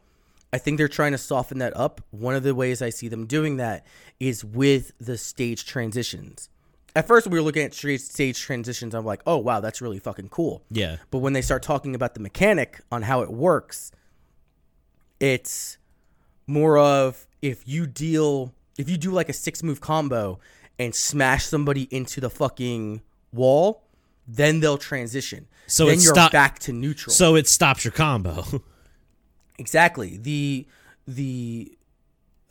I 0.53 0.57
think 0.57 0.77
they're 0.77 0.87
trying 0.87 1.13
to 1.13 1.17
soften 1.17 1.57
that 1.59 1.75
up. 1.75 2.01
One 2.11 2.35
of 2.35 2.43
the 2.43 2.55
ways 2.55 2.81
I 2.81 2.89
see 2.89 3.07
them 3.07 3.25
doing 3.25 3.57
that 3.57 3.85
is 4.19 4.45
with 4.45 4.91
the 4.99 5.17
stage 5.17 5.65
transitions. 5.65 6.49
At 6.95 7.07
first, 7.07 7.25
we 7.27 7.37
were 7.39 7.43
looking 7.43 7.63
at 7.63 7.73
stage 7.73 8.39
transitions. 8.39 8.93
I'm 8.93 9.03
like, 9.05 9.21
oh 9.25 9.37
wow, 9.37 9.59
that's 9.59 9.81
really 9.81 9.99
fucking 9.99 10.29
cool. 10.29 10.63
Yeah. 10.69 10.97
But 11.09 11.19
when 11.19 11.33
they 11.33 11.41
start 11.41 11.63
talking 11.63 11.95
about 11.95 12.13
the 12.13 12.19
mechanic 12.19 12.81
on 12.91 13.01
how 13.01 13.21
it 13.21 13.31
works, 13.31 13.91
it's 15.19 15.77
more 16.45 16.77
of 16.77 17.27
if 17.41 17.67
you 17.67 17.87
deal 17.87 18.53
if 18.77 18.89
you 18.89 18.97
do 18.97 19.11
like 19.11 19.29
a 19.29 19.33
six 19.33 19.63
move 19.63 19.81
combo 19.81 20.39
and 20.77 20.93
smash 20.93 21.45
somebody 21.45 21.83
into 21.91 22.19
the 22.21 22.29
fucking 22.29 23.01
wall, 23.31 23.83
then 24.27 24.59
they'll 24.59 24.77
transition. 24.77 25.47
So 25.67 25.85
then 25.85 25.97
it 25.97 26.03
you're 26.03 26.13
stop- 26.13 26.31
back 26.31 26.59
to 26.59 26.73
neutral. 26.73 27.13
So 27.13 27.35
it 27.35 27.47
stops 27.47 27.83
your 27.85 27.91
combo. 27.93 28.43
Exactly. 29.59 30.17
The 30.17 30.65
the 31.07 31.77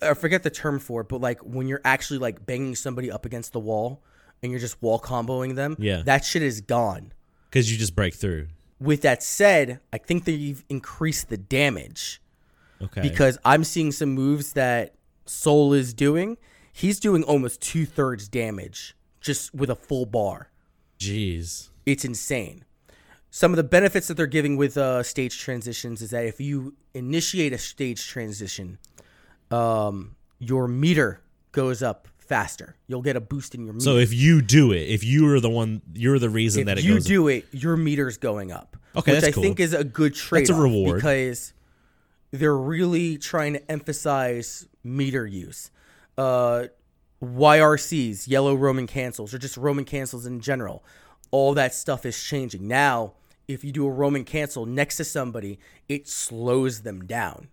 I 0.01 0.14
forget 0.14 0.43
the 0.43 0.51
term 0.51 0.79
for 0.79 1.01
it, 1.03 1.09
but 1.09 1.20
like 1.20 1.41
when 1.41 1.66
you're 1.68 1.81
actually 1.85 2.18
like 2.20 2.47
banging 2.47 2.75
somebody 2.75 3.11
up 3.11 3.25
against 3.25 3.53
the 3.53 3.61
wall 3.61 4.03
and 4.43 4.51
you're 4.53 4.61
just 4.61 4.81
wall 4.83 5.01
comboing 5.01 5.55
them, 5.57 5.77
Yeah. 5.79 6.03
that 6.03 6.25
shit 6.25 6.43
is 6.43 6.61
gone. 6.61 7.12
Because 7.51 7.70
you 7.73 7.77
just 7.79 7.95
break 7.95 8.14
through. 8.14 8.49
With 8.81 9.03
that 9.03 9.23
said, 9.23 9.81
I 9.93 9.99
think 9.99 10.25
they've 10.25 10.64
increased 10.68 11.29
the 11.29 11.37
damage 11.37 12.23
Okay. 12.81 13.01
because 13.01 13.37
I'm 13.45 13.64
seeing 13.64 13.93
some 13.93 14.11
moves 14.11 14.53
that 14.55 14.95
Sol 15.27 15.73
is 15.73 15.95
doing. 15.95 16.37
He's 16.73 16.99
doing 17.01 17.23
almost 17.25 17.61
two 17.61 17.85
thirds 17.85 18.29
damage 18.29 18.97
just 19.20 19.53
with 19.55 19.70
a 19.70 19.77
full 19.77 20.07
bar. 20.07 20.51
Jeez. 21.03 21.69
It's 21.87 22.05
insane. 22.05 22.65
Some 23.31 23.53
of 23.53 23.57
the 23.57 23.65
benefits 23.65 24.09
that 24.09 24.15
they're 24.15 24.27
giving 24.27 24.57
with 24.57 24.77
uh, 24.77 25.03
stage 25.03 25.39
transitions 25.39 26.03
is 26.03 26.11
that 26.11 26.27
if 26.27 26.41
you 26.41 26.75
initiate 26.95 27.53
a 27.53 27.59
stage 27.59 28.07
transition, 28.07 28.79
um, 29.51 30.17
your 30.39 30.69
meter 30.69 31.21
goes 31.53 31.83
up 31.83 32.09
faster. 32.19 32.77
You'll 32.87 33.03
get 33.03 33.17
a 33.17 33.21
boost 33.21 33.55
in 33.55 33.65
your 33.65 33.75
meter. 33.75 33.85
So 33.85 33.97
if 33.97 34.13
you 34.13 34.43
do 34.43 34.73
it, 34.73 34.89
if 34.89 35.03
you 35.03 35.29
are 35.33 35.41
the 35.41 35.51
one, 35.51 35.83
you're 35.95 36.19
the 36.19 36.31
reason 36.31 36.61
if 36.63 36.67
that 36.67 36.79
it 36.79 36.83
goes 36.87 37.09
you 37.09 37.17
do 37.17 37.29
it, 37.29 37.47
your 37.53 37.77
meter's 37.77 38.19
going 38.19 38.53
up. 38.53 38.77
Okay, 38.95 39.13
which 39.15 39.25
I 39.25 39.31
think 39.33 39.61
is 39.61 39.73
a 39.73 39.85
good 39.85 40.15
trade. 40.15 40.43
It's 40.43 40.51
a 40.51 40.55
reward. 40.55 40.97
because 40.97 41.53
they're 42.31 42.57
really 42.57 43.19
trying 43.19 43.55
to 43.55 43.71
emphasize 43.71 44.67
meter 44.85 45.27
use. 45.27 45.71
Uh, 46.19 46.65
YRCs, 47.23 48.27
yellow 48.29 48.55
Roman 48.55 48.87
cancels, 48.87 49.33
or 49.33 49.39
just 49.39 49.57
Roman 49.57 49.85
cancels 49.85 50.27
in 50.27 50.41
general. 50.41 50.85
All 51.31 51.55
that 51.55 51.75
stuff 51.75 52.05
is 52.05 52.20
changing 52.23 52.66
now. 52.66 53.14
If 53.49 53.64
you 53.64 53.73
do 53.73 53.87
a 53.87 53.91
Roman 53.91 54.25
cancel 54.25 54.66
next 54.66 54.97
to 54.97 55.05
somebody, 55.05 55.59
it 55.89 56.09
slows 56.09 56.83
them 56.83 57.07
down. 57.07 57.49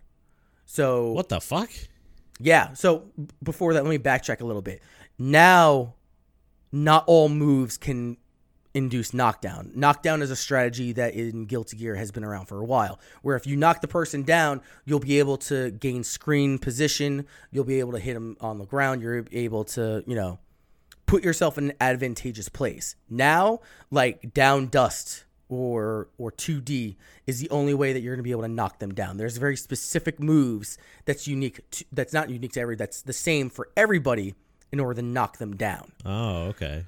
So 0.66 1.12
what 1.12 1.28
the 1.28 1.40
fuck? 1.40 1.70
yeah. 2.40 2.72
So 2.74 3.04
before 3.42 3.74
that, 3.74 3.84
let 3.84 3.90
me 3.90 3.98
backtrack 3.98 4.40
a 4.40 4.44
little 4.44 4.62
bit. 4.62 4.82
Now, 5.18 5.94
not 6.72 7.04
all 7.06 7.28
moves 7.28 7.76
can 7.76 8.16
induce 8.74 9.12
knockdown. 9.12 9.72
Knockdown 9.74 10.22
is 10.22 10.30
a 10.30 10.36
strategy 10.36 10.92
that 10.92 11.14
in 11.14 11.46
Guilty 11.46 11.76
Gear 11.76 11.96
has 11.96 12.10
been 12.10 12.24
around 12.24 12.46
for 12.46 12.60
a 12.60 12.64
while. 12.64 13.00
Where 13.22 13.36
if 13.36 13.46
you 13.46 13.56
knock 13.56 13.80
the 13.80 13.88
person 13.88 14.22
down, 14.22 14.60
you'll 14.84 15.00
be 15.00 15.18
able 15.18 15.36
to 15.38 15.70
gain 15.70 16.04
screen 16.04 16.58
position. 16.58 17.26
You'll 17.50 17.64
be 17.64 17.80
able 17.80 17.92
to 17.92 17.98
hit 17.98 18.14
them 18.14 18.36
on 18.40 18.58
the 18.58 18.66
ground. 18.66 19.02
You're 19.02 19.24
able 19.32 19.64
to, 19.64 20.04
you 20.06 20.14
know, 20.14 20.38
put 21.06 21.24
yourself 21.24 21.58
in 21.58 21.70
an 21.70 21.76
advantageous 21.80 22.48
place. 22.48 22.94
Now, 23.08 23.60
like 23.90 24.32
down 24.32 24.68
dust 24.68 25.24
or 25.48 26.08
or 26.16 26.30
2D 26.30 26.94
is 27.26 27.40
the 27.40 27.50
only 27.50 27.74
way 27.74 27.92
that 27.92 28.00
you're 28.00 28.14
going 28.14 28.20
to 28.20 28.24
be 28.24 28.30
able 28.30 28.42
to 28.42 28.48
knock 28.48 28.78
them 28.78 28.94
down. 28.94 29.16
There's 29.16 29.36
very 29.36 29.56
specific 29.56 30.20
moves 30.20 30.78
that's 31.04 31.26
unique 31.26 31.68
to, 31.72 31.84
that's 31.92 32.12
not 32.12 32.30
unique 32.30 32.52
to 32.52 32.60
every 32.60 32.76
that's 32.76 33.02
the 33.02 33.12
same 33.12 33.50
for 33.50 33.68
everybody 33.76 34.34
in 34.70 34.78
order 34.78 35.00
to 35.00 35.06
knock 35.06 35.38
them 35.38 35.56
down. 35.56 35.92
Oh, 36.04 36.44
okay. 36.50 36.84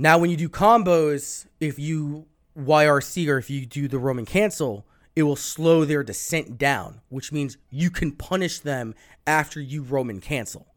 Now 0.00 0.16
when 0.16 0.30
you 0.30 0.36
do 0.36 0.48
combos, 0.48 1.46
if 1.58 1.76
you 1.76 2.26
YRC 2.56 3.28
or 3.28 3.38
if 3.38 3.50
you 3.50 3.66
do 3.66 3.88
the 3.88 3.98
Roman 3.98 4.24
cancel, 4.24 4.86
it 5.16 5.24
will 5.24 5.36
slow 5.36 5.84
their 5.84 6.04
descent 6.04 6.56
down, 6.56 7.00
which 7.08 7.32
means 7.32 7.56
you 7.68 7.90
can 7.90 8.12
punish 8.12 8.60
them 8.60 8.94
after 9.26 9.60
you 9.60 9.82
Roman 9.82 10.20
cancel. 10.20 10.68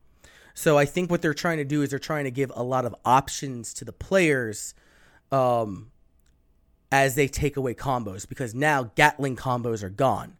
So 0.55 0.79
I 0.79 0.85
think 0.85 1.11
what 1.11 1.21
they're 1.21 1.35
trying 1.35 1.57
to 1.57 1.63
do 1.63 1.83
is 1.83 1.91
they're 1.91 1.99
trying 1.99 2.23
to 2.23 2.31
give 2.31 2.51
a 2.55 2.63
lot 2.63 2.83
of 2.83 2.95
options 3.05 3.75
to 3.75 3.85
the 3.85 3.93
players 3.93 4.73
um, 5.31 5.91
as 6.91 7.13
they 7.13 7.27
take 7.27 7.57
away 7.57 7.75
combos 7.75 8.27
because 8.27 8.55
now 8.55 8.91
Gatling 8.95 9.35
combos 9.35 9.83
are 9.83 9.89
gone. 9.89 10.35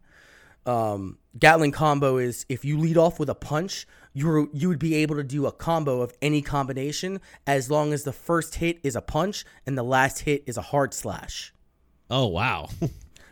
Um, 0.66 1.18
Gatling 1.38 1.72
combo 1.72 2.18
is 2.18 2.44
if 2.48 2.64
you 2.64 2.76
lead 2.78 2.96
off 2.98 3.18
with 3.18 3.28
a 3.30 3.34
punch, 3.34 3.86
you 4.12 4.50
you 4.52 4.68
would 4.68 4.78
be 4.78 4.94
able 4.96 5.16
to 5.16 5.24
do 5.24 5.46
a 5.46 5.52
combo 5.52 6.02
of 6.02 6.12
any 6.20 6.42
combination 6.42 7.20
as 7.46 7.70
long 7.70 7.92
as 7.92 8.04
the 8.04 8.12
first 8.12 8.56
hit 8.56 8.78
is 8.82 8.94
a 8.96 9.00
punch 9.00 9.44
and 9.66 9.76
the 9.78 9.82
last 9.82 10.20
hit 10.20 10.42
is 10.46 10.56
a 10.58 10.62
hard 10.62 10.92
slash. 10.94 11.52
Oh 12.10 12.26
wow. 12.26 12.68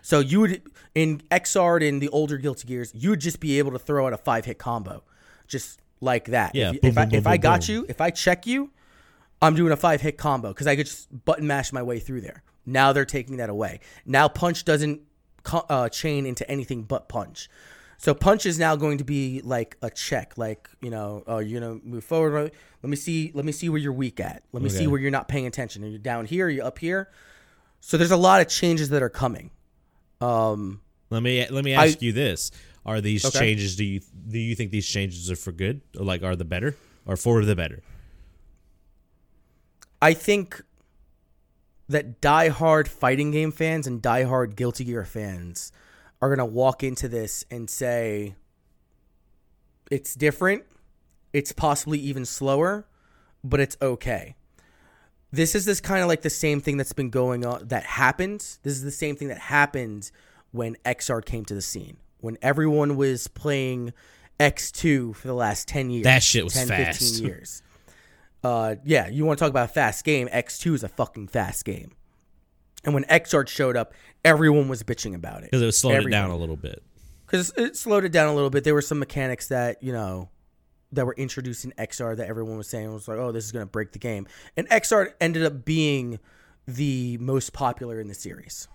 So 0.03 0.21
you 0.21 0.41
would 0.41 0.63
in 0.95 1.19
Xrd 1.31 1.83
in 1.83 1.99
the 1.99 2.09
older 2.09 2.39
Guilty 2.39 2.67
Gears, 2.67 2.91
you 2.95 3.11
would 3.11 3.21
just 3.21 3.39
be 3.39 3.59
able 3.59 3.73
to 3.73 3.79
throw 3.79 4.07
out 4.07 4.15
a 4.15 4.17
five 4.17 4.47
hit 4.47 4.59
combo, 4.59 5.03
just 5.47 5.79
like 6.01 6.25
that. 6.27 6.55
Yeah, 6.55 6.71
If, 6.71 6.75
you- 6.77 6.81
boom, 6.81 6.91
if 6.91 6.99
I, 6.99 7.05
boom, 7.05 7.15
if 7.17 7.25
boom, 7.25 7.33
I 7.33 7.37
got 7.37 7.69
you, 7.69 7.87
if 7.89 8.01
I 8.01 8.09
check 8.11 8.47
you, 8.47 8.71
I'm 9.43 9.55
doing 9.55 9.73
a 9.73 9.77
five 9.77 10.01
hit 10.01 10.17
combo 10.17 10.49
because 10.49 10.67
I 10.67 10.75
could 10.75 10.87
just 10.87 11.25
button 11.27 11.47
mash 11.47 11.71
my 11.73 11.83
way 11.83 11.99
through 11.99 12.23
there. 12.23 12.43
Now 12.65 12.93
they're 12.95 13.05
taking 13.05 13.37
that 13.37 13.51
away. 13.51 13.81
Now 14.07 14.27
punch 14.27 14.65
doesn't 14.65 15.03
uh, 15.53 15.91
chain 15.91 16.25
into 16.25 16.51
anything 16.51 16.83
but 16.85 17.09
punch. 17.11 17.51
So 18.03 18.15
punch 18.15 18.47
is 18.47 18.59
now 18.59 18.77
going 18.77 18.97
to 18.97 19.05
be 19.05 19.43
like 19.45 19.77
a 19.83 19.91
check, 19.91 20.39
like 20.39 20.71
you 20.81 20.89
know, 20.89 21.23
oh, 21.27 21.37
you're 21.37 21.61
gonna 21.61 21.79
move 21.85 22.03
forward. 22.03 22.51
Let 22.83 22.89
me 22.89 22.97
see. 22.97 23.31
Let 23.35 23.45
me 23.45 23.53
see 23.53 23.69
where 23.69 23.79
you're 23.79 23.93
weak 23.93 24.21
at. 24.21 24.43
Let 24.53 24.63
me 24.63 24.71
see 24.71 24.87
where 24.87 24.99
you're 24.99 25.11
not 25.11 25.29
paying 25.29 25.47
attention. 25.47 25.85
Are 25.85 25.87
you 25.87 25.99
down 25.99 26.25
here? 26.25 26.47
Are 26.47 26.49
you 26.49 26.63
up 26.63 26.79
here? 26.79 27.11
So 27.81 27.99
there's 27.99 28.11
a 28.11 28.17
lot 28.17 28.41
of 28.41 28.49
changes 28.49 28.89
that 28.89 29.03
are 29.03 29.11
coming. 29.11 29.51
Um, 30.23 30.81
let 31.11 31.23
me 31.23 31.47
let 31.51 31.63
me 31.63 31.75
I- 31.75 31.89
ask 31.89 32.01
you 32.01 32.13
this: 32.13 32.51
Are 32.87 33.03
these 33.03 33.23
Okay. 33.23 33.39
changes? 33.39 33.77
Do 33.77 33.85
you 33.85 34.01
do 34.31 34.39
you 34.39 34.55
think 34.55 34.71
these 34.71 34.87
changes 34.87 35.31
are 35.31 35.37
for 35.37 35.53
good, 35.53 35.83
or 35.99 36.03
like 36.07 36.23
are 36.23 36.37
the 36.37 36.47
better, 36.47 36.77
or 37.05 37.19
for 37.19 37.45
the 37.45 37.55
better? 37.55 37.83
I 40.01 40.15
think 40.15 40.63
that 41.87 42.23
die-hard 42.23 42.89
fighting 42.89 43.31
game 43.31 43.53
fans 43.53 43.87
and 43.87 44.01
die-hard 44.01 44.57
Guilty 44.57 44.85
Gear 44.85 45.05
fans 45.05 45.71
are 46.23 46.29
going 46.29 46.39
to 46.39 46.45
walk 46.45 46.83
into 46.83 47.09
this 47.09 47.45
and 47.51 47.69
say 47.69 48.35
it's 49.91 50.15
different, 50.15 50.65
it's 51.33 51.53
possibly 51.53 51.99
even 51.99 52.25
slower, 52.25 52.87
but 53.43 53.61
it's 53.61 53.77
okay. 53.81 54.37
This 55.33 55.55
is 55.55 55.65
this 55.65 55.81
kind 55.81 56.03
of 56.03 56.09
like 56.09 56.23
the 56.23 56.31
same 56.31 56.61
thing 56.61 56.77
that's 56.77 56.93
been 56.93 57.11
going 57.11 57.47
on 57.47 57.69
that 57.69 57.85
happened. 57.85 58.41
This 58.63 58.75
is 58.75 58.83
the 58.83 58.91
same 58.91 59.17
thing 59.17 59.29
that 59.29 59.39
happened 59.39 60.11
when 60.51 60.77
Xrd 60.85 61.25
came 61.25 61.45
to 61.45 61.55
the 61.55 61.63
scene. 61.63 61.99
When 62.19 62.37
everyone 62.43 62.97
was 62.97 63.29
playing 63.29 63.93
X2 64.41 65.15
for 65.15 65.29
the 65.29 65.35
last 65.35 65.69
10 65.69 65.91
years. 65.91 66.05
That 66.05 66.23
shit 66.23 66.45
was 66.45 66.55
10, 66.55 66.69
fast. 66.69 66.99
15 67.01 67.27
years. 67.27 67.63
uh, 68.43 68.77
yeah, 68.85 69.09
you 69.09 69.25
want 69.25 69.39
to 69.39 69.45
talk 69.45 69.51
about 69.51 69.71
a 69.71 69.73
fast 69.73 70.05
game? 70.05 70.29
X2 70.29 70.75
is 70.75 70.83
a 70.83 70.89
fucking 70.89 71.29
fast 71.29 71.65
game. 71.65 71.93
And 72.85 72.95
when 72.95 73.05
Xrd 73.05 73.49
showed 73.49 73.77
up, 73.77 73.93
everyone 74.25 74.69
was 74.69 74.83
bitching 74.83 75.15
about 75.15 75.39
it 75.43 75.51
because 75.51 75.63
it 75.63 75.67
was 75.67 75.79
slowing 75.79 76.07
it 76.09 76.11
down 76.11 76.31
a 76.31 76.37
little 76.37 76.57
bit. 76.57 76.83
because 77.27 77.53
it 77.57 77.77
slowed 77.77 78.05
it 78.05 78.13
down 78.13 78.29
a 78.29 78.35
little 78.35 78.51
bit. 78.51 78.65
There 78.65 78.75
were 78.75 78.83
some 78.83 78.99
mechanics 78.99 79.49
that 79.49 79.83
you 79.83 79.93
know 79.93 80.29
that 80.93 81.07
were 81.07 81.15
introduced 81.15 81.65
in 81.65 81.73
Xrd 81.73 82.17
that 82.17 82.29
everyone 82.29 82.57
was 82.57 82.69
saying 82.69 82.93
was 82.93 83.07
like, 83.07 83.19
"Oh, 83.19 83.33
this 83.33 83.45
is 83.45 83.53
going 83.53 83.65
to 83.67 83.71
break 83.71 83.93
the 83.93 83.99
game," 83.99 84.27
and 84.57 84.69
Xrd 84.71 85.13
ended 85.21 85.45
up 85.45 85.65
being 85.65 86.19
the 86.67 87.17
most 87.19 87.53
popular 87.53 88.01
in 88.01 88.09
the 88.09 88.15
series 88.15 88.69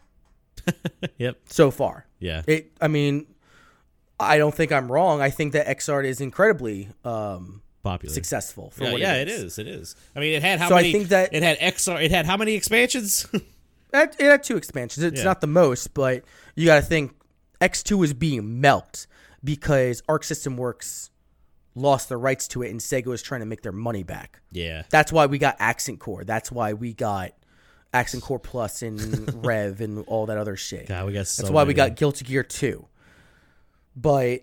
Yep. 1.17 1.37
so 1.49 1.71
far. 1.71 2.05
Yeah. 2.19 2.41
It, 2.47 2.71
I 2.81 2.87
mean, 2.87 3.27
I 4.19 4.37
don't 4.37 4.53
think 4.53 4.71
I'm 4.71 4.91
wrong. 4.91 5.21
I 5.21 5.29
think 5.29 5.53
that 5.53 5.67
Xrd 5.67 6.05
is 6.05 6.19
incredibly 6.21 6.89
um, 7.03 7.61
Popular. 7.83 8.13
successful 8.13 8.71
for 8.71 8.83
Yeah, 8.85 8.91
what 8.91 9.01
yeah, 9.01 9.13
it 9.15 9.27
it 9.27 9.31
is. 9.31 9.41
is. 9.43 9.59
It 9.59 9.67
is. 9.67 9.95
I 10.15 10.19
mean, 10.19 10.33
it 10.33 10.41
had 10.41 10.59
how 10.59 10.69
So 10.69 10.75
I 10.75 10.91
think 10.91 11.09
that- 11.09 11.33
it 11.33 11.43
had 11.43 11.57
Xrd. 11.59 12.03
It 12.03 12.11
had 12.11 12.25
how 12.25 12.37
many 12.37 12.53
expansions? 12.53 13.27
It, 14.03 14.15
it 14.19 14.25
had 14.25 14.43
two 14.43 14.57
expansions. 14.57 15.03
It's 15.03 15.19
Yeah. 15.19 15.25
not 15.25 15.41
the 15.41 15.47
most, 15.47 15.93
but 15.93 16.23
you 16.55 16.65
got 16.65 16.75
to 16.75 16.81
think 16.81 17.13
X2 17.61 18.03
is 18.05 18.13
being 18.13 18.59
milked 18.61 19.07
because 19.43 20.01
Arc 20.09 20.23
System 20.23 20.57
Works 20.57 21.09
lost 21.75 22.09
the 22.09 22.17
rights 22.17 22.47
to 22.49 22.61
it 22.63 22.71
and 22.71 22.79
Sega 22.79 23.07
was 23.07 23.21
trying 23.21 23.41
to 23.41 23.45
make 23.45 23.61
their 23.61 23.71
money 23.71 24.03
back. 24.03 24.41
yeah. 24.51 24.83
That's 24.89 25.11
why 25.11 25.25
we 25.25 25.37
got 25.37 25.55
Accent 25.59 25.99
Core. 25.99 26.23
That's 26.23 26.51
why 26.51 26.73
we 26.73 26.93
got 26.93 27.31
Accent 27.93 28.23
Core 28.23 28.39
Plus 28.39 28.81
and 28.81 29.45
Rev 29.45 29.81
and 29.81 30.03
all 30.07 30.25
that 30.27 30.37
other 30.37 30.55
shit. 30.55 30.87
God, 30.87 31.05
we 31.05 31.13
got 31.13 31.27
so 31.27 31.43
That's 31.43 31.51
why 31.51 31.63
we 31.63 31.73
got 31.73 31.95
Guilty 31.95 32.25
Gear 32.25 32.43
2. 32.43 32.85
But 33.95 34.41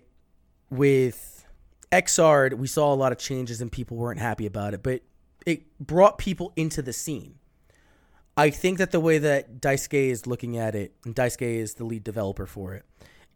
with 0.69 1.45
Xrd, 1.91 2.53
we 2.57 2.67
saw 2.67 2.93
a 2.93 2.95
lot 2.95 3.11
of 3.11 3.17
changes 3.17 3.61
and 3.61 3.71
people 3.71 3.97
weren't 3.97 4.19
happy 4.19 4.45
about 4.45 4.73
it, 4.73 4.81
but 4.83 5.01
it 5.45 5.63
brought 5.79 6.17
people 6.17 6.53
into 6.55 6.81
the 6.81 6.93
scene. 6.93 7.35
I 8.35 8.49
think 8.49 8.79
that 8.79 8.91
the 8.91 8.99
way 8.99 9.19
that 9.19 9.61
Daisuke 9.61 10.09
is 10.09 10.25
looking 10.25 10.57
at 10.57 10.75
it, 10.75 10.93
and 11.05 11.15
Daisuke 11.15 11.41
is 11.41 11.75
the 11.75 11.85
lead 11.85 12.03
developer 12.03 12.45
for 12.45 12.73
it, 12.73 12.83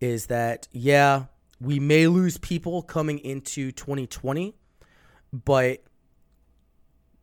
is 0.02 0.28
that 0.28 0.68
yeah, 0.72 1.26
we 1.62 1.80
may 1.80 2.08
lose 2.08 2.38
people 2.38 2.82
coming 2.82 3.20
into 3.20 3.72
2020, 3.72 4.56
but 5.32 5.84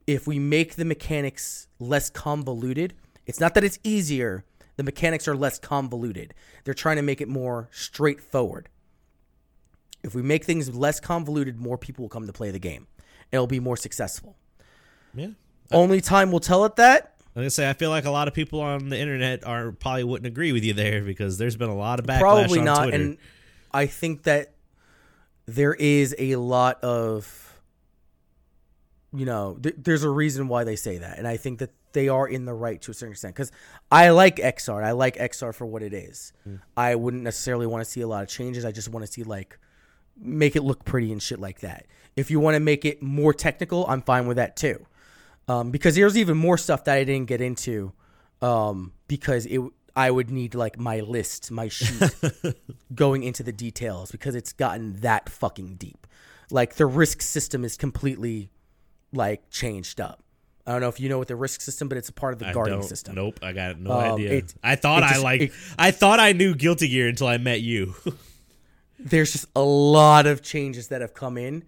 if 0.06 0.26
we 0.26 0.38
make 0.38 0.76
the 0.76 0.84
mechanics 0.84 1.68
less 1.78 2.10
convoluted, 2.10 2.94
it's 3.26 3.40
not 3.40 3.54
that 3.54 3.64
it's 3.64 3.78
easier. 3.82 4.44
The 4.76 4.82
mechanics 4.82 5.26
are 5.28 5.36
less 5.36 5.58
convoluted. 5.58 6.34
They're 6.64 6.74
trying 6.74 6.96
to 6.96 7.02
make 7.02 7.20
it 7.20 7.28
more 7.28 7.68
straightforward. 7.72 8.68
If 10.02 10.14
we 10.14 10.22
make 10.22 10.44
things 10.44 10.74
less 10.74 11.00
convoluted, 11.00 11.58
more 11.58 11.78
people 11.78 12.02
will 12.02 12.10
come 12.10 12.26
to 12.26 12.32
play 12.32 12.50
the 12.50 12.58
game. 12.58 12.86
And 12.98 13.34
it'll 13.34 13.46
be 13.46 13.60
more 13.60 13.76
successful. 13.76 14.36
Yeah. 15.14 15.28
Only 15.72 16.00
time 16.00 16.30
will 16.30 16.40
tell 16.40 16.64
it 16.66 16.76
that. 16.76 17.13
I 17.36 17.48
say, 17.48 17.68
I 17.68 17.72
feel 17.72 17.90
like 17.90 18.04
a 18.04 18.10
lot 18.10 18.28
of 18.28 18.34
people 18.34 18.60
on 18.60 18.88
the 18.88 18.98
internet 18.98 19.44
are 19.44 19.72
probably 19.72 20.04
wouldn't 20.04 20.26
agree 20.26 20.52
with 20.52 20.62
you 20.62 20.72
there 20.72 21.02
because 21.02 21.36
there's 21.36 21.56
been 21.56 21.68
a 21.68 21.76
lot 21.76 21.98
of 21.98 22.06
backlash 22.06 22.20
Probably 22.20 22.58
on 22.60 22.64
not. 22.64 22.82
Twitter. 22.84 22.96
And 22.96 23.18
I 23.72 23.86
think 23.86 24.22
that 24.22 24.54
there 25.46 25.74
is 25.74 26.14
a 26.18 26.36
lot 26.36 26.82
of, 26.84 27.60
you 29.12 29.26
know, 29.26 29.58
th- 29.60 29.74
there's 29.78 30.04
a 30.04 30.10
reason 30.10 30.46
why 30.46 30.62
they 30.64 30.76
say 30.76 30.98
that. 30.98 31.18
And 31.18 31.26
I 31.26 31.36
think 31.36 31.58
that 31.58 31.70
they 31.92 32.08
are 32.08 32.26
in 32.26 32.44
the 32.44 32.54
right 32.54 32.80
to 32.82 32.92
a 32.92 32.94
certain 32.94 33.12
extent. 33.12 33.34
Because 33.34 33.50
I 33.90 34.10
like 34.10 34.36
Xrd. 34.36 34.84
I 34.84 34.92
like 34.92 35.16
Xrd 35.16 35.54
for 35.54 35.66
what 35.66 35.82
it 35.82 35.92
is. 35.92 36.32
Hmm. 36.44 36.56
I 36.76 36.94
wouldn't 36.94 37.24
necessarily 37.24 37.66
want 37.66 37.84
to 37.84 37.90
see 37.90 38.00
a 38.00 38.06
lot 38.06 38.22
of 38.22 38.28
changes. 38.28 38.64
I 38.64 38.70
just 38.70 38.88
want 38.88 39.04
to 39.04 39.10
see, 39.10 39.24
like, 39.24 39.58
make 40.16 40.54
it 40.54 40.62
look 40.62 40.84
pretty 40.84 41.10
and 41.10 41.22
shit 41.22 41.40
like 41.40 41.60
that. 41.60 41.86
If 42.16 42.30
you 42.30 42.38
want 42.38 42.54
to 42.54 42.60
make 42.60 42.84
it 42.84 43.02
more 43.02 43.34
technical, 43.34 43.86
I'm 43.88 44.02
fine 44.02 44.28
with 44.28 44.36
that 44.36 44.56
too. 44.56 44.86
Um, 45.48 45.70
because 45.70 45.94
there's 45.94 46.16
even 46.16 46.36
more 46.38 46.56
stuff 46.56 46.84
that 46.84 46.96
I 46.96 47.04
didn't 47.04 47.28
get 47.28 47.40
into 47.40 47.92
um, 48.40 48.92
because 49.08 49.44
it 49.46 49.60
I 49.96 50.10
would 50.10 50.30
need 50.30 50.54
like 50.54 50.78
my 50.78 51.00
list, 51.00 51.50
my 51.52 51.68
sheet 51.68 52.02
going 52.94 53.22
into 53.22 53.42
the 53.42 53.52
details 53.52 54.10
because 54.10 54.34
it's 54.34 54.52
gotten 54.52 55.00
that 55.00 55.28
fucking 55.28 55.76
deep. 55.76 56.06
Like 56.50 56.74
the 56.74 56.86
risk 56.86 57.22
system 57.22 57.64
is 57.64 57.76
completely 57.76 58.48
like 59.12 59.50
changed 59.50 60.00
up. 60.00 60.20
I 60.66 60.72
don't 60.72 60.80
know 60.80 60.88
if 60.88 60.98
you 60.98 61.08
know 61.10 61.18
what 61.18 61.28
the 61.28 61.36
risk 61.36 61.60
system, 61.60 61.88
but 61.90 61.98
it's 61.98 62.08
a 62.08 62.12
part 62.12 62.32
of 62.32 62.38
the 62.38 62.48
I 62.48 62.52
guardian 62.54 62.80
don't- 62.80 62.88
system. 62.88 63.14
Nope, 63.14 63.38
I 63.42 63.52
got 63.52 63.78
no 63.78 63.92
Um, 63.92 64.14
idea. 64.14 64.32
it- 64.32 64.54
I 64.64 64.76
thought 64.76 65.02
it 65.02 65.10
I 65.16 65.18
like. 65.18 65.40
it- 65.42 65.52
I 65.78 65.90
thought 65.90 66.18
I 66.20 66.32
knew 66.32 66.54
Guilty 66.54 66.88
Gear 66.88 67.06
until 67.08 67.26
I 67.26 67.36
met 67.36 67.60
you. 67.60 67.94
There's 68.98 69.32
just 69.32 69.46
a 69.54 69.62
lot 69.62 70.26
of 70.26 70.40
changes 70.42 70.88
that 70.88 71.00
have 71.02 71.12
come 71.14 71.36
in, 71.36 71.64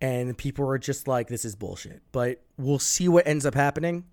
and 0.00 0.36
people 0.36 0.68
are 0.68 0.78
just 0.78 1.06
like, 1.08 1.28
"This 1.28 1.44
is 1.44 1.54
bullshit." 1.56 2.02
But 2.12 2.42
we'll 2.58 2.78
see 2.78 3.08
what 3.08 3.26
ends 3.26 3.46
up 3.46 3.54
happening. 3.54 4.04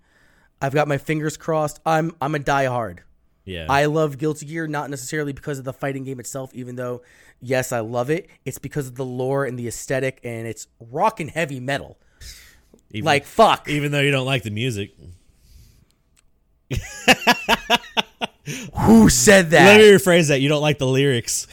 I've 0.60 0.72
got 0.74 0.88
my 0.88 0.98
fingers 0.98 1.36
crossed. 1.36 1.80
I'm 1.84 2.14
I'm 2.20 2.34
a 2.34 2.38
diehard. 2.38 3.00
yeah. 3.44 3.66
I 3.68 3.86
love 3.86 4.18
Guilty 4.18 4.46
Gear 4.46 4.66
not 4.68 4.90
necessarily 4.90 5.32
because 5.32 5.58
of 5.58 5.64
the 5.64 5.72
fighting 5.72 6.04
game 6.04 6.20
itself, 6.20 6.54
even 6.54 6.76
though 6.76 7.02
yes, 7.40 7.72
I 7.72 7.80
love 7.80 8.10
it. 8.10 8.28
It's 8.44 8.58
because 8.58 8.86
of 8.86 8.94
the 8.94 9.04
lore 9.04 9.44
and 9.44 9.58
the 9.58 9.66
aesthetic, 9.68 10.20
and 10.22 10.46
it's 10.46 10.66
rock 10.78 11.18
and 11.20 11.28
heavy 11.30 11.58
metal. 11.60 11.98
even, 12.92 13.04
Like 13.04 13.24
fuck. 13.26 13.68
even 13.68 13.90
though 13.92 14.00
you 14.00 14.10
don't 14.12 14.26
like 14.26 14.44
the 14.44 14.50
music. 14.50 14.92
Who 18.74 19.08
said 19.08 19.50
that? 19.50 19.66
Let 19.66 19.78
me 19.78 19.84
rephrase 19.92 20.28
that. 20.28 20.40
You 20.40 20.48
don't 20.48 20.62
like 20.62 20.78
the 20.78 20.86
lyrics. 20.86 21.46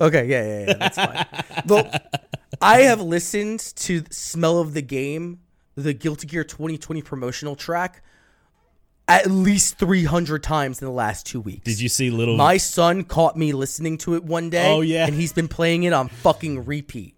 Okay, 0.00 0.26
yeah, 0.26 0.42
yeah, 0.44 0.66
yeah, 0.68 0.74
that's 0.74 0.96
fine. 0.96 1.62
Look, 1.66 1.86
I 2.60 2.80
have 2.82 3.00
listened 3.00 3.60
to 3.76 4.04
"Smell 4.10 4.58
of 4.58 4.74
the 4.74 4.82
Game," 4.82 5.40
the 5.74 5.92
Guilty 5.92 6.26
Gear 6.26 6.44
2020 6.44 7.02
promotional 7.02 7.56
track, 7.56 8.02
at 9.08 9.30
least 9.30 9.78
300 9.78 10.42
times 10.42 10.80
in 10.80 10.86
the 10.86 10.92
last 10.92 11.26
two 11.26 11.40
weeks. 11.40 11.64
Did 11.64 11.80
you 11.80 11.88
see 11.88 12.10
little? 12.10 12.36
My 12.36 12.56
son 12.56 13.04
caught 13.04 13.36
me 13.36 13.52
listening 13.52 13.98
to 13.98 14.14
it 14.14 14.24
one 14.24 14.50
day. 14.50 14.70
Oh, 14.70 14.80
yeah. 14.80 15.06
and 15.06 15.14
he's 15.14 15.32
been 15.32 15.48
playing 15.48 15.84
it 15.84 15.92
on 15.92 16.08
fucking 16.08 16.64
repeat. 16.64 17.14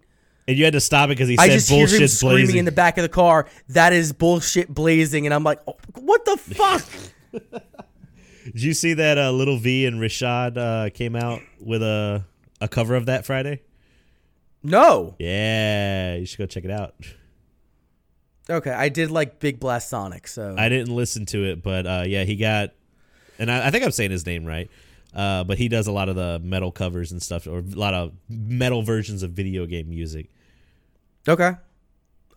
and 0.47 0.57
you 0.57 0.63
had 0.65 0.73
to 0.73 0.81
stop 0.81 1.09
it 1.09 1.17
because 1.17 1.29
he 1.29 1.37
I 1.37 1.47
said 1.47 1.53
just 1.53 1.69
hear 1.69 1.87
him 1.87 2.07
screaming 2.07 2.35
blazing. 2.45 2.57
in 2.57 2.65
the 2.65 2.71
back 2.71 2.97
of 2.97 3.03
the 3.03 3.09
car. 3.09 3.47
That 3.69 3.93
is 3.93 4.13
bullshit 4.13 4.67
blazing, 4.73 5.25
and 5.27 5.33
I'm 5.33 5.43
like, 5.43 5.59
oh, 5.67 5.77
what 5.95 6.25
the 6.25 6.37
fuck? 6.37 6.85
Did 8.45 8.63
you 8.63 8.73
see 8.73 8.93
that 8.95 9.17
uh, 9.19 9.31
little 9.31 9.57
V 9.57 9.85
and 9.85 9.99
Rashad 10.01 10.57
uh, 10.57 10.89
came 10.89 11.15
out 11.15 11.41
with 11.59 11.83
a 11.83 12.25
a 12.61 12.67
cover 12.67 12.95
of 12.95 13.05
that 13.05 13.25
Friday? 13.25 13.61
No. 14.63 15.15
Yeah, 15.19 16.15
you 16.15 16.25
should 16.25 16.37
go 16.39 16.45
check 16.45 16.65
it 16.65 16.71
out. 16.71 16.95
Okay, 18.49 18.71
I 18.71 18.89
did 18.89 19.11
like 19.11 19.39
Big 19.39 19.59
Blast 19.59 19.89
Sonic, 19.89 20.27
so 20.27 20.55
I 20.57 20.69
didn't 20.69 20.95
listen 20.95 21.25
to 21.27 21.45
it, 21.45 21.61
but 21.61 21.85
uh, 21.85 22.03
yeah, 22.07 22.23
he 22.23 22.35
got, 22.35 22.71
and 23.37 23.51
I, 23.51 23.67
I 23.67 23.71
think 23.71 23.83
I'm 23.85 23.91
saying 23.91 24.11
his 24.11 24.25
name 24.25 24.45
right. 24.45 24.69
Uh, 25.13 25.43
but 25.43 25.57
he 25.57 25.67
does 25.69 25.87
a 25.87 25.91
lot 25.91 26.07
of 26.07 26.15
the 26.15 26.39
metal 26.43 26.71
covers 26.71 27.11
and 27.11 27.21
stuff, 27.21 27.47
or 27.47 27.59
a 27.59 27.61
lot 27.61 27.93
of 27.93 28.13
metal 28.29 28.83
versions 28.83 29.23
of 29.23 29.31
video 29.31 29.65
game 29.65 29.89
music. 29.89 30.29
okay. 31.27 31.53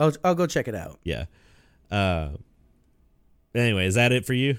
I'll 0.00 0.12
I'll 0.24 0.34
go 0.34 0.46
check 0.46 0.68
it 0.68 0.74
out. 0.74 0.98
Yeah. 1.04 1.26
Uh, 1.90 2.30
anyway, 3.54 3.86
is 3.86 3.94
that 3.94 4.10
it 4.10 4.24
for 4.24 4.32
you? 4.32 4.56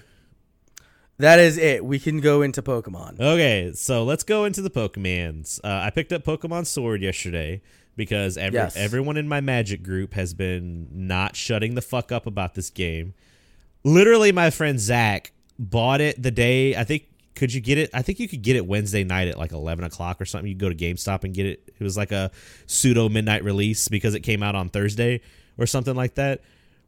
That 1.17 1.39
is 1.39 1.57
it. 1.57 1.85
We 1.85 1.99
can 1.99 2.19
go 2.21 2.41
into 2.41 2.61
Pokemon. 2.61 3.19
Okay, 3.19 3.71
so 3.75 4.03
let's 4.03 4.23
go 4.23 4.45
into 4.45 4.61
the 4.61 4.69
Pokemans. 4.69 5.59
Uh, 5.63 5.67
I 5.85 5.89
picked 5.91 6.11
up 6.11 6.23
Pokemon 6.23 6.65
Sword 6.65 7.01
yesterday 7.01 7.61
because 7.95 8.37
every, 8.37 8.57
Yes. 8.59 8.75
everyone 8.75 9.17
in 9.17 9.27
my 9.27 9.39
Magic 9.39 9.83
group 9.83 10.15
has 10.15 10.33
been 10.33 10.87
not 10.91 11.35
shutting 11.35 11.75
the 11.75 11.81
fuck 11.81 12.11
up 12.11 12.25
about 12.25 12.55
this 12.55 12.69
game. 12.69 13.13
Literally, 13.83 14.31
my 14.31 14.49
friend 14.49 14.79
Zach 14.79 15.31
bought 15.59 16.01
it 16.01 16.21
the 16.21 16.31
day. 16.31 16.75
I 16.75 16.83
think 16.83 17.03
could 17.35 17.53
you 17.53 17.61
get 17.61 17.77
it? 17.77 17.89
I 17.93 18.01
think 18.01 18.19
you 18.19 18.27
could 18.27 18.41
get 18.41 18.55
it 18.55 18.65
Wednesday 18.65 19.03
night 19.03 19.27
at 19.27 19.37
like 19.37 19.51
eleven 19.51 19.83
o'clock 19.85 20.21
or 20.21 20.25
something. 20.25 20.47
You 20.49 20.55
go 20.55 20.69
to 20.69 20.75
GameStop 20.75 21.23
and 21.23 21.33
get 21.33 21.45
it. 21.45 21.73
It 21.79 21.83
was 21.83 21.97
like 21.97 22.11
a 22.11 22.31
pseudo 22.67 23.09
midnight 23.09 23.43
release 23.43 23.87
because 23.87 24.15
it 24.15 24.21
came 24.21 24.41
out 24.43 24.55
on 24.55 24.69
Thursday 24.69 25.21
or 25.57 25.65
something 25.65 25.95
like 25.95 26.15
that. 26.15 26.41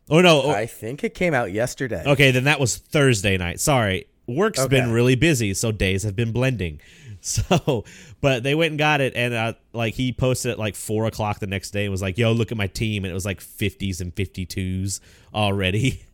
Oh 0.10 0.22
no! 0.22 0.44
oh, 0.44 0.52
I 0.52 0.66
think 0.68 1.04
it 1.04 1.14
came 1.16 1.34
out 1.34 1.52
yesterday. 1.52 2.04
Okay, 2.06 2.32
then 2.32 2.44
that 2.46 2.60
was 2.60 2.78
Thursday 2.78 3.38
night. 3.38 3.60
Sorry. 3.60 4.08
Work's 4.28 4.60
Okay. 4.60 4.70
been 4.82 4.92
really 4.92 5.16
busy, 5.16 5.54
so 5.54 5.72
days 5.72 6.04
have 6.04 6.16
been 6.16 6.32
blending. 6.32 6.80
So, 7.22 7.86
but 8.22 8.44
they 8.44 8.54
went 8.54 8.74
and 8.74 8.78
got 8.78 9.02
it, 9.02 9.14
and 9.16 9.34
uh, 9.34 9.54
like 9.74 9.96
he 9.96 10.14
posted 10.14 10.52
at 10.52 10.60
like 10.60 10.76
four 10.76 11.08
o'clock 11.08 11.40
the 11.40 11.48
next 11.48 11.72
day 11.72 11.86
and 11.86 11.92
was 11.92 12.00
like, 12.04 12.20
"Yo, 12.20 12.32
look 12.34 12.52
at 12.52 12.58
my 12.58 12.68
team," 12.68 13.04
and 13.04 13.10
it 13.10 13.16
was 13.16 13.26
like 13.26 13.42
fifties 13.42 14.00
and 14.00 14.14
fifty 14.14 14.46
twos 14.46 15.02
already. 15.34 16.02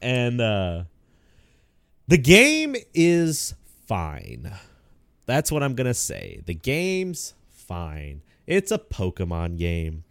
And 0.00 0.40
uh 0.40 0.84
the 2.06 2.18
game 2.18 2.76
is 2.94 3.54
fine. 3.88 4.52
That's 5.26 5.50
what 5.50 5.64
I'm 5.64 5.74
gonna 5.74 5.92
say. 5.92 6.40
The 6.46 6.54
game's 6.54 7.34
fine. 7.50 8.22
It's 8.46 8.70
a 8.70 8.78
Pokemon 8.78 9.58
game. 9.58 10.04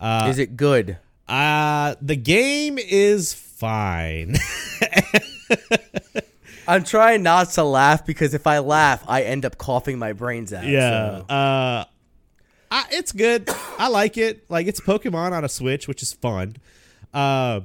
Uh, 0.00 0.28
is 0.30 0.38
it 0.38 0.56
good? 0.56 0.98
uh 1.28 1.96
the 2.00 2.14
game 2.14 2.78
is 2.78 3.34
fine. 3.34 4.36
I'm 6.68 6.84
trying 6.84 7.22
not 7.22 7.50
to 7.52 7.64
laugh 7.64 8.04
because 8.06 8.34
if 8.34 8.46
I 8.46 8.58
laugh, 8.60 9.04
I 9.08 9.22
end 9.22 9.44
up 9.44 9.58
coughing 9.58 9.98
my 9.98 10.12
brains 10.12 10.52
out. 10.52 10.64
Yeah. 10.64 11.18
so- 11.20 11.24
Uh 11.34 11.84
I, 12.74 12.86
it's 12.90 13.12
good. 13.12 13.50
I 13.78 13.88
like 13.88 14.16
it. 14.16 14.46
Like 14.50 14.66
it's 14.66 14.80
Pokemon 14.80 15.32
on 15.32 15.44
a 15.44 15.48
Switch, 15.48 15.86
which 15.86 16.02
is 16.02 16.14
fun. 16.14 16.56
Uh, 17.12 17.60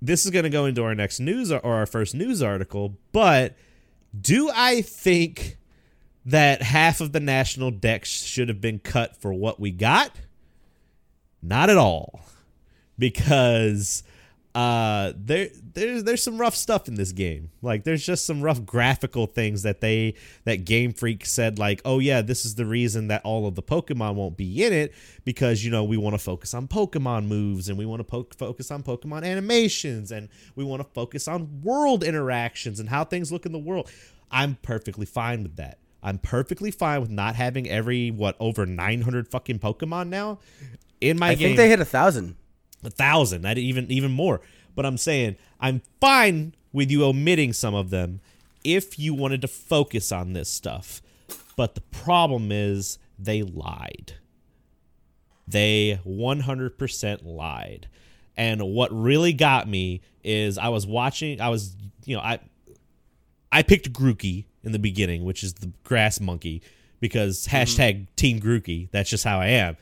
this 0.00 0.24
is 0.24 0.30
going 0.30 0.44
to 0.44 0.48
go 0.50 0.64
into 0.64 0.82
our 0.84 0.94
next 0.94 1.20
news 1.20 1.52
or 1.52 1.60
our 1.64 1.84
first 1.84 2.14
news 2.14 2.42
article, 2.42 2.96
but 3.12 3.54
do 4.18 4.50
I 4.54 4.80
think 4.80 5.58
that 6.24 6.62
half 6.62 7.02
of 7.02 7.12
the 7.12 7.20
national 7.20 7.70
Dex 7.72 8.08
should 8.08 8.48
have 8.48 8.60
been 8.62 8.78
cut 8.78 9.16
for 9.20 9.34
what 9.34 9.60
we 9.60 9.70
got? 9.70 10.12
Not 11.42 11.68
at 11.68 11.76
all. 11.76 12.22
Because 12.98 14.02
uh 14.56 15.12
there 15.14 15.50
there's 15.74 16.04
there's 16.04 16.22
some 16.22 16.38
rough 16.38 16.56
stuff 16.56 16.88
in 16.88 16.94
this 16.94 17.12
game. 17.12 17.50
Like 17.60 17.84
there's 17.84 18.04
just 18.04 18.24
some 18.24 18.40
rough 18.40 18.64
graphical 18.64 19.26
things 19.26 19.64
that 19.64 19.82
they 19.82 20.14
that 20.44 20.64
Game 20.64 20.94
Freak 20.94 21.26
said 21.26 21.58
like, 21.58 21.82
"Oh 21.84 21.98
yeah, 21.98 22.22
this 22.22 22.46
is 22.46 22.54
the 22.54 22.64
reason 22.64 23.08
that 23.08 23.20
all 23.22 23.46
of 23.46 23.54
the 23.54 23.62
Pokemon 23.62 24.14
won't 24.14 24.38
be 24.38 24.64
in 24.64 24.72
it 24.72 24.94
because 25.26 25.62
you 25.62 25.70
know, 25.70 25.84
we 25.84 25.98
want 25.98 26.14
to 26.14 26.18
focus 26.18 26.54
on 26.54 26.68
Pokemon 26.68 27.26
moves 27.26 27.68
and 27.68 27.76
we 27.76 27.84
want 27.84 28.00
to 28.00 28.04
po- 28.04 28.28
focus 28.34 28.70
on 28.70 28.82
Pokemon 28.82 29.26
animations 29.26 30.10
and 30.10 30.30
we 30.54 30.64
want 30.64 30.80
to 30.80 30.88
focus 30.94 31.28
on 31.28 31.60
world 31.62 32.02
interactions 32.02 32.80
and 32.80 32.88
how 32.88 33.04
things 33.04 33.30
look 33.30 33.44
in 33.44 33.52
the 33.52 33.58
world." 33.58 33.90
I'm 34.30 34.56
perfectly 34.62 35.04
fine 35.06 35.42
with 35.42 35.56
that. 35.56 35.78
I'm 36.02 36.18
perfectly 36.18 36.70
fine 36.70 37.02
with 37.02 37.10
not 37.10 37.36
having 37.36 37.68
every 37.68 38.10
what 38.10 38.36
over 38.40 38.64
900 38.64 39.28
fucking 39.28 39.58
Pokemon 39.58 40.08
now 40.08 40.38
in 41.00 41.18
my 41.18 41.30
I 41.30 41.34
game 41.34 41.48
think 41.48 41.56
they 41.58 41.68
hit 41.68 41.80
a 41.80 41.84
thousand. 41.84 42.36
A 42.86 42.90
thousand, 42.90 43.42
not 43.42 43.58
even 43.58 43.90
even 43.90 44.12
more. 44.12 44.40
But 44.74 44.86
I'm 44.86 44.98
saying 44.98 45.36
I'm 45.60 45.82
fine 46.00 46.54
with 46.72 46.90
you 46.90 47.04
omitting 47.04 47.52
some 47.52 47.74
of 47.74 47.90
them 47.90 48.20
if 48.64 48.98
you 48.98 49.14
wanted 49.14 49.40
to 49.42 49.48
focus 49.48 50.12
on 50.12 50.32
this 50.32 50.48
stuff. 50.48 51.02
But 51.56 51.74
the 51.74 51.80
problem 51.80 52.52
is 52.52 52.98
they 53.18 53.42
lied. 53.42 54.14
They 55.48 56.00
100% 56.06 57.24
lied. 57.24 57.88
And 58.36 58.62
what 58.62 58.92
really 58.92 59.32
got 59.32 59.68
me 59.68 60.02
is 60.22 60.58
I 60.58 60.68
was 60.68 60.86
watching 60.86 61.40
I 61.40 61.48
was 61.48 61.74
you 62.04 62.16
know 62.16 62.22
I 62.22 62.40
I 63.52 63.62
picked 63.62 63.92
Grookey 63.92 64.44
in 64.64 64.72
the 64.72 64.78
beginning, 64.78 65.24
which 65.24 65.42
is 65.42 65.54
the 65.54 65.72
grass 65.84 66.20
monkey 66.20 66.62
because 67.00 67.46
mm-hmm. 67.46 67.56
hashtag 67.56 68.06
Team 68.16 68.40
Grookey. 68.40 68.90
That's 68.90 69.08
just 69.08 69.24
how 69.24 69.40
I 69.40 69.46
am. 69.48 69.76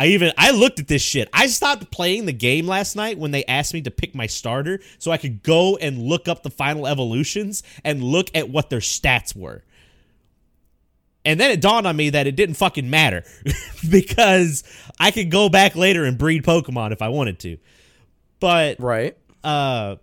I 0.00 0.06
even 0.06 0.32
I 0.38 0.50
looked 0.52 0.80
at 0.80 0.88
this 0.88 1.02
shit. 1.02 1.28
I 1.30 1.46
stopped 1.48 1.90
playing 1.90 2.24
the 2.24 2.32
game 2.32 2.66
last 2.66 2.96
night 2.96 3.18
when 3.18 3.32
they 3.32 3.44
asked 3.44 3.74
me 3.74 3.82
to 3.82 3.90
pick 3.90 4.14
my 4.14 4.26
starter 4.26 4.80
so 4.98 5.10
I 5.10 5.18
could 5.18 5.42
go 5.42 5.76
and 5.76 5.98
look 5.98 6.26
up 6.26 6.42
the 6.42 6.48
final 6.48 6.86
evolutions 6.86 7.62
and 7.84 8.02
look 8.02 8.30
at 8.34 8.48
what 8.48 8.70
their 8.70 8.78
stats 8.80 9.36
were. 9.36 9.62
And 11.22 11.38
then 11.38 11.50
it 11.50 11.60
dawned 11.60 11.86
on 11.86 11.96
me 11.96 12.08
that 12.08 12.26
it 12.26 12.34
didn't 12.34 12.54
fucking 12.54 12.88
matter 12.88 13.24
because 13.90 14.64
I 14.98 15.10
could 15.10 15.30
go 15.30 15.50
back 15.50 15.76
later 15.76 16.06
and 16.06 16.16
breed 16.16 16.44
Pokemon 16.44 16.92
if 16.92 17.02
I 17.02 17.08
wanted 17.10 17.38
to. 17.40 17.58
But 18.40 18.80
Right. 18.80 19.18
uh 19.44 19.96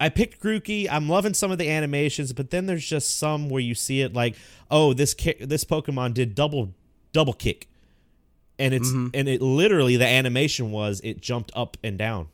I 0.00 0.08
picked 0.08 0.40
Grookey. 0.40 0.86
I'm 0.88 1.08
loving 1.08 1.34
some 1.34 1.50
of 1.50 1.58
the 1.58 1.68
animations, 1.68 2.32
but 2.32 2.50
then 2.50 2.66
there's 2.66 2.86
just 2.86 3.18
some 3.18 3.48
where 3.48 3.60
you 3.60 3.74
see 3.74 4.02
it 4.02 4.14
like, 4.14 4.36
oh, 4.70 4.92
this 4.92 5.14
ki- 5.14 5.38
this 5.40 5.64
Pokemon 5.64 6.14
did 6.14 6.36
double 6.36 6.72
double 7.12 7.32
kick, 7.32 7.66
and 8.58 8.74
it's 8.74 8.88
mm-hmm. 8.88 9.08
and 9.14 9.28
it 9.28 9.40
literally 9.42 9.96
the 9.96 10.06
animation 10.06 10.70
was 10.72 11.00
it 11.04 11.20
jumped 11.20 11.50
up 11.54 11.76
and 11.82 11.98
down. 11.98 12.28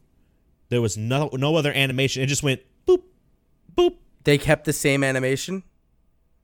There 0.70 0.80
was 0.82 0.96
no 0.96 1.30
no 1.32 1.56
other 1.56 1.72
animation. 1.72 2.22
It 2.22 2.26
just 2.26 2.42
went 2.42 2.60
boop 2.86 3.02
boop. 3.76 3.96
They 4.24 4.38
kept 4.38 4.64
the 4.64 4.72
same 4.72 5.04
animation 5.04 5.62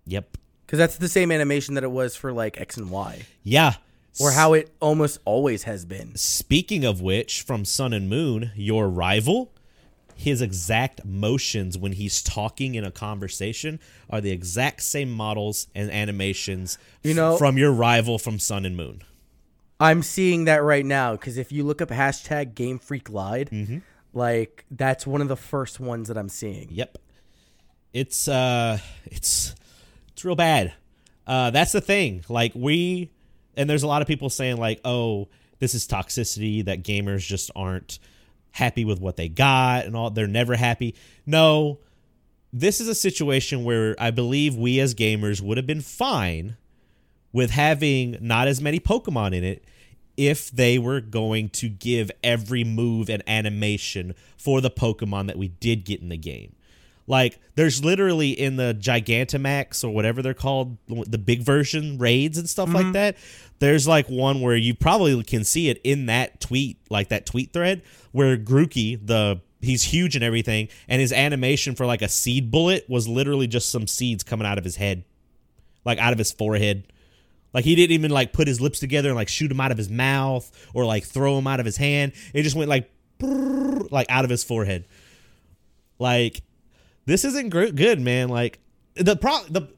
Yep. 0.07 0.36
because 0.66 0.78
that's 0.78 0.97
the 0.98 1.09
same 1.09 1.31
animation 1.32 1.74
that 1.74 1.85
it 1.85 1.90
was 1.90 2.15
for 2.16 2.32
like 2.32 2.61
X 2.61 2.77
and 2.77 2.90
Y, 2.90 3.23
Yeah. 3.43 3.74
or 4.20 4.32
how 4.32 4.52
it 4.55 4.70
almost 4.81 5.19
always 5.24 5.62
has 5.65 5.85
been. 5.85 6.15
Speaking 6.16 6.85
of 6.85 7.01
which, 7.01 7.43
from 7.43 7.65
Sun 7.65 7.93
and 7.93 8.09
Moon, 8.09 8.51
your 8.57 8.89
rival, 8.89 9.52
his 10.15 10.43
exact 10.43 11.05
motions 11.07 11.78
when 11.78 11.93
he's 11.93 12.23
talking 12.23 12.74
in 12.74 12.85
a 12.85 12.90
conversation 12.90 13.81
are 14.11 14.20
the 14.20 14.31
exact 14.31 14.82
same 14.82 15.11
models 15.11 15.66
and 15.74 15.90
animations 15.90 16.77
You 17.02 17.15
know- 17.15 17.39
from 17.39 17.57
your 17.57 17.73
rival 17.73 18.19
from 18.19 18.39
Sun 18.39 18.66
and 18.66 18.77
Moon. 18.77 19.02
I'm 19.81 20.02
seeing 20.02 20.44
that 20.44 20.62
right 20.62 20.85
now 20.85 21.12
because 21.12 21.39
if 21.39 21.51
you 21.51 21.65
look 21.65 21.81
up 21.81 21.89
hashtag 21.89 22.55
Game 22.55 22.78
Freak 22.78 23.09
lied, 23.11 23.51
Mm-hmm. 23.51 23.78
like 24.12 24.65
that's 24.70 25.07
one 25.07 25.20
of 25.23 25.28
the 25.28 25.36
first 25.36 25.81
ones 25.81 26.09
that 26.09 26.19
I'm 26.19 26.28
seeing. 26.28 26.69
Yep. 26.70 26.98
It's 27.93 28.28
uh 28.28 28.78
it's 29.07 29.55
it's 30.12 30.24
real 30.24 30.36
bad. 30.36 30.74
Uh 31.27 31.51
that's 31.51 31.73
the 31.73 31.81
thing. 31.81 32.24
Like 32.28 32.52
we 32.55 33.11
and 33.57 33.69
there's 33.69 33.82
a 33.82 33.86
lot 33.89 34.01
of 34.02 34.09
people 34.09 34.31
saying 34.31 34.59
like, 34.59 34.81
"Oh, 34.85 35.28
this 35.59 35.74
is 35.74 35.86
toxicity 35.89 36.65
that 36.66 36.82
gamers 36.85 37.27
just 37.27 37.51
aren't 37.57 37.98
happy 38.52 38.85
with 38.85 39.01
what 39.01 39.16
they 39.16 39.28
got 39.28 39.86
and 39.86 39.97
all 39.97 40.11
they're 40.11 40.27
never 40.28 40.57
happy." 40.57 40.94
No. 41.27 41.78
This 42.52 42.81
is 42.81 42.89
a 42.89 42.94
situation 42.97 43.62
where 43.62 43.94
I 43.98 44.11
believe 44.11 44.57
we 44.57 44.81
as 44.81 44.94
gamers 44.94 45.40
would 45.40 45.57
have 45.57 45.69
been 45.69 45.81
fine 45.82 46.57
with 47.32 47.51
having 47.52 48.16
not 48.20 48.48
as 48.48 48.61
many 48.61 48.81
Pokemon 48.81 49.35
in 49.36 49.44
it 49.44 49.65
if 50.21 50.51
they 50.51 50.79
were 50.79 51.01
going 51.01 51.49
to 51.49 51.71
give 51.71 52.11
every 52.23 52.63
move 52.63 53.09
and 53.09 53.23
animation 53.27 54.15
for 54.37 54.61
the 54.61 54.71
Pokemon 54.71 55.29
that 55.29 55.39
we 55.39 55.49
did 55.49 55.87
get 55.87 56.03
in 56.03 56.11
the 56.11 56.19
game. 56.19 56.55
Like, 57.07 57.41
there's 57.55 57.83
literally 57.83 58.31
in 58.31 58.57
the 58.57 58.77
Gigantamax 58.79 59.83
or 59.83 59.89
whatever 59.89 60.21
they're 60.21 60.35
called, 60.35 60.77
the 60.87 61.17
big 61.17 61.41
version 61.41 61.97
raids 61.97 62.37
and 62.37 62.51
stuff 62.51 62.69
like 62.69 62.85
mm-hmm. 62.85 62.93
that. 62.93 63.17
There's 63.61 63.89
like 63.89 64.09
one 64.09 64.43
where 64.43 64.57
you 64.57 64.75
probably 64.75 65.23
can 65.25 65.43
see 65.43 65.71
it 65.71 65.81
in 65.85 66.05
that 66.07 66.39
tweet, 66.43 66.77
like 66.91 67.09
that 67.09 67.25
tweet 67.25 67.55
thread, 67.55 67.81
where 68.13 68.37
Grookey, 68.37 69.05
the 69.05 69.41
he's 69.63 69.85
huge 69.85 70.17
and 70.17 70.25
everything, 70.25 70.69
and 70.87 71.01
his 71.01 71.15
animation 71.15 71.75
for 71.75 71.87
like 71.87 72.03
a 72.03 72.09
seed 72.11 72.51
bullet 72.51 72.85
was 72.91 73.09
literally 73.09 73.47
just 73.47 73.71
some 73.71 73.87
seeds 73.87 74.23
coming 74.23 74.47
out 74.47 74.59
of 74.59 74.65
his 74.65 74.77
head, 74.77 75.03
like 75.87 75.99
out 75.99 76.13
of 76.13 76.19
his 76.19 76.31
forehead. 76.31 76.93
Like 77.52 77.64
he 77.64 77.74
didn't 77.74 77.93
even 77.93 78.10
like 78.10 78.32
put 78.32 78.47
his 78.47 78.60
lips 78.60 78.78
together 78.78 79.09
and 79.09 79.16
like 79.16 79.28
shoot 79.28 79.51
him 79.51 79.60
out 79.60 79.72
of 79.72 79.78
his 79.78 79.90
mouth 79.90 80.51
or 80.74 80.85
like 80.85 81.05
throw 81.05 81.39
him 81.39 81.47
out 81.47 81.60
of 81.60 81.66
his 81.66 81.77
hand. 81.77 82.12
It 82.32 82.43
just 82.43 82.56
went 82.56 82.68
like 82.68 82.90
like 83.20 84.06
out 84.09 84.24
of 84.24 84.31
his 84.31 84.44
forehead. 84.44 84.86
Like 85.98 86.43
this 87.06 87.24
isn't 87.24 87.51
good, 87.51 88.01
man. 88.01 88.28
Like 88.28 88.60
the 88.94 89.16
pro 89.16 89.43
the 89.48 89.68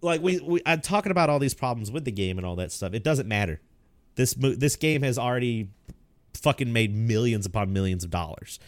like 0.00 0.20
we, 0.22 0.40
we 0.40 0.60
I'm 0.64 0.80
talking 0.80 1.12
about 1.12 1.30
all 1.30 1.38
these 1.38 1.54
problems 1.54 1.90
with 1.90 2.04
the 2.04 2.12
game 2.12 2.38
and 2.38 2.46
all 2.46 2.56
that 2.56 2.72
stuff. 2.72 2.94
It 2.94 3.02
doesn't 3.04 3.28
matter. 3.28 3.60
This 4.14 4.34
this 4.34 4.76
game 4.76 5.02
has 5.02 5.18
already 5.18 5.70
fucking 6.34 6.72
made 6.72 6.94
millions 6.94 7.46
upon 7.46 7.72
millions 7.72 8.04
of 8.04 8.10
dollars. 8.10 8.58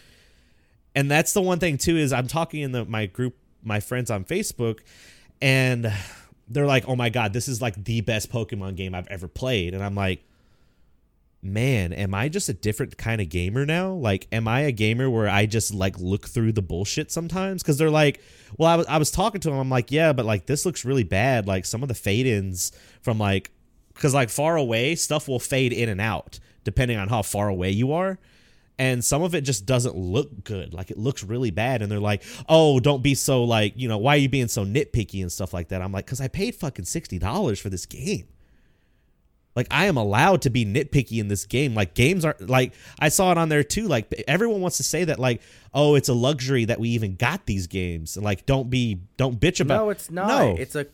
And 0.93 1.11
that's 1.11 1.33
the 1.33 1.41
one 1.41 1.59
thing 1.59 1.77
too 1.77 1.97
is 1.97 2.13
I'm 2.13 2.27
talking 2.27 2.61
in 2.61 2.71
the 2.71 2.85
my 2.85 3.05
group 3.05 3.35
my 3.63 3.79
friends 3.79 4.11
on 4.11 4.23
Facebook 4.23 4.79
and 5.41 5.91
they're 6.47 6.65
like, 6.65 6.87
"Oh 6.87 6.95
my 6.95 7.09
god, 7.09 7.33
this 7.33 7.47
is 7.47 7.61
like 7.61 7.83
the 7.83 8.01
best 8.01 8.31
Pokemon 8.31 8.75
game 8.75 8.93
I've 8.95 9.07
ever 9.07 9.27
played." 9.27 9.73
And 9.73 9.83
I'm 9.83 9.95
like, 9.95 10.23
"Man, 11.41 11.93
am 11.93 12.13
I 12.13 12.29
just 12.29 12.49
a 12.49 12.53
different 12.53 12.97
kind 12.97 13.21
of 13.21 13.29
gamer 13.29 13.65
now? 13.65 13.93
Like, 13.93 14.27
am 14.31 14.47
I 14.47 14.61
a 14.61 14.71
gamer 14.71 15.09
where 15.09 15.27
I 15.29 15.45
just 15.45 15.73
like 15.73 15.99
look 15.99 16.27
through 16.27 16.53
the 16.53 16.61
bullshit 16.61 17.11
sometimes?" 17.11 17.63
Because 17.63 17.77
they're 17.77 17.89
like, 17.89 18.21
"Well, 18.57 18.69
I 18.69 18.75
was 18.75 18.87
I 18.87 18.97
was 18.97 19.11
talking 19.11 19.41
to 19.41 19.49
them. 19.49 19.57
I'm 19.57 19.69
like, 19.69 19.91
yeah, 19.91 20.13
but 20.13 20.25
like 20.25 20.45
this 20.45 20.65
looks 20.65 20.85
really 20.85 21.03
bad. 21.03 21.47
Like 21.47 21.65
some 21.65 21.81
of 21.81 21.89
the 21.89 21.95
fade 21.95 22.25
ins 22.25 22.71
from 23.01 23.17
like, 23.17 23.51
because 23.93 24.13
like 24.13 24.29
far 24.29 24.55
away 24.55 24.95
stuff 24.95 25.27
will 25.27 25.39
fade 25.39 25.73
in 25.73 25.89
and 25.89 26.01
out 26.01 26.39
depending 26.63 26.97
on 26.97 27.07
how 27.09 27.21
far 27.21 27.47
away 27.47 27.71
you 27.71 27.91
are." 27.91 28.19
And 28.77 29.03
some 29.03 29.23
of 29.23 29.33
it 29.33 29.41
just 29.41 29.65
doesn't 29.65 29.95
look 29.95 30.43
good. 30.43 30.73
Like 30.73 30.91
it 30.91 30.97
looks 30.97 31.23
really 31.23 31.51
bad. 31.51 31.81
And 31.81 31.91
they're 31.91 31.99
like 31.99 32.23
oh 32.49 32.79
don't 32.79 33.01
be 33.01 33.15
so 33.15 33.43
like 33.43 33.73
you 33.75 33.87
know 33.87 33.97
why 33.97 34.15
are 34.15 34.19
you 34.19 34.29
being 34.29 34.47
so 34.47 34.65
nitpicky 34.65 35.21
and 35.21 35.31
stuff 35.31 35.53
like 35.53 35.69
that? 35.69 35.81
I'm 35.81 35.91
like 35.91 36.05
because 36.05 36.21
i 36.21 36.27
paid 36.27 36.55
fucking 36.55 36.85
$60 36.85 37.61
for 37.61 37.69
this 37.69 37.85
game. 37.85 38.27
Like 39.55 39.67
i 39.71 39.85
am 39.85 39.95
allowed 39.95 40.41
to 40.41 40.49
be 40.49 40.65
nitpicky 40.65 41.19
in 41.19 41.29
this 41.29 41.45
game. 41.45 41.73
Like 41.73 41.93
games 41.93 42.25
are 42.25 42.35
like 42.41 42.73
i 42.99 43.07
saw 43.09 43.31
it 43.31 43.37
on 43.37 43.47
there 43.49 43.63
too. 43.63 43.87
Like 43.87 44.13
everyone 44.27 44.59
wants 44.61 44.77
to 44.77 44.83
say 44.83 45.05
that 45.05 45.19
like 45.19 45.41
oh 45.73 45.95
it's 45.95 46.09
a 46.09 46.13
luxury 46.13 46.65
that 46.65 46.79
we 46.79 46.89
even 46.89 47.15
got 47.15 47.45
these 47.45 47.67
games. 47.67 48.17
And 48.17 48.25
like 48.25 48.45
don't 48.45 48.69
be 48.69 49.01
don't 49.15 49.39
bitch 49.39 49.61
about 49.61 49.77
No, 49.77 49.89
it's 49.89 50.11
not. 50.11 50.27
no. 50.27 50.55
It's 50.59 50.75
a 50.75 50.87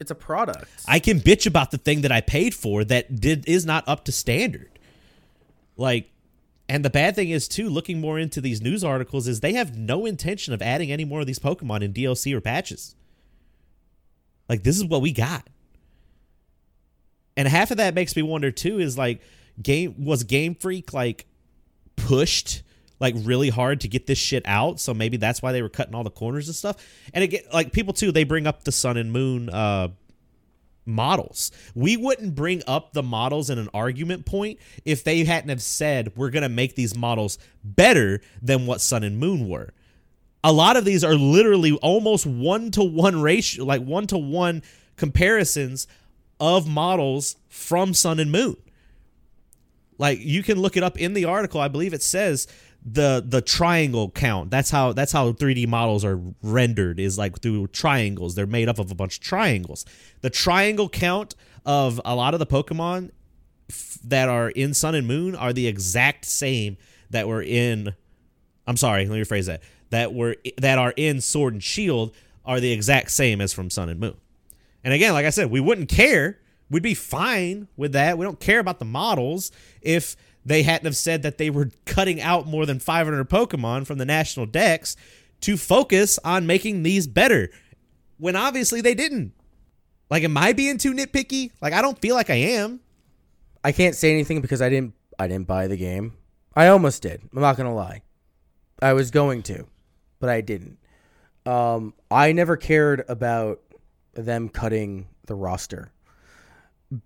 it's 0.00 0.10
a 0.10 0.14
product. 0.14 0.66
I 0.88 0.98
can 0.98 1.20
bitch 1.20 1.46
about 1.46 1.70
the 1.70 1.78
thing 1.78 2.00
that 2.00 2.10
I 2.10 2.22
paid 2.22 2.54
for 2.54 2.82
that 2.84 3.20
did 3.20 3.46
is 3.46 3.66
not 3.66 3.86
up 3.86 4.06
to 4.06 4.12
standard. 4.12 4.78
Like 5.76 6.09
and 6.70 6.84
the 6.84 6.90
bad 6.90 7.16
thing 7.16 7.30
is 7.30 7.48
too 7.48 7.68
looking 7.68 8.00
more 8.00 8.16
into 8.16 8.40
these 8.40 8.62
news 8.62 8.84
articles 8.84 9.26
is 9.26 9.40
they 9.40 9.54
have 9.54 9.76
no 9.76 10.06
intention 10.06 10.54
of 10.54 10.62
adding 10.62 10.92
any 10.92 11.04
more 11.04 11.20
of 11.20 11.26
these 11.26 11.40
Pokemon 11.40 11.82
in 11.82 11.92
DLC 11.92 12.32
or 12.32 12.40
patches. 12.40 12.94
Like 14.48 14.62
this 14.62 14.76
is 14.76 14.84
what 14.84 15.02
we 15.02 15.10
got. 15.10 15.48
And 17.36 17.48
half 17.48 17.72
of 17.72 17.78
that 17.78 17.92
makes 17.92 18.14
me 18.14 18.22
wonder 18.22 18.52
too 18.52 18.78
is 18.78 18.96
like 18.96 19.20
game 19.60 20.04
was 20.04 20.22
Game 20.22 20.54
Freak 20.54 20.92
like 20.92 21.26
pushed 21.96 22.62
like 23.00 23.16
really 23.18 23.48
hard 23.48 23.80
to 23.80 23.88
get 23.88 24.06
this 24.06 24.18
shit 24.18 24.44
out 24.46 24.78
so 24.78 24.94
maybe 24.94 25.16
that's 25.16 25.42
why 25.42 25.50
they 25.50 25.62
were 25.62 25.68
cutting 25.68 25.96
all 25.96 26.04
the 26.04 26.10
corners 26.10 26.46
and 26.46 26.54
stuff 26.54 26.76
and 27.12 27.24
again 27.24 27.42
like 27.52 27.72
people 27.72 27.92
too 27.92 28.12
they 28.12 28.24
bring 28.24 28.46
up 28.46 28.64
the 28.64 28.72
sun 28.72 28.96
and 28.96 29.12
moon 29.12 29.50
uh 29.50 29.88
models. 30.90 31.50
We 31.74 31.96
wouldn't 31.96 32.34
bring 32.34 32.62
up 32.66 32.92
the 32.92 33.02
models 33.02 33.50
in 33.50 33.58
an 33.58 33.68
argument 33.72 34.26
point 34.26 34.58
if 34.84 35.04
they 35.04 35.24
hadn't 35.24 35.50
have 35.50 35.62
said 35.62 36.12
we're 36.16 36.30
going 36.30 36.42
to 36.42 36.48
make 36.48 36.74
these 36.74 36.96
models 36.96 37.38
better 37.64 38.20
than 38.42 38.66
what 38.66 38.80
Sun 38.80 39.04
and 39.04 39.18
Moon 39.18 39.48
were. 39.48 39.72
A 40.42 40.52
lot 40.52 40.76
of 40.76 40.84
these 40.84 41.04
are 41.04 41.14
literally 41.14 41.72
almost 41.82 42.26
one 42.26 42.70
to 42.72 42.82
one 42.82 43.20
ratio, 43.20 43.64
like 43.64 43.82
one 43.82 44.06
to 44.08 44.18
one 44.18 44.62
comparisons 44.96 45.86
of 46.38 46.66
models 46.66 47.36
from 47.48 47.92
Sun 47.94 48.20
and 48.20 48.32
Moon. 48.32 48.56
Like 49.98 50.18
you 50.20 50.42
can 50.42 50.58
look 50.58 50.78
it 50.78 50.82
up 50.82 50.98
in 50.98 51.12
the 51.12 51.26
article. 51.26 51.60
I 51.60 51.68
believe 51.68 51.92
it 51.92 52.02
says 52.02 52.48
the 52.84 53.22
the 53.26 53.42
triangle 53.42 54.10
count. 54.10 54.50
That's 54.50 54.70
how 54.70 54.92
that's 54.92 55.12
how 55.12 55.32
3D 55.32 55.66
models 55.68 56.04
are 56.04 56.20
rendered 56.42 56.98
is 56.98 57.18
like 57.18 57.40
through 57.40 57.68
triangles. 57.68 58.34
They're 58.34 58.46
made 58.46 58.68
up 58.68 58.78
of 58.78 58.90
a 58.90 58.94
bunch 58.94 59.18
of 59.18 59.22
triangles. 59.22 59.84
The 60.22 60.30
triangle 60.30 60.88
count 60.88 61.34
of 61.66 62.00
a 62.04 62.14
lot 62.14 62.34
of 62.34 62.40
the 62.40 62.46
Pokemon 62.46 63.10
f- 63.68 63.98
that 64.04 64.28
are 64.28 64.50
in 64.50 64.72
Sun 64.72 64.94
and 64.94 65.06
Moon 65.06 65.34
are 65.34 65.52
the 65.52 65.66
exact 65.66 66.24
same 66.24 66.78
that 67.10 67.28
were 67.28 67.42
in 67.42 67.94
I'm 68.66 68.76
sorry, 68.76 69.06
let 69.06 69.16
me 69.16 69.22
rephrase 69.22 69.46
that. 69.46 69.62
That 69.90 70.14
were 70.14 70.36
that 70.58 70.78
are 70.78 70.94
in 70.96 71.20
Sword 71.20 71.54
and 71.54 71.62
Shield 71.62 72.14
are 72.44 72.60
the 72.60 72.72
exact 72.72 73.10
same 73.10 73.40
as 73.40 73.52
from 73.52 73.68
Sun 73.68 73.88
and 73.88 74.00
Moon. 74.00 74.16
And 74.82 74.94
again, 74.94 75.12
like 75.12 75.26
I 75.26 75.30
said, 75.30 75.50
we 75.50 75.60
wouldn't 75.60 75.88
care. 75.88 76.38
We'd 76.70 76.82
be 76.82 76.94
fine 76.94 77.68
with 77.76 77.92
that. 77.92 78.16
We 78.16 78.24
don't 78.24 78.40
care 78.40 78.60
about 78.60 78.78
the 78.78 78.84
models 78.84 79.50
if 79.82 80.16
they 80.44 80.62
hadn't 80.62 80.86
have 80.86 80.96
said 80.96 81.22
that 81.22 81.38
they 81.38 81.50
were 81.50 81.70
cutting 81.84 82.20
out 82.20 82.46
more 82.46 82.66
than 82.66 82.78
500 82.78 83.28
Pokemon 83.28 83.86
from 83.86 83.98
the 83.98 84.04
national 84.04 84.46
Dex 84.46 84.96
to 85.42 85.56
focus 85.56 86.18
on 86.24 86.46
making 86.46 86.82
these 86.82 87.06
better. 87.06 87.50
When 88.18 88.36
obviously 88.36 88.80
they 88.80 88.94
didn't. 88.94 89.32
Like, 90.10 90.24
am 90.24 90.36
I 90.36 90.52
being 90.52 90.76
too 90.76 90.92
nitpicky? 90.92 91.52
Like, 91.62 91.72
I 91.72 91.80
don't 91.80 91.98
feel 91.98 92.14
like 92.14 92.30
I 92.30 92.34
am. 92.34 92.80
I 93.62 93.72
can't 93.72 93.94
say 93.94 94.12
anything 94.12 94.40
because 94.40 94.60
I 94.62 94.68
didn't 94.68 94.94
I 95.18 95.28
didn't 95.28 95.46
buy 95.46 95.66
the 95.66 95.76
game. 95.76 96.14
I 96.56 96.68
almost 96.68 97.02
did. 97.02 97.20
I'm 97.34 97.42
not 97.42 97.56
gonna 97.56 97.74
lie. 97.74 98.02
I 98.80 98.94
was 98.94 99.10
going 99.10 99.42
to, 99.44 99.66
but 100.18 100.30
I 100.30 100.40
didn't. 100.40 100.78
Um, 101.44 101.94
I 102.10 102.32
never 102.32 102.56
cared 102.56 103.04
about 103.08 103.60
them 104.14 104.48
cutting 104.48 105.08
the 105.26 105.34
roster. 105.34 105.92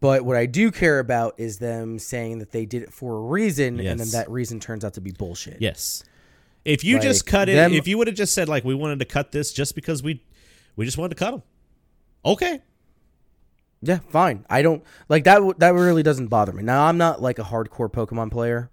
But 0.01 0.25
what 0.25 0.37
I 0.37 0.47
do 0.47 0.71
care 0.71 0.99
about 0.99 1.35
is 1.39 1.59
them 1.59 1.99
saying 1.99 2.39
that 2.39 2.53
they 2.53 2.65
did 2.65 2.83
it 2.83 2.93
for 2.93 3.17
a 3.17 3.21
reason, 3.21 3.79
and 3.81 4.01
then 4.01 4.09
that 4.13 4.31
reason 4.31 4.59
turns 4.59 4.85
out 4.85 4.95
to 4.95 5.01
be 5.03 5.13
bullshit. 5.13 5.61
Yes. 5.61 6.03
If 6.65 6.83
you 6.85 6.99
just 6.99 7.27
Like, 7.27 7.31
cut 7.31 7.49
it, 7.51 7.55
them- 7.57 7.73
if 7.75 7.87
you 7.87 7.99
would 7.99 8.07
have 8.07 8.17
just 8.17 8.33
said 8.33 8.49
like 8.49 8.65
we 8.65 8.75
wanted 8.75 8.99
to 9.01 9.05
cut 9.05 9.33
this 9.33 9.53
just 9.53 9.75
because 9.75 10.03
we 10.03 10.25
we 10.77 10.87
just 10.87 10.97
wanted 10.97 11.11
to 11.11 11.23
cut 11.23 11.33
them. 11.33 11.43
Okay. 12.25 12.61
Yeah, 13.83 13.99
fine. 14.09 14.47
I 14.49 14.63
don't 14.63 14.83
like 15.11 15.25
that. 15.25 15.35
w- 15.35 15.53
That 15.59 15.75
really 15.75 16.03
doesn't 16.03 16.29
bother 16.29 16.53
me. 16.53 16.63
Now 16.63 16.87
I'm 16.87 16.97
not 16.97 17.21
like 17.21 17.39
a 17.39 17.43
hardcore 17.43 17.93
Pokemon 17.93 18.31
player. 18.31 18.71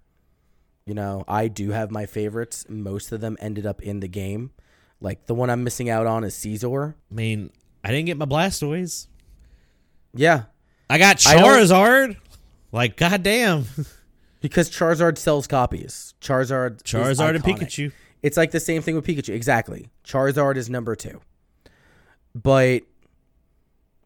You 0.86 0.94
know, 0.94 1.26
I 1.28 1.50
do 1.50 1.72
have 1.72 1.92
my 1.92 2.06
favorites. 2.06 2.66
Most 2.70 3.12
of 3.12 3.20
them 3.20 3.36
ended 3.42 3.66
up 3.66 3.82
in 3.82 4.00
the 4.00 4.08
game. 4.08 4.52
Like 5.02 5.26
the 5.26 5.36
one 5.36 5.50
I'm 5.50 5.66
missing 5.66 5.90
out 5.90 6.08
on 6.08 6.24
is 6.24 6.34
Scizor. 6.34 6.94
I 7.12 7.14
mean, 7.14 7.52
I 7.84 7.90
didn't 7.90 8.06
get 8.06 8.16
my 8.18 8.26
Blastoise. 8.26 9.08
Yeah, 10.14 10.44
I 10.92 10.98
got 10.98 11.26
I 11.26 11.36
Charizard. 11.36 12.18
Like 12.72 12.98
goddamn. 12.98 13.66
because 14.42 14.70
Charizard 14.70 15.18
sells 15.18 15.48
copies. 15.48 16.14
Charizard, 16.22 16.84
Charizard 16.84 17.36
and. 17.36 17.44
Pikachu. 17.44 17.92
It's 18.22 18.38
like 18.38 18.52
the 18.52 18.60
same 18.60 18.82
thing 18.82 18.96
with 18.96 19.06
Pikachu. 19.06 19.34
Exactly. 19.34 19.90
Charizard 20.06 20.56
is 20.58 20.70
number 20.70 20.96
two. 20.96 21.22
But 22.36 22.84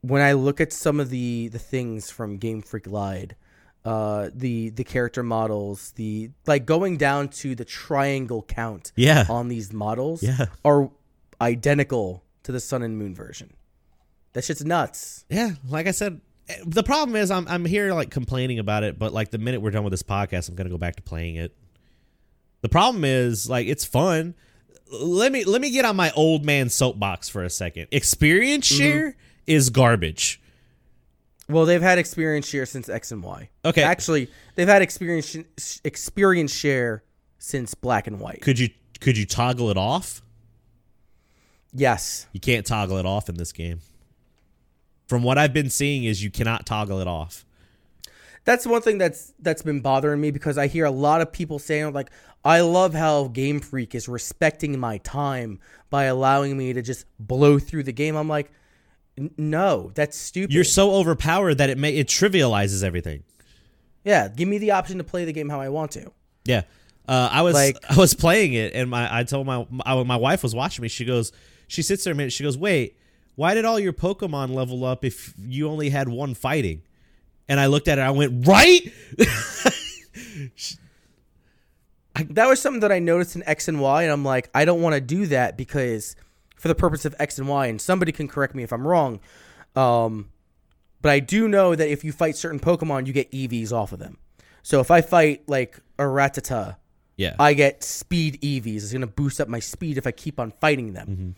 when 0.01 0.21
I 0.21 0.33
look 0.33 0.61
at 0.61 0.71
some 0.73 0.99
of 0.99 1.09
the 1.09 1.47
the 1.49 1.59
things 1.59 2.09
from 2.11 2.37
Game 2.37 2.61
Freak 2.61 2.87
Lied, 2.87 3.35
uh, 3.83 4.29
the 4.33 4.69
the 4.69 4.83
character 4.83 5.23
models, 5.23 5.91
the 5.95 6.31
like 6.47 6.65
going 6.65 6.97
down 6.97 7.29
to 7.29 7.55
the 7.55 7.65
triangle 7.65 8.43
count 8.43 8.91
Yeah. 8.95 9.25
on 9.29 9.47
these 9.47 9.73
models 9.73 10.23
Yeah. 10.23 10.45
are 10.63 10.89
identical 11.41 12.23
to 12.43 12.51
the 12.51 12.59
Sun 12.59 12.83
and 12.83 12.97
Moon 12.97 13.13
version. 13.13 13.53
That 14.33 14.43
shit's 14.43 14.63
nuts. 14.63 15.25
Yeah, 15.29 15.51
like 15.67 15.87
I 15.87 15.91
said, 15.91 16.21
the 16.65 16.83
problem 16.83 17.15
is 17.15 17.31
I'm 17.31 17.47
I'm 17.47 17.65
here 17.65 17.93
like 17.93 18.11
complaining 18.11 18.59
about 18.59 18.83
it, 18.83 18.99
but 18.99 19.13
like 19.13 19.31
the 19.31 19.37
minute 19.37 19.61
we're 19.61 19.71
done 19.71 19.83
with 19.83 19.91
this 19.91 20.03
podcast, 20.03 20.49
I'm 20.49 20.55
gonna 20.55 20.69
go 20.69 20.77
back 20.77 20.95
to 20.97 21.01
playing 21.01 21.35
it. 21.35 21.55
The 22.61 22.69
problem 22.69 23.03
is 23.03 23.49
like 23.49 23.67
it's 23.67 23.85
fun. 23.85 24.35
Let 24.91 25.31
me 25.31 25.43
let 25.43 25.61
me 25.61 25.71
get 25.71 25.85
on 25.85 25.95
my 25.95 26.11
old 26.11 26.45
man 26.45 26.69
soapbox 26.69 27.29
for 27.29 27.43
a 27.43 27.49
second. 27.49 27.87
Experience 27.91 28.69
mm-hmm. 28.71 28.83
share 28.83 29.17
is 29.47 29.69
garbage. 29.69 30.41
Well, 31.47 31.65
they've 31.65 31.81
had 31.81 31.99
experience 31.99 32.47
share 32.47 32.65
since 32.65 32.89
X 32.89 33.11
and 33.11 33.23
Y. 33.23 33.49
Okay. 33.63 33.83
Actually, 33.83 34.29
they've 34.55 34.67
had 34.67 34.81
experience 34.81 35.81
experience 35.83 36.53
share 36.53 37.03
since 37.37 37.73
Black 37.73 38.07
and 38.07 38.19
White. 38.19 38.41
Could 38.41 38.59
you 38.59 38.69
could 38.99 39.17
you 39.17 39.25
toggle 39.25 39.69
it 39.69 39.77
off? 39.77 40.21
Yes. 41.73 42.25
You 42.31 42.39
can't 42.39 42.65
toggle 42.65 42.97
it 42.97 43.05
off 43.05 43.29
in 43.29 43.35
this 43.35 43.51
game. 43.51 43.81
From 45.07 45.23
what 45.23 45.37
I've 45.37 45.53
been 45.53 45.69
seeing 45.69 46.03
is 46.03 46.23
you 46.23 46.31
cannot 46.31 46.65
toggle 46.65 46.99
it 46.99 47.07
off. 47.07 47.45
That's 48.43 48.65
one 48.65 48.81
thing 48.81 48.97
that's 48.99 49.33
that's 49.39 49.61
been 49.63 49.81
bothering 49.81 50.21
me 50.21 50.31
because 50.31 50.57
I 50.57 50.67
hear 50.67 50.85
a 50.85 50.91
lot 50.91 51.21
of 51.21 51.31
people 51.31 51.57
saying 51.59 51.93
like 51.93 52.11
I 52.43 52.61
love 52.61 52.93
how 52.93 53.27
Game 53.29 53.59
Freak 53.59 53.95
is 53.95 54.07
respecting 54.07 54.79
my 54.79 54.97
time 54.99 55.59
by 55.89 56.03
allowing 56.05 56.55
me 56.57 56.71
to 56.73 56.81
just 56.83 57.05
blow 57.19 57.57
through 57.57 57.83
the 57.83 57.91
game. 57.91 58.15
I'm 58.15 58.27
like 58.29 58.51
no, 59.37 59.91
that's 59.95 60.17
stupid. 60.17 60.53
You're 60.53 60.63
so 60.65 60.91
overpowered 60.93 61.55
that 61.55 61.69
it 61.69 61.77
may 61.77 61.95
it 61.95 62.07
trivializes 62.07 62.83
everything. 62.83 63.23
yeah, 64.03 64.27
give 64.27 64.47
me 64.47 64.57
the 64.57 64.71
option 64.71 64.97
to 64.99 65.03
play 65.03 65.25
the 65.25 65.33
game 65.33 65.49
how 65.49 65.61
I 65.61 65.69
want 65.69 65.91
to. 65.91 66.11
Yeah. 66.43 66.63
Uh, 67.07 67.29
I 67.31 67.41
was 67.43 67.53
Like- 67.55 67.77
I 67.89 67.95
was 67.95 68.13
playing 68.13 68.53
it 68.53 68.73
and 68.75 68.89
my 68.89 69.07
I 69.19 69.23
told 69.23 69.47
my 69.47 69.65
my, 69.69 70.03
my 70.03 70.17
wife 70.17 70.43
was 70.43 70.53
watching 70.53 70.83
me. 70.83 70.87
She 70.89 71.05
goes, 71.05 71.31
she 71.67 71.81
sits 71.81 72.03
there 72.03 72.13
a 72.13 72.15
minute. 72.15 72.33
She 72.33 72.43
goes, 72.43 72.57
wait, 72.57 72.97
why 73.35 73.53
did 73.53 73.65
all 73.65 73.79
your 73.79 73.93
Pokemon 73.93 74.53
level 74.53 74.83
up 74.85 75.03
if 75.05 75.33
you 75.37 75.69
only 75.69 75.89
had 75.89 76.09
one 76.09 76.33
fighting? 76.33 76.81
And 77.47 77.59
I 77.59 77.67
looked 77.67 77.87
at 77.87 77.99
it. 77.99 78.01
I 78.01 78.11
went, 78.11 78.47
right. 78.47 78.91
that 82.29 82.47
was 82.47 82.61
something 82.61 82.79
that 82.79 82.91
I 82.91 82.99
noticed 82.99 83.35
in 83.35 83.43
X 83.45 83.67
and 83.67 83.79
Y, 83.79 84.03
and 84.03 84.11
I'm 84.11 84.23
like, 84.23 84.49
I 84.55 84.65
don't 84.65 84.81
want 84.81 84.95
to 84.95 85.01
do 85.01 85.25
that 85.27 85.57
because 85.57 86.15
for 86.55 86.67
the 86.67 86.75
purpose 86.75 87.05
of 87.05 87.13
X 87.19 87.37
and 87.37 87.47
Y, 87.47 87.67
and 87.67 87.79
somebody 87.79 88.11
can 88.11 88.27
correct 88.27 88.55
me 88.55 88.63
if 88.63 88.71
I'm 88.71 88.87
wrong. 88.87 89.19
Um, 89.75 90.29
but 91.01 91.11
I 91.11 91.19
do 91.19 91.47
know 91.47 91.75
that 91.75 91.89
if 91.89 92.03
you 92.03 92.11
fight 92.11 92.35
certain 92.35 92.59
Pokemon, 92.59 93.05
you 93.05 93.13
get 93.13 93.29
EVs 93.31 93.71
off 93.71 93.91
of 93.91 93.99
them. 93.99 94.17
So 94.63 94.79
if 94.79 94.89
I 94.89 95.01
fight 95.01 95.43
like 95.47 95.79
a 95.99 96.03
Rattata, 96.03 96.77
Yeah. 97.17 97.35
I 97.37 97.53
get 97.53 97.83
speed 97.83 98.41
EVs. 98.41 98.77
It's 98.77 98.93
gonna 98.93 99.05
boost 99.05 99.39
up 99.39 99.47
my 99.47 99.59
speed 99.59 99.97
if 99.97 100.07
I 100.07 100.11
keep 100.11 100.39
on 100.39 100.51
fighting 100.59 100.93
them. 100.93 101.07
Mm-hmm. 101.07 101.29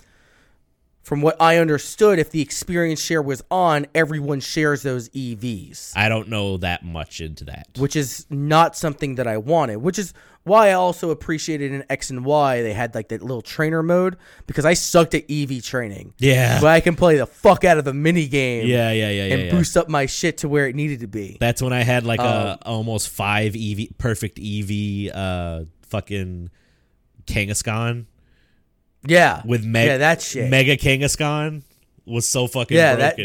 From 1.07 1.21
what 1.21 1.37
I 1.41 1.55
understood, 1.55 2.19
if 2.19 2.31
the 2.31 2.41
experience 2.41 3.01
share 3.01 3.21
was 3.21 3.41
on, 3.49 3.85
everyone 3.95 4.41
shares 4.41 4.81
those 4.83 5.07
EVs 5.11 5.93
I 5.95 6.09
don't 6.09 6.27
know 6.27 6.57
that 6.57 6.83
much 6.83 7.21
into 7.21 7.45
that. 7.45 7.69
which 7.77 7.95
is 7.95 8.25
not 8.29 8.75
something 8.75 9.15
that 9.15 9.25
I 9.25 9.37
wanted, 9.37 9.77
which 9.77 9.97
is 9.97 10.13
why 10.43 10.67
I 10.69 10.73
also 10.73 11.09
appreciated 11.11 11.71
in 11.71 11.85
X 11.89 12.09
and 12.09 12.25
Y 12.25 12.61
they 12.61 12.73
had 12.73 12.93
like 12.93 13.07
that 13.07 13.21
little 13.21 13.41
trainer 13.41 13.81
mode 13.81 14.17
because 14.47 14.65
I 14.65 14.73
sucked 14.73 15.13
at 15.15 15.23
EV 15.31 15.63
training. 15.63 16.13
Yeah. 16.19 16.59
But 16.59 16.67
I 16.67 16.81
can 16.81 16.97
play 16.97 17.15
the 17.15 17.25
fuck 17.25 17.63
out 17.63 17.77
of 17.77 17.85
the 17.85 17.93
mini 17.93 18.27
game 18.27 18.67
Yeah, 18.67 18.91
yeah, 18.91 19.09
yeah, 19.09 19.25
yeah. 19.27 19.33
and 19.33 19.43
yeah. 19.43 19.51
boost 19.51 19.77
up 19.77 19.87
my 19.87 20.07
shit 20.07 20.39
to 20.39 20.49
where 20.49 20.67
it 20.67 20.75
needed 20.75 20.99
to 20.99 21.07
be. 21.07 21.37
That's 21.39 21.61
when 21.61 21.71
I 21.71 21.83
had 21.83 22.05
like 22.05 22.19
Um, 22.19 22.25
a 22.27 22.59
almost 22.65 23.07
five 23.07 23.55
EV 23.55 23.97
perfect 23.97 24.39
EV 24.39 25.11
uh 25.15 25.63
fucking 25.83 26.49
Kangaskhan 27.25 28.05
Yeah. 29.09 29.41
with 29.45 29.63
me- 29.65 29.85
Yeah, 29.85 29.97
that 29.97 30.21
shit. 30.21 30.49
Mega 30.49 30.77
Kangaskhan 30.77 31.63
was 32.05 32.27
so 32.27 32.47
fucking 32.47 32.75
Yeah, 32.77 32.95
that- 32.95 33.17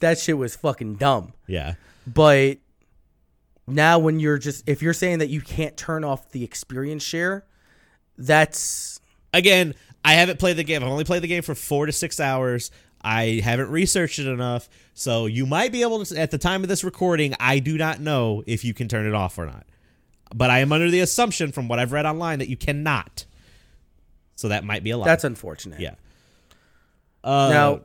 that 0.00 0.18
shit 0.18 0.36
was 0.38 0.56
fucking 0.56 0.96
dumb. 0.96 1.32
yeah. 1.46 1.74
But 2.06 2.58
now 3.66 3.98
when 3.98 4.20
you're 4.20 4.36
just 4.38 4.68
if 4.68 4.82
you're 4.82 4.92
saying 4.92 5.18
that 5.20 5.28
you 5.30 5.40
can't 5.40 5.76
turn 5.76 6.04
off 6.04 6.30
the 6.32 6.44
experience 6.44 7.02
share, 7.02 7.44
that's 8.18 9.00
again, 9.32 9.74
I 10.04 10.14
haven't 10.14 10.38
played 10.38 10.56
the 10.56 10.64
game. 10.64 10.82
I've 10.82 10.90
only 10.90 11.04
played 11.04 11.22
the 11.22 11.28
game 11.28 11.42
for 11.42 11.54
four 11.54 11.86
to 11.86 11.92
six 11.92 12.20
hours. 12.20 12.70
I 13.02 13.40
haven't 13.44 13.70
researched 13.70 14.18
it 14.18 14.26
enough, 14.26 14.68
so 14.94 15.26
you 15.26 15.44
might 15.46 15.72
be 15.72 15.82
able 15.82 16.04
to. 16.04 16.18
At 16.18 16.30
the 16.30 16.38
time 16.38 16.62
of 16.62 16.68
this 16.68 16.84
recording, 16.84 17.34
I 17.40 17.58
do 17.58 17.76
not 17.76 18.00
know 18.00 18.42
if 18.46 18.64
you 18.64 18.72
can 18.74 18.88
turn 18.88 19.06
it 19.06 19.14
off 19.14 19.38
or 19.38 19.46
not. 19.46 19.66
But 20.34 20.50
I 20.50 20.60
am 20.60 20.72
under 20.72 20.90
the 20.90 21.00
assumption, 21.00 21.52
from 21.52 21.68
what 21.68 21.78
I've 21.78 21.92
read 21.92 22.06
online, 22.06 22.38
that 22.38 22.48
you 22.48 22.56
cannot. 22.56 23.26
So 24.36 24.48
that 24.48 24.64
might 24.64 24.82
be 24.84 24.90
a 24.90 24.98
lie. 24.98 25.06
that's 25.06 25.24
unfortunate. 25.24 25.80
yeah. 25.80 25.94
Uh, 27.22 27.48
Now 27.50 27.80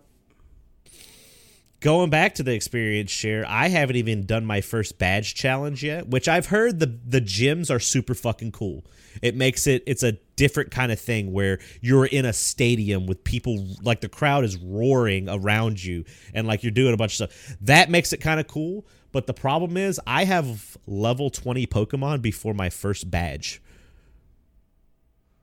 going 1.80 2.09
back 2.09 2.35
to 2.35 2.43
the 2.43 2.53
experience 2.53 3.11
share, 3.11 3.45
I 3.47 3.69
haven't 3.69 3.95
even 3.95 4.26
done 4.26 4.45
my 4.45 4.61
first 4.61 4.97
badge 4.97 5.34
challenge 5.35 5.84
yet, 5.84 6.07
which 6.09 6.27
I've 6.27 6.47
heard 6.47 6.80
the 6.80 6.97
the 7.05 7.21
gyms 7.21 7.69
are 7.73 7.80
super 7.80 8.13
fucking 8.13 8.51
cool. 8.51 8.84
It 9.21 9.35
makes 9.35 9.65
it 9.67 9.84
it's 9.88 10.03
a 10.03 10.13
different 10.35 10.71
kind 10.71 10.91
of 10.91 10.99
thing 10.99 11.34
where 11.34 11.59
you're 11.81 12.05
in 12.05 12.26
a 12.26 12.34
stadium 12.34 13.05
with 13.05 13.23
people 13.23 13.65
like 13.81 14.01
the 14.01 14.09
crowd 14.09 14.43
is 14.43 14.57
roaring 14.57 15.27
around 15.30 15.84
you 15.84 16.05
and 16.34 16.47
like 16.47 16.63
you're 16.63 16.71
doing 16.71 16.93
a 16.93 16.97
bunch 16.97 17.19
of 17.19 17.31
stuff. 17.31 17.57
That 17.61 17.89
makes 17.89 18.13
it 18.13 18.17
kind 18.17 18.39
of 18.39 18.47
cool, 18.47 18.85
but 19.11 19.26
the 19.27 19.34
problem 19.34 19.77
is 19.77 19.99
I 20.05 20.26
have 20.26 20.77
level 20.85 21.30
20 21.30 21.65
Pokemon 21.67 22.21
before 22.21 22.53
my 22.53 22.69
first 22.69 23.09
badge. 23.09 23.61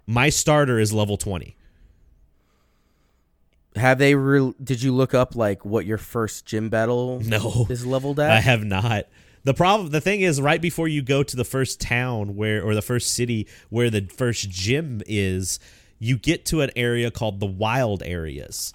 My 0.07 0.29
starter 0.29 0.79
is 0.79 0.93
level 0.93 1.17
20. 1.17 1.57
Have 3.75 3.99
they? 3.99 4.15
Re- 4.15 4.55
did 4.63 4.83
you 4.83 4.93
look 4.95 5.13
up 5.13 5.35
like 5.37 5.65
what 5.65 5.85
your 5.85 5.99
first 5.99 6.47
gym 6.47 6.69
battle 6.71 7.21
No. 7.21 7.67
is 7.69 7.85
leveled 7.85 8.19
at? 8.21 8.31
I 8.31 8.41
have 8.41 8.65
not. 8.65 9.07
The 9.45 9.55
problem, 9.55 9.91
the 9.91 10.01
thing 10.01 10.23
is, 10.23 10.41
right 10.41 10.61
before 10.61 10.89
you 10.89 11.03
go 11.03 11.23
to 11.23 11.37
the 11.37 11.45
first 11.45 11.81
town 11.81 12.35
where, 12.37 12.63
or 12.65 12.75
the 12.75 12.83
first 12.83 13.13
city 13.13 13.47
where 13.69 13.91
the 13.91 14.09
first 14.17 14.49
gym 14.51 15.03
is, 15.07 15.61
you 15.99 16.17
get 16.19 16.45
to 16.47 16.63
an 16.63 16.71
area 16.75 17.11
called 17.11 17.39
the 17.39 17.47
wild 17.47 18.03
areas, 18.03 18.75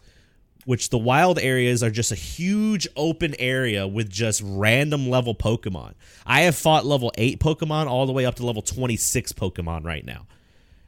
which 0.65 0.89
the 0.89 0.97
wild 0.97 1.39
areas 1.39 1.83
are 1.83 1.89
just 1.89 2.11
a 2.11 2.15
huge 2.15 2.87
open 2.95 3.35
area 3.39 3.85
with 3.87 4.09
just 4.09 4.41
random 4.45 5.09
level 5.09 5.35
Pokemon. 5.35 5.93
I 6.25 6.41
have 6.41 6.55
fought 6.55 6.85
level 6.85 7.11
8 7.17 7.39
Pokemon 7.39 7.87
all 7.87 8.05
the 8.05 8.13
way 8.13 8.25
up 8.25 8.35
to 8.35 8.45
level 8.45 8.61
26 8.61 9.33
Pokemon 9.33 9.83
right 9.83 10.05
now. 10.05 10.25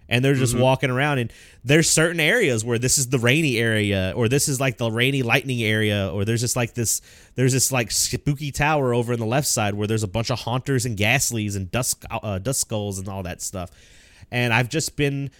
And 0.09 0.23
they're 0.23 0.35
just 0.35 0.57
walking 0.57 0.89
around, 0.89 1.19
and 1.19 1.33
there's 1.63 1.89
certain 1.89 2.19
areas 2.19 2.63
where 2.65 2.77
this 2.77 2.97
is 2.97 3.07
the 3.07 3.17
rainy 3.17 3.57
area, 3.57 4.13
or 4.15 4.27
this 4.27 4.47
is 4.47 4.59
like 4.59 4.77
the 4.77 4.91
rainy 4.91 5.23
lightning 5.23 5.63
area, 5.63 6.11
or 6.13 6.25
there's 6.25 6.41
just 6.41 6.55
like 6.55 6.73
this, 6.73 7.01
there's 7.35 7.53
this 7.53 7.71
like 7.71 7.89
spooky 7.89 8.51
tower 8.51 8.93
over 8.93 9.13
in 9.13 9.19
the 9.19 9.25
left 9.25 9.47
side 9.47 9.73
where 9.73 9.87
there's 9.87 10.03
a 10.03 10.07
bunch 10.07 10.29
of 10.29 10.39
haunters 10.39 10.85
and 10.85 10.97
ghastlies 10.97 11.55
and 11.55 11.71
dusk, 11.71 12.03
uh, 12.11 12.37
Duskulls 12.37 12.99
and 12.99 13.07
all 13.07 13.23
that 13.23 13.41
stuff. 13.41 13.71
And 14.29 14.53
I've 14.53 14.69
just 14.69 14.97
been 14.97 15.31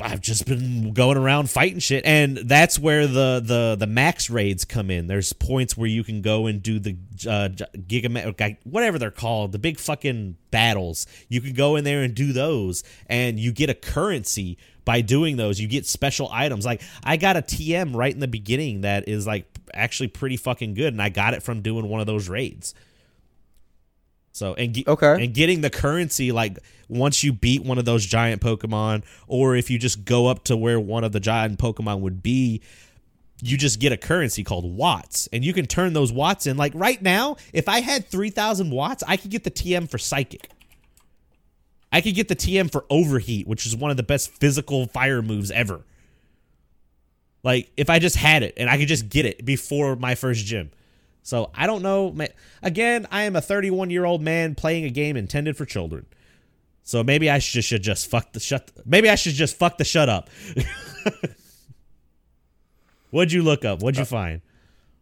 I've 0.00 0.20
just 0.20 0.46
been 0.46 0.92
going 0.92 1.16
around 1.16 1.50
fighting 1.50 1.80
shit, 1.80 2.04
and 2.04 2.36
that's 2.36 2.78
where 2.78 3.06
the 3.06 3.42
the 3.44 3.76
the 3.78 3.86
max 3.86 4.30
raids 4.30 4.64
come 4.64 4.90
in. 4.90 5.06
There's 5.06 5.32
points 5.32 5.76
where 5.76 5.88
you 5.88 6.04
can 6.04 6.22
go 6.22 6.46
and 6.46 6.62
do 6.62 6.78
the 6.78 6.96
uh, 7.28 7.48
giga 7.50 8.56
whatever 8.64 8.98
they're 8.98 9.10
called, 9.10 9.52
the 9.52 9.58
big 9.58 9.78
fucking 9.78 10.36
battles. 10.50 11.06
You 11.28 11.40
can 11.40 11.52
go 11.52 11.76
in 11.76 11.84
there 11.84 12.02
and 12.02 12.14
do 12.14 12.32
those, 12.32 12.84
and 13.06 13.40
you 13.40 13.52
get 13.52 13.70
a 13.70 13.74
currency 13.74 14.56
by 14.84 15.00
doing 15.00 15.36
those. 15.36 15.60
You 15.60 15.68
get 15.68 15.86
special 15.86 16.28
items. 16.32 16.64
Like 16.64 16.82
I 17.02 17.16
got 17.16 17.36
a 17.36 17.42
TM 17.42 17.94
right 17.94 18.12
in 18.12 18.20
the 18.20 18.28
beginning 18.28 18.82
that 18.82 19.08
is 19.08 19.26
like 19.26 19.46
actually 19.74 20.08
pretty 20.08 20.36
fucking 20.36 20.74
good, 20.74 20.92
and 20.94 21.02
I 21.02 21.08
got 21.08 21.34
it 21.34 21.42
from 21.42 21.60
doing 21.60 21.88
one 21.88 22.00
of 22.00 22.06
those 22.06 22.28
raids. 22.28 22.74
So 24.38 24.54
and 24.54 24.72
ge- 24.74 24.86
Okay. 24.86 25.24
and 25.24 25.34
getting 25.34 25.60
the 25.62 25.70
currency 25.70 26.30
like 26.32 26.58
once 26.88 27.22
you 27.24 27.32
beat 27.32 27.62
one 27.64 27.76
of 27.78 27.84
those 27.84 28.06
giant 28.06 28.40
Pokemon, 28.40 29.02
or 29.26 29.56
if 29.56 29.68
you 29.68 29.78
just 29.78 30.04
go 30.04 30.28
up 30.28 30.44
to 30.44 30.56
where 30.56 30.78
one 30.80 31.02
of 31.04 31.12
the 31.12 31.20
giant 31.20 31.58
Pokemon 31.58 32.00
would 32.00 32.22
be, 32.22 32.60
you 33.42 33.56
just 33.58 33.80
get 33.80 33.92
a 33.92 33.96
currency 33.96 34.42
called 34.44 34.64
watts, 34.64 35.28
and 35.32 35.44
you 35.44 35.52
can 35.52 35.66
turn 35.66 35.92
those 35.92 36.12
watts 36.12 36.46
in. 36.46 36.56
Like 36.56 36.72
right 36.74 37.02
now, 37.02 37.36
if 37.52 37.68
I 37.68 37.80
had 37.80 38.06
three 38.06 38.30
thousand 38.30 38.70
watts, 38.70 39.02
I 39.06 39.16
could 39.16 39.30
get 39.30 39.42
the 39.44 39.50
TM 39.50 39.90
for 39.90 39.98
Psychic. 39.98 40.48
I 41.90 42.00
could 42.00 42.14
get 42.14 42.28
the 42.28 42.36
TM 42.36 42.70
for 42.70 42.84
Overheat, 42.90 43.46
which 43.48 43.66
is 43.66 43.74
one 43.74 43.90
of 43.90 43.96
the 43.96 44.02
best 44.02 44.30
physical 44.30 44.86
fire 44.86 45.20
moves 45.22 45.50
ever. 45.50 45.80
Like 47.42 47.70
if 47.76 47.90
I 47.90 47.98
just 47.98 48.16
had 48.16 48.42
it 48.42 48.54
and 48.56 48.68
I 48.68 48.76
could 48.78 48.88
just 48.88 49.08
get 49.08 49.24
it 49.26 49.44
before 49.44 49.96
my 49.96 50.14
first 50.14 50.44
gym. 50.44 50.70
So 51.28 51.50
I 51.54 51.66
don't 51.66 51.82
know. 51.82 52.16
Again, 52.62 53.06
I 53.12 53.24
am 53.24 53.36
a 53.36 53.42
31 53.42 53.90
year 53.90 54.06
old 54.06 54.22
man 54.22 54.54
playing 54.54 54.84
a 54.84 54.90
game 54.90 55.14
intended 55.14 55.58
for 55.58 55.66
children. 55.66 56.06
So 56.84 57.04
maybe 57.04 57.28
I 57.28 57.38
should, 57.38 57.64
should 57.64 57.82
just 57.82 58.08
fuck 58.08 58.32
the 58.32 58.40
shut. 58.40 58.70
Maybe 58.86 59.10
I 59.10 59.14
should 59.14 59.34
just 59.34 59.58
fuck 59.58 59.76
the 59.76 59.84
shut 59.84 60.08
up. 60.08 60.30
What'd 63.10 63.30
you 63.30 63.42
look 63.42 63.66
up? 63.66 63.82
What'd 63.82 63.98
you 63.98 64.06
find? 64.06 64.40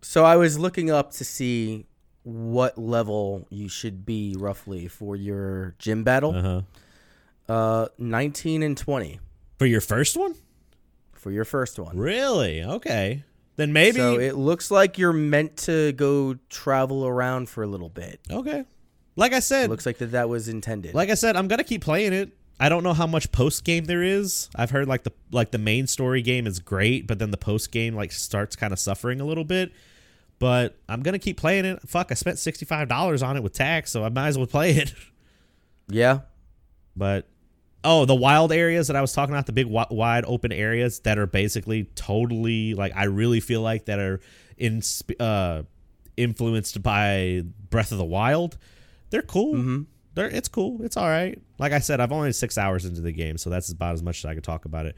So 0.03 0.24
I 0.24 0.35
was 0.35 0.59
looking 0.59 0.90
up 0.90 1.12
to 1.12 1.24
see 1.24 1.86
what 2.24 2.77
level 2.77 3.47
you 3.48 3.69
should 3.69 4.05
be 4.05 4.35
roughly 4.36 4.89
for 4.89 5.15
your 5.15 5.77
gym 5.78 6.03
battle. 6.03 6.35
Uh 6.35 6.43
huh. 6.43 6.62
Uh, 7.48 7.86
19 7.98 8.65
and 8.65 8.77
20 8.77 9.20
For 9.59 9.66
your 9.66 9.81
first 9.81 10.16
one? 10.16 10.35
for 11.15 11.31
your 11.31 11.44
first 11.44 11.78
one. 11.78 11.97
Really? 11.97 12.65
Okay. 12.65 13.23
Then 13.57 13.73
maybe. 13.73 13.99
So 13.99 14.19
it 14.19 14.37
looks 14.37 14.70
like 14.70 14.99
you're 14.99 15.12
meant 15.12 15.57
to 15.59 15.93
go 15.93 16.37
travel 16.51 17.07
around 17.07 17.49
for 17.49 17.62
a 17.62 17.66
little 17.66 17.89
bit. 17.89 18.20
okay. 18.31 18.65
Like 19.19 19.33
I 19.33 19.41
said, 19.41 19.65
It 19.65 19.70
looks 19.70 19.87
like 19.87 19.97
that 19.99 20.12
that 20.12 20.28
was 20.28 20.47
intended. 20.47 20.95
like 20.95 21.09
I 21.09 21.15
said, 21.15 21.37
I'm 21.37 21.49
gonna 21.49 21.65
keep 21.65 21.83
playing 21.83 22.12
it. 22.12 22.37
I 22.61 22.69
don't 22.69 22.83
know 22.83 22.93
how 22.93 23.07
much 23.07 23.33
post 23.33 23.65
game 23.65 23.85
there 23.87 24.03
is. 24.03 24.51
I've 24.55 24.70
heard 24.70 24.89
like 24.89 25.05
the 25.05 25.12
like 25.31 25.53
the 25.53 25.59
main 25.59 25.87
story 25.87 26.20
game 26.20 26.47
is 26.47 26.59
great, 26.59 27.07
but 27.07 27.19
then 27.19 27.31
the 27.31 27.39
post 27.39 27.73
game 27.73 27.95
like 27.95 28.12
starts 28.12 28.57
kind 28.57 28.74
of 28.74 28.78
suffering 28.78 29.20
a 29.20 29.24
little 29.24 29.45
bit. 29.45 29.73
But 30.39 30.77
I'm 30.87 31.01
gonna 31.03 31.19
keep 31.19 31.39
playing 31.39 31.65
it. 31.65 31.81
Fuck, 31.89 32.09
I 32.11 32.15
spent 32.15 32.39
sixty 32.39 32.66
five 32.66 32.89
dollars 32.89 33.23
on 33.23 33.39
it 33.39 33.43
with 33.43 33.55
tax, 33.55 33.91
so 33.91 34.05
I 34.05 34.11
might 34.11 34.28
as 34.28 34.37
well 34.37 34.47
play 34.47 34.73
it. 34.73 34.93
yeah. 35.89 36.20
But 36.95 37.27
oh, 37.86 38.04
the 38.04 38.14
wild 38.14 38.52
areas 38.52 38.88
that 38.88 38.96
I 38.96 39.00
was 39.00 39.12
talking 39.12 39.34
about, 39.34 39.46
the 39.46 39.52
big 39.52 39.66
wide 39.66 40.24
open 40.26 40.52
areas 40.52 41.00
that 41.00 41.18
are 41.18 41.26
basically 41.26 41.84
totally 41.94 42.74
like 42.74 42.92
I 42.94 43.04
really 43.04 43.40
feel 43.40 43.62
like 43.62 43.86
that 43.86 43.98
are 43.98 44.20
in 44.58 44.82
uh 45.18 45.62
influenced 46.16 46.82
by 46.82 47.42
Breath 47.70 47.92
of 47.92 47.98
the 47.98 48.04
Wild. 48.04 48.58
They're 49.10 49.22
cool. 49.22 49.54
Mm-hmm. 49.54 49.82
They're 50.14 50.28
it's 50.28 50.48
cool. 50.48 50.82
It's 50.82 50.96
all 50.96 51.08
right. 51.08 51.40
Like 51.58 51.72
I 51.72 51.78
said, 51.78 52.00
I've 52.00 52.12
only 52.12 52.32
six 52.32 52.58
hours 52.58 52.84
into 52.84 53.00
the 53.00 53.12
game, 53.12 53.38
so 53.38 53.48
that's 53.50 53.70
about 53.70 53.94
as 53.94 54.02
much 54.02 54.18
as 54.18 54.24
I 54.26 54.34
could 54.34 54.44
talk 54.44 54.64
about 54.64 54.86
it. 54.86 54.96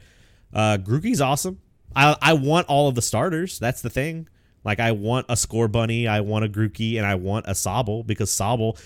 Uh, 0.53 0.77
Grookey's 0.77 1.21
awesome. 1.21 1.59
I 1.95 2.15
I 2.21 2.33
want 2.33 2.67
all 2.67 2.87
of 2.87 2.95
the 2.95 3.01
starters. 3.01 3.59
That's 3.59 3.81
the 3.81 3.89
thing. 3.89 4.27
Like 4.63 4.79
I 4.79 4.91
want 4.91 5.25
a 5.29 5.33
Scorbunny, 5.33 6.07
I 6.07 6.21
want 6.21 6.45
a 6.45 6.49
Grookey, 6.49 6.97
and 6.97 7.05
I 7.05 7.15
want 7.15 7.47
a 7.47 7.51
Sobble 7.51 8.05
because 8.05 8.29
Sobble, 8.29 8.77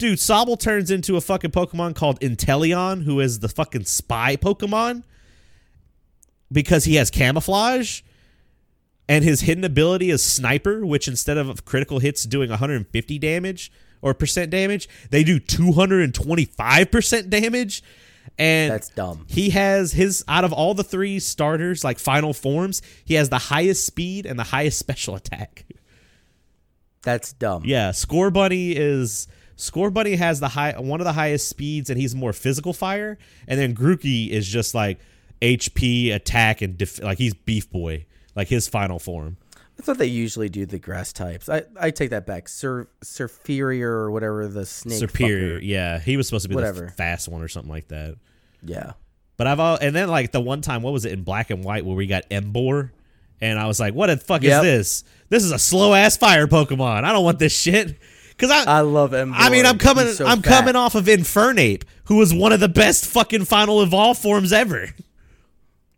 dude, 0.00 0.18
Sobble 0.18 0.58
turns 0.58 0.90
into 0.90 1.16
a 1.16 1.20
fucking 1.20 1.52
Pokemon 1.52 1.94
called 1.94 2.18
Inteleon, 2.20 3.04
who 3.04 3.20
is 3.20 3.38
the 3.38 3.48
fucking 3.48 3.84
spy 3.84 4.34
Pokemon 4.34 5.04
because 6.50 6.84
he 6.84 6.96
has 6.96 7.10
camouflage. 7.10 8.00
And 9.08 9.24
his 9.24 9.40
hidden 9.42 9.64
ability 9.64 10.10
is 10.10 10.22
Sniper, 10.22 10.84
which 10.86 11.06
instead 11.08 11.36
of 11.36 11.64
critical 11.64 11.98
hits 11.98 12.24
doing 12.24 12.48
150 12.48 13.18
damage 13.18 13.72
or 14.02 14.14
percent 14.14 14.50
damage, 14.50 14.88
they 15.10 15.22
do 15.24 15.38
225% 15.40 17.28
damage. 17.28 17.82
And 18.38 18.70
That's 18.70 18.88
dumb. 18.90 19.26
he 19.28 19.50
has 19.50 19.92
his 19.92 20.24
out 20.28 20.44
of 20.44 20.52
all 20.52 20.74
the 20.74 20.84
three 20.84 21.18
starters, 21.18 21.82
like 21.82 21.98
final 21.98 22.32
forms, 22.32 22.82
he 23.04 23.14
has 23.14 23.28
the 23.30 23.38
highest 23.38 23.84
speed 23.84 24.26
and 24.26 24.38
the 24.38 24.44
highest 24.44 24.78
special 24.84 25.16
attack. 25.16 25.66
That's 27.02 27.32
dumb. 27.32 27.64
Yeah, 27.66 27.90
Scorbunny 27.90 28.74
is 28.76 29.26
Scorbunny 29.60 30.16
has 30.16 30.40
the 30.40 30.48
high 30.48 30.72
one 30.78 31.00
of 31.00 31.04
the 31.04 31.12
highest 31.12 31.48
speeds 31.48 31.90
and 31.90 32.00
he's 32.00 32.14
more 32.14 32.32
physical 32.32 32.72
fire, 32.72 33.18
and 33.46 33.60
then 33.60 33.74
Grookey 33.74 34.30
is 34.30 34.48
just 34.48 34.74
like 34.74 34.98
HP 35.42 36.14
attack 36.14 36.62
and 36.62 36.76
def- 36.76 37.02
like 37.02 37.18
he's 37.18 37.34
Beef 37.34 37.70
Boy, 37.70 38.06
like 38.34 38.48
his 38.48 38.68
final 38.68 38.98
form. 38.98 39.36
I 39.78 39.82
thought 39.82 39.96
they 39.98 40.06
usually 40.06 40.50
do 40.50 40.66
the 40.66 40.78
grass 40.78 41.12
types. 41.12 41.48
I, 41.48 41.62
I 41.80 41.90
take 41.90 42.10
that 42.10 42.26
back. 42.26 42.48
Sur 42.48 42.86
Surferior 43.02 43.88
or 43.88 44.10
whatever 44.10 44.46
the 44.46 44.66
snake. 44.66 45.00
Serperior, 45.02 45.56
fucker. 45.56 45.60
yeah, 45.62 45.98
he 45.98 46.16
was 46.18 46.26
supposed 46.26 46.42
to 46.42 46.48
be 46.50 46.54
Whatever. 46.54 46.86
the 46.86 46.90
fast 46.90 47.28
one 47.28 47.40
or 47.42 47.48
something 47.48 47.70
like 47.70 47.88
that. 47.88 48.16
Yeah. 48.62 48.92
But 49.38 49.46
I've 49.46 49.58
all 49.60 49.78
and 49.80 49.96
then 49.96 50.08
like 50.08 50.32
the 50.32 50.40
one 50.40 50.60
time, 50.60 50.82
what 50.82 50.92
was 50.92 51.06
it 51.06 51.12
in 51.12 51.22
black 51.22 51.48
and 51.50 51.64
white 51.64 51.86
where 51.86 51.96
we 51.96 52.06
got 52.06 52.28
Emboar, 52.28 52.90
and 53.40 53.58
I 53.58 53.66
was 53.66 53.80
like, 53.80 53.94
what 53.94 54.08
the 54.08 54.18
fuck 54.18 54.42
Yep. 54.42 54.62
is 54.64 54.68
this? 55.02 55.04
This 55.30 55.44
is 55.44 55.52
a 55.52 55.58
slow 55.58 55.94
ass 55.94 56.18
fire 56.18 56.46
Pokemon. 56.46 57.04
I 57.04 57.12
don't 57.12 57.24
want 57.24 57.38
this 57.38 57.58
shit. 57.58 57.98
Cause 58.40 58.50
I, 58.50 58.64
I 58.64 58.80
love 58.80 59.12
Emboar. 59.12 59.34
I 59.36 59.50
mean, 59.50 59.66
I'm 59.66 59.78
coming. 59.78 60.08
So 60.08 60.26
I'm 60.26 60.42
fat. 60.42 60.60
coming 60.60 60.76
off 60.76 60.94
of 60.94 61.04
Infernape, 61.04 61.82
who 62.04 62.16
was 62.16 62.32
one 62.34 62.52
of 62.52 62.60
the 62.60 62.68
best 62.68 63.06
fucking 63.06 63.44
final 63.44 63.82
evolve 63.82 64.18
forms 64.18 64.52
ever. 64.52 64.88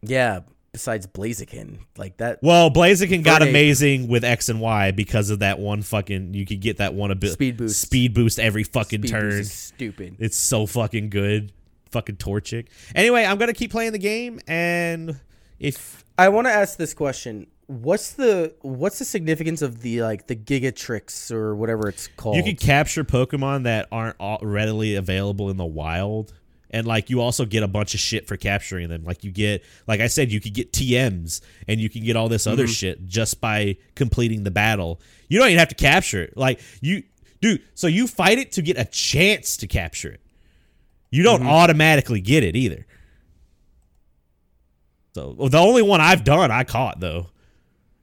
Yeah. 0.02 0.40
Besides 0.72 1.06
Blaziken, 1.06 1.80
like 1.98 2.16
that. 2.16 2.38
Well, 2.42 2.70
Blaziken 2.70 3.22
got 3.22 3.42
Infernape. 3.42 3.48
amazing 3.50 4.08
with 4.08 4.24
X 4.24 4.48
and 4.48 4.58
Y 4.58 4.90
because 4.90 5.28
of 5.28 5.40
that 5.40 5.58
one 5.58 5.82
fucking. 5.82 6.32
You 6.32 6.46
could 6.46 6.60
get 6.62 6.78
that 6.78 6.94
one 6.94 7.10
ability 7.10 7.34
Speed 7.34 7.56
boost. 7.58 7.80
speed 7.80 8.14
boost 8.14 8.38
every 8.38 8.64
fucking 8.64 9.02
Speed 9.02 9.10
turn. 9.10 9.30
Boost 9.30 9.40
is 9.40 9.52
stupid. 9.52 10.16
It's 10.18 10.36
so 10.36 10.64
fucking 10.64 11.10
good. 11.10 11.52
Fucking 11.90 12.16
Torchic. 12.16 12.68
Anyway, 12.94 13.22
I'm 13.22 13.36
gonna 13.36 13.52
keep 13.52 13.70
playing 13.70 13.92
the 13.92 13.98
game, 13.98 14.40
and 14.48 15.20
if 15.60 16.06
I 16.16 16.30
want 16.30 16.46
to 16.46 16.52
ask 16.52 16.78
this 16.78 16.94
question: 16.94 17.48
What's 17.72 18.12
the 18.12 18.54
what's 18.60 18.98
the 18.98 19.06
significance 19.06 19.62
of 19.62 19.80
the 19.80 20.02
like 20.02 20.26
the 20.26 20.36
Gigatrix 20.36 21.32
or 21.32 21.54
whatever 21.54 21.88
it's 21.88 22.06
called? 22.06 22.36
you 22.36 22.42
can 22.42 22.56
capture 22.56 23.02
Pokemon 23.02 23.62
that 23.62 23.88
aren't 23.90 24.16
readily 24.42 24.94
available 24.94 25.48
in 25.48 25.56
the 25.56 25.64
wild, 25.64 26.34
And 26.70 26.86
like 26.86 27.08
you 27.08 27.22
also 27.22 27.46
get 27.46 27.62
a 27.62 27.68
bunch 27.68 27.94
of 27.94 28.00
shit 28.00 28.28
for 28.28 28.36
capturing 28.36 28.90
them. 28.90 29.04
Like 29.04 29.24
you 29.24 29.30
get, 29.30 29.64
like 29.86 30.00
I 30.00 30.08
said, 30.08 30.30
you 30.30 30.38
could 30.40 30.52
get 30.52 30.72
TMs 30.72 31.40
and 31.66 31.80
you 31.80 31.88
can 31.88 32.04
get 32.04 32.14
all 32.14 32.28
this 32.28 32.46
other 32.46 32.64
mm-hmm. 32.64 32.72
shit 32.72 33.06
just 33.06 33.40
by 33.40 33.78
completing 33.94 34.44
the 34.44 34.50
battle. 34.50 35.00
You 35.28 35.38
don't 35.38 35.48
even 35.48 35.58
have 35.58 35.68
to 35.68 35.74
capture 35.74 36.22
it. 36.22 36.36
Like 36.36 36.60
you, 36.82 37.04
dude. 37.40 37.62
So 37.74 37.86
you 37.86 38.06
fight 38.06 38.38
it 38.38 38.52
to 38.52 38.62
get 38.62 38.76
a 38.76 38.84
chance 38.84 39.56
to 39.58 39.66
capture 39.66 40.10
it. 40.12 40.20
You 41.10 41.22
don't 41.22 41.40
mm-hmm. 41.40 41.48
automatically 41.48 42.20
get 42.20 42.44
it 42.44 42.54
either. 42.54 42.86
So 45.14 45.34
well, 45.38 45.48
the 45.48 45.58
only 45.58 45.82
one 45.82 46.02
I've 46.02 46.24
done, 46.24 46.50
I 46.50 46.64
caught 46.64 47.00
though. 47.00 47.28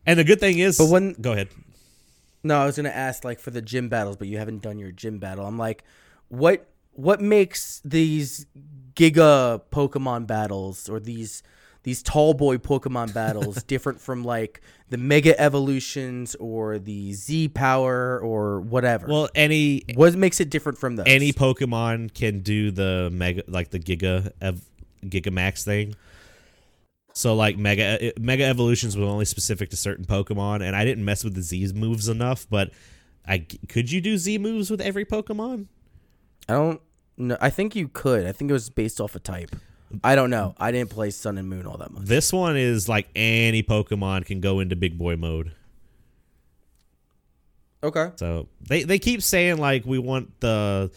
And 0.09 0.17
the 0.17 0.23
good 0.23 0.39
thing 0.39 0.57
is, 0.57 0.77
But 0.79 0.89
when- 0.89 1.13
go 1.13 1.33
ahead. 1.33 1.49
No, 2.43 2.59
I 2.59 2.65
was 2.65 2.77
gonna 2.77 2.89
ask 2.89 3.23
like 3.23 3.39
for 3.39 3.51
the 3.51 3.61
gym 3.61 3.89
battles, 3.89 4.15
but 4.17 4.27
you 4.27 4.37
haven't 4.37 4.61
done 4.61 4.79
your 4.79 4.91
gym 4.91 5.19
battle. 5.19 5.45
I'm 5.45 5.57
like, 5.57 5.83
what 6.29 6.65
what 6.93 7.21
makes 7.21 7.81
these 7.85 8.45
Giga 8.95 9.61
Pokemon 9.71 10.25
battles 10.25 10.89
or 10.89 10.99
these 10.99 11.43
these 11.83 12.01
tall 12.01 12.33
boy 12.33 12.57
Pokemon 12.57 13.13
battles 13.13 13.61
different 13.67 14.01
from 14.01 14.23
like 14.23 14.61
the 14.89 14.97
Mega 14.97 15.39
Evolutions 15.39 16.35
or 16.35 16.79
the 16.79 17.13
Z 17.13 17.49
Power 17.49 18.19
or 18.19 18.61
whatever? 18.61 19.07
Well, 19.07 19.29
any 19.35 19.83
what 19.95 20.15
makes 20.15 20.39
it 20.39 20.49
different 20.49 20.77
from 20.77 20.95
those? 20.95 21.05
any 21.07 21.31
Pokemon 21.33 22.13
can 22.13 22.39
do 22.39 22.71
the 22.71 23.09
mega 23.11 23.43
like 23.47 23.69
the 23.69 23.79
Giga 23.79 24.31
ev, 24.41 24.61
Gigamax 25.05 25.63
thing. 25.63 25.93
So 27.19 27.35
like 27.35 27.57
mega 27.57 28.11
uh, 28.11 28.11
mega 28.17 28.45
evolutions 28.45 28.95
were 28.95 29.03
only 29.03 29.25
specific 29.25 29.71
to 29.71 29.75
certain 29.75 30.05
Pokemon, 30.05 30.65
and 30.65 30.73
I 30.73 30.85
didn't 30.85 31.03
mess 31.03 31.21
with 31.21 31.35
the 31.35 31.41
Z 31.41 31.73
moves 31.75 32.07
enough. 32.07 32.47
But 32.49 32.71
I 33.27 33.39
could 33.67 33.91
you 33.91 33.99
do 33.99 34.17
Z 34.17 34.37
moves 34.37 34.71
with 34.71 34.79
every 34.79 35.03
Pokemon? 35.03 35.65
I 36.47 36.53
don't 36.53 36.81
know. 37.17 37.35
I 37.41 37.49
think 37.49 37.75
you 37.75 37.89
could. 37.89 38.25
I 38.25 38.31
think 38.31 38.49
it 38.49 38.53
was 38.53 38.69
based 38.69 39.01
off 39.01 39.15
a 39.15 39.19
type. 39.19 39.53
I 40.01 40.15
don't 40.15 40.29
know. 40.29 40.55
I 40.57 40.71
didn't 40.71 40.91
play 40.91 41.09
Sun 41.09 41.37
and 41.37 41.49
Moon 41.49 41.65
all 41.65 41.75
that 41.79 41.91
much. 41.91 42.05
This 42.05 42.31
one 42.31 42.55
is 42.55 42.87
like 42.87 43.09
any 43.17 43.63
Pokemon 43.63 44.25
can 44.25 44.39
go 44.39 44.61
into 44.61 44.77
big 44.77 44.97
boy 44.97 45.17
mode. 45.17 45.51
Okay. 47.83 48.11
So 48.15 48.47
they 48.61 48.83
they 48.83 48.97
keep 48.97 49.21
saying 49.21 49.57
like 49.57 49.85
we 49.85 49.99
want 49.99 50.39
the 50.39 50.89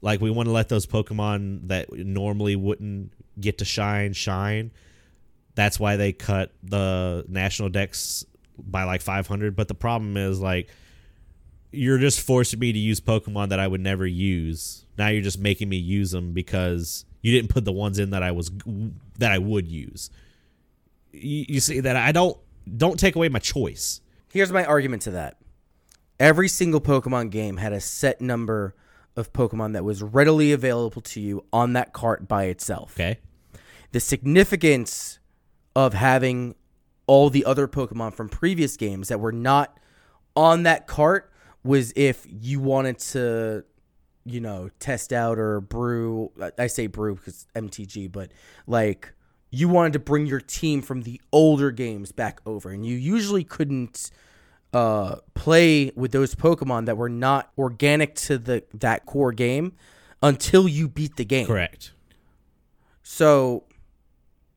like 0.00 0.20
we 0.20 0.30
want 0.30 0.46
to 0.46 0.52
let 0.52 0.68
those 0.68 0.86
Pokemon 0.86 1.66
that 1.66 1.92
normally 1.92 2.54
wouldn't 2.54 3.10
get 3.40 3.58
to 3.58 3.64
shine 3.64 4.12
shine. 4.12 4.70
That's 5.56 5.80
why 5.80 5.96
they 5.96 6.12
cut 6.12 6.52
the 6.62 7.24
national 7.28 7.70
dex 7.70 8.24
by 8.56 8.84
like 8.84 9.00
500. 9.00 9.56
But 9.56 9.66
the 9.66 9.74
problem 9.74 10.16
is 10.16 10.38
like 10.40 10.68
you're 11.72 11.98
just 11.98 12.20
forcing 12.20 12.60
me 12.60 12.72
to 12.72 12.78
use 12.78 13.00
Pokemon 13.00 13.48
that 13.48 13.58
I 13.58 13.66
would 13.66 13.80
never 13.80 14.06
use. 14.06 14.86
Now 14.96 15.08
you're 15.08 15.22
just 15.22 15.40
making 15.40 15.68
me 15.68 15.76
use 15.76 16.10
them 16.10 16.32
because 16.32 17.04
you 17.22 17.32
didn't 17.32 17.50
put 17.50 17.64
the 17.64 17.72
ones 17.72 17.98
in 17.98 18.10
that 18.10 18.22
I 18.22 18.30
was 18.30 18.50
that 19.18 19.32
I 19.32 19.38
would 19.38 19.66
use. 19.66 20.10
You, 21.12 21.46
you 21.48 21.60
see 21.60 21.80
that 21.80 21.96
I 21.96 22.12
don't 22.12 22.36
don't 22.76 23.00
take 23.00 23.16
away 23.16 23.28
my 23.28 23.38
choice. 23.38 24.00
Here's 24.32 24.52
my 24.52 24.64
argument 24.64 25.02
to 25.02 25.12
that. 25.12 25.38
Every 26.20 26.48
single 26.48 26.80
Pokemon 26.80 27.30
game 27.30 27.56
had 27.56 27.72
a 27.72 27.80
set 27.80 28.20
number 28.20 28.74
of 29.16 29.32
Pokemon 29.32 29.72
that 29.72 29.84
was 29.84 30.02
readily 30.02 30.52
available 30.52 31.00
to 31.00 31.20
you 31.20 31.44
on 31.52 31.72
that 31.72 31.92
cart 31.92 32.28
by 32.28 32.44
itself. 32.44 32.94
Okay. 32.96 33.18
The 33.92 34.00
significance 34.00 35.18
of 35.76 35.92
having 35.92 36.54
all 37.06 37.28
the 37.28 37.44
other 37.44 37.68
Pokemon 37.68 38.14
from 38.14 38.30
previous 38.30 38.78
games 38.78 39.08
that 39.08 39.20
were 39.20 39.30
not 39.30 39.78
on 40.34 40.62
that 40.62 40.86
cart 40.86 41.30
was 41.62 41.92
if 41.94 42.26
you 42.26 42.60
wanted 42.60 42.98
to, 42.98 43.62
you 44.24 44.40
know, 44.40 44.70
test 44.80 45.12
out 45.12 45.38
or 45.38 45.60
brew. 45.60 46.32
I 46.58 46.66
say 46.66 46.86
brew 46.86 47.16
because 47.16 47.46
MTG, 47.54 48.10
but 48.10 48.32
like 48.66 49.12
you 49.50 49.68
wanted 49.68 49.92
to 49.92 49.98
bring 49.98 50.26
your 50.26 50.40
team 50.40 50.80
from 50.80 51.02
the 51.02 51.20
older 51.30 51.70
games 51.70 52.10
back 52.10 52.40
over, 52.46 52.70
and 52.70 52.84
you 52.84 52.96
usually 52.96 53.44
couldn't 53.44 54.10
uh, 54.72 55.16
play 55.34 55.92
with 55.94 56.10
those 56.10 56.34
Pokemon 56.34 56.86
that 56.86 56.96
were 56.96 57.10
not 57.10 57.52
organic 57.58 58.14
to 58.14 58.38
the 58.38 58.64
that 58.72 59.04
core 59.04 59.32
game 59.32 59.74
until 60.22 60.66
you 60.66 60.88
beat 60.88 61.16
the 61.16 61.24
game. 61.26 61.46
Correct. 61.46 61.92
So 63.02 63.64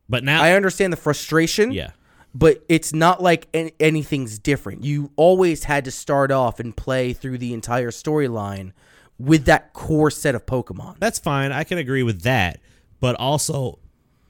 But 0.10 0.24
now 0.24 0.42
I 0.42 0.54
understand 0.54 0.92
the 0.92 0.98
frustration. 0.98 1.72
yeah. 1.72 1.92
But 2.36 2.64
it's 2.70 2.94
not 2.94 3.24
like 3.24 3.48
an- 3.56 3.72
anything's 3.80 4.38
different. 4.38 4.84
You 4.84 5.12
always 5.16 5.64
had 5.64 5.86
to 5.86 5.92
start 5.92 6.32
off 6.32 6.60
and 6.60 6.76
play 6.78 7.12
through 7.14 7.40
the 7.40 7.54
entire 7.54 7.90
storyline 7.90 8.72
with 9.18 9.46
that 9.46 9.74
core 9.74 10.12
set 10.12 10.36
of 10.36 10.46
Pokemon. 10.46 10.98
That's 11.00 11.18
fine. 11.18 11.52
I 11.52 11.64
can 11.64 11.80
agree 11.80 12.04
with 12.04 12.22
that. 12.22 12.60
But 13.00 13.16
also, 13.16 13.56
all 13.60 13.80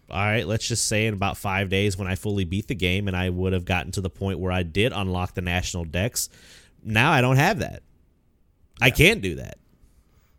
right, 0.10 0.48
let's 0.48 0.66
just 0.66 0.88
say 0.88 1.08
in 1.08 1.14
about 1.14 1.36
five 1.38 1.68
days 1.70 1.98
when 1.98 2.08
I 2.08 2.16
fully 2.16 2.46
beat 2.46 2.68
the 2.68 2.76
game 2.76 3.08
and 3.10 3.18
I 3.18 3.30
would 3.30 3.52
have 3.52 3.66
gotten 3.66 3.92
to 3.94 4.02
the 4.02 4.10
point 4.10 4.40
where 4.40 4.52
I 4.52 4.64
did 4.64 4.94
unlock 4.94 5.34
the 5.34 5.42
national 5.42 5.84
dex. 5.84 6.30
Now 6.84 7.12
I 7.12 7.20
don't 7.20 7.36
have 7.36 7.60
that. 7.60 7.84
I 8.82 8.92
can't 8.92 9.22
do 9.22 9.36
that. 9.36 9.58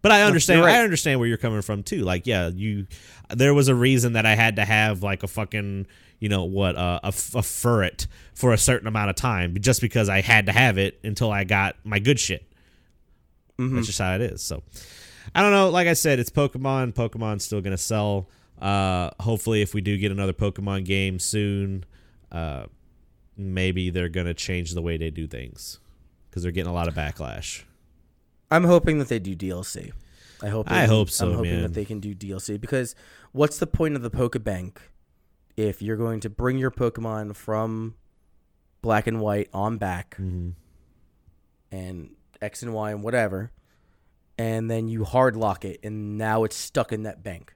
But 0.02 0.12
I 0.12 0.22
understand. 0.22 0.62
right. 0.62 0.76
I 0.76 0.82
understand 0.82 1.20
where 1.20 1.28
you're 1.28 1.36
coming 1.36 1.62
from 1.62 1.82
too. 1.82 2.02
Like, 2.02 2.26
yeah, 2.26 2.48
you. 2.48 2.86
There 3.28 3.52
was 3.54 3.68
a 3.68 3.74
reason 3.74 4.14
that 4.14 4.26
I 4.26 4.34
had 4.34 4.56
to 4.56 4.64
have 4.64 5.02
like 5.02 5.22
a 5.22 5.28
fucking, 5.28 5.86
you 6.18 6.28
know 6.28 6.44
what, 6.44 6.74
uh, 6.76 7.00
a, 7.02 7.08
a 7.08 7.10
furret 7.42 8.06
for 8.34 8.52
a 8.52 8.58
certain 8.58 8.88
amount 8.88 9.10
of 9.10 9.16
time, 9.16 9.56
just 9.60 9.80
because 9.80 10.08
I 10.08 10.20
had 10.22 10.46
to 10.46 10.52
have 10.52 10.78
it 10.78 10.98
until 11.04 11.30
I 11.30 11.44
got 11.44 11.76
my 11.84 11.98
good 11.98 12.18
shit. 12.18 12.46
That's 13.58 13.86
just 13.86 13.98
how 13.98 14.14
it 14.14 14.22
is. 14.22 14.40
So, 14.42 14.62
I 15.34 15.42
don't 15.42 15.52
know. 15.52 15.68
Like 15.68 15.86
I 15.86 15.92
said, 15.92 16.18
it's 16.18 16.30
Pokemon. 16.30 16.94
Pokemon's 16.94 17.44
still 17.44 17.60
gonna 17.60 17.76
sell. 17.76 18.26
Uh, 18.58 19.10
hopefully, 19.20 19.60
if 19.60 19.74
we 19.74 19.82
do 19.82 19.98
get 19.98 20.10
another 20.10 20.32
Pokemon 20.32 20.86
game 20.86 21.18
soon, 21.18 21.84
uh, 22.32 22.64
maybe 23.36 23.90
they're 23.90 24.08
gonna 24.08 24.32
change 24.34 24.72
the 24.72 24.80
way 24.82 24.96
they 24.96 25.10
do 25.10 25.26
things 25.26 25.78
because 26.30 26.42
they're 26.42 26.52
getting 26.52 26.70
a 26.70 26.74
lot 26.74 26.88
of 26.88 26.94
backlash. 26.94 27.64
I'm 28.50 28.64
hoping 28.64 28.98
that 28.98 29.08
they 29.08 29.18
do 29.18 29.36
DLC. 29.36 29.92
I 30.42 30.48
hope. 30.48 30.68
they 30.68 30.74
I 30.74 30.86
hope 30.86 31.10
so, 31.10 31.28
I'm 31.30 31.34
hoping 31.36 31.52
man. 31.52 31.62
that 31.62 31.74
they 31.74 31.84
can 31.84 32.00
do 32.00 32.14
DLC 32.14 32.58
because 32.60 32.94
what's 33.32 33.58
the 33.58 33.66
point 33.66 33.94
of 33.94 34.02
the 34.02 34.10
Pokebank 34.10 34.76
if 35.56 35.82
you're 35.82 35.96
going 35.98 36.20
to 36.20 36.30
bring 36.30 36.56
your 36.58 36.70
Pokemon 36.70 37.36
from 37.36 37.94
Black 38.82 39.06
and 39.06 39.20
White 39.20 39.50
on 39.52 39.76
back 39.76 40.16
Mhm. 40.18 40.54
and 41.70 42.10
X 42.40 42.62
and 42.62 42.72
Y 42.72 42.90
and 42.90 43.02
whatever, 43.02 43.52
and 44.38 44.70
then 44.70 44.88
you 44.88 45.04
hard 45.04 45.36
lock 45.36 45.64
it, 45.64 45.78
and 45.82 46.16
now 46.16 46.44
it's 46.44 46.56
stuck 46.56 46.92
in 46.92 47.02
that 47.02 47.22
bank. 47.22 47.54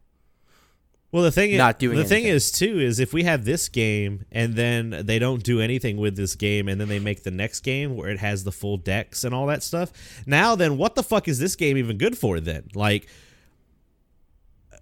Well, 1.14 1.22
the 1.22 1.30
thing, 1.30 1.56
Not 1.56 1.78
doing 1.78 1.96
the 1.96 2.02
thing 2.02 2.24
is 2.24 2.50
too 2.50 2.80
is 2.80 2.98
if 2.98 3.12
we 3.12 3.22
have 3.22 3.44
this 3.44 3.68
game 3.68 4.24
and 4.32 4.56
then 4.56 5.02
they 5.04 5.20
don't 5.20 5.44
do 5.44 5.60
anything 5.60 5.96
with 5.96 6.16
this 6.16 6.34
game 6.34 6.66
and 6.66 6.80
then 6.80 6.88
they 6.88 6.98
make 6.98 7.22
the 7.22 7.30
next 7.30 7.60
game 7.60 7.94
where 7.94 8.10
it 8.10 8.18
has 8.18 8.42
the 8.42 8.50
full 8.50 8.78
dex 8.78 9.22
and 9.22 9.32
all 9.32 9.46
that 9.46 9.62
stuff. 9.62 9.92
Now, 10.26 10.56
then, 10.56 10.76
what 10.76 10.96
the 10.96 11.04
fuck 11.04 11.28
is 11.28 11.38
this 11.38 11.54
game 11.54 11.76
even 11.76 11.98
good 11.98 12.18
for? 12.18 12.40
Then, 12.40 12.64
like, 12.74 13.06
uh, 14.72 14.78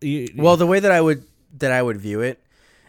you, 0.00 0.30
Well, 0.34 0.56
the 0.56 0.66
way 0.66 0.80
that 0.80 0.90
I 0.90 1.02
would 1.02 1.24
that 1.58 1.72
I 1.72 1.82
would 1.82 1.98
view 1.98 2.22
it 2.22 2.42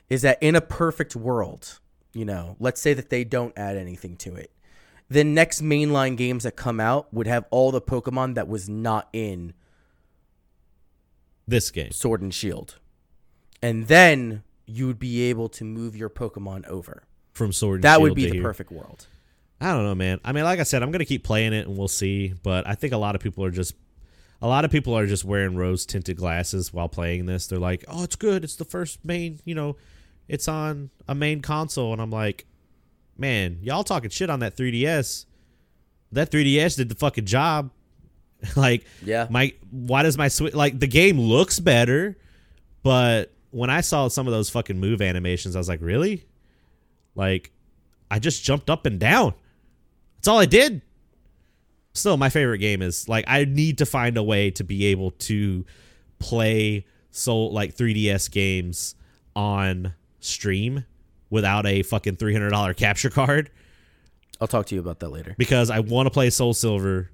is 0.09 0.21
that 0.21 0.41
in 0.41 0.55
a 0.55 0.61
perfect 0.61 1.17
world, 1.17 1.79
you 2.13 2.23
know, 2.23 2.55
let's 2.57 2.79
say 2.79 2.93
that 2.93 3.09
they 3.09 3.25
don't 3.25 3.51
add 3.57 3.75
anything 3.75 4.15
to 4.15 4.35
it. 4.35 4.49
The 5.09 5.25
next 5.25 5.61
mainline 5.61 6.15
games 6.15 6.45
that 6.45 6.55
come 6.55 6.79
out 6.79 7.13
would 7.13 7.27
have 7.27 7.47
all 7.49 7.71
the 7.71 7.81
Pokemon 7.81 8.35
that 8.35 8.47
was 8.47 8.69
not 8.69 9.09
in 9.11 9.51
this 11.49 11.71
game. 11.71 11.91
Sword 11.91 12.21
and 12.21 12.33
Shield. 12.33 12.79
And 13.61 13.87
then 13.87 14.43
you 14.65 14.87
would 14.87 14.99
be 14.99 15.23
able 15.23 15.49
to 15.49 15.63
move 15.63 15.95
your 15.95 16.09
Pokemon 16.09 16.67
over. 16.67 17.03
from 17.33 17.51
Sword 17.51 17.77
and 17.77 17.83
Shield. 17.83 17.93
That 17.93 18.01
would 18.01 18.15
be 18.15 18.23
to 18.23 18.29
the 18.29 18.35
here. 18.35 18.43
perfect 18.43 18.71
world. 18.71 19.07
I 19.61 19.71
don't 19.73 19.83
know, 19.83 19.95
man. 19.95 20.19
I 20.23 20.31
mean, 20.31 20.43
like 20.45 20.59
I 20.59 20.63
said, 20.63 20.83
I'm 20.83 20.91
gonna 20.91 21.05
keep 21.05 21.23
playing 21.23 21.53
it 21.53 21.67
and 21.67 21.77
we'll 21.77 21.87
see. 21.87 22.33
But 22.43 22.67
I 22.67 22.75
think 22.75 22.93
a 22.93 22.97
lot 22.97 23.15
of 23.15 23.21
people 23.21 23.43
are 23.43 23.51
just, 23.51 23.73
a 24.41 24.47
lot 24.47 24.63
of 24.63 24.71
people 24.71 24.97
are 24.97 25.05
just 25.05 25.25
wearing 25.25 25.55
rose 25.55 25.85
tinted 25.85 26.15
glasses 26.17 26.71
while 26.73 26.87
playing 26.87 27.25
this. 27.25 27.47
They're 27.47 27.59
like, 27.59 27.83
"Oh, 27.87 28.03
it's 28.03 28.15
good. 28.15 28.43
It's 28.45 28.55
the 28.55 28.63
first 28.65 29.03
main, 29.03 29.39
you 29.43 29.55
know, 29.55 29.75
it's 30.29 30.47
on 30.47 30.91
a 31.07 31.15
main 31.15 31.41
console." 31.41 31.91
And 31.91 32.01
I'm 32.01 32.11
like, 32.11 32.45
man, 33.17 33.57
y'all 33.61 33.83
talking 33.83 34.09
shit 34.09 34.29
on 34.29 34.39
that 34.39 34.55
3DS. 34.55 35.25
That 36.11 36.31
3DS 36.31 36.77
did 36.77 36.87
the 36.89 36.95
fucking 36.95 37.25
job. 37.25 37.71
like, 38.55 38.85
Yeah. 39.03 39.27
my 39.29 39.53
why 39.71 40.03
does 40.03 40.17
my 40.17 40.27
switch 40.27 40.53
like 40.53 40.79
the 40.79 40.87
game 40.87 41.19
looks 41.19 41.59
better, 41.59 42.17
but 42.83 43.33
when 43.51 43.69
I 43.69 43.81
saw 43.81 44.07
some 44.07 44.27
of 44.27 44.33
those 44.33 44.49
fucking 44.49 44.79
move 44.79 45.01
animations, 45.01 45.55
I 45.55 45.59
was 45.59 45.67
like, 45.69 45.81
really? 45.81 46.25
Like, 47.15 47.51
I 48.11 48.19
just 48.19 48.43
jumped 48.43 48.69
up 48.69 48.85
and 48.85 48.99
down. 48.99 49.33
That's 50.17 50.27
all 50.27 50.39
I 50.39 50.45
did. 50.45 50.81
Still, 51.93 52.17
my 52.17 52.29
favorite 52.29 52.59
game 52.59 52.81
is 52.81 53.09
like 53.09 53.25
I 53.27 53.45
need 53.45 53.79
to 53.79 53.85
find 53.85 54.15
a 54.17 54.23
way 54.23 54.51
to 54.51 54.63
be 54.63 54.85
able 54.85 55.11
to 55.11 55.65
play 56.19 56.85
soul 57.11 57.51
like 57.51 57.75
3DS 57.75 58.29
games 58.31 58.95
on 59.35 59.93
stream 60.19 60.85
without 61.29 61.65
a 61.65 61.81
fucking 61.83 62.15
three 62.17 62.33
hundred 62.33 62.49
dollar 62.51 62.73
capture 62.73 63.09
card 63.09 63.49
I'll 64.41 64.47
talk 64.47 64.67
to 64.67 64.75
you 64.75 64.81
about 64.81 64.99
that 64.99 65.09
later. 65.09 65.35
because 65.37 65.69
I 65.69 65.79
want 65.79 66.05
to 66.07 66.11
play 66.11 66.29
Soul 66.29 66.53
Silver 66.53 67.09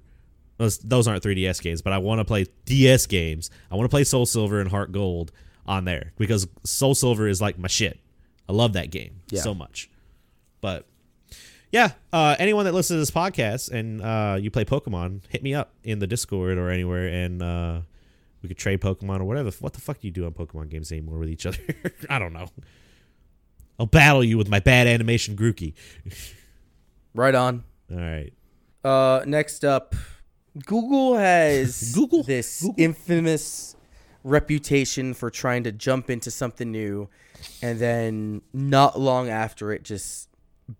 those, 0.58 0.78
those 0.78 1.06
aren't 1.08 1.22
3DS 1.22 1.60
games, 1.62 1.82
but 1.82 1.92
I 1.92 1.98
want 1.98 2.18
to 2.20 2.24
play 2.24 2.46
DS 2.64 3.06
games. 3.06 3.50
I 3.70 3.74
want 3.76 3.84
to 3.84 3.94
play 3.94 4.04
Soul 4.04 4.26
Silver 4.26 4.60
and 4.60 4.70
Heart 4.70 4.92
Gold 4.92 5.32
on 5.66 5.84
there 5.84 6.12
because 6.16 6.46
Soul 6.64 6.94
Silver 6.94 7.28
is 7.28 7.40
like 7.40 7.58
my 7.58 7.68
shit. 7.68 7.98
I 8.48 8.52
love 8.52 8.74
that 8.74 8.90
game 8.90 9.20
Yeah. 9.30 9.40
so 9.42 9.52
much. 9.54 9.90
But 10.60 10.86
yeah, 11.72 11.92
uh, 12.12 12.36
anyone 12.38 12.64
that 12.64 12.72
listens 12.74 12.96
to 12.96 13.00
this 13.00 13.10
podcast 13.10 13.70
and 13.72 14.00
uh, 14.00 14.36
you 14.40 14.50
play 14.50 14.64
Pokemon, 14.64 15.20
hit 15.28 15.42
me 15.42 15.52
up 15.54 15.72
in 15.82 15.98
the 15.98 16.06
Discord 16.06 16.56
or 16.56 16.70
anywhere, 16.70 17.08
and 17.08 17.42
uh, 17.42 17.80
we 18.42 18.48
could 18.48 18.56
trade 18.56 18.80
Pokemon 18.80 19.20
or 19.20 19.24
whatever. 19.24 19.50
What 19.60 19.72
the 19.72 19.80
fuck 19.80 20.00
do 20.00 20.06
you 20.06 20.12
do 20.12 20.24
on 20.24 20.32
Pokemon 20.32 20.70
games 20.70 20.90
anymore 20.92 21.18
with 21.18 21.28
each 21.28 21.44
other? 21.44 21.58
I 22.08 22.18
don't 22.18 22.32
know. 22.32 22.46
I'll 23.78 23.86
battle 23.86 24.24
you 24.24 24.38
with 24.38 24.48
my 24.48 24.60
bad 24.60 24.86
animation 24.86 25.36
Grookey. 25.36 25.74
Right 27.14 27.34
on. 27.34 27.64
All 27.90 27.96
right. 27.96 28.30
Uh, 28.84 29.24
next 29.26 29.64
up, 29.64 29.94
Google 30.64 31.16
has 31.16 31.92
Google? 31.94 32.22
this 32.22 32.62
Google? 32.62 32.74
infamous 32.78 33.76
reputation 34.24 35.14
for 35.14 35.30
trying 35.30 35.64
to 35.64 35.72
jump 35.72 36.10
into 36.10 36.30
something 36.30 36.70
new, 36.72 37.08
and 37.62 37.78
then 37.78 38.42
not 38.52 38.98
long 38.98 39.28
after 39.28 39.72
it, 39.72 39.82
just 39.84 40.28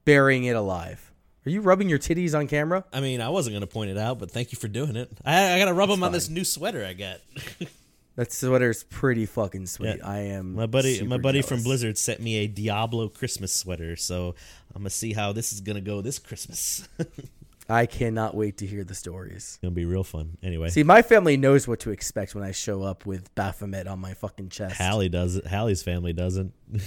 burying 0.04 0.44
it 0.44 0.56
alive. 0.56 1.12
Are 1.44 1.50
you 1.50 1.60
rubbing 1.60 1.88
your 1.88 1.98
titties 2.00 2.36
on 2.36 2.48
camera? 2.48 2.84
I 2.92 3.00
mean, 3.00 3.20
I 3.20 3.28
wasn't 3.28 3.54
gonna 3.54 3.68
point 3.68 3.90
it 3.90 3.98
out, 3.98 4.18
but 4.18 4.30
thank 4.32 4.50
you 4.50 4.58
for 4.58 4.66
doing 4.66 4.96
it. 4.96 5.10
I, 5.24 5.52
I 5.54 5.58
gotta 5.58 5.74
rub 5.74 5.88
them 5.88 6.02
on 6.02 6.10
this 6.10 6.28
new 6.28 6.44
sweater 6.44 6.84
I 6.84 6.92
got. 6.92 7.18
That 8.16 8.32
sweater's 8.32 8.82
pretty 8.82 9.26
fucking 9.26 9.66
sweet. 9.66 9.98
Yeah. 9.98 10.08
I 10.08 10.18
am 10.20 10.54
My 10.54 10.64
buddy, 10.64 11.02
my 11.02 11.18
buddy 11.18 11.42
from. 11.42 11.62
Blizzard 11.62 11.98
sent 11.98 12.18
me 12.18 12.36
a 12.36 12.46
Diablo 12.46 13.10
Christmas 13.10 13.52
sweater, 13.52 13.94
so 13.94 14.34
I'm 14.74 14.80
gonna 14.80 14.88
see 14.88 15.12
how 15.12 15.32
this 15.32 15.52
is 15.52 15.60
gonna 15.60 15.82
go 15.82 16.00
this 16.00 16.18
Christmas. 16.18 16.88
I 17.68 17.86
cannot 17.86 18.34
wait 18.36 18.58
to 18.58 18.66
hear 18.66 18.84
the 18.84 18.94
stories. 18.94 19.58
gonna 19.60 19.72
be 19.72 19.84
real 19.84 20.04
fun. 20.04 20.38
Anyway, 20.42 20.68
See, 20.70 20.82
my 20.84 21.02
family 21.02 21.36
knows 21.36 21.66
what 21.66 21.80
to 21.80 21.90
expect 21.90 22.34
when 22.34 22.44
I 22.44 22.52
show 22.52 22.82
up 22.84 23.04
with 23.06 23.34
Baphomet 23.34 23.86
on 23.88 23.98
my 23.98 24.14
fucking 24.14 24.50
chest. 24.50 24.76
Hallie 24.80 25.08
does 25.08 25.36
it. 25.36 25.46
Hallie's 25.46 25.82
family 25.82 26.12
doesn't. 26.12 26.52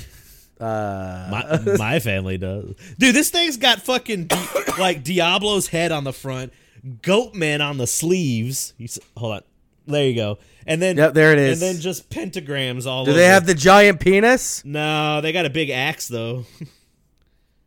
Uh, 0.60 1.28
My 1.66 1.76
my 1.78 2.00
family 2.00 2.38
does. 2.38 2.76
Dude, 2.98 3.16
this 3.16 3.30
thing's 3.30 3.56
got 3.56 3.82
fucking 3.82 4.26
Di- 4.26 4.64
like 4.78 5.06
Diablo's 5.06 5.68
head 5.70 5.94
on 5.94 6.04
the 6.04 6.12
front, 6.12 6.52
Goatman 6.86 7.62
on 7.66 7.78
the 7.78 7.88
sleeves. 7.88 8.74
You 8.78 8.84
s- 8.84 9.00
hold 9.16 9.36
on, 9.36 9.42
there 9.88 10.06
you 10.06 10.16
go. 10.16 10.38
And 10.68 10.82
then 10.82 10.98
Yep, 10.98 11.14
there 11.14 11.32
it 11.32 11.40
is. 11.40 11.62
And 11.62 11.76
then 11.76 11.82
just 11.82 12.10
pentagrams 12.10 12.86
all. 12.86 13.06
do 13.06 13.12
over. 13.12 13.20
they 13.22 13.28
have 13.28 13.46
the 13.46 13.54
giant 13.54 14.02
penis? 14.02 14.64
No, 14.66 15.22
they 15.22 15.32
got 15.32 15.46
a 15.46 15.50
big 15.50 15.70
axe 15.70 16.10
though, 16.10 16.44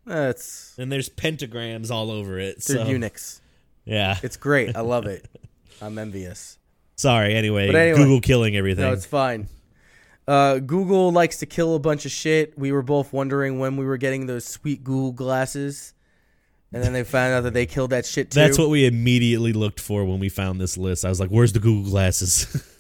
That's 0.05 0.75
and 0.79 0.91
there's 0.91 1.09
pentagrams 1.09 1.91
all 1.91 2.11
over 2.11 2.39
it. 2.39 2.63
they're 2.65 2.79
So 2.79 2.87
eunuchs. 2.87 3.41
yeah. 3.85 4.19
It's 4.23 4.37
great. 4.37 4.77
I 4.77 4.81
love 4.81 5.07
it. 5.07 5.29
I'm 5.83 5.99
envious. 5.99 6.59
Sorry. 6.97 7.35
Anyway, 7.35 7.69
anyway- 7.69 7.97
Google 7.97 8.21
killing 8.21 8.57
everything. 8.57 8.85
No, 8.85 8.93
it's 8.93 9.07
fine. 9.07 9.49
Uh, 10.27 10.59
Google 10.59 11.11
likes 11.11 11.39
to 11.39 11.47
kill 11.47 11.75
a 11.75 11.81
bunch 11.81 12.05
of 12.05 12.13
shit. 12.13 12.57
We 12.57 12.71
were 12.71 12.83
both 12.83 13.13
wondering 13.13 13.59
when 13.59 13.77
we 13.77 13.85
were 13.85 13.97
getting 13.97 14.27
those 14.27 14.45
sweet 14.45 14.85
Google 14.85 15.11
glasses, 15.11 15.95
and 16.73 16.81
then 16.83 16.93
they 16.93 17.03
found 17.03 17.35
out 17.35 17.41
that 17.43 17.55
they 17.55 17.67
killed 17.67 17.91
that 17.91 18.07
shit 18.07 18.31
too. 18.31 18.39
That's 18.39 18.57
what 18.57 18.71
we 18.71 18.87
immediately 18.87 19.53
looked 19.53 19.81
for 19.81 20.05
when 20.05 20.21
we 20.21 20.29
found 20.29 20.61
this 20.61 20.77
list. 20.77 21.05
I 21.05 21.09
was 21.09 21.19
like, 21.19 21.31
"Where's 21.31 21.53
the 21.53 21.59
Google 21.59 21.91
glasses?" 21.91 22.47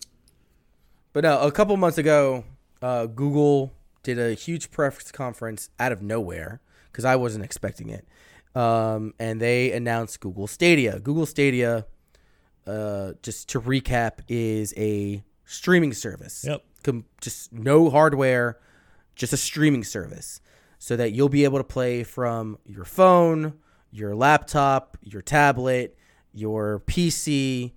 But 1.12 1.24
no, 1.24 1.40
a 1.40 1.52
couple 1.52 1.76
months 1.76 1.98
ago, 1.98 2.44
uh, 2.80 3.04
Google 3.06 3.72
did 4.02 4.18
a 4.18 4.32
huge 4.32 4.70
press 4.70 5.12
conference 5.12 5.68
out 5.78 5.92
of 5.92 6.00
nowhere 6.00 6.60
because 6.92 7.04
I 7.04 7.16
wasn't 7.16 7.44
expecting 7.44 7.88
it, 7.88 8.06
um, 8.54 9.14
and 9.18 9.40
they 9.40 9.72
announced 9.72 10.20
Google 10.20 10.46
Stadia. 10.46 11.00
Google 11.00 11.26
Stadia, 11.26 11.86
uh, 12.66 13.12
just 13.22 13.48
to 13.50 13.60
recap, 13.60 14.20
is 14.28 14.74
a 14.76 15.24
streaming 15.44 15.92
service. 15.92 16.44
Yep. 16.46 16.62
Com- 16.84 17.04
just 17.20 17.52
no 17.52 17.90
hardware, 17.90 18.58
just 19.14 19.32
a 19.32 19.36
streaming 19.36 19.84
service, 19.84 20.40
so 20.78 20.96
that 20.96 21.12
you'll 21.12 21.28
be 21.28 21.44
able 21.44 21.58
to 21.58 21.64
play 21.64 22.02
from 22.04 22.58
your 22.66 22.84
phone, 22.84 23.54
your 23.90 24.14
laptop, 24.14 24.96
your 25.02 25.22
tablet, 25.22 25.96
your 26.32 26.80
PC, 26.86 27.72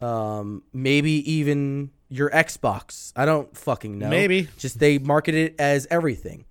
um, 0.00 0.62
maybe 0.72 1.30
even 1.30 1.90
your 2.08 2.30
Xbox. 2.30 3.12
I 3.14 3.26
don't 3.26 3.54
fucking 3.56 3.98
know. 3.98 4.08
Maybe. 4.08 4.48
Just 4.56 4.78
they 4.78 4.98
market 4.98 5.34
it 5.34 5.54
as 5.58 5.86
everything. 5.90 6.44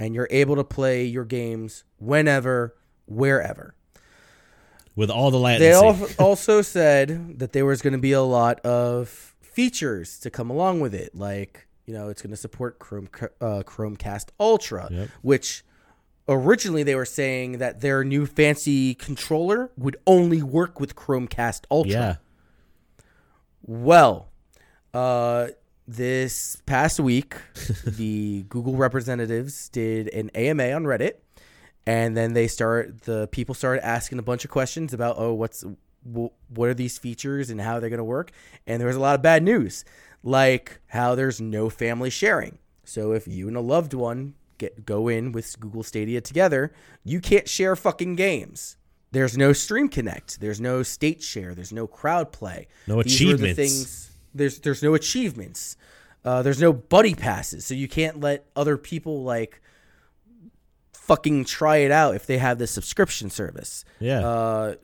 And 0.00 0.14
you're 0.14 0.28
able 0.30 0.56
to 0.56 0.64
play 0.64 1.04
your 1.04 1.24
games 1.24 1.84
whenever, 1.98 2.74
wherever. 3.06 3.74
With 4.96 5.10
all 5.10 5.30
the 5.30 5.38
latency. 5.38 5.66
They 5.68 6.14
also 6.18 6.62
said 6.62 7.38
that 7.38 7.52
there 7.52 7.64
was 7.66 7.80
going 7.82 7.92
to 7.92 7.98
be 7.98 8.12
a 8.12 8.22
lot 8.22 8.60
of 8.60 9.34
features 9.40 10.18
to 10.20 10.30
come 10.30 10.50
along 10.50 10.80
with 10.80 10.94
it, 10.94 11.14
like 11.14 11.66
you 11.86 11.94
know 11.94 12.08
it's 12.08 12.22
going 12.22 12.30
to 12.30 12.36
support 12.36 12.78
Chrome 12.78 13.08
uh, 13.40 13.62
Chromecast 13.64 14.28
Ultra, 14.40 14.88
Yep. 14.90 15.08
which 15.22 15.64
originally 16.28 16.82
they 16.82 16.94
were 16.94 17.04
saying 17.04 17.58
that 17.58 17.80
their 17.80 18.02
new 18.04 18.24
fancy 18.26 18.94
controller 18.94 19.70
would 19.76 19.96
only 20.06 20.42
work 20.42 20.80
with 20.80 20.94
Chromecast 20.96 21.62
Ultra. 21.70 21.90
yeah. 21.92 22.14
Well, 23.62 24.28
uh, 24.94 25.48
this 25.96 26.62
past 26.66 27.00
week, 27.00 27.34
the 27.84 28.44
Google 28.48 28.76
representatives 28.76 29.68
did 29.68 30.08
an 30.08 30.30
AMA 30.30 30.70
on 30.72 30.84
Reddit, 30.84 31.14
and 31.86 32.16
then 32.16 32.32
they 32.32 32.46
start 32.46 33.02
the 33.02 33.28
people 33.28 33.54
started 33.54 33.84
asking 33.84 34.18
a 34.18 34.22
bunch 34.22 34.44
of 34.44 34.50
questions 34.50 34.94
about 34.94 35.16
oh 35.18 35.32
what's 35.34 35.64
what 36.02 36.68
are 36.68 36.74
these 36.74 36.96
features 36.96 37.50
and 37.50 37.60
how 37.60 37.78
they're 37.80 37.90
going 37.90 37.98
to 37.98 38.04
work, 38.04 38.30
and 38.66 38.80
there 38.80 38.86
was 38.86 38.96
a 38.96 39.00
lot 39.00 39.14
of 39.16 39.22
bad 39.22 39.42
news, 39.42 39.84
like 40.22 40.80
how 40.88 41.14
there's 41.14 41.40
no 41.40 41.68
family 41.68 42.10
sharing. 42.10 42.58
So 42.84 43.12
if 43.12 43.26
you 43.26 43.48
and 43.48 43.56
a 43.56 43.60
loved 43.60 43.92
one 43.92 44.34
get 44.58 44.86
go 44.86 45.08
in 45.08 45.32
with 45.32 45.58
Google 45.58 45.82
Stadia 45.82 46.20
together, 46.20 46.72
you 47.04 47.20
can't 47.20 47.48
share 47.48 47.74
fucking 47.74 48.14
games. 48.14 48.76
There's 49.12 49.36
no 49.36 49.52
Stream 49.52 49.88
Connect. 49.88 50.40
There's 50.40 50.60
no 50.60 50.84
state 50.84 51.20
share. 51.20 51.52
There's 51.54 51.72
no 51.72 51.88
crowd 51.88 52.30
play. 52.30 52.68
No 52.86 53.02
These 53.02 53.20
were 53.22 53.36
the 53.36 53.50
achievements. 53.50 53.56
things. 53.56 54.09
There's 54.34 54.60
there's 54.60 54.82
no 54.82 54.94
achievements. 54.94 55.76
Uh, 56.24 56.42
there's 56.42 56.60
no 56.60 56.72
buddy 56.72 57.14
passes, 57.14 57.64
so 57.64 57.74
you 57.74 57.88
can't 57.88 58.20
let 58.20 58.44
other 58.54 58.76
people 58.76 59.22
like 59.22 59.60
fucking 60.92 61.44
try 61.44 61.78
it 61.78 61.90
out 61.90 62.14
if 62.14 62.26
they 62.26 62.38
have 62.38 62.58
the 62.58 62.66
subscription 62.66 63.30
service. 63.30 63.84
Yeah. 63.98 64.20
Uh, 64.20 64.74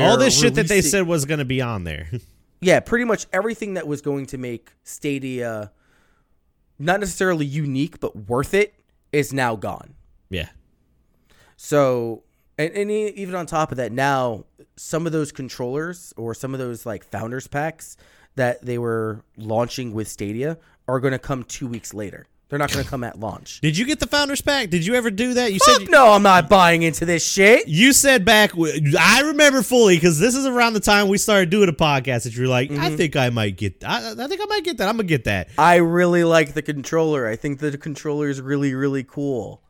all 0.00 0.16
this 0.16 0.38
shit 0.38 0.54
that 0.54 0.68
they 0.68 0.80
said 0.80 1.06
was 1.06 1.24
going 1.24 1.38
to 1.38 1.44
be 1.44 1.60
on 1.60 1.84
there. 1.84 2.08
yeah, 2.60 2.80
pretty 2.80 3.04
much 3.04 3.26
everything 3.32 3.74
that 3.74 3.86
was 3.86 4.00
going 4.00 4.26
to 4.26 4.38
make 4.38 4.72
Stadia 4.84 5.70
not 6.78 7.00
necessarily 7.00 7.46
unique 7.46 8.00
but 8.00 8.28
worth 8.28 8.54
it 8.54 8.74
is 9.12 9.32
now 9.32 9.56
gone. 9.56 9.94
yeah. 10.30 10.48
So, 11.58 12.22
and, 12.58 12.72
and 12.74 12.90
even 12.90 13.34
on 13.34 13.46
top 13.46 13.70
of 13.70 13.78
that, 13.78 13.90
now 13.90 14.44
some 14.76 15.06
of 15.06 15.12
those 15.12 15.32
controllers 15.32 16.12
or 16.16 16.34
some 16.34 16.52
of 16.52 16.60
those 16.60 16.84
like 16.84 17.02
founders 17.02 17.46
packs 17.46 17.96
that 18.36 18.64
they 18.64 18.78
were 18.78 19.20
launching 19.36 19.92
with 19.92 20.08
Stadia 20.08 20.58
are 20.88 21.00
going 21.00 21.12
to 21.12 21.18
come 21.18 21.42
two 21.44 21.66
weeks 21.66 21.92
later. 21.92 22.26
They're 22.48 22.60
not 22.60 22.70
going 22.72 22.84
to 22.84 22.88
come 22.88 23.02
at 23.02 23.18
launch. 23.18 23.60
Did 23.60 23.76
you 23.76 23.84
get 23.84 23.98
the 23.98 24.06
founders 24.06 24.40
pack? 24.40 24.70
Did 24.70 24.86
you 24.86 24.94
ever 24.94 25.10
do 25.10 25.34
that? 25.34 25.52
You 25.52 25.58
Fuck 25.58 25.80
said 25.80 25.90
no, 25.90 26.12
I'm 26.12 26.22
not 26.22 26.48
buying 26.48 26.82
into 26.84 27.04
this 27.04 27.26
shit. 27.26 27.66
you 27.66 27.92
said 27.92 28.24
back. 28.24 28.52
I 29.00 29.22
remember 29.22 29.62
fully 29.62 29.96
because 29.96 30.20
this 30.20 30.36
is 30.36 30.46
around 30.46 30.74
the 30.74 30.80
time 30.80 31.08
we 31.08 31.18
started 31.18 31.50
doing 31.50 31.68
a 31.68 31.72
podcast. 31.72 32.22
That 32.22 32.36
you're 32.36 32.46
like, 32.46 32.70
Mm-hmm. 32.70 32.80
I 32.84 32.90
think 32.94 33.16
I 33.16 33.30
might 33.30 33.56
get. 33.56 33.82
I, 33.84 34.12
I 34.12 34.28
think 34.28 34.40
I 34.40 34.44
might 34.44 34.62
get 34.62 34.78
that. 34.78 34.88
I'm 34.88 34.96
gonna 34.96 35.08
get 35.08 35.24
that. 35.24 35.48
I 35.58 35.76
really 35.76 36.22
like 36.22 36.54
the 36.54 36.62
controller. 36.62 37.26
I 37.26 37.34
think 37.34 37.58
the 37.58 37.76
controller 37.76 38.28
is 38.28 38.40
really, 38.40 38.74
really 38.74 39.02
cool. 39.02 39.60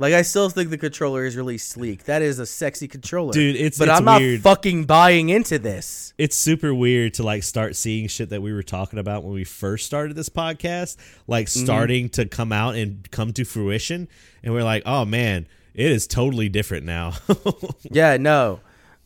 Like 0.00 0.14
I 0.14 0.22
still 0.22 0.48
think 0.48 0.70
the 0.70 0.78
controller 0.78 1.24
is 1.26 1.34
really 1.36 1.58
sleek. 1.58 2.04
That 2.04 2.22
is 2.22 2.38
a 2.38 2.46
sexy 2.46 2.86
controller, 2.86 3.32
Dude, 3.32 3.56
it's- 3.56 3.78
But 3.78 3.88
it's 3.88 3.98
I'm 3.98 4.04
not 4.04 4.20
weird. 4.20 4.42
fucking 4.42 4.84
buying 4.84 5.28
into 5.28 5.58
this. 5.58 6.14
It's 6.18 6.36
super 6.36 6.72
weird 6.72 7.14
to 7.14 7.22
like 7.24 7.42
start 7.42 7.74
seeing 7.74 8.06
shit 8.08 8.30
that 8.30 8.40
we 8.40 8.52
were 8.52 8.62
talking 8.62 8.98
about 9.00 9.24
when 9.24 9.32
we 9.34 9.42
first 9.44 9.86
started 9.86 10.16
this 10.16 10.28
podcast, 10.28 10.96
like 11.26 11.46
Mm-hmm. 11.46 11.64
starting 11.64 12.08
to 12.10 12.26
come 12.26 12.52
out 12.52 12.76
and 12.76 13.10
come 13.10 13.32
to 13.32 13.44
fruition, 13.44 14.08
and 14.44 14.54
we're 14.54 14.62
like, 14.64 14.84
oh 14.86 15.04
man, 15.04 15.48
it 15.74 15.90
is 15.90 16.06
totally 16.06 16.48
different 16.48 16.86
now. 16.86 17.14
Yeah, 17.90 18.16
no. 18.18 18.60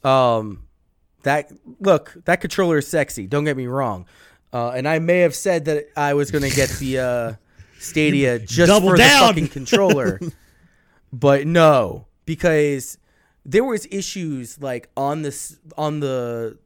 Um, 0.05 0.65
that 1.23 1.51
look, 1.81 2.17
that 2.25 2.41
controller 2.41 2.79
is 2.79 2.87
sexy. 2.89 3.27
Don't 3.27 3.45
get 3.45 3.57
me 3.57 3.67
wrong. 3.67 4.07
Uh, 4.53 4.71
and 4.71 4.87
I 4.89 4.99
may 4.99 5.21
have 5.21 5.35
said 5.35 5.65
that 5.67 5.87
I 5.97 6.13
was 6.15 6.31
gonna 6.31 6.51
get 6.51 6.69
the 6.81 6.99
uh, 6.99 7.33
Stadia 7.79 8.39
just 8.39 8.69
Double 8.69 8.91
for 8.91 8.97
down. 8.97 9.21
the 9.21 9.27
fucking 9.29 9.49
controller, 9.49 10.21
but 11.13 11.47
no, 11.47 12.07
because 12.25 12.99
there 13.45 13.65
was 13.65 13.87
issues 13.91 14.61
like 14.61 14.89
on 14.97 15.23
this 15.23 15.59
on 15.77 16.01
the 16.01 16.59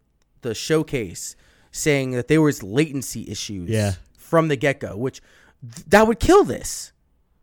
the 0.42 0.54
showcase 0.54 1.36
saying 1.72 2.12
that 2.12 2.28
there 2.28 2.40
was 2.42 2.62
latency 2.62 3.28
issues. 3.28 3.68
Yeah. 3.70 3.92
from 4.18 4.48
the 4.48 4.56
get 4.56 4.80
go, 4.80 4.96
which 4.96 5.20
th- 5.62 5.86
that 5.86 6.06
would 6.06 6.20
kill 6.20 6.44
this 6.44 6.92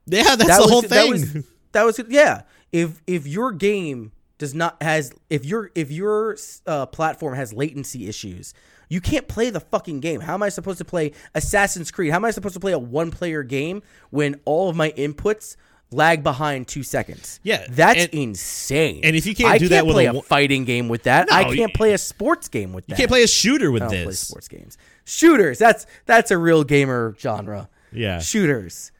yeah, 0.06 0.36
that's 0.36 0.46
that 0.46 0.58
the 0.58 0.62
was, 0.64 0.72
whole 0.72 0.82
That 0.82 0.90
thing. 0.90 1.12
was, 1.12 1.34
that 1.72 1.84
was 1.86 2.02
yeah. 2.10 2.42
If 2.72 3.02
if 3.08 3.26
your 3.28 3.52
game 3.52 4.12
does 4.38 4.54
not 4.54 4.82
has 4.82 5.14
if 5.30 5.46
your 5.46 5.72
if 5.76 5.92
your 5.92 6.38
uh, 6.68 6.86
platform 6.88 7.36
has 7.36 7.54
latency 7.54 8.08
issues, 8.08 8.54
you 8.90 9.00
can't 9.00 9.28
play 9.28 9.50
the 9.50 9.60
fucking 9.62 10.02
game. 10.02 10.20
How 10.22 10.34
am 10.34 10.44
I 10.44 10.50
supposed 10.50 10.80
to 10.80 10.86
play 10.86 11.14
Assassin's 11.36 11.90
Creed? 11.92 12.12
How 12.12 12.18
am 12.18 12.26
I 12.26 12.32
supposed 12.32 12.54
to 12.56 12.60
play 12.60 12.74
a 12.74 12.80
one 12.80 13.12
player 13.12 13.44
game 13.44 13.82
when 14.10 14.40
all 14.46 14.70
of 14.70 14.76
my 14.76 14.92
inputs 14.92 15.56
lag 15.94 16.24
behind 16.24 16.68
two 16.68 16.84
seconds? 16.84 17.40
Yeah, 17.44 17.66
that's 17.70 18.06
and- 18.06 18.14
insane. 18.14 19.02
and 19.04 19.16
if 19.16 19.26
you 19.26 19.34
can't 19.36 19.50
I 19.52 19.58
do 19.58 19.70
can't 19.70 19.72
that 19.72 19.86
with 19.86 19.94
play 19.96 20.06
a 20.08 20.14
a, 20.14 20.22
fighting 20.22 20.66
game 20.66 20.90
with 20.90 21.04
that. 21.04 21.32
I 21.32 21.44
can't 21.44 21.58
you- 21.58 21.68
play 21.70 21.94
a 21.94 21.98
sports 21.98 22.48
game 22.50 22.74
with 22.74 22.86
that. 22.88 22.94
You 22.94 22.98
can't 22.98 23.10
play 23.10 23.24
a 23.24 23.28
shooter 23.28 23.72
with 23.72 23.84
I 23.84 23.86
don't 23.88 23.96
play 23.96 24.06
this. 24.06 24.20
sports 24.20 24.48
games. 24.48 24.78
Shooters. 25.06 25.60
That's 25.60 25.86
that's 26.06 26.32
a 26.32 26.38
real 26.38 26.64
gamer 26.64 27.16
genre. 27.20 27.70
Yeah. 27.92 28.20
Shooters. 28.20 28.92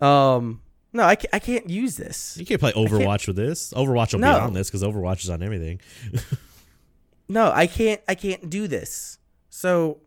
Um. 0.00 0.62
No, 0.90 1.02
I 1.04 1.16
can't, 1.16 1.34
I 1.34 1.38
can't 1.38 1.68
use 1.68 1.96
this. 1.96 2.36
You 2.40 2.46
can't 2.46 2.60
play 2.60 2.72
Overwatch 2.72 3.26
with 3.26 3.36
this. 3.36 3.74
Overwatch 3.74 4.14
will 4.14 4.20
No. 4.20 4.32
be 4.34 4.40
on 4.40 4.52
this 4.54 4.70
because 4.70 4.82
Overwatch 4.82 5.22
is 5.22 5.28
on 5.30 5.42
everything. 5.42 5.80
No, 7.28 7.52
I 7.52 7.66
can't. 7.66 8.00
I 8.08 8.14
can't 8.14 8.48
do 8.48 8.66
this. 8.66 9.18
So, 9.50 9.98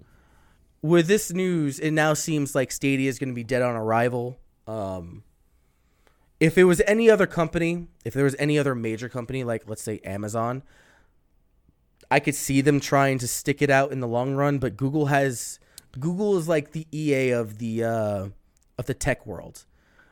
with 0.82 1.06
this 1.06 1.32
news, 1.32 1.78
it 1.80 1.92
now 1.92 2.16
seems 2.16 2.56
like 2.56 2.72
Stadia 2.72 3.08
is 3.10 3.20
going 3.20 3.30
to 3.30 3.36
be 3.36 3.44
dead 3.44 3.62
on 3.62 3.76
arrival. 3.76 4.40
Um, 4.68 5.24
if 6.42 6.58
it 6.58 6.64
was 6.64 6.82
any 6.88 7.08
other 7.08 7.28
company, 7.28 7.88
if 8.04 8.16
there 8.16 8.24
was 8.24 8.36
any 8.40 8.58
other 8.58 8.74
major 8.74 9.08
company, 9.08 9.44
like 9.44 9.64
let's 9.68 9.84
say 9.84 10.00
Amazon, 10.04 10.64
I 12.10 12.20
could 12.20 12.34
see 12.34 12.62
them 12.62 12.80
trying 12.80 13.20
to 13.20 13.28
stick 13.28 13.62
it 13.62 13.70
out 13.70 13.92
in 13.92 14.00
the 14.00 14.08
long 14.08 14.34
run. 14.34 14.58
But 14.58 14.76
Google 14.76 15.06
has 15.06 15.60
Google 15.98 16.38
is 16.40 16.48
like 16.48 16.72
the 16.72 16.88
EA 16.92 17.30
of 17.30 17.60
the 17.60 17.84
uh, 17.84 18.28
of 18.80 18.86
the 18.88 18.96
tech 18.96 19.28
world. 19.28 19.66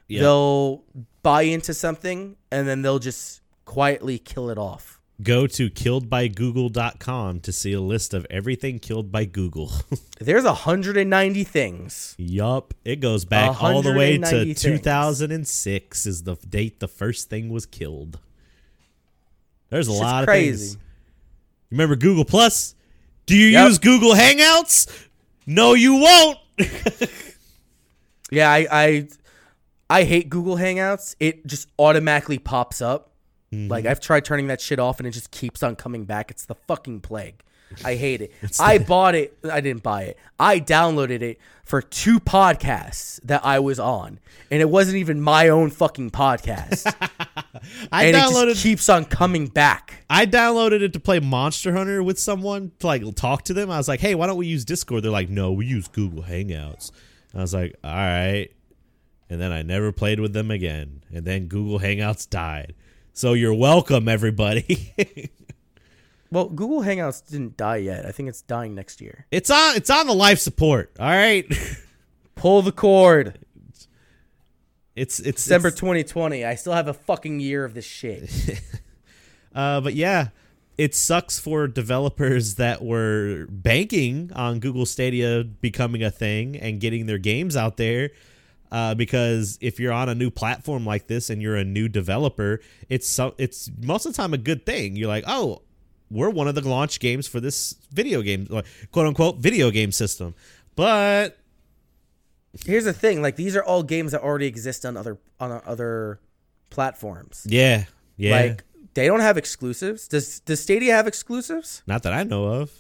Yeah. 0.08 0.22
They'll 0.22 0.84
buy 1.24 1.42
into 1.42 1.74
something 1.74 2.36
and 2.52 2.68
then 2.68 2.84
they'll 2.84 3.00
just 3.00 3.42
quietly 3.66 4.20
kill 4.20 4.52
it 4.52 4.60
off. 4.60 4.99
Go 5.22 5.48
to 5.48 5.70
killedbygoogle.com 5.70 7.42
to 7.42 7.52
see 7.52 7.74
a 7.74 7.82
list 7.82 8.14
of 8.14 8.26
everything 8.30 8.80
killed 8.80 9.12
by 9.12 9.26
Google. 9.26 9.72
There's 10.20 10.46
190 10.46 11.44
things. 11.44 12.16
yup. 12.18 12.74
It 12.86 12.98
goes 13.02 13.26
back 13.26 13.62
all 13.62 13.82
the 13.82 13.94
way 13.94 14.18
to 14.18 14.26
things. 14.26 14.62
2006 14.62 16.06
is 16.06 16.24
the 16.24 16.36
date 16.36 16.80
the 16.80 16.88
first 16.88 17.30
thing 17.30 17.50
was 17.50 17.66
killed. 17.66 18.20
There's 19.70 19.88
a 19.88 19.92
Shit's 19.92 20.02
lot 20.02 20.24
of 20.24 20.28
crazy. 20.28 20.66
things. 20.76 20.78
Remember 21.70 21.96
Google 21.98 22.26
Plus? 22.26 22.74
Do 23.26 23.36
you 23.36 23.48
Yep. 23.50 23.68
use 23.68 23.78
Google 23.80 24.14
Hangouts? 24.14 24.88
No, 25.46 25.74
you 25.74 25.96
won't. 25.96 26.38
Yeah, 28.32 28.52
I, 28.52 28.68
I 28.72 29.08
I 29.90 30.04
hate 30.04 30.30
Google 30.30 30.56
Hangouts. 30.58 31.16
It 31.20 31.48
just 31.48 31.68
automatically 31.80 32.38
pops 32.38 32.80
up. 32.80 33.09
Like 33.52 33.84
mm-hmm. 33.84 33.92
I've 33.92 34.00
tried 34.00 34.26
turning 34.26 34.48
that 34.48 34.62
shit 34.62 34.80
off 34.80 35.00
and 35.00 35.08
it 35.08 35.12
just 35.12 35.32
keeps 35.32 35.64
on 35.64 35.76
coming 35.76 36.06
back. 36.06 36.30
It's 36.30 36.46
the 36.46 36.56
fucking 36.56 37.02
plague. 37.02 37.44
I 37.84 37.96
hate 37.96 38.22
it. 38.22 38.32
I 38.60 38.78
bought 38.88 39.16
it. 39.16 39.38
I 39.50 39.62
didn't 39.62 39.84
buy 39.84 40.04
it. 40.04 40.18
I 40.40 40.60
downloaded 40.60 41.22
it 41.22 41.40
for 41.64 41.82
two 41.82 42.20
podcasts 42.20 43.20
that 43.24 43.46
I 43.46 43.60
was 43.60 43.80
on, 43.80 44.20
and 44.50 44.62
it 44.62 44.70
wasn't 44.70 44.98
even 44.98 45.22
my 45.22 45.50
own 45.50 45.70
fucking 45.70 46.12
podcast. 46.12 46.92
I 47.92 48.06
and 48.06 48.16
it 48.16 48.20
downloaded 48.20 48.50
just 48.50 48.64
keeps 48.64 48.90
on 48.90 49.06
coming 49.06 49.48
back. 49.48 50.04
I 50.10 50.26
downloaded 50.26 50.82
it 50.82 50.94
to 50.94 51.00
play 51.00 51.20
Monster 51.20 51.74
Hunter 51.74 52.02
with 52.02 52.18
someone 52.18 52.72
to 52.80 52.88
like 52.88 53.16
talk 53.16 53.44
to 53.44 53.54
them. 53.54 53.70
I 53.70 53.78
was 53.78 53.88
like, 53.88 54.00
"Hey, 54.00 54.16
why 54.16 54.28
don't 54.28 54.38
we 54.38 54.48
use 54.48 54.66
Discord?" 54.66 55.04
They're 55.04 55.12
like, 55.12 55.30
"No, 55.30 55.52
we 55.52 55.66
use 55.66 55.88
Google 55.88 56.24
Hangouts." 56.24 56.92
I 57.36 57.42
was 57.42 57.54
like, 57.54 57.76
"All 57.84 57.92
right." 57.92 58.50
And 59.30 59.40
then 59.40 59.52
I 59.52 59.62
never 59.62 59.92
played 59.92 60.20
with 60.20 60.34
them 60.34 60.50
again. 60.50 61.04
And 61.14 61.24
then 61.24 61.46
Google 61.46 61.80
Hangouts 61.80 62.28
died. 62.28 62.74
So 63.14 63.34
you're 63.34 63.54
welcome, 63.54 64.08
everybody. 64.08 64.94
Well, 66.32 66.48
Google 66.48 66.84
Hangouts 66.84 67.28
didn't 67.28 67.58
die 67.58 67.78
yet. 67.78 68.06
I 68.06 68.12
think 68.12 68.30
it's 68.30 68.44
dying 68.44 68.76
next 68.76 69.02
year. 69.02 69.26
it's 69.32 69.50
on 69.50 69.76
it's 69.76 69.90
on 69.90 70.06
the 70.06 70.14
life 70.14 70.38
support. 70.38 70.92
All 71.00 71.08
right. 71.10 71.44
Pull 72.36 72.62
the 72.62 72.72
cord. 72.72 73.40
It's 74.96 75.20
it's 75.20 75.44
December 75.44 75.70
it's- 75.70 75.80
2020. 75.80 76.46
I 76.46 76.54
still 76.54 76.74
have 76.74 76.88
a 76.88 76.94
fucking 76.94 77.40
year 77.40 77.66
of 77.66 77.74
this 77.74 77.86
shit. 77.86 78.30
Uh, 79.56 79.82
but 79.82 79.96
yeah, 79.96 80.28
it 80.78 80.94
sucks 80.94 81.40
for 81.40 81.68
developers 81.68 82.56
that 82.56 82.84
were 82.84 83.48
banking 83.50 84.32
on 84.36 84.60
Google 84.60 84.86
Stadia 84.86 85.44
becoming 85.44 86.04
a 86.04 86.12
thing 86.12 86.56
and 86.56 86.80
getting 86.80 87.08
their 87.08 87.18
games 87.18 87.58
out 87.58 87.78
there. 87.78 88.12
Uh, 88.72 88.94
because 88.94 89.58
if 89.62 89.80
you're 89.80 89.92
on 89.92 90.10
a 90.10 90.16
new 90.16 90.30
platform 90.30 90.86
like 90.86 91.08
this 91.08 91.30
and 91.30 91.42
you're 91.42 91.56
a 91.56 91.64
new 91.64 91.88
developer, 91.88 92.60
it's 92.88 93.08
so, 93.08 93.34
it's 93.38 93.70
most 93.82 94.06
of 94.06 94.14
the 94.14 94.18
time 94.18 94.34
a 94.34 94.38
good 94.38 94.66
thing. 94.66 94.96
You're 94.96 95.08
like, 95.08 95.24
oh, 95.28 95.64
we're 96.12 96.30
one 96.30 96.48
of 96.48 96.56
the 96.56 96.62
launch 96.68 97.00
games 97.00 97.28
for 97.28 97.40
this 97.40 97.76
video 97.92 98.22
game, 98.22 98.48
quote 98.92 99.08
unquote, 99.08 99.38
video 99.38 99.72
game 99.72 99.92
system. 99.92 100.36
But 100.76 101.38
Here's 102.66 102.86
the 102.86 102.94
thing: 102.94 103.22
like 103.22 103.36
these 103.36 103.56
are 103.56 103.64
all 103.64 103.84
games 103.84 104.12
that 104.12 104.22
already 104.22 104.48
exist 104.48 104.86
on 104.86 104.98
other 104.98 105.20
on 105.40 105.62
other 105.66 106.20
platforms. 106.70 107.46
yeah, 107.48 107.86
yeah, 108.18 108.36
Like 108.36 108.64
they 108.96 109.06
don't 109.08 109.20
have 109.20 109.38
exclusives. 109.38 110.08
Does 110.08 110.40
Does 110.42 110.60
Stadia 110.60 110.94
have 110.96 111.06
exclusives? 111.08 111.84
not 111.86 112.04
that 112.04 112.14
I 112.14 112.24
know 112.24 112.46
of. 112.46 112.72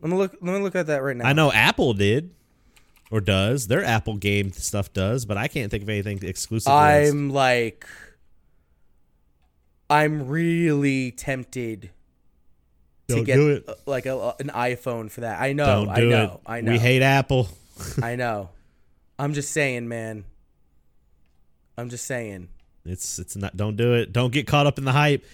Let 0.00 0.10
me 0.10 0.16
look. 0.16 0.36
Let 0.40 0.54
me 0.54 0.60
look 0.60 0.76
at 0.76 0.86
that 0.86 1.02
right 1.02 1.16
now. 1.16 1.26
I 1.26 1.32
know 1.32 1.50
Apple 1.50 1.94
did 1.94 2.30
or 3.10 3.20
does. 3.20 3.66
Their 3.66 3.84
Apple 3.84 4.16
game 4.16 4.52
stuff 4.52 4.92
does, 4.92 5.24
but 5.24 5.36
I 5.36 5.48
can't 5.48 5.70
think 5.70 5.82
of 5.82 5.88
anything 5.88 6.20
exclusive. 6.22 6.72
I'm 6.72 7.30
like, 7.30 7.86
I'm 9.90 10.28
really 10.28 11.12
tempted 11.12 11.90
to 13.08 13.14
Don't 13.14 13.24
get 13.24 13.36
do 13.36 13.62
uh, 13.66 13.74
like 13.86 14.06
a, 14.06 14.34
an 14.38 14.48
iPhone 14.48 15.10
for 15.10 15.22
that. 15.22 15.40
I 15.40 15.52
know. 15.52 15.66
Don't 15.66 15.88
I 15.88 16.00
know. 16.00 16.24
it. 16.24 16.40
I 16.46 16.60
know. 16.60 16.72
We 16.72 16.78
hate 16.78 17.02
Apple. 17.02 17.48
I 18.02 18.16
know. 18.16 18.50
I'm 19.18 19.32
just 19.32 19.50
saying, 19.50 19.88
man. 19.88 20.24
I'm 21.76 21.88
just 21.88 22.04
saying. 22.04 22.48
It's 22.84 23.18
it's 23.18 23.36
not. 23.36 23.56
Don't 23.56 23.76
do 23.76 23.94
it. 23.94 24.12
Don't 24.12 24.32
get 24.32 24.46
caught 24.46 24.66
up 24.66 24.78
in 24.78 24.84
the 24.84 24.92
hype. 24.92 25.24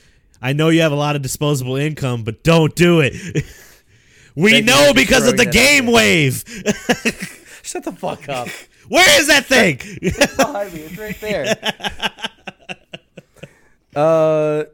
I 0.40 0.52
know 0.52 0.68
you 0.68 0.82
have 0.82 0.92
a 0.92 0.96
lot 0.96 1.16
of 1.16 1.22
disposable 1.22 1.76
income, 1.76 2.22
but 2.22 2.44
don't 2.44 2.74
do 2.74 3.01
it. 3.01 3.14
we 4.34 4.52
Thank 4.52 4.66
know 4.66 4.92
because 4.94 5.26
of 5.26 5.36
the 5.36 5.46
game 5.46 5.86
wave. 5.86 6.44
Shut 7.65 7.82
the 7.85 7.93
fuck 7.93 8.28
up. 8.28 8.49
Where 8.89 9.20
is 9.20 9.27
that 9.28 9.47
thing? 9.47 9.78
it's 9.82 10.36
behind 10.36 10.73
me. 10.74 10.81
It's 10.81 10.99
right 10.99 11.20
there. 11.20 11.57
uh, 13.97 14.65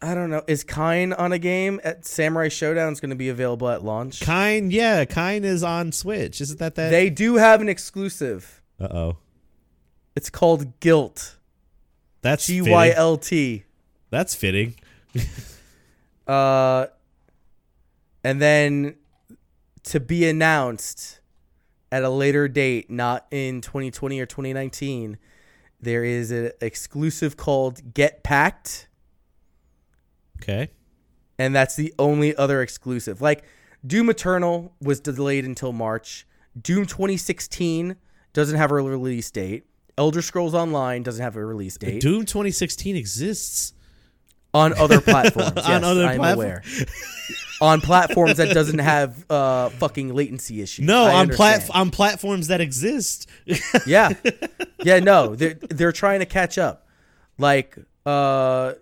I 0.00 0.14
don't 0.14 0.30
know. 0.30 0.42
Is 0.46 0.62
Kine 0.62 1.12
on 1.12 1.32
a 1.32 1.38
game 1.38 1.80
at 1.82 2.06
Samurai 2.06 2.48
Showdown? 2.48 2.92
Is 2.92 3.00
going 3.00 3.10
to 3.10 3.16
be 3.16 3.28
available 3.28 3.68
at 3.68 3.82
launch. 3.82 4.20
Kine, 4.20 4.70
yeah, 4.70 5.04
Kine 5.04 5.44
is 5.44 5.64
on 5.64 5.90
Switch. 5.90 6.40
Isn't 6.40 6.60
that 6.60 6.76
that? 6.76 6.90
They 6.90 7.10
do 7.10 7.34
have 7.36 7.60
an 7.60 7.68
exclusive. 7.68 8.62
uh 8.80 8.88
oh. 8.90 9.16
It's 10.14 10.30
called 10.30 10.78
Gylt. 10.80 11.34
That's 12.22 12.46
G. 12.46 12.60
Y 12.60 12.92
L 12.94 13.16
T. 13.16 13.64
That's 14.10 14.34
fitting. 14.34 14.76
Uh, 16.28 16.88
and 18.22 18.38
then 18.38 18.94
to 19.82 19.98
be 19.98 20.28
announced 20.28 21.17
at 21.90 22.02
a 22.02 22.10
later 22.10 22.48
date, 22.48 22.90
not 22.90 23.26
in 23.30 23.60
2020 23.60 24.20
or 24.20 24.26
2019, 24.26 25.18
there 25.80 26.04
is 26.04 26.30
an 26.30 26.52
exclusive 26.60 27.36
called 27.36 27.94
Get 27.94 28.22
Packed. 28.22 28.88
Okay. 30.42 30.70
and 31.38 31.54
that's 31.54 31.76
the 31.76 31.92
only 31.98 32.34
other 32.36 32.62
exclusive. 32.62 33.20
Like 33.20 33.44
Doom 33.86 34.08
Eternal 34.10 34.74
was 34.80 35.00
delayed 35.00 35.44
until 35.44 35.72
March. 35.72 36.26
Doom 36.60 36.86
2016 36.86 37.96
doesn't 38.32 38.56
have 38.56 38.70
a 38.70 38.74
release 38.74 39.30
date. 39.30 39.64
Elder 39.96 40.22
Scrolls 40.22 40.54
Online 40.54 41.02
doesn't 41.02 41.22
have 41.22 41.34
a 41.36 41.44
release 41.44 41.76
date 41.76 42.00
Doom 42.00 42.24
2016 42.24 42.94
exists. 42.96 43.72
On 44.54 44.72
other 44.78 45.00
platforms. 45.12 45.52
yes, 45.56 45.66
On 45.66 45.84
other 45.84 46.04
I'm 46.06 46.18
platform- 46.18 46.46
aware. 46.46 46.62
on 47.60 47.80
platforms 47.80 48.36
that 48.36 48.54
doesn't 48.54 48.78
have 48.78 49.24
uh 49.30 49.68
fucking 49.70 50.14
latency 50.14 50.62
issues. 50.62 50.86
No, 50.86 51.04
I 51.04 51.14
on 51.14 51.28
plat 51.28 51.68
on 51.74 51.90
platforms 51.90 52.46
that 52.48 52.60
exist. 52.60 53.28
Yeah. 53.86 54.10
Yeah, 54.84 55.00
no. 55.00 55.34
They're 55.34 55.54
they're 55.54 55.92
trying 55.92 56.20
to 56.20 56.26
catch 56.26 56.56
up. 56.58 56.86
Like 57.38 57.76
uh 58.06 58.74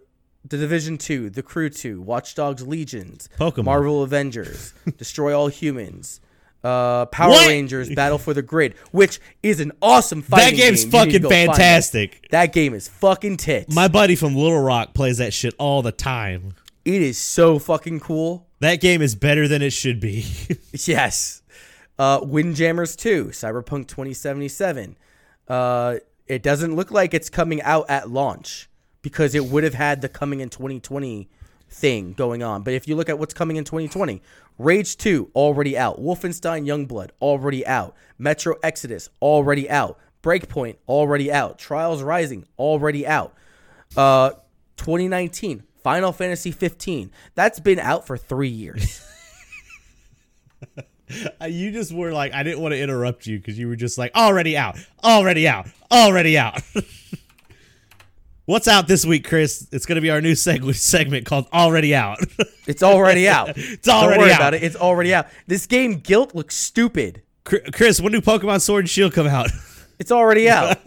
the 0.49 0.59
Division 0.59 0.97
2, 0.97 1.31
The 1.31 1.43
Crew 1.43 1.69
2, 1.69 2.01
Watch 2.01 2.37
Dogs 2.37 2.65
Legions, 2.65 3.29
Pokemon. 3.37 3.65
Marvel 3.65 4.03
Avengers, 4.05 4.73
Destroy 4.97 5.37
All 5.37 5.49
Humans, 5.49 6.21
uh 6.67 7.07
Power 7.07 7.31
What? 7.31 7.47
Rangers 7.49 7.89
Battle 7.95 8.19
for 8.19 8.35
the 8.35 8.43
Grid, 8.43 8.75
which 8.91 9.21
is 9.43 9.61
an 9.61 9.73
awesome 9.81 10.21
that 10.23 10.27
fighting 10.31 10.57
game's 10.59 10.85
game. 10.85 10.93
You 10.93 11.07
need 11.07 11.13
to 11.13 11.21
fucking 11.21 11.23
go 11.23 11.29
find 11.29 11.43
it. 11.43 11.47
fantastic. 11.47 12.29
That 12.31 12.53
game 12.53 12.75
is 12.75 12.89
fucking 12.89 13.37
tits. 13.37 13.75
My 13.75 13.89
buddy 13.89 14.17
from 14.17 14.35
Little 14.35 14.61
Rock 14.61 14.95
plays 14.95 15.19
that 15.19 15.33
shit 15.33 15.55
all 15.59 15.83
the 15.83 15.93
time. 15.93 16.55
it 16.85 17.03
is 17.03 17.19
so 17.19 17.59
fucking 17.59 18.01
cool. 18.01 18.47
That 18.61 18.81
game 18.81 19.03
is 19.03 19.15
better 19.15 19.47
than 19.49 19.61
it 19.63 19.71
should 19.73 20.01
be. 20.01 20.25
Yes. 20.87 21.43
Uh, 21.99 22.21
Windjammers 22.23 22.97
2, 22.97 23.27
Cyberpunk 23.27 23.87
2077. 23.89 24.97
Uh, 25.49 25.97
it 26.27 26.43
doesn't 26.43 26.75
look 26.77 26.91
like 26.91 27.15
it's 27.15 27.31
coming 27.31 27.63
out 27.63 27.87
at 27.89 28.11
launch 28.11 28.69
because 29.03 29.35
it 29.35 29.45
would 29.47 29.65
have 29.65 29.75
had 29.75 30.03
the 30.03 30.09
coming 30.09 30.41
in 30.41 30.49
2020 30.51 31.29
thing 31.71 32.13
going 32.13 32.43
on. 32.43 32.63
But 32.63 32.75
if 32.75 32.87
you 32.89 32.97
look 32.97 33.09
at 33.09 33.19
what's 33.19 33.33
coming 33.35 33.57
in 33.57 33.65
2020, 33.65 34.21
Rage 34.59 34.97
2 34.97 35.31
already 35.35 35.77
out, 35.77 36.01
Wolfenstein 36.01 36.65
Youngblood 36.67 37.11
already 37.21 37.67
out, 37.67 37.95
Metro 38.19 38.55
Exodus 38.63 39.09
already 39.21 39.69
out, 39.69 39.99
Breakpoint 40.23 40.77
already 40.89 41.31
out, 41.31 41.59
Trials 41.59 42.03
Rising 42.03 42.47
already 42.59 43.07
out. 43.07 43.35
Uh 43.97 44.31
2019 44.79 45.63
Final 45.83 46.13
Fantasy 46.13 46.51
15. 46.51 47.11
That's 47.35 47.61
been 47.61 47.79
out 47.79 48.07
for 48.07 48.17
3 48.17 48.49
years. 48.49 49.03
Uh, 51.41 51.45
You 51.45 51.71
just 51.71 51.93
were 51.93 52.13
like, 52.13 52.35
I 52.35 52.43
didn't 52.43 52.59
want 52.61 52.73
to 52.73 52.81
interrupt 52.81 53.27
you 53.29 53.39
because 53.39 53.57
you 53.57 53.69
were 53.69 53.77
just 53.77 53.97
like, 53.97 54.13
already 54.17 54.57
out, 54.57 54.77
already 55.05 55.47
out, 55.47 55.69
already 55.93 56.37
out. 56.37 56.61
What's 58.47 58.69
out 58.69 58.87
this 58.87 59.05
week, 59.05 59.27
Chris? 59.27 59.67
It's 59.73 59.87
going 59.87 59.97
to 59.97 60.01
be 60.01 60.11
our 60.11 60.21
new 60.21 60.33
seg- 60.35 60.73
segment 60.77 61.27
called 61.27 61.47
Already 61.53 61.95
Out. 61.95 62.19
It's 62.69 62.83
already 62.83 63.29
out. 63.29 63.51
It's 63.57 63.87
already 63.87 64.15
Don't 64.15 64.19
worry 64.23 64.33
out. 64.33 64.41
about 64.41 64.55
it. 64.55 64.65
It's 64.65 64.75
already 64.75 65.15
out. 65.15 65.29
This 65.47 65.69
game 65.69 66.01
Gylt 66.01 66.35
looks 66.35 66.57
stupid. 66.57 67.23
Chris, 67.45 68.01
when 68.01 68.11
do 68.11 68.21
Pokemon 68.21 68.61
Sword 68.61 68.81
and 68.83 68.91
Shield 68.91 69.13
come 69.13 69.29
out? 69.29 69.51
It's 70.01 70.11
already 70.13 70.51
out. 70.51 70.77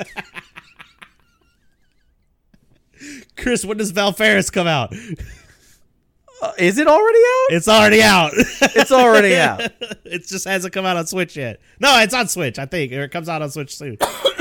Chris, 3.38 3.64
when 3.66 3.78
does 3.78 3.92
Valfaris 3.94 4.52
come 4.52 4.68
out? 4.68 4.94
Uh, 6.42 6.52
is 6.60 6.78
it 6.78 6.88
already 6.88 7.18
out? 7.20 7.48
It's 7.56 7.68
already 7.70 8.04
out. 8.04 8.32
It's 8.36 8.92
already 8.92 9.36
out. 9.38 9.62
it 10.06 10.28
just 10.28 10.46
hasn't 10.46 10.74
come 10.74 10.86
out 10.86 10.98
on 10.98 11.08
Switch 11.08 11.36
yet. 11.38 11.60
No, 11.80 11.98
it's 12.02 12.14
on 12.14 12.28
Switch, 12.28 12.60
I 12.60 12.66
think, 12.68 12.92
or 12.92 13.02
it 13.04 13.10
comes 13.10 13.30
out 13.30 13.42
on 13.42 13.50
Switch 13.50 13.76
soon. 13.76 13.98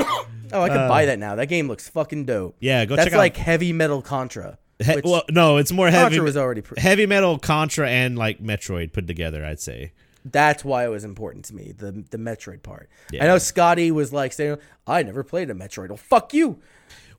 Oh, 0.51 0.61
I 0.61 0.69
could 0.69 0.87
buy 0.87 1.03
uh, 1.03 1.07
that 1.07 1.19
now. 1.19 1.35
That 1.35 1.47
game 1.47 1.67
looks 1.67 1.87
fucking 1.89 2.25
dope. 2.25 2.55
Yeah, 2.59 2.85
go 2.85 2.95
That's 2.95 3.05
check 3.07 3.13
out- 3.13 3.17
That's 3.17 3.37
like 3.37 3.37
heavy 3.37 3.73
metal 3.73 4.01
Contra. 4.01 4.57
He- 4.83 5.01
well, 5.03 5.23
no, 5.29 5.57
it's 5.57 5.71
more 5.71 5.89
heavy. 5.89 6.03
Contra 6.03 6.23
was 6.23 6.37
already. 6.37 6.61
Pre- 6.61 6.81
heavy 6.81 7.05
metal, 7.05 7.37
Contra, 7.37 7.89
and 7.89 8.17
like 8.17 8.41
Metroid 8.41 8.93
put 8.93 9.07
together. 9.07 9.43
I'd 9.45 9.59
say. 9.59 9.91
that's 10.25 10.63
why 10.65 10.85
it 10.85 10.89
was 10.89 11.03
important 11.03 11.45
to 11.45 11.55
me. 11.55 11.73
The 11.77 11.91
the 12.09 12.17
Metroid 12.17 12.63
part. 12.63 12.89
Yeah. 13.11 13.23
I 13.23 13.27
know 13.27 13.37
Scotty 13.39 13.91
was 13.91 14.13
like 14.13 14.31
saying, 14.33 14.57
"I 14.87 15.03
never 15.03 15.23
played 15.23 15.49
a 15.49 15.53
Metroid." 15.53 15.89
Well, 15.89 15.97
fuck 15.97 16.33
you. 16.33 16.59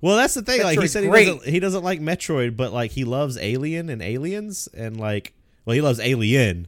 Well, 0.01 0.16
that's 0.16 0.35
the 0.35 0.43
thing. 0.43 0.62
like 0.62 0.78
he 0.78 0.85
Metroid's 0.85 0.93
said, 0.93 1.05
he 1.05 1.11
doesn't, 1.11 1.44
he 1.44 1.61
doesn't 1.61 1.85
like 1.85 2.01
Metroid, 2.01 2.57
but 2.57 2.73
like 2.73 2.93
he 2.93 3.05
loves 3.05 3.36
Alien 3.36 3.90
and 3.90 4.01
Aliens, 4.01 4.69
and 4.73 4.98
like, 4.98 5.35
well, 5.66 5.74
he 5.74 5.82
loves 5.82 6.01
Alien, 6.01 6.66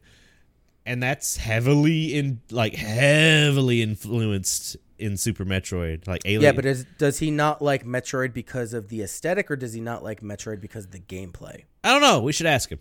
and 0.84 1.02
that's 1.02 1.38
heavily 1.38 2.14
in 2.14 2.40
like 2.50 2.74
heavily 2.74 3.80
influenced 3.82 4.76
in 5.02 5.16
Super 5.16 5.44
Metroid, 5.44 6.06
like 6.06 6.22
Alien. 6.24 6.42
Yeah, 6.42 6.52
but 6.52 6.64
is, 6.64 6.86
does 6.96 7.18
he 7.18 7.30
not 7.30 7.60
like 7.60 7.84
Metroid 7.84 8.32
because 8.32 8.72
of 8.72 8.88
the 8.88 9.02
aesthetic, 9.02 9.50
or 9.50 9.56
does 9.56 9.72
he 9.72 9.80
not 9.80 10.04
like 10.04 10.20
Metroid 10.20 10.60
because 10.60 10.84
of 10.84 10.92
the 10.92 11.00
gameplay? 11.00 11.64
I 11.82 11.90
don't 11.90 12.00
know. 12.00 12.20
We 12.20 12.32
should 12.32 12.46
ask 12.46 12.70
him. 12.70 12.78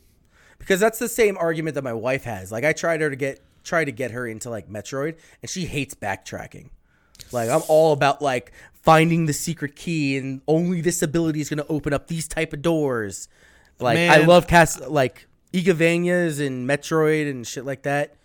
Because 0.60 0.80
that's 0.80 1.00
the 1.00 1.10
same 1.10 1.38
argument 1.38 1.74
that 1.76 1.84
my 1.84 1.94
wife 1.94 2.24
has. 2.24 2.52
Like 2.52 2.64
I 2.64 2.74
tried 2.74 3.02
her 3.02 3.10
to 3.10 3.16
get 3.16 3.42
try 3.64 3.84
to 3.84 3.92
get 3.92 4.12
her 4.12 4.28
into 4.28 4.50
like 4.50 4.70
Metroid, 4.70 5.18
and 5.42 5.50
she 5.50 5.66
hates 5.66 5.96
backtracking. 5.96 6.70
Like 7.32 7.50
I'm 7.50 7.64
all 7.68 7.94
about 7.94 8.22
like 8.22 8.52
finding 8.74 9.26
the 9.26 9.34
secret 9.34 9.76
key, 9.76 10.18
and 10.18 10.42
only 10.48 10.82
this 10.82 11.02
ability 11.02 11.42
is 11.42 11.50
going 11.50 11.58
to 11.58 11.68
open 11.68 11.94
up 11.94 12.08
these 12.08 12.28
type 12.28 12.54
of 12.54 12.62
doors. 12.62 13.28
Like 13.80 13.98
I 13.98 14.18
love 14.18 14.48
cast 14.48 14.88
like 14.88 15.28
Igavanias 15.52 16.46
and 16.46 16.70
Metroid 16.70 17.30
and 17.30 17.46
shit 17.46 17.66
like 17.66 17.84
that. 17.84 18.16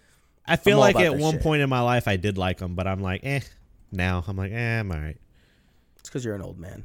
I 0.46 0.56
feel 0.56 0.78
like 0.78 0.96
at 0.96 1.16
one 1.16 1.34
shit. 1.34 1.42
point 1.42 1.62
in 1.62 1.68
my 1.68 1.80
life 1.80 2.06
I 2.06 2.16
did 2.16 2.38
like 2.38 2.58
them, 2.58 2.74
but 2.74 2.86
I'm 2.86 3.00
like, 3.00 3.22
eh. 3.24 3.40
Now 3.92 4.24
I'm 4.26 4.36
like, 4.36 4.52
eh, 4.52 4.80
I'm 4.80 4.90
all 4.90 4.98
right. 4.98 5.16
It's 5.98 6.08
because 6.08 6.24
you're 6.24 6.34
an 6.34 6.42
old 6.42 6.58
man. 6.58 6.84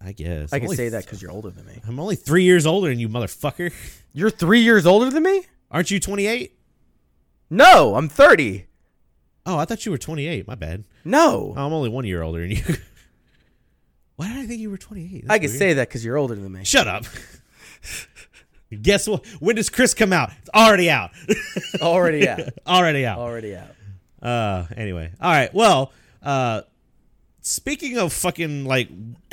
I 0.00 0.12
guess. 0.12 0.52
I 0.52 0.56
I'm 0.56 0.60
can 0.60 0.66
only 0.68 0.76
say 0.76 0.82
th- 0.84 0.92
that 0.92 1.04
because 1.04 1.20
you're 1.20 1.30
older 1.32 1.50
than 1.50 1.66
me. 1.66 1.80
I'm 1.86 1.98
only 1.98 2.16
three 2.16 2.44
years 2.44 2.66
older 2.66 2.88
than 2.88 2.98
you, 3.00 3.08
motherfucker. 3.08 3.72
You're 4.12 4.30
three 4.30 4.60
years 4.60 4.86
older 4.86 5.10
than 5.10 5.22
me? 5.22 5.44
Aren't 5.70 5.90
you 5.90 6.00
28? 6.00 6.52
No, 7.50 7.94
I'm 7.94 8.08
30. 8.08 8.66
Oh, 9.46 9.58
I 9.58 9.64
thought 9.64 9.84
you 9.86 9.92
were 9.92 9.98
28. 9.98 10.46
My 10.46 10.54
bad. 10.54 10.84
No, 11.04 11.54
I'm 11.56 11.72
only 11.72 11.88
one 11.88 12.04
year 12.04 12.22
older 12.22 12.40
than 12.40 12.50
you. 12.50 12.62
Why 14.16 14.28
did 14.28 14.36
I 14.38 14.46
think 14.46 14.60
you 14.60 14.70
were 14.70 14.78
28? 14.78 15.22
That's 15.22 15.30
I 15.30 15.38
can 15.38 15.48
weird. 15.48 15.58
say 15.58 15.72
that 15.74 15.88
because 15.88 16.04
you're 16.04 16.16
older 16.16 16.34
than 16.34 16.52
me. 16.52 16.64
Shut 16.64 16.88
up. 16.88 17.04
Guess 18.82 19.08
what? 19.08 19.24
When 19.40 19.56
does 19.56 19.70
Chris 19.70 19.94
come 19.94 20.12
out? 20.12 20.30
It's 20.40 20.50
already 20.54 20.90
out. 20.90 21.10
Already 21.80 22.28
out. 22.28 22.40
already 22.66 23.06
out. 23.06 23.18
Already 23.18 23.56
out. 23.56 23.70
Uh, 24.20 24.66
anyway. 24.76 25.10
All 25.20 25.30
right. 25.30 25.52
Well, 25.54 25.92
uh, 26.22 26.62
speaking 27.40 27.98
of 27.98 28.12
fucking 28.12 28.64
like, 28.64 28.88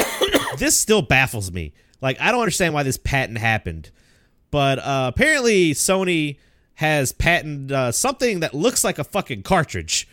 this 0.57 0.77
still 0.77 1.01
baffles 1.01 1.51
me. 1.51 1.73
Like, 2.01 2.19
I 2.19 2.31
don't 2.31 2.41
understand 2.41 2.73
why 2.73 2.83
this 2.83 2.97
patent 2.97 3.37
happened, 3.37 3.91
but 4.51 4.79
uh, 4.79 5.11
apparently 5.13 5.71
Sony 5.71 6.37
has 6.75 7.11
patented 7.11 7.71
uh, 7.71 7.91
something 7.91 8.41
that 8.41 8.53
looks 8.53 8.83
like 8.83 8.99
a 8.99 9.03
fucking 9.03 9.43
cartridge. 9.43 10.07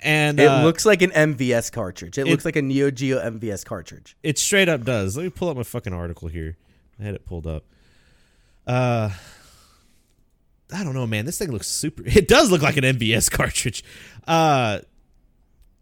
And 0.00 0.38
It 0.38 0.46
uh, 0.46 0.62
looks 0.62 0.84
like 0.84 1.02
an 1.02 1.10
MVS 1.10 1.72
cartridge. 1.72 2.18
It, 2.18 2.26
looks 2.26 2.44
like 2.44 2.56
a 2.56 2.62
Neo 2.62 2.90
Geo 2.90 3.18
MVS 3.18 3.64
cartridge. 3.64 4.16
It 4.22 4.38
straight 4.38 4.68
up 4.68 4.84
does. 4.84 5.16
Let 5.16 5.24
me 5.24 5.30
pull 5.30 5.48
up 5.48 5.56
my 5.56 5.62
fucking 5.62 5.92
article 5.92 6.28
here. 6.28 6.56
I 7.00 7.04
had 7.04 7.14
it 7.14 7.24
pulled 7.24 7.46
up. 7.46 7.64
Uh, 8.66 9.10
I 10.74 10.84
don't 10.84 10.94
know, 10.94 11.06
man. 11.06 11.24
This 11.24 11.38
thing 11.38 11.50
looks 11.50 11.66
super. 11.66 12.02
It 12.06 12.28
does 12.28 12.50
look 12.50 12.62
like 12.62 12.76
an 12.76 12.84
MVS 12.84 13.30
cartridge. 13.30 13.84
Uh, 14.26 14.80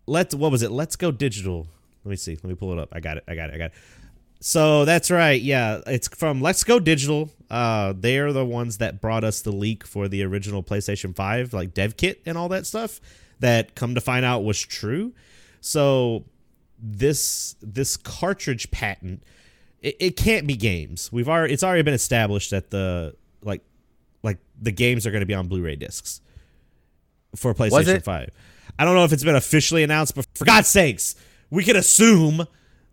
let's. 0.07 0.35
What 0.35 0.51
was 0.53 0.63
it? 0.63 0.71
Let's 0.71 0.97
go 0.97 1.11
digital. 1.11 1.67
Let 2.05 2.11
me 2.11 2.17
see. 2.17 2.35
Let 2.35 2.45
me 2.45 2.55
pull 2.55 2.73
it 2.73 2.79
up. 2.79 2.91
I 2.93 3.01
got 3.01 3.17
it. 3.17 3.25
I 3.29 3.35
got 3.35 3.51
it. 3.51 3.55
I 3.55 3.59
got 3.59 3.65
it. 3.67 3.73
So 4.41 4.85
that's 4.85 5.11
right. 5.11 5.41
Yeah, 5.41 5.81
it's 5.87 6.09
from 6.09 6.43
Let's 6.43 6.65
Go 6.65 6.79
Digital. 6.79 7.31
Uh, 7.51 7.95
they 7.99 8.19
are 8.19 8.33
the 8.33 8.45
ones 8.45 8.79
that 8.79 9.01
brought 9.01 9.25
us 9.25 9.41
the 9.41 9.53
leak 9.53 9.87
for 9.87 10.07
the 10.07 10.23
original 10.23 10.63
PlayStation 10.63 11.17
Five, 11.17 11.55
like 11.55 11.73
dev 11.73 11.97
kit 11.97 12.21
and 12.27 12.37
all 12.37 12.49
that 12.51 12.67
stuff. 12.67 13.01
That 13.41 13.75
come 13.75 13.95
to 13.95 14.01
find 14.01 14.25
out 14.25 14.45
was 14.45 14.61
true. 14.61 15.13
So 15.61 16.25
this 16.79 17.57
this 17.63 17.97
cartridge 17.97 18.71
patent 18.71 19.23
it, 19.85 19.97
it 20.01 20.17
can't 20.17 20.47
be 20.47 20.57
games. 20.57 21.13
We've 21.13 21.29
already 21.29 21.53
it's 21.53 21.63
already 21.63 21.83
been 21.83 21.95
established 21.95 22.51
that 22.51 22.71
the 22.71 23.15
like 23.43 23.61
like 24.23 24.39
the 24.61 24.73
games 24.73 25.07
are 25.07 25.11
going 25.11 25.21
to 25.21 25.27
be 25.27 25.35
on 25.35 25.47
Blu-ray 25.47 25.77
discs 25.77 26.23
for 27.37 27.55
PlayStation 27.55 28.03
5. 28.03 28.31
I 28.79 28.85
don't 28.85 28.95
know 28.95 29.05
if 29.05 29.13
it's 29.13 29.25
been 29.25 29.37
officially 29.37 29.83
announced, 29.83 30.15
but 30.15 30.27
for 30.35 30.45
God's 30.45 30.69
sakes, 30.69 31.15
we 31.51 31.63
can 31.65 31.77
assume 31.77 32.47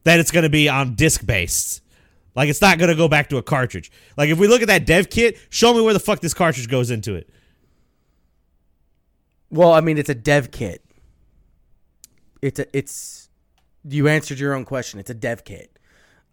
that 0.03 0.19
it's 0.19 0.31
going 0.31 0.43
to 0.43 0.49
be 0.49 0.69
on 0.69 0.95
disc 0.95 1.25
based. 1.25 1.81
Like 2.35 2.49
it's 2.49 2.61
not 2.61 2.77
going 2.77 2.89
to 2.89 2.95
go 2.95 3.07
back 3.07 3.29
to 3.29 3.37
a 3.37 3.43
cartridge. 3.43 3.91
Like 4.17 4.29
if 4.29 4.37
we 4.37 4.47
look 4.47 4.61
at 4.61 4.67
that 4.67 4.85
dev 4.85 5.09
kit, 5.09 5.37
show 5.49 5.73
me 5.73 5.81
where 5.81 5.93
the 5.93 5.99
fuck 5.99 6.21
this 6.21 6.33
cartridge 6.33 6.67
goes 6.67 6.91
into 6.91 7.15
it. 7.15 7.29
Well, 9.49 9.73
I 9.73 9.81
mean, 9.81 9.97
it's 9.97 10.09
a 10.09 10.15
dev 10.15 10.51
kit. 10.51 10.83
It's 12.41 12.59
a 12.59 12.77
it's. 12.77 13.29
You 13.83 14.07
answered 14.07 14.39
your 14.39 14.53
own 14.53 14.63
question. 14.63 14.99
It's 14.99 15.09
a 15.09 15.15
dev 15.15 15.43
kit. 15.43 15.77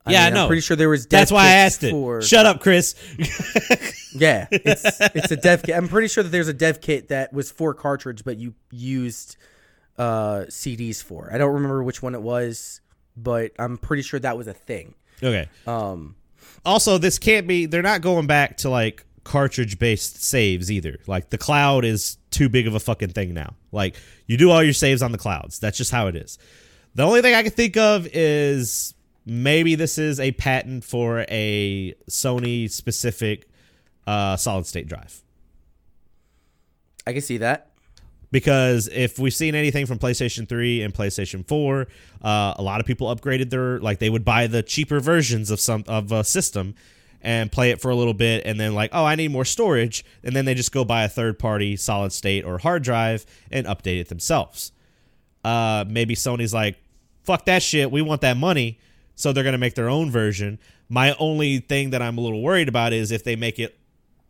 I 0.09 0.12
Yeah, 0.12 0.24
I 0.26 0.30
know. 0.30 0.43
I'm 0.43 0.47
pretty 0.48 0.62
sure 0.62 0.76
there 0.76 0.89
was. 0.89 1.06
Dev 1.06 1.20
That's 1.20 1.32
why 1.32 1.44
I 1.44 1.51
asked 1.51 1.85
it. 1.85 1.90
For, 1.90 2.22
Shut 2.22 2.47
up, 2.47 2.60
Chris. 2.60 2.94
yeah, 4.14 4.47
it's 4.51 4.85
it's 5.01 5.30
a 5.30 5.36
dev 5.36 5.62
kit. 5.62 5.76
I'm 5.76 5.89
pretty 5.89 6.09
sure 6.09 6.22
that 6.22 6.30
there's 6.30 6.48
a 6.48 6.55
dev 6.55 6.80
kit 6.80 7.09
that 7.09 7.32
was 7.32 7.51
for 7.51 7.74
cartridge, 7.74 8.24
but 8.24 8.39
you 8.39 8.55
used 8.70 9.36
uh, 9.98 10.44
CDs 10.48 11.02
for. 11.02 11.30
I 11.32 11.39
don't 11.39 11.55
remember 11.55 11.82
which 11.82 12.02
one 12.02 12.14
it 12.14 12.22
was, 12.22 12.80
but 13.16 13.52
I'm 13.59 13.78
pretty 13.78 14.02
sure 14.02 14.20
that 14.20 14.36
was 14.36 14.47
a 14.47 14.55
thing. 14.55 14.94
okay. 15.22 15.48
Um, 15.66 16.16
also 16.64 16.98
this 16.98 17.18
can't 17.18 17.47
be 17.47 17.66
they're 17.66 17.82
not 17.82 18.01
going 18.01 18.26
back 18.26 18.59
to 18.59 18.70
like 18.70 19.05
cartridge 19.24 19.78
based 19.78 20.22
saves 20.22 20.70
either 20.70 20.98
like 21.06 21.30
the 21.30 21.39
cloud 21.39 21.85
is 21.85 22.16
too 22.30 22.48
big 22.48 22.66
of 22.66 22.74
a 22.74 22.80
fucking 22.80 23.10
thing 23.10 23.35
now 23.35 23.55
like 23.72 23.97
you 24.26 24.36
do 24.36 24.51
all 24.51 24.62
your 24.62 24.72
saves 24.72 25.02
on 25.02 25.12
the 25.12 25.18
clouds 25.18 25.59
that's 25.59 25.76
just 25.76 25.90
how 25.90 26.06
it 26.06 26.16
is 26.16 26.39
the 26.94 27.02
only 27.02 27.20
thing 27.20 27.35
i 27.35 27.43
can 27.43 27.52
think 27.52 27.76
of 27.76 28.06
is 28.12 28.94
maybe 29.28 29.74
this 29.74 29.98
is 29.98 30.18
a 30.18 30.32
patent 30.32 30.82
for 30.82 31.24
a 31.28 31.94
sony 32.09 32.70
specific 32.70 33.48
uh, 34.06 34.36
solid 34.36 34.66
state 34.66 34.88
drive 34.88 35.22
I 37.06 37.12
can 37.12 37.22
see 37.22 37.38
that. 37.38 37.70
because 38.30 38.88
if 38.88 39.18
we've 39.18 39.32
seen 39.34 39.55
anything 39.55 39.86
from 39.86 39.98
PlayStation 39.98 40.46
3 40.48 40.82
and 40.82 40.92
PlayStation 40.92 41.46
4, 41.46 41.86
uh, 42.22 42.55
a 42.56 42.62
lot 42.62 42.80
of 42.80 42.86
people 42.86 43.14
upgraded 43.14 43.48
their 43.50 43.78
like 43.80 43.98
they 43.98 44.10
would 44.10 44.24
buy 44.24 44.46
the 44.46 44.62
cheaper 44.62 45.00
versions 45.00 45.50
of 45.50 45.59
some 45.60 45.84
of 45.88 46.12
a 46.12 46.22
system 46.24 46.74
and 47.22 47.50
play 47.50 47.70
it 47.70 47.80
for 47.80 47.90
a 47.90 47.96
little 47.96 48.14
bit 48.14 48.44
and 48.44 48.60
then 48.60 48.74
like, 48.74 48.90
oh, 48.92 49.05
I 49.05 49.14
need 49.14 49.30
more 49.32 49.44
storage, 49.44 50.05
and 50.22 50.36
then 50.36 50.44
they 50.44 50.55
just 50.55 50.70
go 50.70 50.84
buy 50.84 51.05
a 51.05 51.09
third 51.09 51.38
party 51.38 51.74
solid 51.76 52.12
state 52.12 52.44
or 52.44 52.59
hard 52.59 52.82
drive 52.82 53.24
and 53.50 53.66
update 53.66 54.00
it 54.00 54.09
themselves. 54.09 54.72
Uh, 55.44 55.84
maybe 55.88 56.14
Sony's 56.14 56.52
like, 56.55 56.76
fuck 57.24 57.46
that 57.46 57.62
shit, 57.62 57.90
we 57.90 58.02
want 58.02 58.20
that 58.20 58.36
money, 58.36 58.78
so 59.19 59.32
they're 59.32 59.43
gonna 59.43 59.59
make 59.59 59.74
their 59.74 59.90
own 59.90 60.12
version. 60.12 60.61
My 60.89 61.12
only 61.19 61.59
thing 61.59 61.90
that 61.90 62.01
I'm 62.01 62.16
a 62.19 62.20
little 62.20 62.40
worried 62.40 62.69
about 62.69 62.93
is 62.93 63.11
if 63.11 63.24
they 63.24 63.35
make 63.35 63.59
it 63.59 63.77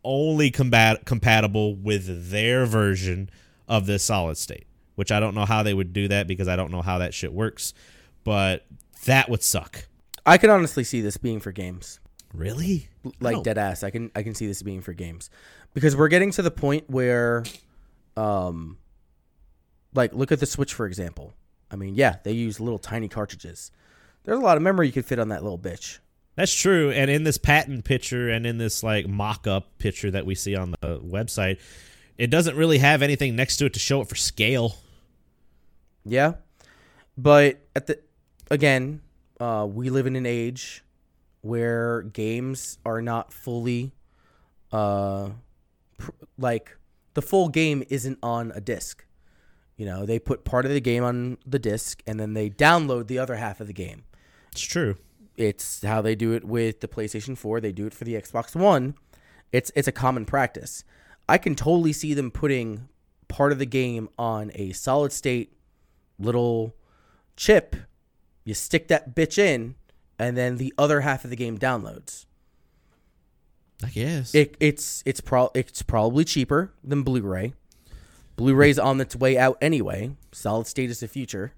only 0.03 0.49
combat 0.49 1.05
compatible 1.05 1.75
with 1.75 2.31
their 2.31 2.65
version 2.65 3.29
of 3.67 3.85
this 3.85 4.03
solid 4.03 4.35
state, 4.35 4.65
which 4.95 5.11
I 5.11 5.19
don't 5.19 5.35
know 5.35 5.45
how 5.45 5.61
they 5.61 5.75
would 5.75 5.93
do 5.93 6.07
that 6.07 6.27
because 6.27 6.47
I 6.47 6.55
don't 6.55 6.71
know 6.71 6.81
how 6.81 6.97
that 6.97 7.13
shit 7.13 7.31
works, 7.31 7.75
but 8.23 8.65
that 9.05 9.29
would 9.29 9.43
suck. 9.43 9.85
I 10.25 10.39
could 10.39 10.49
honestly 10.49 10.83
see 10.83 11.01
this 11.01 11.17
being 11.17 11.39
for 11.39 11.51
games. 11.51 11.99
Really? 12.33 12.89
like 13.19 13.35
don't- 13.35 13.43
dead 13.43 13.59
ass. 13.59 13.83
I 13.83 13.91
can 13.91 14.09
I 14.15 14.23
can 14.23 14.33
see 14.33 14.47
this 14.47 14.63
being 14.63 14.81
for 14.81 14.93
games 14.93 15.29
because 15.75 15.95
we're 15.95 16.07
getting 16.07 16.31
to 16.31 16.41
the 16.41 16.51
point 16.51 16.89
where, 16.89 17.43
um, 18.17 18.79
like 19.93 20.15
look 20.15 20.31
at 20.31 20.39
the 20.39 20.47
Switch 20.47 20.73
for 20.73 20.87
example. 20.87 21.35
I 21.69 21.75
mean, 21.75 21.93
yeah, 21.93 22.17
they 22.23 22.31
use 22.31 22.59
little 22.59 22.79
tiny 22.79 23.07
cartridges. 23.07 23.71
There's 24.23 24.37
a 24.37 24.41
lot 24.41 24.57
of 24.57 24.63
memory 24.63 24.87
you 24.87 24.93
could 24.93 25.05
fit 25.05 25.19
on 25.19 25.29
that 25.29 25.43
little 25.43 25.59
bitch. 25.59 25.99
That's 26.35 26.53
true. 26.53 26.91
And 26.91 27.09
in 27.11 27.23
this 27.23 27.37
patent 27.37 27.83
picture 27.83 28.29
and 28.29 28.45
in 28.45 28.57
this 28.57 28.83
like 28.83 29.07
mock 29.07 29.47
up 29.47 29.77
picture 29.77 30.11
that 30.11 30.25
we 30.25 30.35
see 30.35 30.55
on 30.55 30.71
the 30.79 30.99
website, 30.99 31.59
it 32.17 32.29
doesn't 32.29 32.55
really 32.55 32.77
have 32.77 33.01
anything 33.01 33.35
next 33.35 33.57
to 33.57 33.65
it 33.65 33.73
to 33.73 33.79
show 33.79 34.01
it 34.01 34.07
for 34.07 34.15
scale. 34.15 34.77
Yeah, 36.05 36.33
but 37.17 37.59
at 37.75 37.87
the 37.87 37.99
again, 38.49 39.01
uh, 39.39 39.67
we 39.69 39.89
live 39.89 40.07
in 40.07 40.15
an 40.15 40.25
age 40.25 40.83
where 41.41 42.01
games 42.03 42.77
are 42.85 43.01
not 43.01 43.31
fully, 43.31 43.93
uh, 44.71 45.29
pr- 45.97 46.11
like 46.37 46.77
the 47.13 47.21
full 47.21 47.49
game 47.49 47.83
isn't 47.89 48.19
on 48.21 48.51
a 48.55 48.61
disc. 48.61 49.05
You 49.77 49.85
know, 49.85 50.05
they 50.05 50.19
put 50.19 50.43
part 50.43 50.65
of 50.65 50.71
the 50.71 50.81
game 50.81 51.03
on 51.03 51.37
the 51.45 51.59
disc 51.59 52.01
and 52.05 52.19
then 52.19 52.33
they 52.33 52.49
download 52.49 53.07
the 53.07 53.19
other 53.19 53.35
half 53.35 53.61
of 53.61 53.67
the 53.67 53.73
game. 53.73 54.03
It's 54.59 54.67
true. 54.67 54.97
It's 55.37 55.83
how 55.83 56.01
they 56.01 56.15
do 56.15 56.33
it 56.33 56.43
with 56.43 56.81
the 56.81 56.89
PlayStation 56.89 57.37
4. 57.37 57.61
They 57.61 57.71
do 57.71 57.85
it 57.85 57.93
for 57.93 58.03
the 58.03 58.15
Xbox 58.15 58.57
One. 58.57 58.95
It's 59.53 59.71
it's 59.73 59.87
a 59.87 59.93
common 59.93 60.25
practice. 60.25 60.83
I 61.29 61.37
can 61.37 61.55
totally 61.55 61.93
see 61.93 62.13
them 62.13 62.29
putting 62.29 62.89
part 63.29 63.53
of 63.53 63.57
the 63.59 63.65
game 63.65 64.09
on 64.19 64.51
a 64.55 64.73
solid 64.73 65.13
state 65.13 65.53
little 66.19 66.75
chip. 67.37 67.77
You 68.43 68.53
stick 68.53 68.89
that 68.89 69.15
bitch 69.15 69.37
in, 69.37 69.75
and 70.19 70.35
then 70.35 70.57
the 70.57 70.73
other 70.77 71.01
half 71.01 71.23
of 71.23 71.29
the 71.29 71.37
game 71.37 71.57
downloads. 71.57 72.25
I 73.81 73.87
guess. 73.87 74.35
It, 74.35 74.57
it's 74.59 75.01
it's 75.05 75.21
pro 75.21 75.51
it's 75.55 75.83
probably 75.83 76.25
cheaper 76.25 76.73
than 76.83 77.03
Blu-ray. 77.03 77.53
Blu-ray's 78.35 78.77
on 78.77 78.99
its 78.99 79.15
way 79.15 79.37
out 79.37 79.57
anyway. 79.61 80.11
Solid 80.33 80.67
state 80.67 80.89
is 80.89 80.99
the 80.99 81.07
future. 81.07 81.53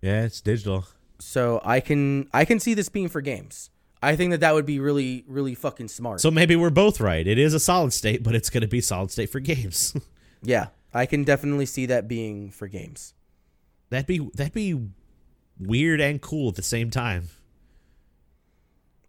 yeah, 0.00 0.22
it's 0.22 0.40
digital. 0.40 0.86
So 1.20 1.60
I 1.64 1.80
can 1.80 2.28
I 2.32 2.44
can 2.44 2.60
see 2.60 2.74
this 2.74 2.88
being 2.88 3.08
for 3.08 3.20
games. 3.20 3.70
I 4.02 4.16
think 4.16 4.32
that 4.32 4.40
that 4.40 4.54
would 4.54 4.66
be 4.66 4.80
really 4.80 5.24
really 5.26 5.54
fucking 5.54 5.88
smart. 5.88 6.20
So 6.20 6.30
maybe 6.30 6.56
we're 6.56 6.70
both 6.70 7.00
right. 7.00 7.26
It 7.26 7.38
is 7.38 7.54
a 7.54 7.60
solid 7.60 7.92
state, 7.92 8.22
but 8.22 8.34
it's 8.34 8.50
going 8.50 8.62
to 8.62 8.68
be 8.68 8.80
solid 8.80 9.10
state 9.10 9.30
for 9.30 9.40
games. 9.40 9.96
yeah, 10.42 10.68
I 10.92 11.06
can 11.06 11.24
definitely 11.24 11.66
see 11.66 11.86
that 11.86 12.08
being 12.08 12.50
for 12.50 12.68
games. 12.68 13.14
that'd 13.90 14.06
be 14.06 14.18
that'd 14.34 14.52
be 14.52 14.78
weird 15.58 16.00
and 16.00 16.20
cool 16.20 16.48
at 16.48 16.56
the 16.56 16.62
same 16.62 16.90
time. 16.90 17.28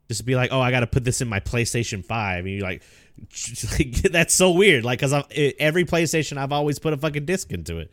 Just 0.08 0.26
be 0.26 0.36
like, 0.36 0.52
oh, 0.54 0.62
I 0.62 0.70
got 0.70 0.82
to 0.82 0.88
put 0.88 1.04
this 1.04 1.22
in 1.22 1.28
my 1.28 1.40
PlayStation 1.40 2.06
Five, 2.06 2.46
and 2.46 2.54
you're 2.54 2.62
like, 2.64 2.84
that's 4.12 4.34
so 4.34 4.52
weird. 4.52 4.86
Like, 4.86 5.00
cause 5.00 5.12
I've, 5.12 5.26
every 5.32 5.84
PlayStation, 5.84 6.38
I've 6.38 6.52
always 6.52 6.80
put 6.80 6.94
a 6.94 6.98
fucking 6.98 7.26
disc 7.26 7.52
into 7.52 7.80
it. 7.80 7.92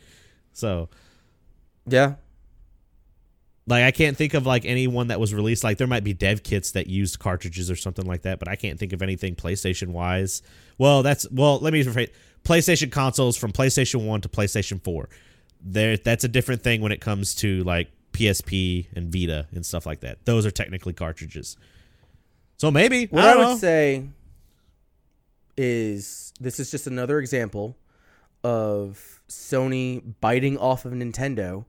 So, 0.53 0.91
Yeah, 1.87 2.17
like, 3.67 3.85
I 3.85 3.91
can't 3.93 4.17
think 4.17 4.35
of 4.35 4.45
like 4.45 4.65
anyone 4.65 5.09
that 5.09 5.21
was 5.21 5.33
released. 5.33 5.63
Like, 5.63 5.79
there 5.79 5.87
might 5.87 6.05
be 6.05 6.13
dev 6.13 6.43
kits 6.43 6.73
that 6.73 6.89
used 6.89 7.19
cartridges 7.19 7.71
or 7.71 7.77
something 7.77 8.07
like 8.07 8.23
that, 8.23 8.39
but 8.39 8.49
I 8.49 8.57
can't 8.57 8.79
think 8.79 8.93
of 8.93 9.03
anything 9.03 9.37
PlayStation 9.37 9.89
wise. 9.89 10.43
Well, 10.79 11.03
that's 11.03 11.31
well. 11.31 11.59
Let 11.61 11.73
me 11.73 11.85
rephrase. 11.85 12.11
PlayStation 12.45 12.91
consoles 12.91 13.37
from 13.37 13.53
PlayStation 13.53 14.05
One 14.05 14.21
to 14.23 14.29
PlayStation 14.29 14.83
Four. 14.83 15.09
There, 15.61 15.97
that's 15.97 16.25
a 16.25 16.29
different 16.29 16.63
thing 16.63 16.81
when 16.81 16.91
it 16.91 17.01
comes 17.01 17.37
to 17.37 17.63
like 17.63 17.89
PSP 18.13 18.89
and 18.97 19.13
Vita 19.13 19.47
and 19.53 19.65
stuff 19.65 19.87
like 19.87 20.01
that. 20.01 20.25
Those 20.25 20.45
are 20.45 20.51
technically 20.51 20.93
cartridges. 20.93 21.57
So 22.57 22.71
maybe 22.71 23.07
what 23.07 23.25
I, 23.25 23.33
I, 23.33 23.37
would 23.37 23.43
know. 23.43 23.57
say 23.57 24.09
is 25.57 26.33
this 26.41 26.59
is 26.59 26.71
just 26.71 26.89
another 26.89 27.21
example 27.21 27.77
of 28.43 29.23
Sony 29.29 30.03
biting 30.21 30.59
off 30.59 30.85
of 30.85 30.93
Nintendo 30.93 31.65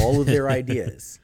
all 0.00 0.20
of 0.20 0.26
their 0.26 0.50
ideas 0.50 1.20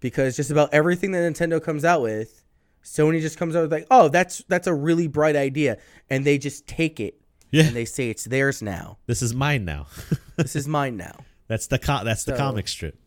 because 0.00 0.36
just 0.36 0.50
about 0.50 0.72
everything 0.72 1.12
that 1.12 1.18
Nintendo 1.32 1.62
comes 1.62 1.84
out 1.84 2.02
with, 2.02 2.42
Sony 2.84 3.20
just 3.20 3.38
comes 3.38 3.54
out 3.54 3.62
with 3.62 3.72
like, 3.72 3.86
oh, 3.90 4.08
that's 4.08 4.42
that's 4.48 4.66
a 4.66 4.74
really 4.74 5.06
bright 5.06 5.36
idea, 5.36 5.78
and 6.08 6.24
they 6.24 6.38
just 6.38 6.66
take 6.66 6.98
it 7.00 7.20
Yeah. 7.50 7.64
and 7.64 7.76
they 7.76 7.84
say 7.84 8.10
it's 8.10 8.24
theirs 8.24 8.62
now. 8.62 8.98
This 9.06 9.22
is 9.22 9.34
mine 9.34 9.64
now. 9.64 9.86
This 10.36 10.56
is 10.56 10.66
mine 10.66 10.96
now. 10.96 11.16
that's 11.48 11.66
the 11.66 11.78
co- 11.78 12.02
that's 12.02 12.24
the 12.24 12.34
comic 12.34 12.66
strip. 12.66 12.98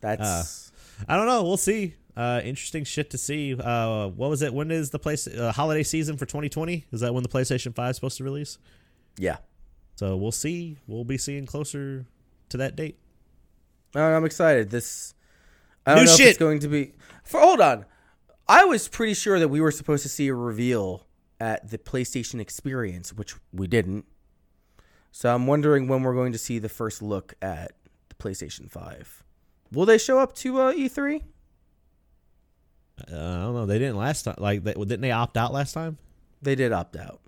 That's 0.00 0.70
I 1.08 1.16
don't 1.16 1.26
know. 1.26 1.42
We'll 1.42 1.56
see. 1.56 1.94
Uh, 2.16 2.40
interesting 2.44 2.84
shit 2.84 3.10
to 3.10 3.18
see. 3.18 3.54
Uh, 3.58 4.06
what 4.08 4.30
was 4.30 4.42
it? 4.42 4.52
When 4.54 4.70
is 4.70 4.90
the 4.90 4.98
place 4.98 5.26
uh, 5.26 5.50
holiday 5.50 5.82
season 5.82 6.16
for 6.16 6.26
2020? 6.26 6.84
Is 6.92 7.00
that 7.00 7.12
when 7.14 7.22
the 7.24 7.28
PlayStation 7.28 7.74
5 7.74 7.90
is 7.90 7.96
supposed 7.96 8.18
to 8.18 8.24
release? 8.24 8.58
yeah. 9.18 9.38
So 9.96 10.16
we'll 10.16 10.32
see. 10.32 10.78
We'll 10.86 11.04
be 11.04 11.18
seeing 11.18 11.46
closer 11.46 12.06
to 12.50 12.56
that 12.58 12.76
date. 12.76 12.98
Uh, 13.94 14.00
I'm 14.00 14.24
excited. 14.24 14.70
This 14.70 15.14
I 15.86 15.94
don't 15.94 16.04
New 16.04 16.10
know 16.10 16.14
if 16.14 16.20
it's 16.20 16.38
going 16.38 16.60
to 16.60 16.68
be. 16.68 16.92
For 17.24 17.40
hold 17.40 17.60
on, 17.60 17.84
I 18.48 18.64
was 18.64 18.88
pretty 18.88 19.14
sure 19.14 19.38
that 19.38 19.48
we 19.48 19.60
were 19.60 19.70
supposed 19.70 20.02
to 20.02 20.08
see 20.08 20.28
a 20.28 20.34
reveal 20.34 21.06
at 21.40 21.70
the 21.70 21.78
PlayStation 21.78 22.40
Experience, 22.40 23.12
which 23.12 23.34
we 23.52 23.66
didn't. 23.66 24.04
So 25.10 25.34
I'm 25.34 25.46
wondering 25.46 25.88
when 25.88 26.02
we're 26.02 26.14
going 26.14 26.32
to 26.32 26.38
see 26.38 26.58
the 26.58 26.68
first 26.68 27.02
look 27.02 27.34
at 27.42 27.72
the 28.08 28.14
PlayStation 28.14 28.70
Five. 28.70 29.22
Will 29.72 29.86
they 29.86 29.98
show 29.98 30.18
up 30.18 30.34
to 30.36 30.60
uh, 30.60 30.72
E3? 30.72 31.22
Uh, 33.00 33.14
I 33.14 33.14
don't 33.16 33.54
know. 33.54 33.66
They 33.66 33.78
didn't 33.78 33.96
last 33.96 34.22
time. 34.22 34.36
Like, 34.38 34.62
they, 34.64 34.74
didn't 34.74 35.00
they 35.00 35.10
opt 35.10 35.36
out 35.36 35.52
last 35.52 35.72
time? 35.72 35.98
They 36.42 36.54
did 36.54 36.72
opt 36.72 36.96
out. 36.96 37.20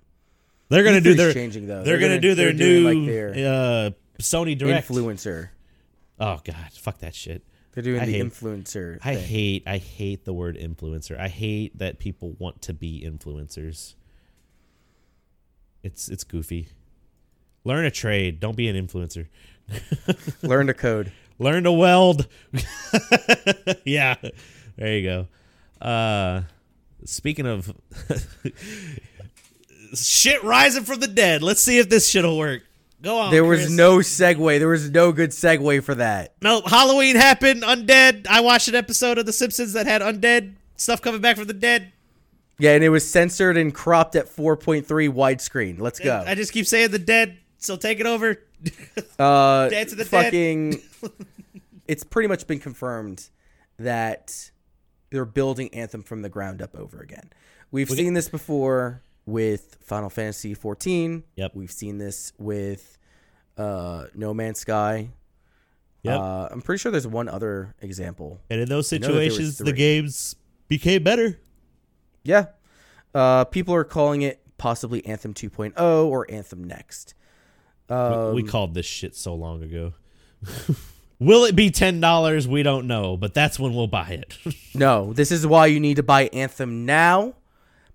They're 0.69 0.83
gonna 0.83 1.01
do 1.01 1.11
E3's 1.11 1.17
their. 1.17 1.33
changing 1.33 1.67
though. 1.67 1.83
They're, 1.83 1.99
gonna, 1.99 2.19
do 2.19 2.33
their 2.33 2.51
they're 2.51 2.67
new 2.67 3.03
like 3.03 3.05
their 3.07 3.29
uh, 3.31 3.89
Sony 4.19 4.57
Direct. 4.57 4.87
influencer. 4.87 5.49
oh 6.19 6.39
God, 6.43 6.71
fuck 6.73 6.99
that 6.99 7.13
shit. 7.13 7.43
They're 7.75 7.83
doing 7.83 7.99
I 8.01 8.05
the 8.05 8.13
hate- 8.13 8.23
influencer. 8.25 8.97
I 9.03 9.15
thing. 9.15 9.23
hate 9.25 9.63
I 9.67 9.77
hate 9.77 10.25
the 10.25 10.33
word 10.33 10.57
influencer. 10.57 11.19
I 11.19 11.27
hate 11.27 11.77
that 11.77 11.99
people 11.99 12.31
want 12.39 12.61
to 12.63 12.73
be 12.73 13.03
influencers. 13.05 13.95
It's 15.83 16.07
it's 16.09 16.23
goofy. 16.23 16.69
Learn 17.65 17.85
a 17.85 17.91
trade. 17.91 18.39
Don't 18.39 18.55
be 18.55 18.67
an 18.69 18.75
influencer. 18.75 19.27
Learn 20.41 20.67
to 20.67 20.73
code. 20.73 21.11
Learn 21.37 21.63
to 21.65 21.71
weld. 21.71 22.27
yeah. 23.85 24.15
There 24.77 24.97
you 24.97 25.03
go. 25.03 25.27
Uh 25.85 26.43
speaking 27.03 27.45
of 27.45 27.73
shit 29.93 30.43
rising 30.43 30.83
from 30.83 30.99
the 31.01 31.07
dead. 31.07 31.43
Let's 31.43 31.61
see 31.61 31.77
if 31.79 31.89
this 31.89 32.09
shit'll 32.09 32.37
work. 32.37 32.63
Go 33.05 33.17
on. 33.19 33.31
There 33.31 33.45
was 33.45 33.61
Chris. 33.61 33.71
no 33.71 33.97
segue. 33.99 34.59
There 34.59 34.67
was 34.67 34.89
no 34.89 35.11
good 35.11 35.29
segue 35.29 35.83
for 35.83 35.95
that. 35.95 36.33
Nope. 36.41 36.67
Halloween 36.67 37.15
happened. 37.15 37.61
Undead. 37.61 38.25
I 38.27 38.41
watched 38.41 38.67
an 38.67 38.73
episode 38.75 39.17
of 39.19 39.25
The 39.27 39.31
Simpsons 39.31 39.73
that 39.73 39.85
had 39.85 40.01
undead 40.01 40.55
stuff 40.75 41.01
coming 41.01 41.21
back 41.21 41.37
from 41.37 41.45
the 41.45 41.53
dead. 41.53 41.93
Yeah, 42.57 42.71
and 42.71 42.83
it 42.83 42.89
was 42.89 43.09
censored 43.09 43.57
and 43.57 43.73
cropped 43.73 44.15
at 44.15 44.25
4.3 44.25 44.85
widescreen. 45.09 45.79
Let's 45.79 45.99
go. 45.99 46.23
I 46.25 46.35
just 46.35 46.51
keep 46.51 46.65
saying 46.65 46.89
the 46.91 46.99
dead. 46.99 47.37
So 47.59 47.77
take 47.77 47.99
it 47.99 48.05
over. 48.07 48.41
Uh, 49.19 49.69
Dance 49.69 49.91
of 49.91 49.99
the 49.99 50.05
Dead. 50.05 50.23
fucking. 50.25 50.81
it's 51.87 52.03
pretty 52.03 52.27
much 52.27 52.47
been 52.47 52.59
confirmed 52.59 53.27
that 53.77 54.49
they're 55.11 55.25
building 55.25 55.71
Anthem 55.73 56.01
from 56.01 56.23
the 56.23 56.29
ground 56.29 56.61
up 56.61 56.75
over 56.75 56.99
again. 57.01 57.29
We've 57.71 57.89
We- 57.89 57.95
seen 57.95 58.13
this 58.13 58.27
before 58.29 59.03
with 59.27 59.77
Final 59.81 60.09
Fantasy 60.09 60.53
14. 60.55 61.23
Yep. 61.35 61.51
We've 61.53 61.71
seen 61.71 61.97
this 61.99 62.33
with 62.39 62.94
uh, 63.57 64.05
No 64.15 64.33
Man's 64.33 64.59
Sky. 64.59 65.09
Yep. 66.03 66.19
Uh, 66.19 66.47
I'm 66.51 66.61
pretty 66.61 66.79
sure 66.79 66.91
there's 66.91 67.07
one 67.07 67.27
other 67.27 67.73
example. 67.81 68.39
and 68.49 68.61
in 68.61 68.69
those 68.69 68.91
know 68.91 68.97
that 68.99 69.07
there 69.07 69.15
was 69.23 69.33
situations, 69.33 69.57
the 69.57 69.73
games 69.73 70.35
became 70.67 71.03
better. 71.03 71.39
Yeah. 72.23 72.47
Uh, 73.13 73.45
people 73.45 73.73
are 73.73 73.83
calling 73.83 74.21
it 74.21 74.41
possibly 74.57 75.05
Anthem 75.05 75.33
2.0 75.33 75.73
or 76.05 76.29
Anthem 76.29 76.63
Next. 76.63 77.13
We- 77.89 77.95
Um, 77.95 78.35
we 78.35 78.43
called 78.43 78.73
this 78.73 78.85
shit 78.85 79.15
so 79.15 79.33
long 79.35 79.63
ago. 79.63 79.93
Will 81.19 81.45
it 81.45 81.55
be 81.55 81.71
ten 81.71 82.01
dollars? 82.01 82.45
We 82.47 82.61
don't 82.61 82.87
know, 82.87 83.15
but 83.15 83.33
that's 83.33 83.57
when 83.57 83.73
we'll 83.73 83.87
buy 83.87 84.09
it. 84.09 84.37
No, 84.75 85.13
this 85.13 85.31
is 85.31 85.47
why 85.47 85.67
you 85.67 85.79
need 85.79 85.95
to 85.95 86.03
buy 86.03 86.23
Anthem 86.33 86.85
now, 86.85 87.35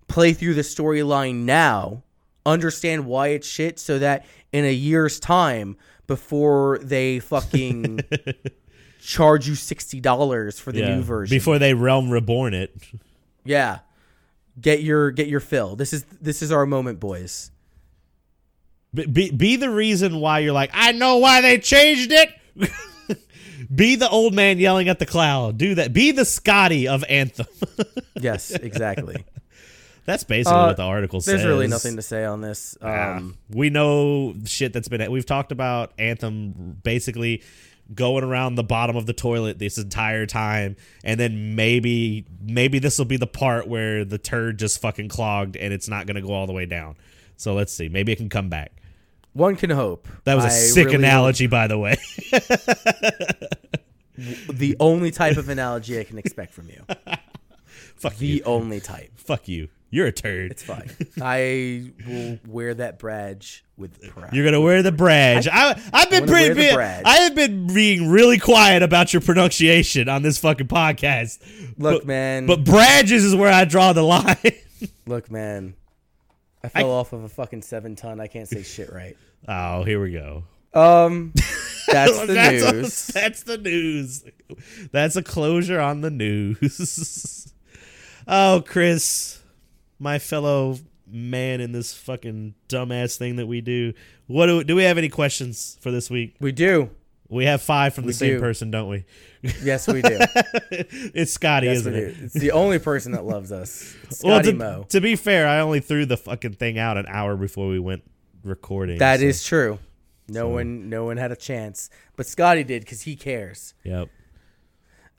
play 0.07 0.33
through 0.33 0.55
the 0.55 0.61
storyline 0.63 1.43
now, 1.45 2.01
understand 2.45 3.05
why 3.05 3.29
it's 3.29 3.47
shit, 3.47 3.79
so 3.79 3.99
that 3.99 4.25
in 4.51 4.65
a 4.65 4.73
year's 4.73 5.19
time, 5.19 5.77
before 6.07 6.79
they 6.81 7.19
fucking 7.19 7.99
charge 9.01 9.47
you 9.47 9.55
sixty 9.55 9.99
dollars 9.99 10.59
for 10.59 10.71
the 10.71 10.79
Yeah, 10.79 10.95
new 10.95 11.01
version, 11.03 11.35
before 11.35 11.59
they 11.59 11.73
realm 11.73 12.09
reborn 12.09 12.53
it. 12.53 12.75
yeah, 13.45 13.79
get 14.59 14.81
your 14.83 15.11
get 15.11 15.27
your 15.27 15.39
fill. 15.39 15.75
This 15.75 15.93
is 15.93 16.03
this 16.21 16.41
is 16.41 16.51
our 16.51 16.65
moment, 16.65 16.99
boys. 16.99 17.51
Be, 18.93 19.05
be 19.05 19.31
be 19.31 19.55
the 19.55 19.69
reason 19.69 20.17
why 20.19 20.39
you're 20.39 20.51
like, 20.51 20.71
I 20.73 20.91
know 20.91 21.17
why 21.17 21.39
they 21.41 21.57
changed 21.59 22.11
it. 22.11 22.29
be 23.73 23.95
the 23.95 24.09
old 24.09 24.33
man 24.33 24.59
yelling 24.59 24.89
at 24.89 24.99
the 24.99 25.05
cloud. 25.05 25.57
Do 25.57 25.75
that. 25.75 25.93
Be 25.93 26.11
the 26.11 26.25
Scotty 26.25 26.87
of 26.87 27.03
Anthem. 27.07 27.47
Yes, 28.19 28.51
exactly. 28.51 29.25
That's 30.05 30.23
basically 30.23 30.57
Uh, 30.59 30.67
what 30.67 30.77
the 30.77 30.83
article 30.83 31.21
says. 31.21 31.35
There's 31.35 31.45
really 31.45 31.67
nothing 31.67 31.95
to 31.95 32.01
say 32.01 32.25
on 32.25 32.41
this. 32.41 32.75
Ah, 32.81 33.17
Um, 33.17 33.37
we 33.49 33.69
know 33.69 34.33
shit 34.45 34.73
that's 34.73 34.87
been. 34.87 35.09
We've 35.11 35.25
talked 35.25 35.51
about 35.51 35.93
Anthem 35.99 36.77
basically 36.83 37.43
going 37.93 38.23
around 38.23 38.55
the 38.55 38.63
bottom 38.63 38.95
of 38.95 39.05
the 39.05 39.13
toilet 39.13 39.59
this 39.59 39.77
entire 39.77 40.25
time, 40.25 40.75
and 41.03 41.19
then 41.19 41.55
maybe 41.55 42.25
maybe 42.41 42.79
this 42.79 42.97
will 42.97 43.05
be 43.05 43.17
the 43.17 43.27
part 43.27 43.67
where 43.67 44.03
the 44.05 44.17
turd 44.17 44.57
just 44.57 44.79
fucking 44.81 45.09
clogged 45.09 45.55
and 45.57 45.71
it's 45.73 45.87
not 45.89 46.07
going 46.07 46.15
to 46.15 46.21
go 46.21 46.33
all 46.33 46.47
the 46.47 46.53
way 46.53 46.65
down. 46.65 46.95
So 47.37 47.53
let's 47.53 47.73
see. 47.73 47.89
Maybe 47.89 48.11
it 48.11 48.15
can 48.15 48.29
come 48.29 48.49
back. 48.49 48.71
one 49.33 49.55
can 49.55 49.69
hope. 49.69 50.07
That 50.23 50.35
was 50.35 50.45
a 50.45 50.47
I 50.47 50.51
sick 50.51 50.85
really- 50.85 50.95
analogy, 50.97 51.47
by 51.47 51.67
the 51.67 51.77
way. 51.77 51.95
The 54.49 54.75
only 54.79 55.09
type 55.09 55.37
of 55.37 55.49
analogy 55.49 55.99
I 55.99 56.03
can 56.03 56.17
expect 56.19 56.53
from 56.53 56.69
you. 56.69 56.83
Fuck 57.95 58.17
The 58.17 58.27
you. 58.27 58.41
only 58.45 58.79
type. 58.79 59.11
Fuck 59.15 59.47
you. 59.47 59.69
You're 59.91 60.07
a 60.07 60.11
turd. 60.11 60.51
It's 60.51 60.63
fine. 60.63 60.89
I 61.21 61.91
will 62.07 62.39
wear 62.47 62.73
that 62.73 62.97
badge 62.97 63.65
with 63.77 64.01
pride. 64.09 64.33
You're 64.33 64.45
gonna 64.45 64.61
wear 64.61 64.81
the 64.81 64.91
badge. 64.93 65.47
I, 65.47 65.77
have 65.93 66.09
been 66.09 66.25
pretty. 66.25 66.31
wear 66.31 66.49
the 66.49 66.55
Big, 66.55 66.75
badge. 66.75 67.03
I 67.05 67.15
have 67.17 67.35
been 67.35 67.67
being 67.67 68.09
really 68.09 68.39
quiet 68.39 68.83
about 68.83 69.11
your 69.11 69.21
pronunciation 69.21 70.07
on 70.07 70.21
this 70.21 70.37
fucking 70.37 70.67
podcast. 70.67 71.41
Look, 71.77 72.03
but, 72.03 72.07
man. 72.07 72.45
But 72.45 72.63
badges 72.63 73.25
is 73.25 73.35
where 73.35 73.51
I 73.51 73.65
draw 73.65 73.91
the 73.91 74.03
line. 74.03 74.37
Look, 75.05 75.29
man. 75.29 75.75
I 76.63 76.69
fell 76.69 76.91
off 76.91 77.11
of 77.11 77.23
a 77.23 77.29
fucking 77.29 77.63
seven 77.63 77.95
ton. 77.95 78.19
I 78.21 78.27
can't 78.27 78.47
say 78.47 78.63
shit 78.63 78.93
right. 78.93 79.17
oh, 79.47 79.83
here 79.83 80.01
we 80.01 80.11
go. 80.11 80.43
Um, 80.73 81.33
that's 81.87 82.19
the 82.19 82.33
that's 82.33 82.71
news. 82.71 83.07
that's 83.07 83.43
the 83.43 83.57
news. 83.57 84.23
That's 84.91 85.15
a 85.15 85.23
closure 85.23 85.79
on 85.79 86.01
the 86.01 86.11
news. 86.11 87.53
oh, 88.27 88.63
Chris, 88.65 89.40
my 90.01 90.19
fellow 90.19 90.77
man 91.07 91.61
in 91.61 91.71
this 91.71 91.93
fucking 91.93 92.55
dumbass 92.67 93.17
thing 93.17 93.35
that 93.37 93.45
we 93.47 93.61
do. 93.61 93.93
What 94.27 94.47
do, 94.47 94.63
do 94.63 94.75
we 94.75 94.83
have 94.83 94.97
any 94.97 95.09
questions 95.09 95.77
for 95.81 95.91
this 95.91 96.09
week? 96.09 96.35
we 96.39 96.51
do. 96.51 96.89
We 97.29 97.45
have 97.45 97.61
five 97.61 97.93
from 97.93 98.03
the 98.03 98.07
We 98.07 98.13
same 98.13 98.33
do. 98.33 98.39
person, 98.41 98.71
don't 98.71 98.89
we? 98.89 99.05
Yes, 99.63 99.87
we 99.87 100.01
do. 100.01 100.17
it's 101.13 101.31
Scotty, 101.31 101.67
yes, 101.67 101.77
isn't 101.77 101.93
do. 101.93 101.99
it? 101.99 102.15
It's 102.19 102.33
the 102.33 102.51
only 102.51 102.77
person 102.77 103.13
that 103.13 103.23
loves 103.23 103.53
us. 103.53 103.95
It's 104.03 104.21
Well, 104.23 104.35
Scotty 104.39 104.51
to, 104.51 104.57
Mo. 104.57 104.85
to 104.89 104.99
be 104.99 105.15
fair, 105.15 105.47
I 105.47 105.59
only 105.61 105.79
threw 105.79 106.05
the 106.05 106.17
fucking 106.17 106.53
thing 106.55 106.77
out 106.77 106.97
an 106.97 107.05
hour 107.07 107.37
before 107.37 107.69
we 107.69 107.79
went 107.79 108.03
recording. 108.43 108.97
That 108.97 109.21
so- 109.21 109.25
is 109.27 109.43
true. 109.45 109.79
No 110.27 110.41
So- 110.41 110.49
one, 110.49 110.89
no 110.89 111.05
one 111.05 111.15
had 111.17 111.31
a 111.31 111.35
chance, 111.37 111.89
but 112.17 112.25
Scotty 112.25 112.65
did 112.65 112.81
because 112.81 113.03
he 113.03 113.15
cares. 113.15 113.75
Yep. 113.85 114.09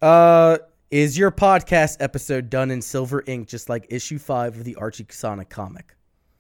Uh, 0.03 0.59
is 0.93 1.19
your 1.19 1.33
podcast 1.33 1.97
episode 1.99 2.49
done 2.51 2.71
in 2.71 2.81
silver 2.81 3.25
ink, 3.27 3.49
just 3.49 3.69
like 3.69 3.87
issue 3.91 4.19
five 4.21 4.57
of 4.57 4.63
the 4.65 4.77
Archie 4.77 5.07
Sonic 5.11 5.49
comic? 5.49 5.97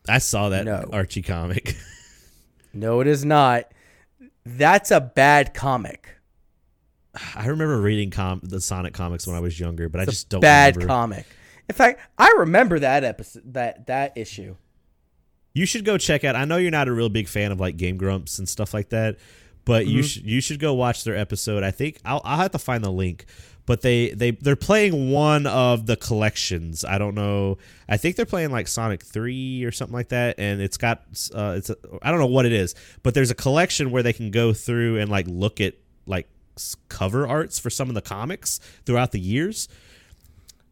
I 0.08 0.18
saw 0.18 0.50
that 0.50 0.64
No. 0.64 0.84
Archie 0.92 1.22
comic. 1.22 1.76
No, 2.74 3.00
it 3.00 3.06
is 3.06 3.22
not. 3.22 3.70
That's 4.46 4.90
a 4.90 4.98
bad 4.98 5.52
comic. 5.52 6.08
I 7.34 7.46
remember 7.48 7.78
reading 7.82 8.10
com- 8.10 8.40
the 8.42 8.62
Sonic 8.62 8.94
comics 8.94 9.26
when 9.26 9.36
I 9.36 9.40
was 9.40 9.60
younger, 9.60 9.90
but 9.90 10.00
I 10.00 10.06
just 10.06 10.30
don't 10.30 10.40
bad 10.40 10.76
remember. 10.76 10.90
comic. 10.90 11.26
In 11.68 11.74
fact, 11.74 12.00
I 12.16 12.34
remember 12.38 12.78
that 12.78 13.04
episode, 13.04 13.42
that 13.52 13.88
that 13.88 14.16
issue. 14.16 14.56
you 15.52 15.66
should 15.66 15.84
go 15.84 15.98
check 15.98 16.24
out. 16.24 16.34
I 16.34 16.46
know 16.46 16.56
you're 16.56 16.70
not 16.70 16.88
a 16.88 16.92
real 16.92 17.10
big 17.10 17.28
fan 17.28 17.52
of 17.52 17.60
like 17.60 17.76
Game 17.76 17.98
Grumps 17.98 18.38
and 18.38 18.48
stuff 18.48 18.72
like 18.72 18.88
that, 18.88 19.18
but 19.66 19.82
Mm-hmm. 19.84 19.90
you 19.96 20.02
should 20.02 20.24
you 20.24 20.40
should 20.40 20.58
go 20.58 20.72
watch 20.72 21.04
their 21.04 21.14
episode. 21.16 21.62
I 21.62 21.72
think 21.72 21.98
I'll 22.06 22.22
I'll 22.24 22.38
have 22.38 22.52
to 22.52 22.58
find 22.58 22.82
the 22.82 22.90
link. 22.90 23.26
But 23.64 23.82
they 23.82 24.10
they 24.10 24.32
they're 24.32 24.56
playing 24.56 25.10
one 25.10 25.47
of 25.47 25.86
the 25.86 25.97
collections. 25.97 26.84
I 26.84 26.98
don't 26.98 27.14
know. 27.14 27.59
I 27.89 27.97
think 27.97 28.16
they're 28.16 28.26
playing 28.26 28.51
like 28.51 28.66
Sonic 28.66 29.02
Three 29.05 29.62
or 29.64 29.70
something 29.70 29.94
like 29.94 30.09
that, 30.09 30.39
and 30.39 30.60
it's 30.60 30.76
got 30.76 31.02
uh, 31.34 31.55
it's 31.56 31.70
a, 31.70 31.76
I 32.02 32.10
don't 32.10 32.18
know 32.18 32.26
what 32.26 32.44
it 32.44 32.52
is, 32.52 32.74
but 33.02 33.14
there's 33.14 33.30
a 33.30 33.36
collection 33.36 33.90
where 33.90 34.02
they 34.02 34.12
can 34.12 34.30
go 34.30 34.52
through 34.52 34.98
and 34.98 35.10
like 35.10 35.26
look 35.28 35.60
at 35.60 35.74
like 36.06 36.28
cover 36.89 37.26
arts 37.26 37.59
for 37.59 37.70
some 37.70 37.89
of 37.89 37.94
the 37.94 38.02
comics 38.02 38.59
throughout 38.84 39.12
the 39.12 39.20
years. 39.20 39.68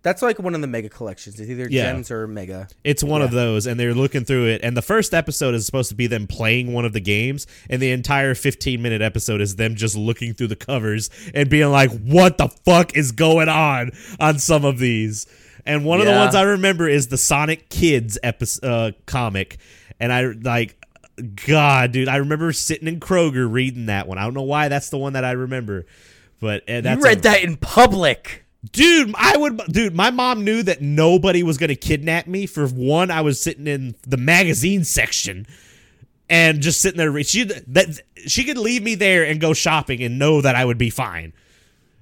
That's 0.03 0.23
like 0.23 0.39
one 0.39 0.55
of 0.55 0.63
the 0.63 0.67
mega 0.67 0.89
collections. 0.89 1.39
It's 1.39 1.51
either 1.51 1.69
Yeah. 1.69 1.93
gems 1.93 2.11
or 2.11 2.27
mega. 2.27 2.69
It's 2.85 3.03
one 3.05 3.21
of 3.21 3.33
those, 3.33 3.67
and 3.67 3.79
they're 3.79 3.93
looking 3.95 4.25
through 4.25 4.47
it. 4.47 4.61
And 4.65 4.75
the 4.77 4.83
first 4.83 5.13
episode 5.13 5.55
is 5.55 5.67
supposed 5.67 5.91
to 5.91 5.95
be 5.95 6.07
them 6.07 6.27
playing 6.27 6.73
one 6.73 6.85
of 6.87 6.93
the 6.95 7.01
games, 7.01 7.47
and 7.69 7.83
the 7.83 7.91
entire 7.91 8.35
15 8.35 8.81
minute 8.81 9.03
episode 9.03 9.41
is 9.43 9.57
them 9.57 9.75
just 9.75 9.97
looking 9.97 10.33
through 10.33 10.47
the 10.49 10.57
covers 10.57 11.11
and 11.35 11.51
being 11.51 11.71
like, 11.71 11.91
"What 11.91 12.39
the 12.39 12.49
fuck 12.49 12.97
is 12.97 13.13
going 13.13 13.51
on 13.51 13.91
on 14.19 14.39
some 14.39 14.65
of 14.65 14.79
these?" 14.79 15.27
And 15.67 15.85
one 15.85 16.01
of 16.01 16.07
the 16.07 16.13
ones 16.13 16.35
I 16.35 16.43
remember 16.43 16.89
is 16.89 17.09
the 17.09 17.19
Sonic 17.19 17.69
Kids 17.69 18.19
episode 18.23 18.65
uh, 18.67 18.93
comic, 19.05 19.59
and 20.01 20.11
I 20.11 20.23
like, 20.43 20.77
God, 21.47 21.93
dude, 21.93 22.09
I 22.09 22.17
remember 22.17 22.51
sitting 22.55 22.89
in 22.89 22.99
Kroger 23.01 23.47
reading 23.53 23.87
that 23.87 24.09
one. 24.09 24.17
I 24.17 24.23
don't 24.25 24.33
know 24.33 24.43
why 24.43 24.69
that's 24.69 24.89
the 24.89 24.97
one 24.97 25.13
that 25.13 25.25
I 25.25 25.33
remember, 25.33 25.85
but 26.41 26.63
uh, 26.69 26.81
that's 26.81 26.99
you 27.01 27.05
read 27.05 27.19
a- 27.19 27.23
that 27.23 27.43
in 27.45 27.59
public. 27.59 28.40
Dude, 28.73 29.15
I 29.17 29.37
would. 29.39 29.59
Dude, 29.71 29.95
my 29.95 30.11
mom 30.11 30.45
knew 30.45 30.63
that 30.63 30.83
nobody 30.83 31.43
was 31.43 31.57
going 31.57 31.69
to 31.69 31.77
kidnap 31.77 32.27
me. 32.27 32.47
For 32.47 32.67
one, 32.69 33.11
I 33.11 33.23
was 33.23 33.41
sitting 33.41 33.67
in 33.67 33.95
the 34.07 34.19
magazine 34.19 34.85
section 34.85 35.47
and 36.29 36.61
just 36.61 36.81
sitting 36.83 36.99
there. 36.99 37.23
She 37.23 37.45
that 37.45 38.01
she 38.27 38.45
could 38.45 38.59
leave 38.59 38.83
me 38.83 38.97
there 38.97 39.25
and 39.25 39.41
go 39.41 39.55
shopping 39.55 40.03
and 40.03 40.19
know 40.19 40.43
that 40.43 40.57
I 40.57 40.65
would 40.67 40.77
be 40.79 40.91
fine. 40.91 41.33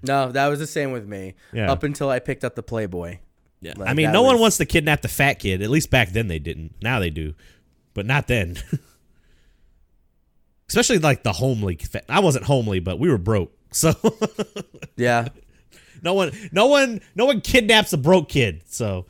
No, 0.03 0.33
that 0.33 0.49
was 0.49 0.59
the 0.59 0.67
same 0.67 0.91
with 0.91 1.07
me. 1.07 1.35
Yeah. 1.53 1.71
Up 1.71 1.83
until 1.85 2.11
I 2.11 2.19
picked 2.19 2.45
up 2.45 2.55
the 2.57 2.63
Playboy. 2.63 3.19
Yeah, 3.61 3.75
Like, 3.77 3.89
I 3.89 3.95
mean, 3.95 4.07
that 4.07 4.13
no 4.13 4.23
one 4.23 4.39
wants 4.39 4.57
to 4.59 4.65
kidnap 4.67 5.03
the 5.03 5.09
fat 5.09 5.35
kid. 5.35 5.63
At 5.63 5.71
least 5.71 5.91
back 5.91 6.11
then 6.11 6.29
they 6.29 6.39
didn't. 6.39 6.75
Now 6.83 6.99
they 7.01 7.11
do, 7.11 7.35
but 7.95 8.07
not 8.07 8.27
then. 8.29 8.57
Especially 10.69 10.99
like 10.99 11.23
the 11.23 11.33
homely. 11.33 11.77
fa- 11.77 12.11
I 12.11 12.21
wasn't 12.21 12.45
homely, 12.45 12.79
but 12.81 12.99
we 12.99 13.09
were 13.11 13.19
broke, 13.19 13.53
so 13.73 13.95
Yeah. 14.97 15.29
No 16.03 16.15
one, 16.15 16.33
no 16.53 16.67
one, 16.67 17.01
no 17.15 17.27
one 17.27 17.41
kidnaps 17.41 17.93
a 17.93 17.99
broke 17.99 18.29
kid. 18.29 18.63
So, 18.67 19.07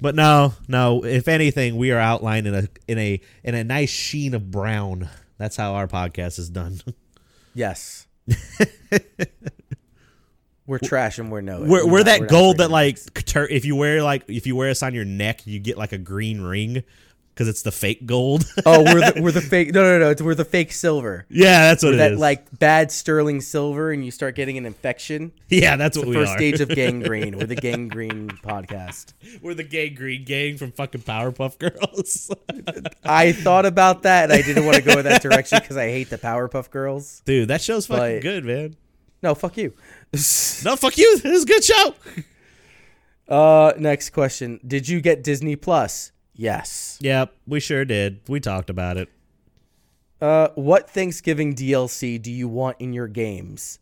but 0.00 0.14
no, 0.14 0.54
no. 0.68 1.04
If 1.04 1.28
anything, 1.28 1.76
we 1.76 1.92
are 1.92 1.98
outlined 1.98 2.46
in 2.46 2.54
a 2.54 2.68
in 2.88 2.98
a 2.98 3.20
in 3.44 3.54
a 3.54 3.64
nice 3.64 3.90
sheen 3.90 4.34
of 4.34 4.50
brown. 4.50 5.08
That's 5.38 5.56
how 5.56 5.74
our 5.74 5.88
podcast 5.88 6.38
is 6.38 6.48
done. 6.50 6.80
Yes. 7.54 8.06
we're 10.66 10.78
trash 10.78 11.18
and 11.18 11.30
we're 11.30 11.40
no. 11.40 11.60
we're, 11.60 11.86
we're 11.86 11.98
not- 11.98 12.06
that 12.06 12.20
not 12.22 12.30
gold 12.30 12.58
that 12.58 12.70
like 12.70 12.98
if 13.50 13.64
you 13.64 13.76
wear 13.76 14.02
like 14.02 14.24
if 14.28 14.46
you 14.46 14.56
wear 14.56 14.70
us 14.70 14.82
on 14.82 14.94
your 14.94 15.04
neck, 15.04 15.46
you 15.46 15.58
get 15.58 15.76
like 15.76 15.92
a 15.92 15.98
green 15.98 16.40
ring 16.40 16.82
because 17.34 17.48
it's 17.48 17.62
the 17.62 17.72
fake 17.72 18.04
gold. 18.06 18.44
Oh, 18.66 18.82
we're 18.84 19.12
the, 19.12 19.20
we're 19.22 19.32
the 19.32 19.40
fake. 19.40 19.72
No, 19.74 19.82
no, 19.82 19.98
no. 19.98 20.10
It's, 20.10 20.22
we're 20.22 20.34
the 20.34 20.44
fake 20.44 20.72
silver. 20.72 21.26
yeah, 21.28 21.62
that's 21.68 21.82
what 21.82 21.94
it 21.94 21.96
that 21.96 22.12
is. 22.12 22.18
like 22.20 22.58
bad 22.58 22.92
sterling 22.92 23.40
silver, 23.40 23.90
and 23.90 24.04
you 24.04 24.10
start 24.10 24.34
getting 24.36 24.56
an 24.58 24.66
infection. 24.66 25.32
yeah, 25.48 25.76
that's 25.76 25.96
what 25.96 26.06
we 26.06 26.12
are. 26.12 26.14
The 26.14 26.18
we 26.20 26.24
first 26.26 26.34
are. 26.34 26.38
stage 26.38 26.60
of 26.60 26.68
gangrene. 26.74 27.36
We're 27.38 27.46
the 27.46 27.56
gangrene 27.56 28.28
podcast. 28.28 29.14
We're 29.40 29.54
the 29.54 29.64
Gangreen 29.64 30.24
Gang 30.24 30.56
from 30.58 30.72
fucking 30.72 31.02
Powerpuff 31.02 31.58
Girls. 31.58 32.30
I 33.04 33.32
thought 33.32 33.66
about 33.66 34.02
that, 34.04 34.24
and 34.24 34.32
I 34.32 34.42
didn't 34.42 34.64
want 34.64 34.76
to 34.76 34.82
go 34.82 34.98
in 34.98 35.04
that 35.04 35.22
direction 35.22 35.58
because 35.60 35.76
I 35.76 35.88
hate 35.88 36.10
the 36.10 36.18
Powerpuff 36.18 36.70
Girls. 36.70 37.22
Dude, 37.24 37.48
that 37.48 37.60
show's 37.62 37.86
fucking 37.86 38.16
But- 38.16 38.22
good, 38.22 38.44
man. 38.44 38.76
No, 39.22 39.34
fuck 39.34 39.56
you. 39.56 39.72
No, 40.64 40.76
fuck 40.76 40.96
you. 40.98 41.18
This 41.18 41.38
is 41.38 41.42
a 41.44 41.46
good 41.46 41.64
show. 41.64 41.94
Uh, 43.28 43.72
next 43.78 44.10
question. 44.10 44.60
Did 44.66 44.88
you 44.88 45.00
get 45.00 45.22
Disney 45.22 45.56
Plus? 45.56 46.11
Yes. 46.34 46.98
Yep, 47.00 47.34
we 47.46 47.60
sure 47.60 47.84
did. 47.84 48.20
We 48.28 48.40
talked 48.40 48.70
about 48.70 48.96
it. 48.96 49.08
Uh, 50.20 50.48
what 50.54 50.88
Thanksgiving 50.88 51.54
DLC 51.54 52.20
do 52.20 52.30
you 52.30 52.48
want 52.48 52.76
in 52.80 52.92
your 52.92 53.08
games? 53.08 53.78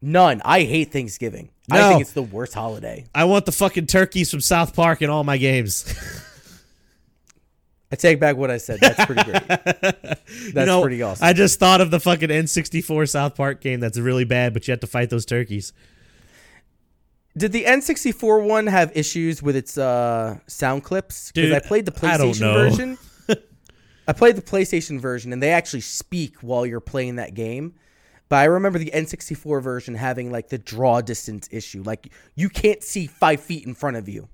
None. 0.00 0.40
I 0.44 0.60
hate 0.62 0.92
Thanksgiving. 0.92 1.50
I 1.70 1.88
think 1.88 2.00
it's 2.00 2.12
the 2.12 2.22
worst 2.22 2.54
holiday. 2.54 3.06
I 3.14 3.24
want 3.24 3.44
the 3.46 3.52
fucking 3.52 3.86
turkeys 3.86 4.30
from 4.30 4.40
South 4.40 4.74
Park 4.74 5.02
in 5.02 5.10
all 5.10 5.24
my 5.24 5.36
games. 5.36 5.84
I 7.92 7.96
take 7.96 8.20
back 8.20 8.36
what 8.36 8.50
I 8.52 8.58
said. 8.58 8.78
That's 8.80 9.04
pretty 9.04 9.24
great. 9.24 9.46
That's 9.48 10.20
You 10.54 10.66
know, 10.66 10.80
pretty 10.80 11.02
awesome. 11.02 11.26
I 11.26 11.32
just 11.32 11.58
thought 11.58 11.80
of 11.80 11.90
the 11.90 11.98
fucking 11.98 12.28
N64 12.28 13.08
South 13.10 13.34
Park 13.34 13.60
game 13.60 13.80
that's 13.80 13.98
really 13.98 14.24
bad, 14.24 14.54
but 14.54 14.66
you 14.68 14.72
have 14.72 14.80
to 14.80 14.86
fight 14.86 15.10
those 15.10 15.26
turkeys. 15.26 15.72
Did 17.40 17.52
the 17.52 17.64
N64 17.64 18.46
one 18.46 18.66
have 18.66 18.94
issues 18.94 19.42
with 19.42 19.56
its 19.56 19.78
uh, 19.78 20.38
sound 20.46 20.84
clips? 20.84 21.32
Because 21.32 21.52
I 21.52 21.60
played 21.60 21.86
the 21.86 21.90
PlayStation 21.90 22.52
version. 22.52 22.98
I 24.06 24.12
played 24.12 24.36
the 24.36 24.42
PlayStation 24.42 25.00
version, 25.00 25.32
and 25.32 25.42
they 25.42 25.50
actually 25.50 25.80
speak 25.80 26.36
while 26.42 26.66
you're 26.66 26.80
playing 26.80 27.16
that 27.16 27.32
game. 27.32 27.76
But 28.28 28.40
I 28.40 28.44
remember 28.44 28.78
the 28.78 28.90
N64 28.90 29.62
version 29.62 29.94
having 29.94 30.30
like 30.30 30.50
the 30.50 30.58
draw 30.58 31.00
distance 31.00 31.48
issue. 31.50 31.82
Like 31.82 32.12
you 32.34 32.50
can't 32.50 32.82
see 32.82 33.06
five 33.06 33.40
feet 33.40 33.66
in 33.66 33.72
front 33.72 33.96
of 33.96 34.06
you. 34.06 34.28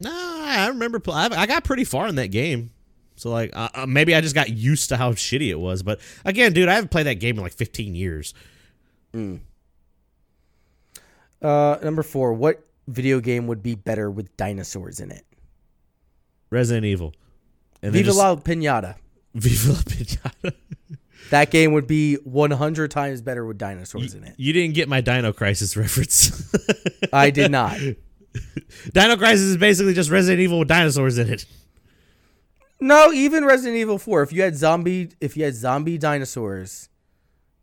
No, 0.00 0.10
I 0.12 0.66
remember. 0.66 0.98
Pl- 0.98 1.14
I 1.14 1.28
I 1.28 1.46
got 1.46 1.62
pretty 1.62 1.84
far 1.84 2.08
in 2.08 2.16
that 2.16 2.32
game. 2.32 2.72
So 3.14 3.30
like, 3.30 3.50
uh, 3.54 3.68
uh, 3.72 3.86
maybe 3.86 4.16
I 4.16 4.20
just 4.20 4.34
got 4.34 4.48
used 4.48 4.88
to 4.88 4.96
how 4.96 5.12
shitty 5.12 5.48
it 5.48 5.60
was. 5.60 5.84
But 5.84 6.00
again, 6.24 6.52
dude, 6.54 6.68
I 6.68 6.74
haven't 6.74 6.90
played 6.90 7.06
that 7.06 7.20
game 7.20 7.36
in 7.36 7.42
like 7.44 7.52
15 7.52 7.94
years. 7.94 8.34
Uh, 11.42 11.78
number 11.82 12.02
four, 12.02 12.32
what 12.34 12.66
video 12.88 13.20
game 13.20 13.46
would 13.46 13.62
be 13.62 13.74
better 13.74 14.10
with 14.10 14.36
dinosaurs 14.36 15.00
in 15.00 15.10
it? 15.10 15.24
Resident 16.50 16.84
Evil. 16.86 17.14
And 17.82 17.92
Viva 17.92 18.06
just- 18.06 18.18
la 18.18 18.36
Pinata. 18.36 18.96
Viva 19.34 19.72
la 19.72 19.78
Pinata. 19.78 20.52
That 21.30 21.50
game 21.50 21.72
would 21.72 21.86
be 21.86 22.16
100 22.16 22.90
times 22.90 23.22
better 23.22 23.46
with 23.46 23.56
dinosaurs 23.56 24.14
in 24.14 24.24
it. 24.24 24.34
You 24.36 24.52
didn't 24.52 24.74
get 24.74 24.88
my 24.88 25.00
Dino 25.00 25.32
Crisis 25.32 25.76
reference. 25.76 26.52
I 27.12 27.30
did 27.30 27.52
not. 27.52 27.78
Dino 28.92 29.16
Crisis 29.16 29.42
is 29.42 29.56
basically 29.56 29.94
just 29.94 30.10
Resident 30.10 30.40
Evil 30.40 30.58
with 30.58 30.68
dinosaurs 30.68 31.18
in 31.18 31.28
it. 31.32 31.46
No, 32.80 33.12
even 33.12 33.44
Resident 33.44 33.76
Evil 33.76 33.98
4. 33.98 34.22
If 34.22 34.32
you 34.32 34.42
had 34.42 34.56
zombie, 34.56 35.10
if 35.20 35.36
you 35.36 35.44
had 35.44 35.54
zombie 35.54 35.98
dinosaurs, 35.98 36.88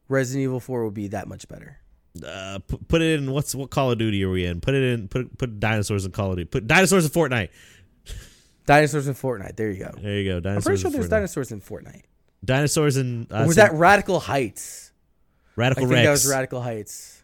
Resident 0.07 0.43
Evil 0.43 0.59
4 0.61 0.85
would 0.85 0.93
be 0.93 1.07
that 1.09 1.27
much 1.27 1.47
better. 1.49 1.79
Uh, 2.23 2.59
put, 2.67 2.87
put 2.87 3.01
it 3.01 3.19
in 3.19 3.31
what's 3.31 3.53
what 3.55 3.69
Call 3.69 3.91
of 3.91 3.97
Duty 3.97 4.23
are 4.23 4.29
we 4.29 4.45
in? 4.45 4.61
Put 4.61 4.73
it 4.75 4.83
in 4.83 5.07
put 5.07 5.37
put 5.37 5.59
dinosaurs 5.59 6.05
in 6.05 6.11
Call 6.11 6.31
of 6.31 6.37
Duty. 6.37 6.45
Put 6.49 6.67
dinosaurs 6.67 7.05
in 7.05 7.11
Fortnite. 7.11 7.49
Dinosaurs 8.65 9.07
in 9.07 9.13
Fortnite. 9.13 9.55
There 9.55 9.71
you 9.71 9.79
go. 9.83 9.91
There 10.01 10.19
you 10.19 10.29
go. 10.29 10.39
Dinosaurs 10.39 10.57
I'm 10.57 10.61
pretty 10.63 10.81
sure 10.81 10.87
in 10.87 10.93
there's 10.93 11.05
Fortnite. 11.07 11.09
dinosaurs 11.09 11.51
in 11.51 11.61
Fortnite. 11.61 12.01
dinosaurs 12.43 12.97
in 12.97 13.27
uh, 13.31 13.43
Or 13.43 13.47
was 13.47 13.55
that 13.55 13.73
Radical 13.73 14.19
Heights? 14.19 14.91
I 15.57 15.61
Radical 15.61 15.83
think 15.85 15.93
Rex? 15.93 16.05
that 16.05 16.11
was 16.11 16.27
Radical 16.29 16.61
Heights. 16.61 17.23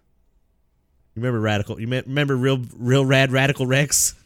You 1.15 1.22
remember 1.22 1.40
Radical? 1.41 1.80
You 1.80 1.88
remember 1.88 2.36
real 2.36 2.61
real 2.78 3.06
rad 3.06 3.32
Radical 3.32 3.65
Rex? 3.68 4.15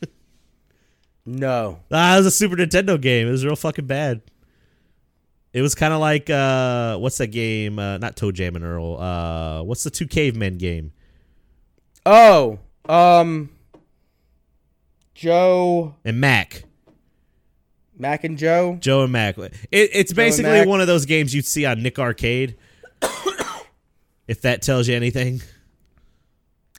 No. 1.30 1.80
ah, 1.91 2.14
it 2.15 2.19
was 2.19 2.26
a 2.27 2.31
Super 2.31 2.56
Nintendo 2.56 2.99
game. 2.99 3.27
It 3.27 3.31
was 3.31 3.44
real 3.45 3.57
fucking 3.57 3.85
bad. 3.85 4.22
It 5.53 5.61
was 5.61 5.76
kind 5.76 5.94
of 5.94 5.99
like 5.99 6.30
uh, 6.30 6.98
what's 6.98 7.18
that 7.18 7.28
game? 7.28 7.80
Uh, 7.80 7.98
not 7.98 8.15
Toe 8.15 8.32
Jam 8.32 8.56
and 8.56 8.64
Earl. 8.65 8.98
Uh, 8.98 9.64
what's 9.64 9.84
the 9.84 9.90
two 9.90 10.07
cavemen 10.07 10.57
game? 10.57 10.91
Oh, 12.06 12.60
um, 12.88 13.49
Joe, 15.14 15.95
And 16.06 16.22
Mac. 16.22 16.64
Mac 17.98 18.24
and 18.24 18.38
Joe. 18.38 18.78
Joe 18.80 19.03
and 19.03 19.11
Mac. 19.11 19.38
It, 19.38 19.52
it's 19.72 20.11
and 20.11 20.15
basically 20.15 20.65
one 20.68 20.82
of 20.82 20.88
those 20.88 21.06
games 21.06 21.34
you'd 21.34 21.45
see 21.48 21.65
on 21.65 21.82
Nick 21.82 21.98
Arcade. 21.98 22.56
if 24.28 24.41
that 24.41 24.61
tells 24.61 24.88
you 24.88 24.95
anything. 24.95 25.41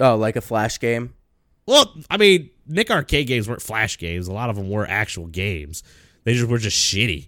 Oh, 0.01 0.17
like 0.17 0.37
a 0.37 0.41
flash 0.41 0.79
game. 0.79 1.15
Well, 1.67 1.93
I 2.09 2.17
mean, 2.17 2.51
Nick 2.67 2.91
Arcade 2.91 3.27
games 3.27 3.49
weren't 3.49 3.61
flash 3.61 3.99
games. 3.99 4.29
A 4.29 4.33
lot 4.33 4.49
of 4.49 4.57
them 4.57 4.71
were 4.71 4.87
actual 4.89 5.27
games. 5.27 5.83
They 6.25 6.35
just 6.35 6.49
were 6.49 6.59
just 6.59 6.79
shitty. 6.79 7.27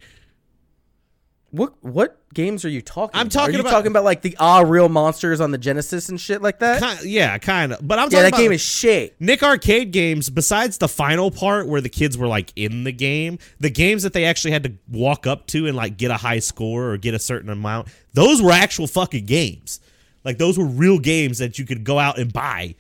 What 1.53 1.75
what 1.83 2.17
games 2.33 2.65
are 2.65 2.69
you 2.69 2.81
talking? 2.81 3.19
I'm 3.19 3.23
about? 3.27 3.33
talking 3.33 3.55
Are 3.55 3.59
you 3.59 3.61
about- 3.63 3.71
talking 3.71 3.91
about 3.91 4.05
like 4.05 4.23
the 4.23 4.37
ah 4.39 4.61
real 4.61 4.89
monsters 4.89 5.41
on 5.41 5.51
the 5.51 5.59
Genesis 5.59 6.09
and 6.09 6.21
shit 6.21 6.41
like 6.43 6.61
that. 6.61 6.81
Kind, 6.81 7.03
yeah, 7.05 7.37
kind 7.39 7.73
of. 7.73 7.87
But 7.87 7.99
I'm 7.99 8.05
yeah, 8.05 8.11
talking 8.11 8.23
that 8.23 8.29
about 8.29 8.39
game 8.39 8.53
is 8.53 8.61
shit. 8.61 9.21
Nick 9.21 9.43
Arcade 9.43 9.91
games. 9.91 10.31
Besides 10.31 10.79
the 10.79 10.87
final 10.87 11.33
part 11.33 11.67
where 11.67 11.81
the 11.81 11.89
kids 11.89 12.17
were 12.17 12.29
like 12.29 12.53
in 12.55 12.85
the 12.85 12.93
game, 12.93 13.39
the 13.59 13.69
games 13.71 14.05
that 14.05 14.13
they 14.13 14.25
actually 14.27 14.53
had 14.53 14.63
to 14.63 14.73
walk 14.89 15.27
up 15.27 15.49
to 15.49 15.67
and 15.67 15.77
like 15.77 15.97
get 15.97 16.13
a 16.13 16.17
high 16.17 16.39
score 16.39 16.91
or 16.93 16.97
get 16.97 17.15
a 17.15 17.19
certain 17.19 17.51
amount, 17.51 17.89
those 18.15 18.41
were 18.41 18.53
actual 18.53 18.87
fucking 18.87 19.27
games. 19.27 19.81
Like 20.25 20.39
those 20.39 20.57
were 20.57 20.67
real 20.67 21.01
games 21.01 21.39
that 21.39 21.59
you 21.59 21.67
could 21.67 21.83
go 21.83 21.99
out 21.99 22.17
and 22.19 22.33
buy. 22.33 22.77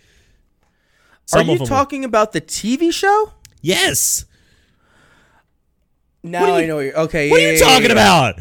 Are 1.33 1.41
you 1.43 1.47
them 1.47 1.59
were- 1.59 1.67
talking 1.67 2.05
about 2.05 2.31
the 2.33 2.41
TV 2.41 2.93
show? 2.93 3.33
Yes. 3.63 4.27
Now 6.23 6.47
you- 6.47 6.53
I 6.53 6.67
know. 6.67 6.77
What 6.77 6.85
you're, 6.85 6.99
okay. 7.01 7.31
What 7.31 7.41
yeah, 7.41 7.49
are 7.49 7.53
you 7.53 7.59
yeah, 7.59 7.65
talking 7.65 7.87
yeah. 7.87 7.93
about? 7.93 8.35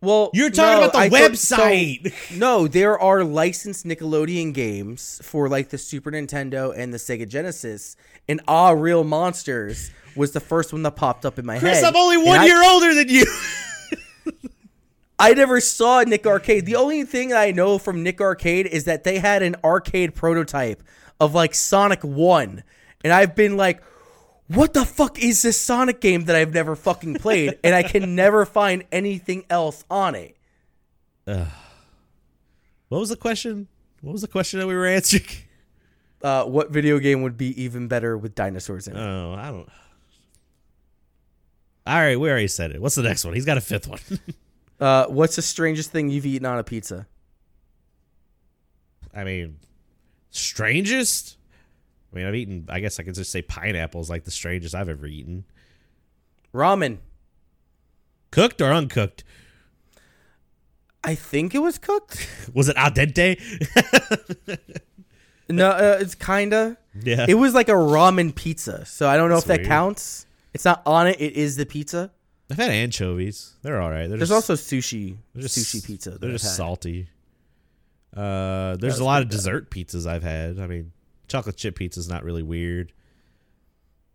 Well, 0.00 0.30
You're 0.32 0.50
talking 0.50 0.80
no, 0.80 0.88
about 0.88 0.92
the 0.92 0.98
I 0.98 1.08
website. 1.08 2.12
so- 2.12 2.34
no, 2.36 2.68
there 2.68 2.98
are 2.98 3.24
licensed 3.24 3.84
Nickelodeon 3.84 4.54
games 4.54 5.20
for 5.24 5.48
like 5.48 5.70
the 5.70 5.78
Super 5.78 6.10
Nintendo 6.12 6.72
and 6.76 6.94
the 6.94 6.98
Sega 6.98 7.28
Genesis, 7.28 7.96
and 8.28 8.40
Ah 8.46 8.70
Real 8.70 9.02
Monsters 9.02 9.90
was 10.14 10.32
the 10.32 10.40
first 10.40 10.72
one 10.72 10.82
that 10.84 10.92
popped 10.96 11.26
up 11.26 11.38
in 11.38 11.44
my 11.46 11.58
Chris, 11.58 11.76
head. 11.80 11.82
Chris, 11.82 11.88
I'm 11.88 11.96
only 11.96 12.16
And 12.16 12.24
one 12.26 12.40
I- 12.40 12.46
year 12.46 12.62
older 12.64 12.94
than 12.94 13.08
you. 13.08 13.26
I 15.20 15.34
never 15.34 15.60
saw 15.60 16.02
Nick 16.02 16.26
Arcade. 16.28 16.64
The 16.64 16.76
only 16.76 17.02
thing 17.04 17.32
I 17.32 17.50
know 17.50 17.78
from 17.78 18.04
Nick 18.04 18.20
Arcade 18.20 18.66
is 18.66 18.84
that 18.84 19.02
they 19.02 19.18
had 19.18 19.42
an 19.42 19.56
arcade 19.64 20.14
prototype 20.14 20.80
of 21.18 21.34
like 21.34 21.56
Sonic 21.56 22.02
1. 22.04 22.62
And 23.02 23.12
I've 23.12 23.34
been 23.34 23.56
like, 23.56 23.82
what 24.48 24.74
the 24.74 24.84
fuck 24.84 25.18
is 25.22 25.42
this 25.42 25.58
Sonic 25.60 26.00
game 26.00 26.24
that 26.24 26.36
I've 26.36 26.52
never 26.52 26.74
fucking 26.76 27.14
played? 27.16 27.58
and 27.62 27.74
I 27.74 27.82
can 27.82 28.14
never 28.14 28.44
find 28.44 28.84
anything 28.90 29.44
else 29.48 29.84
on 29.90 30.14
it. 30.14 30.36
What 31.26 32.98
was 32.98 33.08
the 33.10 33.16
question? 33.16 33.68
What 34.00 34.12
was 34.12 34.22
the 34.22 34.28
question 34.28 34.60
that 34.60 34.66
we 34.66 34.74
were 34.74 34.86
answering? 34.86 35.24
Uh, 36.20 36.42
what 36.44 36.70
video 36.72 36.98
game 36.98 37.22
would 37.22 37.36
be 37.36 37.62
even 37.62 37.86
better 37.86 38.18
with 38.18 38.34
dinosaurs 38.34 38.88
in 38.88 38.96
it? 38.96 39.00
Oh, 39.00 39.34
I 39.38 39.52
don't. 39.52 39.68
All 41.86 41.94
right, 42.00 42.18
we 42.18 42.28
already 42.28 42.48
said 42.48 42.72
it. 42.72 42.82
What's 42.82 42.96
the 42.96 43.04
next 43.04 43.24
one? 43.24 43.34
He's 43.34 43.44
got 43.44 43.56
a 43.56 43.60
fifth 43.60 43.86
one. 43.86 44.00
Uh, 44.80 45.06
what's 45.06 45.36
the 45.36 45.42
strangest 45.42 45.92
thing 45.92 46.10
you've 46.10 46.26
eaten 46.26 46.44
on 46.44 46.58
a 46.58 46.64
pizza? 46.64 47.06
I 49.14 49.22
mean, 49.22 49.60
strangest. 50.30 51.36
I 52.12 52.16
mean, 52.16 52.26
I've 52.26 52.34
eaten. 52.34 52.66
I 52.68 52.80
guess 52.80 52.98
I 52.98 53.02
could 53.02 53.14
just 53.14 53.30
say 53.30 53.42
pineapples, 53.42 54.08
like 54.08 54.24
the 54.24 54.30
strangest 54.30 54.74
I've 54.74 54.88
ever 54.88 55.06
eaten. 55.06 55.44
Ramen. 56.54 56.98
Cooked 58.30 58.60
or 58.60 58.72
uncooked? 58.72 59.24
I 61.04 61.14
think 61.14 61.54
it 61.54 61.58
was 61.60 61.78
cooked. 61.78 62.28
Was 62.54 62.68
it 62.68 62.76
al 62.76 62.90
dente? 62.90 63.38
no, 65.48 65.70
uh, 65.70 65.98
it's 66.00 66.14
kinda. 66.14 66.76
yeah. 67.02 67.24
It 67.28 67.34
was 67.34 67.54
like 67.54 67.68
a 67.68 67.72
ramen 67.72 68.34
pizza, 68.34 68.84
so 68.84 69.08
I 69.08 69.16
don't 69.16 69.28
know 69.28 69.36
That's 69.36 69.44
if 69.44 69.48
that 69.48 69.58
weird. 69.60 69.68
counts. 69.68 70.26
It's 70.54 70.64
not 70.64 70.82
on 70.86 71.06
it. 71.06 71.20
It 71.20 71.34
is 71.34 71.56
the 71.56 71.66
pizza. 71.66 72.10
I've 72.50 72.56
had 72.56 72.70
anchovies. 72.70 73.54
They're 73.62 73.80
all 73.80 73.90
right. 73.90 74.08
They're 74.08 74.16
There's 74.18 74.30
just, 74.30 74.50
also 74.50 74.54
sushi, 74.54 75.16
just- 75.36 75.56
sushi 75.58 75.84
pizza. 75.84 76.18
They're 76.18 76.30
I've 76.30 76.34
just 76.36 76.44
had. 76.46 76.54
salty. 76.54 77.08
Uh, 78.16 78.76
there's 78.76 78.98
a 78.98 79.04
lot 79.04 79.22
of 79.22 79.28
dessert 79.28 79.70
pizzas 79.70 80.06
I've 80.06 80.22
had. 80.22 80.58
I 80.58 80.66
mean, 80.66 80.92
chocolate 81.28 81.56
chip 81.56 81.76
pizza 81.76 82.00
is 82.00 82.08
not 82.08 82.24
really 82.24 82.42
weird. 82.42 82.92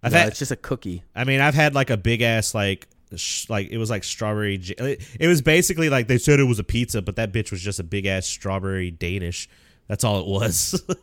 I've 0.02 0.12
No, 0.12 0.20
had. 0.20 0.28
it's 0.30 0.40
just 0.40 0.52
a 0.52 0.56
cookie. 0.58 1.04
I 1.16 1.24
mean, 1.24 1.40
I've 1.40 1.54
had 1.56 1.74
like 1.76 1.90
a 1.90 1.98
big 1.98 2.22
ass 2.22 2.54
like 2.54 2.88
sh- 3.16 3.50
like 3.50 3.70
it 3.70 3.78
was 3.78 3.90
like 3.90 4.04
strawberry. 4.04 4.58
j- 4.58 4.98
It, 5.20 5.28
was 5.28 5.42
basically 5.42 5.90
like 5.90 6.08
they 6.08 6.18
said 6.18 6.40
it 6.40 6.44
was 6.44 6.60
a 6.60 6.64
pizza, 6.64 7.02
but 7.02 7.16
that 7.16 7.32
bitch 7.32 7.52
was 7.52 7.62
just 7.62 7.80
a 7.80 7.84
big 7.84 8.06
ass 8.06 8.26
strawberry 8.26 8.92
Danish. 8.92 9.48
That's 9.88 10.04
all 10.04 10.20
it 10.20 10.28
was. 10.28 10.82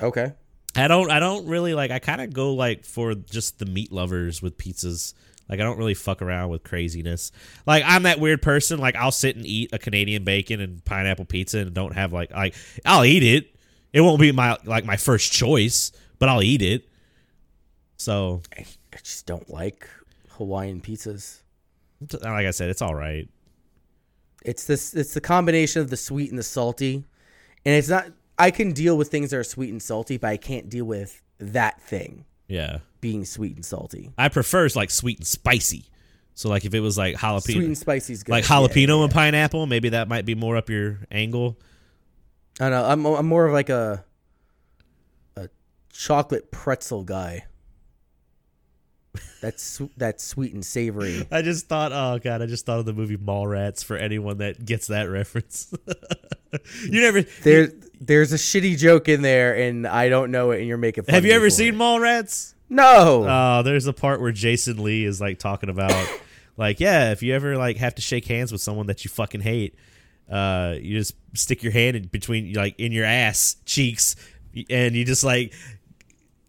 Okay. 0.00 0.32
I 0.74 0.88
don't. 0.88 1.10
I 1.10 1.20
don't 1.20 1.46
really 1.46 1.74
like. 1.74 1.90
I 1.90 1.98
kind 1.98 2.20
of 2.22 2.32
go 2.32 2.54
like 2.54 2.84
for 2.84 3.14
just 3.14 3.58
the 3.58 3.66
meat 3.66 3.92
lovers 3.92 4.40
with 4.40 4.56
pizzas. 4.56 5.12
Like 5.48 5.60
I 5.60 5.64
don't 5.64 5.76
really 5.76 5.94
fuck 5.94 6.22
around 6.22 6.48
with 6.48 6.62
craziness. 6.64 7.30
Like 7.66 7.84
I'm 7.86 8.04
that 8.04 8.18
weird 8.18 8.40
person. 8.40 8.78
Like 8.80 8.96
I'll 8.96 9.12
sit 9.12 9.36
and 9.36 9.44
eat 9.44 9.70
a 9.72 9.78
Canadian 9.78 10.24
bacon 10.24 10.60
and 10.60 10.82
pineapple 10.84 11.26
pizza 11.26 11.58
and 11.58 11.74
don't 11.74 11.92
have 11.94 12.12
like 12.12 12.30
like 12.32 12.54
I'll 12.86 13.04
eat 13.04 13.22
it. 13.22 13.54
It 13.92 14.00
won't 14.00 14.20
be 14.20 14.32
my 14.32 14.56
like 14.64 14.84
my 14.84 14.96
first 14.96 15.32
choice, 15.32 15.92
but 16.18 16.28
I'll 16.28 16.42
eat 16.42 16.62
it. 16.62 16.88
So 17.96 18.42
I 18.56 18.64
I 18.92 18.98
just 19.02 19.26
don't 19.26 19.48
like 19.50 19.88
Hawaiian 20.30 20.80
pizzas. 20.80 21.40
Uh, 22.12 22.18
like 22.22 22.46
I 22.46 22.50
said, 22.50 22.68
it's 22.70 22.82
all 22.82 22.94
right. 22.94 23.28
It's 24.44 24.64
this. 24.66 24.94
It's 24.94 25.14
the 25.14 25.20
combination 25.20 25.82
of 25.82 25.90
the 25.90 25.96
sweet 25.96 26.30
and 26.30 26.38
the 26.38 26.42
salty, 26.42 27.04
and 27.64 27.74
it's 27.74 27.88
not. 27.88 28.06
I 28.38 28.50
can 28.50 28.72
deal 28.72 28.96
with 28.96 29.08
things 29.08 29.30
that 29.30 29.36
are 29.36 29.44
sweet 29.44 29.70
and 29.70 29.80
salty, 29.80 30.16
but 30.16 30.28
I 30.28 30.36
can't 30.36 30.68
deal 30.68 30.84
with 30.86 31.22
that 31.38 31.80
thing 31.82 32.24
Yeah. 32.48 32.78
being 33.00 33.24
sweet 33.24 33.54
and 33.54 33.64
salty. 33.64 34.10
I 34.18 34.28
prefer 34.30 34.68
like 34.74 34.90
sweet 34.90 35.18
and 35.18 35.26
spicy. 35.26 35.84
So 36.34 36.48
like 36.48 36.64
if 36.64 36.72
it 36.74 36.80
was 36.80 36.96
like 36.96 37.16
jalapeno, 37.16 37.42
Sweet 37.52 37.64
and 37.66 37.78
spicy 37.78 38.14
is 38.14 38.22
good. 38.24 38.32
like 38.32 38.44
jalapeno 38.44 38.88
yeah, 38.88 38.94
yeah. 38.96 39.02
and 39.04 39.12
pineapple, 39.12 39.66
maybe 39.66 39.90
that 39.90 40.08
might 40.08 40.24
be 40.24 40.34
more 40.34 40.56
up 40.56 40.70
your 40.70 41.00
angle. 41.10 41.58
I 42.60 42.68
don't 42.68 42.70
know. 42.70 42.84
I'm 42.84 43.06
I'm 43.06 43.26
more 43.26 43.46
of 43.46 43.52
like 43.52 43.68
a 43.68 44.04
a 45.36 45.48
chocolate 45.92 46.50
pretzel 46.50 47.04
guy. 47.04 47.46
That's 49.40 49.80
that's 49.96 50.24
sweet 50.24 50.54
and 50.54 50.64
savory. 50.64 51.26
I 51.32 51.42
just 51.42 51.66
thought, 51.66 51.92
oh 51.92 52.18
god, 52.22 52.42
I 52.42 52.46
just 52.46 52.64
thought 52.64 52.78
of 52.78 52.86
the 52.86 52.92
movie 52.92 53.16
Mallrats 53.16 53.84
for 53.84 53.96
anyone 53.96 54.38
that 54.38 54.64
gets 54.64 54.86
that 54.86 55.04
reference. 55.04 55.72
you 56.84 57.00
never 57.00 57.22
There 57.42 57.72
there's 58.00 58.32
a 58.32 58.36
shitty 58.36 58.78
joke 58.78 59.08
in 59.08 59.22
there, 59.22 59.56
and 59.56 59.86
I 59.86 60.08
don't 60.08 60.30
know 60.30 60.50
it, 60.50 60.58
and 60.60 60.68
you're 60.68 60.78
making. 60.78 61.04
Fun 61.04 61.14
have 61.14 61.24
you 61.24 61.32
ever 61.32 61.50
seen 61.50 61.74
it. 61.74 61.78
Mallrats? 61.78 62.54
No. 62.68 63.26
Oh, 63.28 63.62
there's 63.62 63.86
a 63.86 63.92
part 63.92 64.20
where 64.20 64.32
Jason 64.32 64.82
Lee 64.82 65.04
is 65.04 65.20
like 65.20 65.38
talking 65.38 65.68
about, 65.68 65.92
like, 66.56 66.80
yeah, 66.80 67.12
if 67.12 67.22
you 67.22 67.34
ever 67.34 67.56
like 67.56 67.76
have 67.76 67.94
to 67.96 68.02
shake 68.02 68.26
hands 68.26 68.50
with 68.50 68.60
someone 68.60 68.86
that 68.86 69.04
you 69.04 69.10
fucking 69.10 69.42
hate, 69.42 69.74
uh, 70.32 70.74
you 70.80 70.98
just 70.98 71.14
stick 71.34 71.62
your 71.62 71.72
hand 71.72 71.96
in 71.96 72.06
between, 72.06 72.52
like, 72.54 72.78
in 72.78 72.90
your 72.90 73.04
ass 73.04 73.56
cheeks, 73.66 74.16
and 74.70 74.96
you 74.96 75.04
just 75.04 75.22
like, 75.22 75.52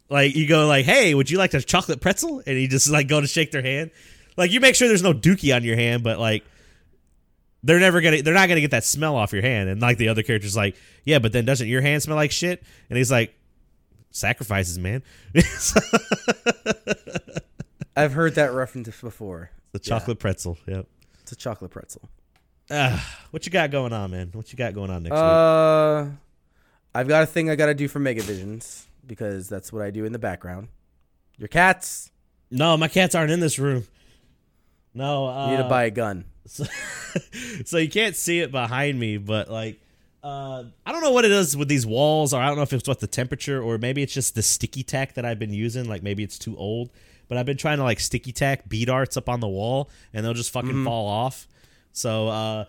like, 0.10 0.36
you 0.36 0.48
go 0.48 0.66
like, 0.68 0.86
hey, 0.86 1.14
would 1.14 1.30
you 1.30 1.38
like 1.38 1.54
a 1.54 1.62
chocolate 1.62 2.02
pretzel? 2.02 2.42
And 2.48 2.60
you 2.60 2.68
just 2.68 2.90
like 2.90 3.08
go 3.08 3.22
to 3.22 3.28
shake 3.28 3.52
their 3.52 3.62
hand, 3.62 3.92
like, 4.38 4.52
you 4.52 4.60
make 4.60 4.76
sure 4.76 4.88
there's 4.88 5.04
no 5.04 5.14
dookie 5.14 5.56
on 5.56 5.64
your 5.64 5.76
hand, 5.76 6.04
but 6.04 6.20
like. 6.20 6.44
They're 7.66 7.80
never 7.80 8.02
gonna. 8.02 8.22
They're 8.22 8.34
not 8.34 8.50
gonna 8.50 8.60
get 8.60 8.72
that 8.72 8.84
smell 8.84 9.16
off 9.16 9.32
your 9.32 9.42
hand, 9.42 9.70
and 9.70 9.82
like 9.82 9.98
the 9.98 10.10
other 10.10 10.22
character's 10.22 10.54
like, 10.54 10.76
yeah, 11.06 11.20
but 11.20 11.32
then 11.32 11.46
doesn't 11.46 11.66
your 11.66 11.80
hand 11.80 12.04
smell 12.04 12.18
like 12.18 12.34
shit? 12.34 12.62
And 12.90 12.98
he's 12.98 13.10
like, 13.10 13.34
sacrifices, 14.14 14.80
man. 14.80 15.04
I've 17.96 18.14
heard 18.14 18.36
that 18.36 18.54
reference 18.54 18.90
before. 19.02 19.52
the 19.72 19.80
chocolate 19.80 20.20
pretzel. 20.20 20.58
Yep. 20.68 20.88
It's 21.22 21.32
a 21.32 21.36
chocolate 21.36 21.72
pretzel. 21.72 22.10
Ah, 22.76 23.20
what 23.30 23.46
you 23.46 23.52
got 23.52 23.70
going 23.70 23.94
on, 23.94 24.10
man? 24.12 24.30
What 24.34 24.52
you 24.52 24.58
got 24.58 24.74
going 24.74 24.90
on 24.90 25.04
next 25.04 25.14
week? 25.14 25.22
Uh, 25.22 26.06
I've 26.96 27.08
got 27.08 27.24
a 27.24 27.26
thing 27.28 27.50
I 27.50 27.56
got 27.56 27.68
to 27.68 27.76
do 27.76 27.88
for 27.88 28.00
Megavisions 28.00 28.84
because 29.06 29.48
that's 29.48 29.72
what 29.72 29.84
I 29.84 29.92
do 29.92 30.06
in 30.06 30.12
the 30.12 30.20
background. 30.20 30.70
Your 31.38 31.48
cats 31.48 32.10
No, 32.50 32.76
my 32.78 32.88
cats 32.88 33.14
aren't 33.16 33.32
in 33.32 33.40
this 33.40 33.60
room. 33.60 33.86
No, 34.94 35.28
uh, 35.28 35.52
need 35.52 35.58
to 35.58 35.64
buy 35.70 35.86
a 35.86 35.92
gun. 35.92 36.26
So, 36.46 36.66
so 37.64 37.78
you 37.78 37.90
can't 37.90 38.18
see 38.18 38.40
it 38.42 38.52
behind 38.52 39.00
me, 39.00 39.16
but 39.16 39.50
like, 39.50 39.80
uh, 40.22 40.66
I 40.86 40.92
don't 40.92 41.02
know 41.02 41.12
what 41.12 41.24
it 41.24 41.32
is 41.32 41.56
with 41.56 41.70
these 41.70 41.86
walls, 41.86 42.34
or 42.34 42.42
I 42.42 42.48
don't 42.48 42.58
know 42.58 42.64
if 42.64 42.74
it's 42.74 42.86
what 42.86 43.00
the 43.00 43.08
temperature, 43.08 43.62
or 43.62 43.78
maybe 43.78 44.04
it's 44.04 44.14
just 44.14 44.36
the 44.36 44.42
sticky 44.42 44.84
tack 44.84 45.14
that 45.14 45.24
I've 45.24 45.40
been 45.40 45.54
using. 45.54 45.88
Like 45.88 46.04
maybe 46.04 46.22
it's 46.22 46.38
too 46.38 46.58
old, 46.58 46.90
but 47.30 47.38
I've 47.38 47.46
been 47.46 47.56
trying 47.56 47.78
to 47.78 47.84
like 47.86 48.02
sticky 48.02 48.34
tack 48.34 48.68
bead 48.68 48.90
arts 48.90 49.16
up 49.16 49.30
on 49.30 49.40
the 49.40 49.48
wall, 49.48 49.90
and 50.14 50.26
they'll 50.26 50.34
just 50.34 50.52
fucking 50.52 50.84
fall 50.84 51.08
off. 51.08 51.48
So 51.94 52.28
uh, 52.28 52.66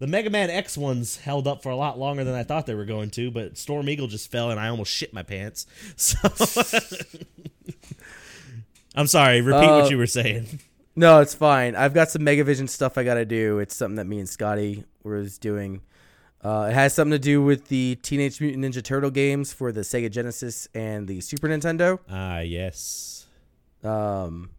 the 0.00 0.06
Mega 0.06 0.28
Man 0.30 0.50
X 0.50 0.76
ones 0.76 1.16
held 1.16 1.46
up 1.48 1.62
for 1.62 1.70
a 1.70 1.76
lot 1.76 1.98
longer 1.98 2.24
than 2.24 2.34
I 2.34 2.42
thought 2.42 2.66
they 2.66 2.74
were 2.74 2.84
going 2.84 3.10
to, 3.10 3.30
but 3.30 3.56
Storm 3.56 3.88
Eagle 3.88 4.08
just 4.08 4.30
fell, 4.30 4.50
and 4.50 4.60
I 4.60 4.68
almost 4.68 4.92
shit 4.92 5.12
my 5.14 5.22
pants. 5.22 5.66
So. 5.96 6.18
I'm 8.96 9.06
sorry. 9.06 9.40
Repeat 9.40 9.66
Uh, 9.66 9.80
what 9.80 9.90
you 9.90 9.98
were 9.98 10.06
saying. 10.06 10.60
No, 10.96 11.20
it's 11.20 11.34
fine. 11.34 11.74
I've 11.74 11.94
got 11.94 12.10
some 12.10 12.22
Megavision 12.22 12.68
stuff 12.68 12.96
I 12.96 13.02
got 13.02 13.14
to 13.14 13.24
do. 13.24 13.58
It's 13.58 13.74
something 13.74 13.96
that 13.96 14.04
me 14.06 14.20
and 14.20 14.28
Scotty 14.28 14.84
was 15.02 15.38
doing. 15.38 15.80
Uh, 16.42 16.68
it 16.70 16.74
has 16.74 16.94
something 16.94 17.10
to 17.12 17.18
do 17.18 17.42
with 17.42 17.66
the 17.68 17.96
Teenage 18.02 18.40
Mutant 18.40 18.64
Ninja 18.64 18.82
Turtle 18.84 19.10
games 19.10 19.52
for 19.52 19.72
the 19.72 19.80
Sega 19.80 20.10
Genesis 20.10 20.68
and 20.74 21.08
the 21.08 21.20
Super 21.20 21.48
Nintendo. 21.48 21.98
Ah, 22.08 22.40
yes. 22.40 23.26
Um, 23.82 24.50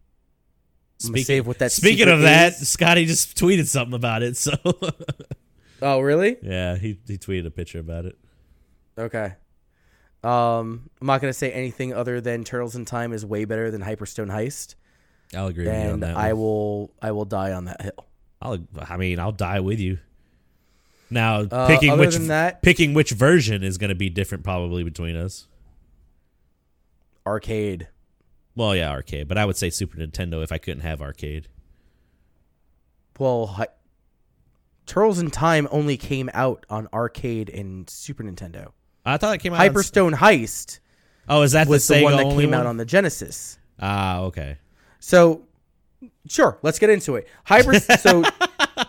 Speaking- 0.98 1.24
save 1.24 1.46
what 1.46 1.58
that. 1.58 1.72
Speaking 1.72 2.08
of 2.08 2.22
that. 2.22 2.54
Scotty 2.54 3.04
just 3.04 3.36
tweeted 3.36 3.66
something 3.66 3.94
about 3.94 4.22
it. 4.22 4.36
So 4.36 4.52
oh 5.82 6.00
really? 6.00 6.36
yeah, 6.42 6.76
he 6.76 6.98
he 7.06 7.18
tweeted 7.18 7.46
a 7.46 7.50
picture 7.50 7.78
about 7.80 8.06
it. 8.06 8.16
Okay. 8.98 9.34
Um, 10.24 10.88
I'm 11.00 11.06
not 11.06 11.20
gonna 11.20 11.32
say 11.32 11.52
anything 11.52 11.92
other 11.92 12.20
than 12.20 12.42
Turtles 12.44 12.74
in 12.76 12.84
Time 12.84 13.12
is 13.12 13.24
way 13.24 13.44
better 13.44 13.70
than 13.70 13.82
Hyperstone 13.82 14.30
Heist, 14.30 14.74
I'll 15.34 15.46
agree 15.48 15.66
with 15.66 15.74
you 15.74 15.80
on 15.80 15.88
and 15.90 16.02
that. 16.02 16.16
I 16.16 16.32
one. 16.32 16.42
will 16.42 16.94
I 17.02 17.10
will 17.12 17.26
die 17.26 17.52
on 17.52 17.66
that 17.66 17.82
hill. 17.82 18.06
I'll, 18.42 18.58
I 18.78 18.96
mean, 18.96 19.18
I'll 19.20 19.32
die 19.32 19.60
with 19.60 19.78
you. 19.80 19.98
Now, 21.10 21.40
Uh, 21.42 21.68
picking 21.68 21.96
which 21.98 22.16
that- 22.16 22.62
picking 22.62 22.92
which 22.94 23.10
version 23.12 23.62
is 23.62 23.78
going 23.78 23.90
to 23.90 23.94
be 23.94 24.08
different 24.08 24.42
probably 24.44 24.82
between 24.82 25.14
us. 25.14 25.46
Arcade. 27.26 27.88
Well, 28.56 28.74
yeah, 28.74 28.90
arcade, 28.90 29.28
but 29.28 29.38
I 29.38 29.44
would 29.44 29.56
say 29.56 29.70
Super 29.70 29.98
Nintendo 29.98 30.42
if 30.42 30.50
I 30.50 30.58
couldn't 30.58 30.80
have 30.80 31.00
arcade. 31.02 31.48
Well, 33.18 33.46
hi- 33.46 33.68
Turtles 34.86 35.18
in 35.18 35.30
Time 35.30 35.68
only 35.70 35.96
came 35.96 36.30
out 36.32 36.64
on 36.70 36.88
arcade 36.92 37.50
and 37.50 37.88
Super 37.88 38.24
Nintendo. 38.24 38.72
I 39.04 39.18
thought 39.18 39.34
it 39.34 39.38
came 39.38 39.52
out. 39.52 39.60
on- 39.60 39.68
Hyperstone 39.74 40.14
Heist 40.14 40.80
oh, 41.28 41.42
is 41.42 41.52
that 41.52 41.68
was 41.68 41.86
the, 41.86 41.96
the, 41.96 42.02
one 42.02 42.16
that 42.16 42.30
came 42.30 42.50
one? 42.50 42.54
out 42.54 42.66
on 42.66 42.76
the 42.76 42.84
Genesis. 42.84 43.58
Ah, 43.78 44.20
okay. 44.20 44.58
So, 45.00 45.42
sure, 46.28 46.58
let's 46.62 46.78
get 46.78 46.90
into 46.90 47.16
it. 47.16 47.28
Hyper. 47.44 47.78
so, 47.98 48.24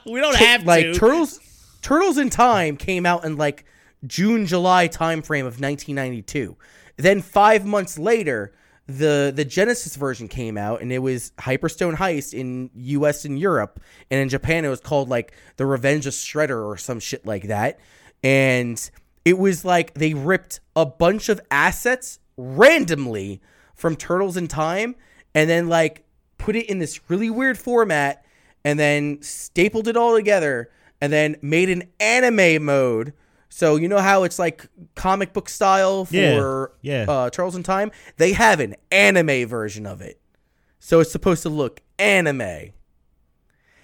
We 0.05 0.19
don't 0.19 0.35
have 0.35 0.63
like 0.63 0.85
to. 0.85 0.93
Turtles, 0.93 1.39
Turtles 1.81 2.17
in 2.17 2.29
Time 2.29 2.77
came 2.77 3.05
out 3.05 3.25
in 3.25 3.37
like 3.37 3.65
June, 4.05 4.45
July 4.45 4.87
timeframe 4.87 5.41
of 5.41 5.59
1992. 5.59 6.55
Then 6.97 7.21
five 7.21 7.65
months 7.65 7.99
later, 7.99 8.53
the 8.87 9.31
the 9.35 9.45
Genesis 9.45 9.95
version 9.95 10.27
came 10.27 10.57
out, 10.57 10.81
and 10.81 10.91
it 10.91 10.99
was 10.99 11.31
Hyperstone 11.37 11.95
Heist 11.95 12.33
in 12.33 12.69
U.S. 12.73 13.25
and 13.25 13.37
Europe, 13.37 13.79
and 14.09 14.19
in 14.19 14.29
Japan 14.29 14.65
it 14.65 14.69
was 14.69 14.79
called 14.79 15.09
like 15.09 15.33
The 15.57 15.65
Revenge 15.65 16.07
of 16.07 16.13
Shredder 16.13 16.65
or 16.65 16.77
some 16.77 16.99
shit 16.99 17.25
like 17.25 17.47
that. 17.47 17.79
And 18.23 18.89
it 19.25 19.37
was 19.37 19.65
like 19.65 19.93
they 19.93 20.13
ripped 20.13 20.61
a 20.75 20.85
bunch 20.85 21.29
of 21.29 21.41
assets 21.51 22.19
randomly 22.37 23.41
from 23.75 23.95
Turtles 23.95 24.37
in 24.37 24.47
Time, 24.47 24.95
and 25.35 25.49
then 25.49 25.67
like 25.67 26.03
put 26.37 26.55
it 26.55 26.69
in 26.69 26.79
this 26.79 26.99
really 27.09 27.29
weird 27.29 27.57
format 27.57 28.23
and 28.63 28.79
then 28.79 29.21
stapled 29.21 29.87
it 29.87 29.97
all 29.97 30.15
together 30.15 30.69
and 31.01 31.11
then 31.11 31.35
made 31.41 31.69
an 31.69 31.83
anime 31.99 32.63
mode. 32.63 33.13
So 33.49 33.75
you 33.75 33.87
know 33.87 33.99
how 33.99 34.23
it's 34.23 34.39
like 34.39 34.67
comic 34.95 35.33
book 35.33 35.49
style 35.49 36.05
for 36.05 36.73
Yeah, 36.81 37.05
yeah. 37.05 37.11
Uh, 37.11 37.29
Turtles 37.29 37.55
in 37.55 37.63
Time? 37.63 37.91
They 38.17 38.33
have 38.33 38.59
an 38.59 38.75
anime 38.91 39.47
version 39.47 39.85
of 39.85 40.01
it. 40.01 40.19
So 40.79 40.99
it's 40.99 41.11
supposed 41.11 41.43
to 41.43 41.49
look 41.49 41.81
anime. 41.97 42.71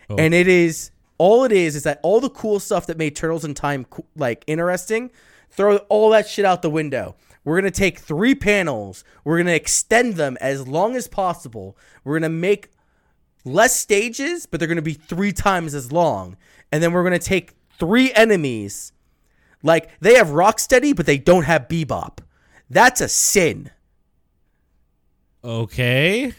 Oh. 0.10 0.16
And 0.18 0.34
it 0.34 0.48
is 0.48 0.92
all 1.18 1.44
it 1.44 1.52
is 1.52 1.76
is 1.76 1.84
that 1.84 2.00
all 2.04 2.20
the 2.20 2.30
cool 2.30 2.60
stuff 2.60 2.88
that 2.88 2.98
made 2.98 3.16
Turtles 3.16 3.46
in 3.46 3.54
Time 3.54 3.86
like 4.16 4.44
interesting, 4.48 5.12
throw 5.50 5.78
all 5.90 6.10
that 6.10 6.28
shit 6.28 6.46
out 6.46 6.62
the 6.62 6.70
window. 6.70 7.16
We're 7.44 7.60
going 7.60 7.72
to 7.72 7.78
take 7.78 8.00
3 8.00 8.36
panels, 8.36 9.04
we're 9.24 9.38
going 9.38 9.48
to 9.48 9.56
extend 9.56 10.16
them 10.16 10.38
as 10.40 10.68
long 10.68 10.96
as 10.96 11.08
possible. 11.08 11.78
We're 12.04 12.14
going 12.14 12.32
to 12.32 12.38
make 12.38 12.70
less 13.44 13.76
stages, 13.76 14.46
but 14.46 14.60
they're 14.60 14.68
going 14.68 14.78
to 14.78 14.82
be 14.82 14.94
3 14.94 15.32
times 15.34 15.74
as 15.74 15.92
long. 15.92 16.38
And 16.72 16.82
then 16.82 16.94
we're 16.94 17.04
going 17.04 17.20
to 17.20 17.20
take 17.20 17.54
3 17.80 18.14
enemies. 18.14 18.94
Like 19.64 19.90
they 20.02 20.16
have 20.16 20.28
Rocksteady, 20.28 20.96
but 20.96 21.06
they 21.06 21.18
don't 21.18 21.44
have 21.46 21.68
Bebop. 21.68 22.20
That's 22.70 23.02
a 23.02 23.08
sin. 23.08 23.72
Okay. 25.44 26.34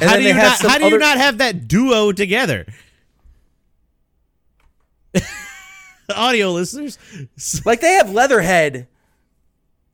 And 0.00 0.10
how 0.10 0.16
do 0.16 0.22
you 0.22 0.32
have 0.34 0.62
not? 0.62 0.70
How 0.72 0.78
do 0.78 0.84
you 0.84 0.90
other- 0.90 0.98
not 0.98 1.18
have 1.18 1.38
that 1.38 1.66
duo 1.68 2.12
together? 2.12 2.66
Audio 6.14 6.50
listeners, 6.50 6.98
Like 7.64 7.80
they 7.80 7.92
have 7.92 8.10
Leatherhead, 8.10 8.88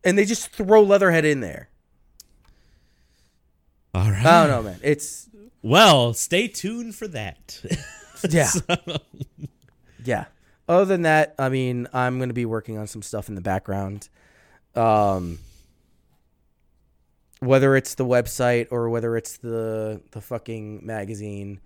and 0.04 0.16
they 0.16 0.24
just 0.24 0.50
throw 0.50 0.82
Leatherhead 0.82 1.24
in 1.26 1.40
there. 1.40 1.68
all 3.94 4.10
right. 4.10 4.24
I 4.24 4.46
don't 4.46 4.50
know, 4.50 4.70
man. 4.70 4.80
It's 4.82 5.28
Well, 5.62 6.14
stay 6.14 6.48
tuned 6.48 6.94
for 6.94 7.06
that. 7.08 7.60
yeah, 8.30 8.50
yeah. 10.04 10.24
Other 10.68 10.84
than 10.84 11.02
that, 11.02 11.34
I 11.38 11.48
mean, 11.48 11.88
I'm 11.92 12.18
gonna 12.18 12.32
be 12.32 12.46
working 12.46 12.78
on 12.78 12.86
some 12.86 13.02
stuff 13.02 13.28
in 13.28 13.34
the 13.34 13.40
background. 13.40 14.08
Um, 14.74 15.38
whether 17.40 17.76
it's 17.76 17.94
the 17.94 18.04
website 18.04 18.68
or 18.70 18.88
whether 18.88 19.16
it's 19.16 19.36
the 19.38 20.00
the 20.12 20.20
fucking 20.20 20.84
magazine, 20.84 21.60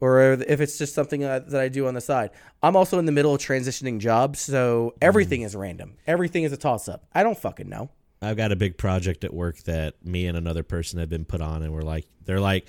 or 0.00 0.32
if 0.32 0.60
it's 0.60 0.78
just 0.78 0.94
something 0.94 1.24
uh, 1.24 1.40
that 1.40 1.60
I 1.60 1.68
do 1.68 1.86
on 1.86 1.94
the 1.94 2.00
side. 2.00 2.30
I'm 2.62 2.76
also 2.76 2.98
in 2.98 3.06
the 3.06 3.12
middle 3.12 3.34
of 3.34 3.40
transitioning 3.40 3.98
jobs, 3.98 4.40
so 4.40 4.94
everything 5.00 5.42
is 5.42 5.56
random. 5.56 5.94
Everything 6.06 6.44
is 6.44 6.52
a 6.52 6.56
toss 6.56 6.88
up. 6.88 7.04
I 7.14 7.22
don't 7.22 7.38
fucking 7.38 7.68
know. 7.68 7.90
I've 8.22 8.36
got 8.36 8.50
a 8.50 8.56
big 8.56 8.78
project 8.78 9.24
at 9.24 9.34
work 9.34 9.58
that 9.64 10.04
me 10.04 10.26
and 10.26 10.36
another 10.36 10.62
person 10.62 10.98
have 10.98 11.08
been 11.08 11.24
put 11.24 11.40
on, 11.40 11.62
and 11.62 11.72
we're 11.72 11.82
like, 11.82 12.06
they're 12.24 12.40
like, 12.40 12.66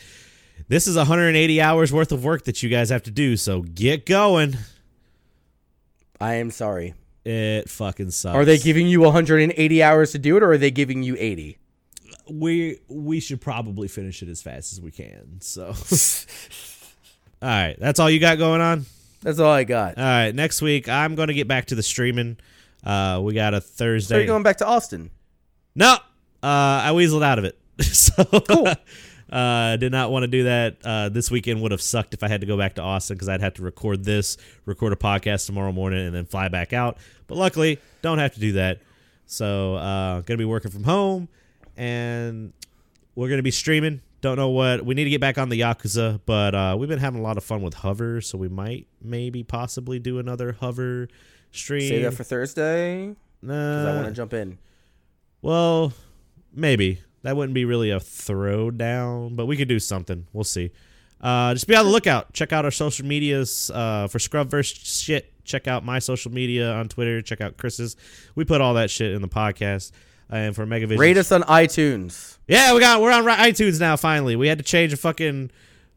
this 0.68 0.88
is 0.88 0.98
180 0.98 1.62
hours 1.62 1.94
worth 1.94 2.12
of 2.12 2.24
work 2.24 2.46
that 2.46 2.62
you 2.64 2.70
guys 2.70 2.90
have 2.90 3.04
to 3.04 3.12
do, 3.12 3.38
so 3.38 3.62
get 3.62 4.06
going. 4.06 4.58
I 6.20 6.36
am 6.36 6.52
sorry. 6.52 6.94
It 7.26 7.70
fucking 7.70 8.12
sucks. 8.12 8.36
Are 8.36 8.46
they 8.46 8.58
giving 8.58 8.88
you 8.88 9.02
180 9.02 9.84
hours 9.84 10.12
to 10.14 10.20
do 10.20 10.38
it, 10.38 10.44
or 10.44 10.52
are 10.54 10.58
they 10.58 10.72
giving 10.72 11.04
you 11.04 11.16
80? 11.18 11.58
we 12.30 12.78
we 12.90 13.22
should 13.22 13.40
probably 13.40 13.88
finish 13.88 14.22
it 14.22 14.28
as 14.28 14.42
fast 14.42 14.74
as 14.74 14.82
we 14.82 14.92
can. 14.92 15.40
So, 15.40 15.68
all 17.42 17.50
right, 17.50 17.76
that's 17.80 18.00
all 18.00 18.10
you 18.10 18.20
got 18.20 18.38
going 18.38 18.60
on. 18.62 18.86
That's 19.22 19.40
all 19.40 19.52
I 19.52 19.64
got. 19.64 19.98
All 19.98 20.04
right, 20.04 20.34
next 20.36 20.62
week 20.62 20.90
I'm 20.90 21.16
going 21.16 21.30
to 21.30 21.34
get 21.34 21.48
back 21.48 21.66
to 21.68 21.76
the 21.76 21.84
streaming. 21.84 22.38
Uh, 22.84 23.22
we 23.24 23.34
got 23.34 23.54
a 23.54 23.62
So 23.62 23.68
Thursday. 23.68 24.18
you're 24.18 24.28
going 24.28 24.44
back 24.44 24.58
to 24.58 24.66
Austin. 24.68 25.10
no, 25.76 25.94
uh, 25.94 25.98
I 26.44 26.92
weasled 26.94 27.24
out 27.24 27.40
of 27.40 27.46
it. 27.46 27.58
so 27.82 28.24
cool. 28.26 28.68
Uh, 29.32 29.76
did 29.78 29.92
not 29.92 30.10
want 30.12 30.24
to 30.24 30.28
do 30.28 30.44
that. 30.44 30.78
Uh, 30.84 31.10
this 31.10 31.30
weekend 31.30 31.62
would 31.62 31.72
have 31.72 31.82
sucked 31.82 32.14
if 32.14 32.24
I 32.24 32.28
had 32.30 32.42
to 32.42 32.48
go 32.48 32.58
back 32.58 32.76
to 32.76 32.82
Austin 32.82 33.16
because 33.16 33.28
I'd 33.28 33.42
have 33.42 33.56
to 33.56 33.62
record 33.62 34.04
this, 34.06 34.38
record 34.66 34.94
a 34.94 34.96
podcast 34.96 35.46
tomorrow 35.46 35.72
morning, 35.74 36.06
and 36.06 36.16
then 36.16 36.26
fly 36.26 36.48
back 36.48 36.72
out. 36.74 36.98
But 37.28 37.38
luckily, 37.38 37.80
don't 38.02 38.20
have 38.20 38.34
to 38.36 38.40
do 38.40 38.54
that. 38.54 38.80
So, 39.26 39.76
uh, 39.76 40.22
gonna 40.22 40.38
be 40.38 40.46
working 40.46 40.72
from 40.72 40.86
home, 40.86 41.28
and 41.76 42.54
we're 43.16 43.28
gonna 43.30 43.44
be 43.44 43.52
streaming. 43.52 44.02
Don't 44.22 44.38
know 44.38 44.50
what 44.50 44.86
we 44.86 44.96
need 44.96 45.04
to 45.04 45.10
get 45.10 45.22
back 45.22 45.38
on 45.38 45.50
the 45.50 45.60
Yakuza, 45.60 46.22
but 46.26 46.56
uh, 46.56 46.76
we've 46.80 46.90
been 46.90 46.98
having 47.00 47.20
a 47.20 47.24
lot 47.24 47.38
of 47.38 47.44
fun 47.44 47.62
with 47.62 47.74
Hover, 47.76 48.22
so 48.22 48.38
we 48.38 48.48
might, 48.48 48.88
maybe, 49.02 49.44
possibly 49.44 50.00
do 50.00 50.18
another 50.20 50.54
Hover 50.54 51.08
stream. 51.52 51.88
Save 51.90 52.04
that 52.04 52.14
for 52.14 52.24
Thursday 52.24 53.16
because 53.42 53.86
I 53.86 53.92
Nah. 53.92 53.96
want 53.96 54.08
to 54.08 54.14
jump 54.14 54.34
in. 54.34 54.58
Well, 55.42 55.94
maybe 56.54 57.00
that 57.28 57.36
wouldn't 57.36 57.54
be 57.54 57.66
really 57.66 57.92
a 57.92 58.00
throwdown, 58.00 59.36
but 59.36 59.48
we 59.48 59.58
could 59.58 59.68
do 59.68 59.80
something. 59.80 60.26
We'll 60.32 60.46
see. 60.46 60.72
Uh, 61.20 61.54
just 61.54 61.68
be 61.68 61.76
on 61.76 61.84
the 61.84 61.92
lookout. 61.92 62.32
Check 62.32 62.54
out 62.54 62.64
our 62.64 62.72
social 62.72 63.06
medias 63.06 63.70
uh, 63.70 64.08
for 64.08 64.18
Scrubverse 64.18 65.04
shit. 65.04 65.34
Check 65.44 65.68
out 65.68 65.84
my 65.84 66.00
social 66.00 66.32
media 66.32 66.72
on 66.72 66.88
Twitter. 66.88 67.22
Check 67.22 67.42
out 67.42 67.58
Chris's. 67.58 67.98
We 68.36 68.46
put 68.46 68.62
all 68.62 68.76
that 68.76 68.90
shit 68.90 69.12
in 69.12 69.22
the 69.22 69.28
podcast. 69.28 69.92
and 70.30 70.56
for 70.56 70.66
Megavision. 70.66 70.98
Rate 71.00 71.18
us 71.18 71.34
on 71.34 71.42
iTunes. 71.44 72.38
Yeah, 72.48 72.74
we 72.74 72.80
got 72.80 73.02
we're 73.02 73.12
on 73.12 73.26
iTunes 73.26 73.78
now. 73.78 73.98
Finally, 73.98 74.38
we 74.38 74.48
had 74.48 74.60
to 74.60 74.64
change 74.64 74.94
a 74.94 74.98
fucking 74.98 75.52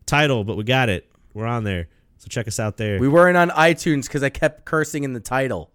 title, 0.06 0.42
but 0.42 0.56
we 0.56 0.64
got 0.64 0.88
it. 0.88 1.08
We're 1.32 1.46
on 1.46 1.62
there, 1.62 1.86
so 2.18 2.26
check 2.28 2.48
us 2.48 2.58
out 2.58 2.76
there. 2.76 2.98
We 2.98 3.06
weren't 3.06 3.36
on 3.36 3.50
iTunes 3.50 4.06
because 4.06 4.24
I 4.24 4.30
kept 4.30 4.64
cursing 4.64 5.04
in 5.04 5.12
the 5.12 5.20
title. 5.20 5.70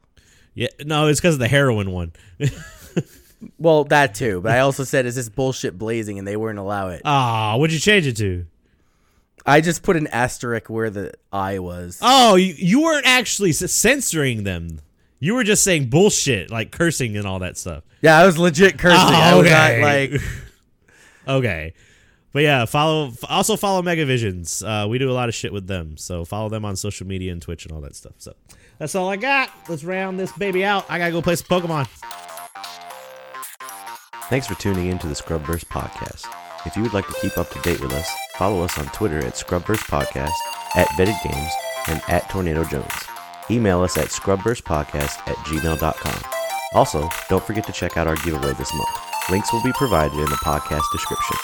yeah, 0.54 0.68
no, 0.86 1.08
it's 1.08 1.22
because 1.22 1.36
of 1.36 1.40
the 1.40 1.48
heroin 1.48 1.92
one. 1.92 2.12
Well, 3.58 3.84
that 3.86 4.16
too. 4.16 4.42
But 4.42 4.54
I 4.54 4.60
also 4.60 4.84
said, 4.84 5.06
"Is 5.06 5.16
this 5.16 5.30
bullshit 5.30 5.78
blazing?" 5.78 6.18
And 6.20 6.28
they 6.28 6.36
wouldn't 6.38 6.60
allow 6.60 6.90
it. 6.90 7.02
Ah, 7.06 7.56
what'd 7.58 7.74
you 7.74 7.80
change 7.80 8.08
it 8.08 8.18
to? 8.18 8.46
I 9.46 9.62
just 9.62 9.84
put 9.84 9.96
an 9.96 10.08
asterisk 10.08 10.70
where 10.70 10.90
the 10.90 11.14
I 11.32 11.60
was. 11.60 12.00
Oh, 12.02 12.36
you, 12.36 12.54
you 12.58 12.82
weren't 12.82 13.06
actually 13.06 13.52
censoring 13.52 14.44
them. 14.44 14.82
You 15.20 15.36
were 15.36 15.44
just 15.44 15.64
saying 15.64 15.90
bullshit, 15.90 16.50
like 16.50 16.72
cursing 16.72 17.16
and 17.16 17.28
all 17.28 17.40
that 17.40 17.58
stuff. 17.58 17.84
Yeah, 18.02 18.18
I 18.18 18.26
was 18.26 18.38
legit 18.38 18.78
cursing. 18.80 19.00
Oh, 19.00 19.14
I 19.14 19.36
was 19.36 19.46
okay. 19.46 19.80
not 19.82 19.88
like. 19.88 20.22
Okay. 21.28 21.74
But 22.34 22.44
yeah, 22.44 22.66
follow 22.66 23.14
also 23.30 23.56
follow 23.56 23.82
Megavisions. 23.82 24.62
Uh, 24.62 24.88
we 24.88 25.00
do 25.00 25.10
a 25.10 25.14
lot 25.14 25.30
of 25.30 25.34
shit 25.34 25.54
with 25.54 25.68
them. 25.68 25.98
So 25.98 26.26
follow 26.26 26.50
them 26.50 26.66
on 26.66 26.76
social 26.76 27.08
media 27.08 27.32
and 27.32 27.42
Twitch 27.42 27.66
and 27.66 27.72
all 27.72 27.82
that 27.82 27.96
stuff. 27.96 28.14
So 28.18 28.34
that's 28.78 28.94
all 28.94 29.10
I 29.10 29.16
got. 29.16 29.50
Let's 29.70 29.84
round 29.84 30.20
this 30.20 30.32
baby 30.34 30.66
out. 30.66 30.86
I 30.90 30.98
gotta 31.00 31.14
go 31.14 31.22
play 31.22 31.36
some 31.36 31.48
Pokemon. 31.48 31.88
Thanks 34.30 34.48
for 34.48 34.56
tuning 34.56 34.88
in 34.88 34.98
to 35.00 35.08
the 35.08 35.14
Scrubverse 35.14 35.66
podcast. 35.66 36.26
If 36.66 36.76
you 36.76 36.82
would 36.82 36.94
like 36.94 37.08
to 37.08 37.14
keep 37.22 37.38
up 37.38 37.50
to 37.52 37.62
date 37.62 37.80
with 37.80 37.94
us, 37.94 38.10
follow 38.38 38.64
us 38.64 38.78
on 38.80 38.88
Twitter 38.88 39.20
at 39.20 39.36
Scrubverse 39.36 39.84
Podcast, 39.86 40.34
at 40.76 40.88
Vetted 40.98 41.22
Games, 41.24 41.52
and 41.88 42.02
at 42.08 42.28
Tornado 42.30 42.64
Jones. 42.64 42.92
Email 43.52 43.82
us 43.82 43.98
at 43.98 44.08
scrubversepodcast 44.08 45.28
at 45.28 45.36
gmail.com. 45.46 46.32
Also, 46.74 47.08
don't 47.30 47.44
forget 47.44 47.68
to 47.68 47.72
check 47.72 47.98
out 47.98 48.08
our 48.08 48.16
giveaway 48.18 48.54
this 48.54 48.74
month. 48.74 49.00
Links 49.30 49.54
will 49.54 49.62
be 49.62 49.74
provided 49.74 50.18
in 50.18 50.26
the 50.26 50.38
podcast 50.38 50.92
description. 50.92 51.38